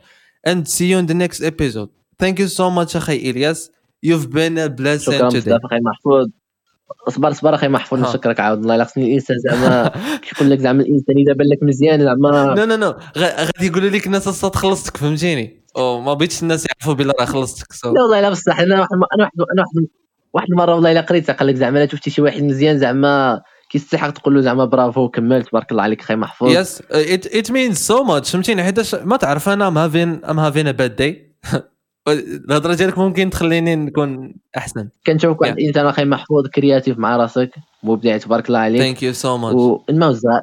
And 0.47 0.67
see 0.67 0.87
you 0.91 0.97
in 0.99 1.07
the 1.07 1.17
next 1.23 1.41
episode. 1.41 1.89
Thank 2.23 2.39
you 2.39 2.47
so 2.47 2.69
much 2.69 2.95
أخي 2.95 3.31
الياس 3.31 3.71
you've 4.05 4.29
been 4.29 4.57
a 4.57 4.69
blessing 4.69 5.13
شكرا 5.13 5.29
today. 5.29 5.59
أخي 5.65 5.79
محفوظ. 5.81 6.27
اصبر 7.07 7.31
اصبر 7.31 7.55
أخي 7.55 7.67
محفوظ. 7.67 7.99
نشكرك 7.99 8.39
عاود 8.39 8.59
الله. 8.59 8.83
خصني 8.83 9.05
الانسان 9.05 9.37
زعما 9.49 9.91
كيقول 10.23 10.49
لك 10.49 10.59
زعما 10.59 10.81
الانسان 10.81 11.15
إذا 11.17 11.33
بان 11.33 11.47
لك 11.47 11.63
مزيان 11.63 12.03
زعما. 12.03 12.55
no 12.55 12.65
no 12.65 12.75
no 12.75 12.95
غادي 13.17 13.65
يقولوا 13.65 13.89
لك 13.89 14.07
الناس 14.07 14.27
الصوت 14.27 14.55
خلصتك 14.55 14.97
فهمتيني؟ 14.97 15.65
أو 15.77 16.01
ما 16.01 16.13
بغيتش 16.13 16.43
الناس 16.43 16.65
يعرفوا 16.65 16.93
بلا 16.93 17.13
راه 17.19 17.25
خلصتك. 17.25 17.67
لا 17.85 18.01
والله 18.01 18.19
الا 18.19 18.29
بصح 18.29 18.59
أنا 18.59 18.79
واحد 18.79 18.89
أنا 19.13 19.23
واحد 19.23 19.31
أنا 19.53 19.61
واحد 19.61 19.87
واحد 20.33 20.47
المره 20.49 20.75
والله 20.75 20.91
إلا 20.91 21.01
قريت 21.01 21.31
قال 21.31 21.47
لك 21.47 21.55
زعما 21.55 21.79
لا 21.79 21.87
شفتي 21.87 22.09
شي 22.09 22.21
واحد 22.21 22.43
مزيان 22.43 22.79
زعما. 22.79 23.41
كيستحق 23.75 24.09
تقول 24.09 24.35
له 24.35 24.41
زعما 24.41 24.65
برافو 24.65 25.09
كمل 25.09 25.43
تبارك 25.43 25.71
الله 25.71 25.83
عليك 25.83 26.01
أخي 26.01 26.15
محفوظ. 26.15 26.51
yes 26.51 26.81
it 26.91 27.51
means 27.51 27.77
so 27.77 28.03
much 28.03 28.31
فهمتيني؟ 28.31 28.63
حيتاش 28.63 28.95
ما 28.95 29.17
تعرف 29.17 29.49
أنا 29.49 29.67
I'm 29.67 29.77
having 29.77 30.25
I'm 30.25 30.39
having 30.39 30.67
a 30.67 30.71
bad 30.71 30.95
day 30.95 31.35
الهضرة 32.07 32.73
ديالك 32.73 32.97
ممكن 32.97 33.29
تخليني 33.29 33.75
نكون 33.75 34.35
أحسن. 34.57 34.89
كنشوفك 35.07 35.41
واحد 35.41 35.57
الانسان 35.57 35.85
أخي 35.85 36.05
محفوظ 36.05 36.47
creative 36.47 36.97
مع 36.97 37.17
راسك 37.17 37.51
مبدع 37.83 38.17
تبارك 38.17 38.47
الله 38.47 38.59
عليك. 38.59 38.81
thank 38.81 39.03
you 39.03 39.13
so 39.13 39.37
much 39.37 39.55
والماء 39.55 40.09
الزهر 40.09 40.41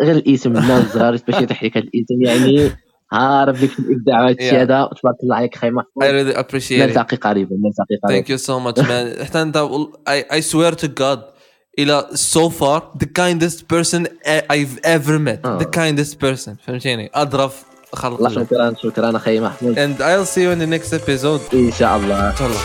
غير 0.00 0.16
الإسم 0.16 0.56
الماء 0.56 0.80
الزهر 0.80 1.18
باش 1.28 1.42
يطيح 1.42 1.64
لك 1.64 1.76
هذا 1.76 1.86
الإسم 1.86 2.22
يعني 2.22 2.70
عارف 3.12 3.62
لك 3.62 3.70
في 3.70 3.78
الإبداع 3.78 4.20
وهذا 4.20 4.36
الشيء. 4.38 4.62
هذا 4.62 4.90
تبارك 5.02 5.16
الله 5.22 5.36
عليك 5.36 5.56
I 5.56 5.68
really 6.02 6.36
appreciate 6.36 6.70
it. 6.70 6.96
نلتقي 6.96 7.16
قريبا 7.16 7.56
نلتقي 7.64 7.96
قريبا. 8.04 8.26
You 8.26 8.40
so 8.40 8.60
much 8.60 8.82
man. 8.82 9.22
حتى 9.26 9.42
أنت 9.42 9.68
I 10.32 10.40
swear 10.40 10.74
to 10.74 10.88
God. 10.88 11.35
إلى 11.78 12.06
so 12.14 12.50
far 12.60 12.82
the 12.98 13.06
kindest 13.06 13.68
person 13.68 14.06
I've 14.50 14.78
ever 14.84 15.18
met. 15.18 15.44
آه. 15.44 15.58
the 15.58 15.66
kindest 15.66 16.18
person. 16.20 16.50
فهمتيني؟ 16.66 17.10
أظرف 17.14 17.52
خلق 17.94 18.16
الله 18.16 18.30
شكرا 18.30 18.74
شكرا 18.82 19.16
أخي 19.16 19.40
محمود. 19.40 19.74
And 19.78 20.02
I'll 20.02 20.26
see 20.26 20.42
you 20.42 20.50
in 20.50 20.58
the 20.58 20.66
next 20.66 20.92
episode. 20.92 21.54
إن 21.54 21.72
شاء 21.78 21.96
الله. 21.96 22.30
ان 22.30 22.36
شاء 22.36 22.48
الله 22.48 22.60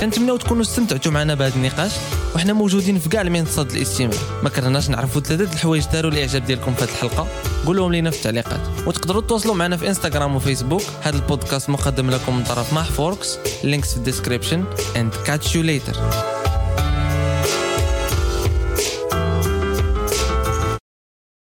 كنتمناو 0.00 0.36
تكونوا 0.36 0.62
استمتعتوا 0.62 1.12
معنا 1.12 1.34
بهذا 1.34 1.54
النقاش 1.56 1.92
وحنا 2.34 2.52
موجودين 2.52 2.98
في 2.98 3.08
كاع 3.08 3.20
المنصات 3.20 3.74
الاستماع 3.74 4.18
ما 4.42 4.48
كرهناش 4.48 4.90
نعرفوا 4.90 5.20
ثلاثة 5.20 5.52
الحوايج 5.52 5.84
داروا 5.92 6.10
الإعجاب 6.10 6.44
ديالكم 6.44 6.74
في 6.74 6.84
هذه 6.84 6.88
الحلقة. 6.88 7.26
قولوهم 7.66 7.92
لينا 7.92 8.10
في 8.10 8.16
التعليقات. 8.16 8.60
وتقدروا 8.86 9.22
تواصلوا 9.22 9.54
معنا 9.54 9.76
في 9.76 9.88
انستغرام 9.88 10.36
وفيسبوك 10.36 10.82
هذا 11.02 11.16
البودكاست 11.16 11.70
مقدم 11.70 12.10
لكم 12.10 12.36
من 12.36 12.44
طرف 12.44 12.72
محفوركس 12.72 13.38
links 13.64 13.90
في 13.90 13.96
ال 13.96 14.01
description. 14.01 14.64
And 14.94 15.28
catch 15.28 15.46
you 15.46 15.62
later. 15.62 15.96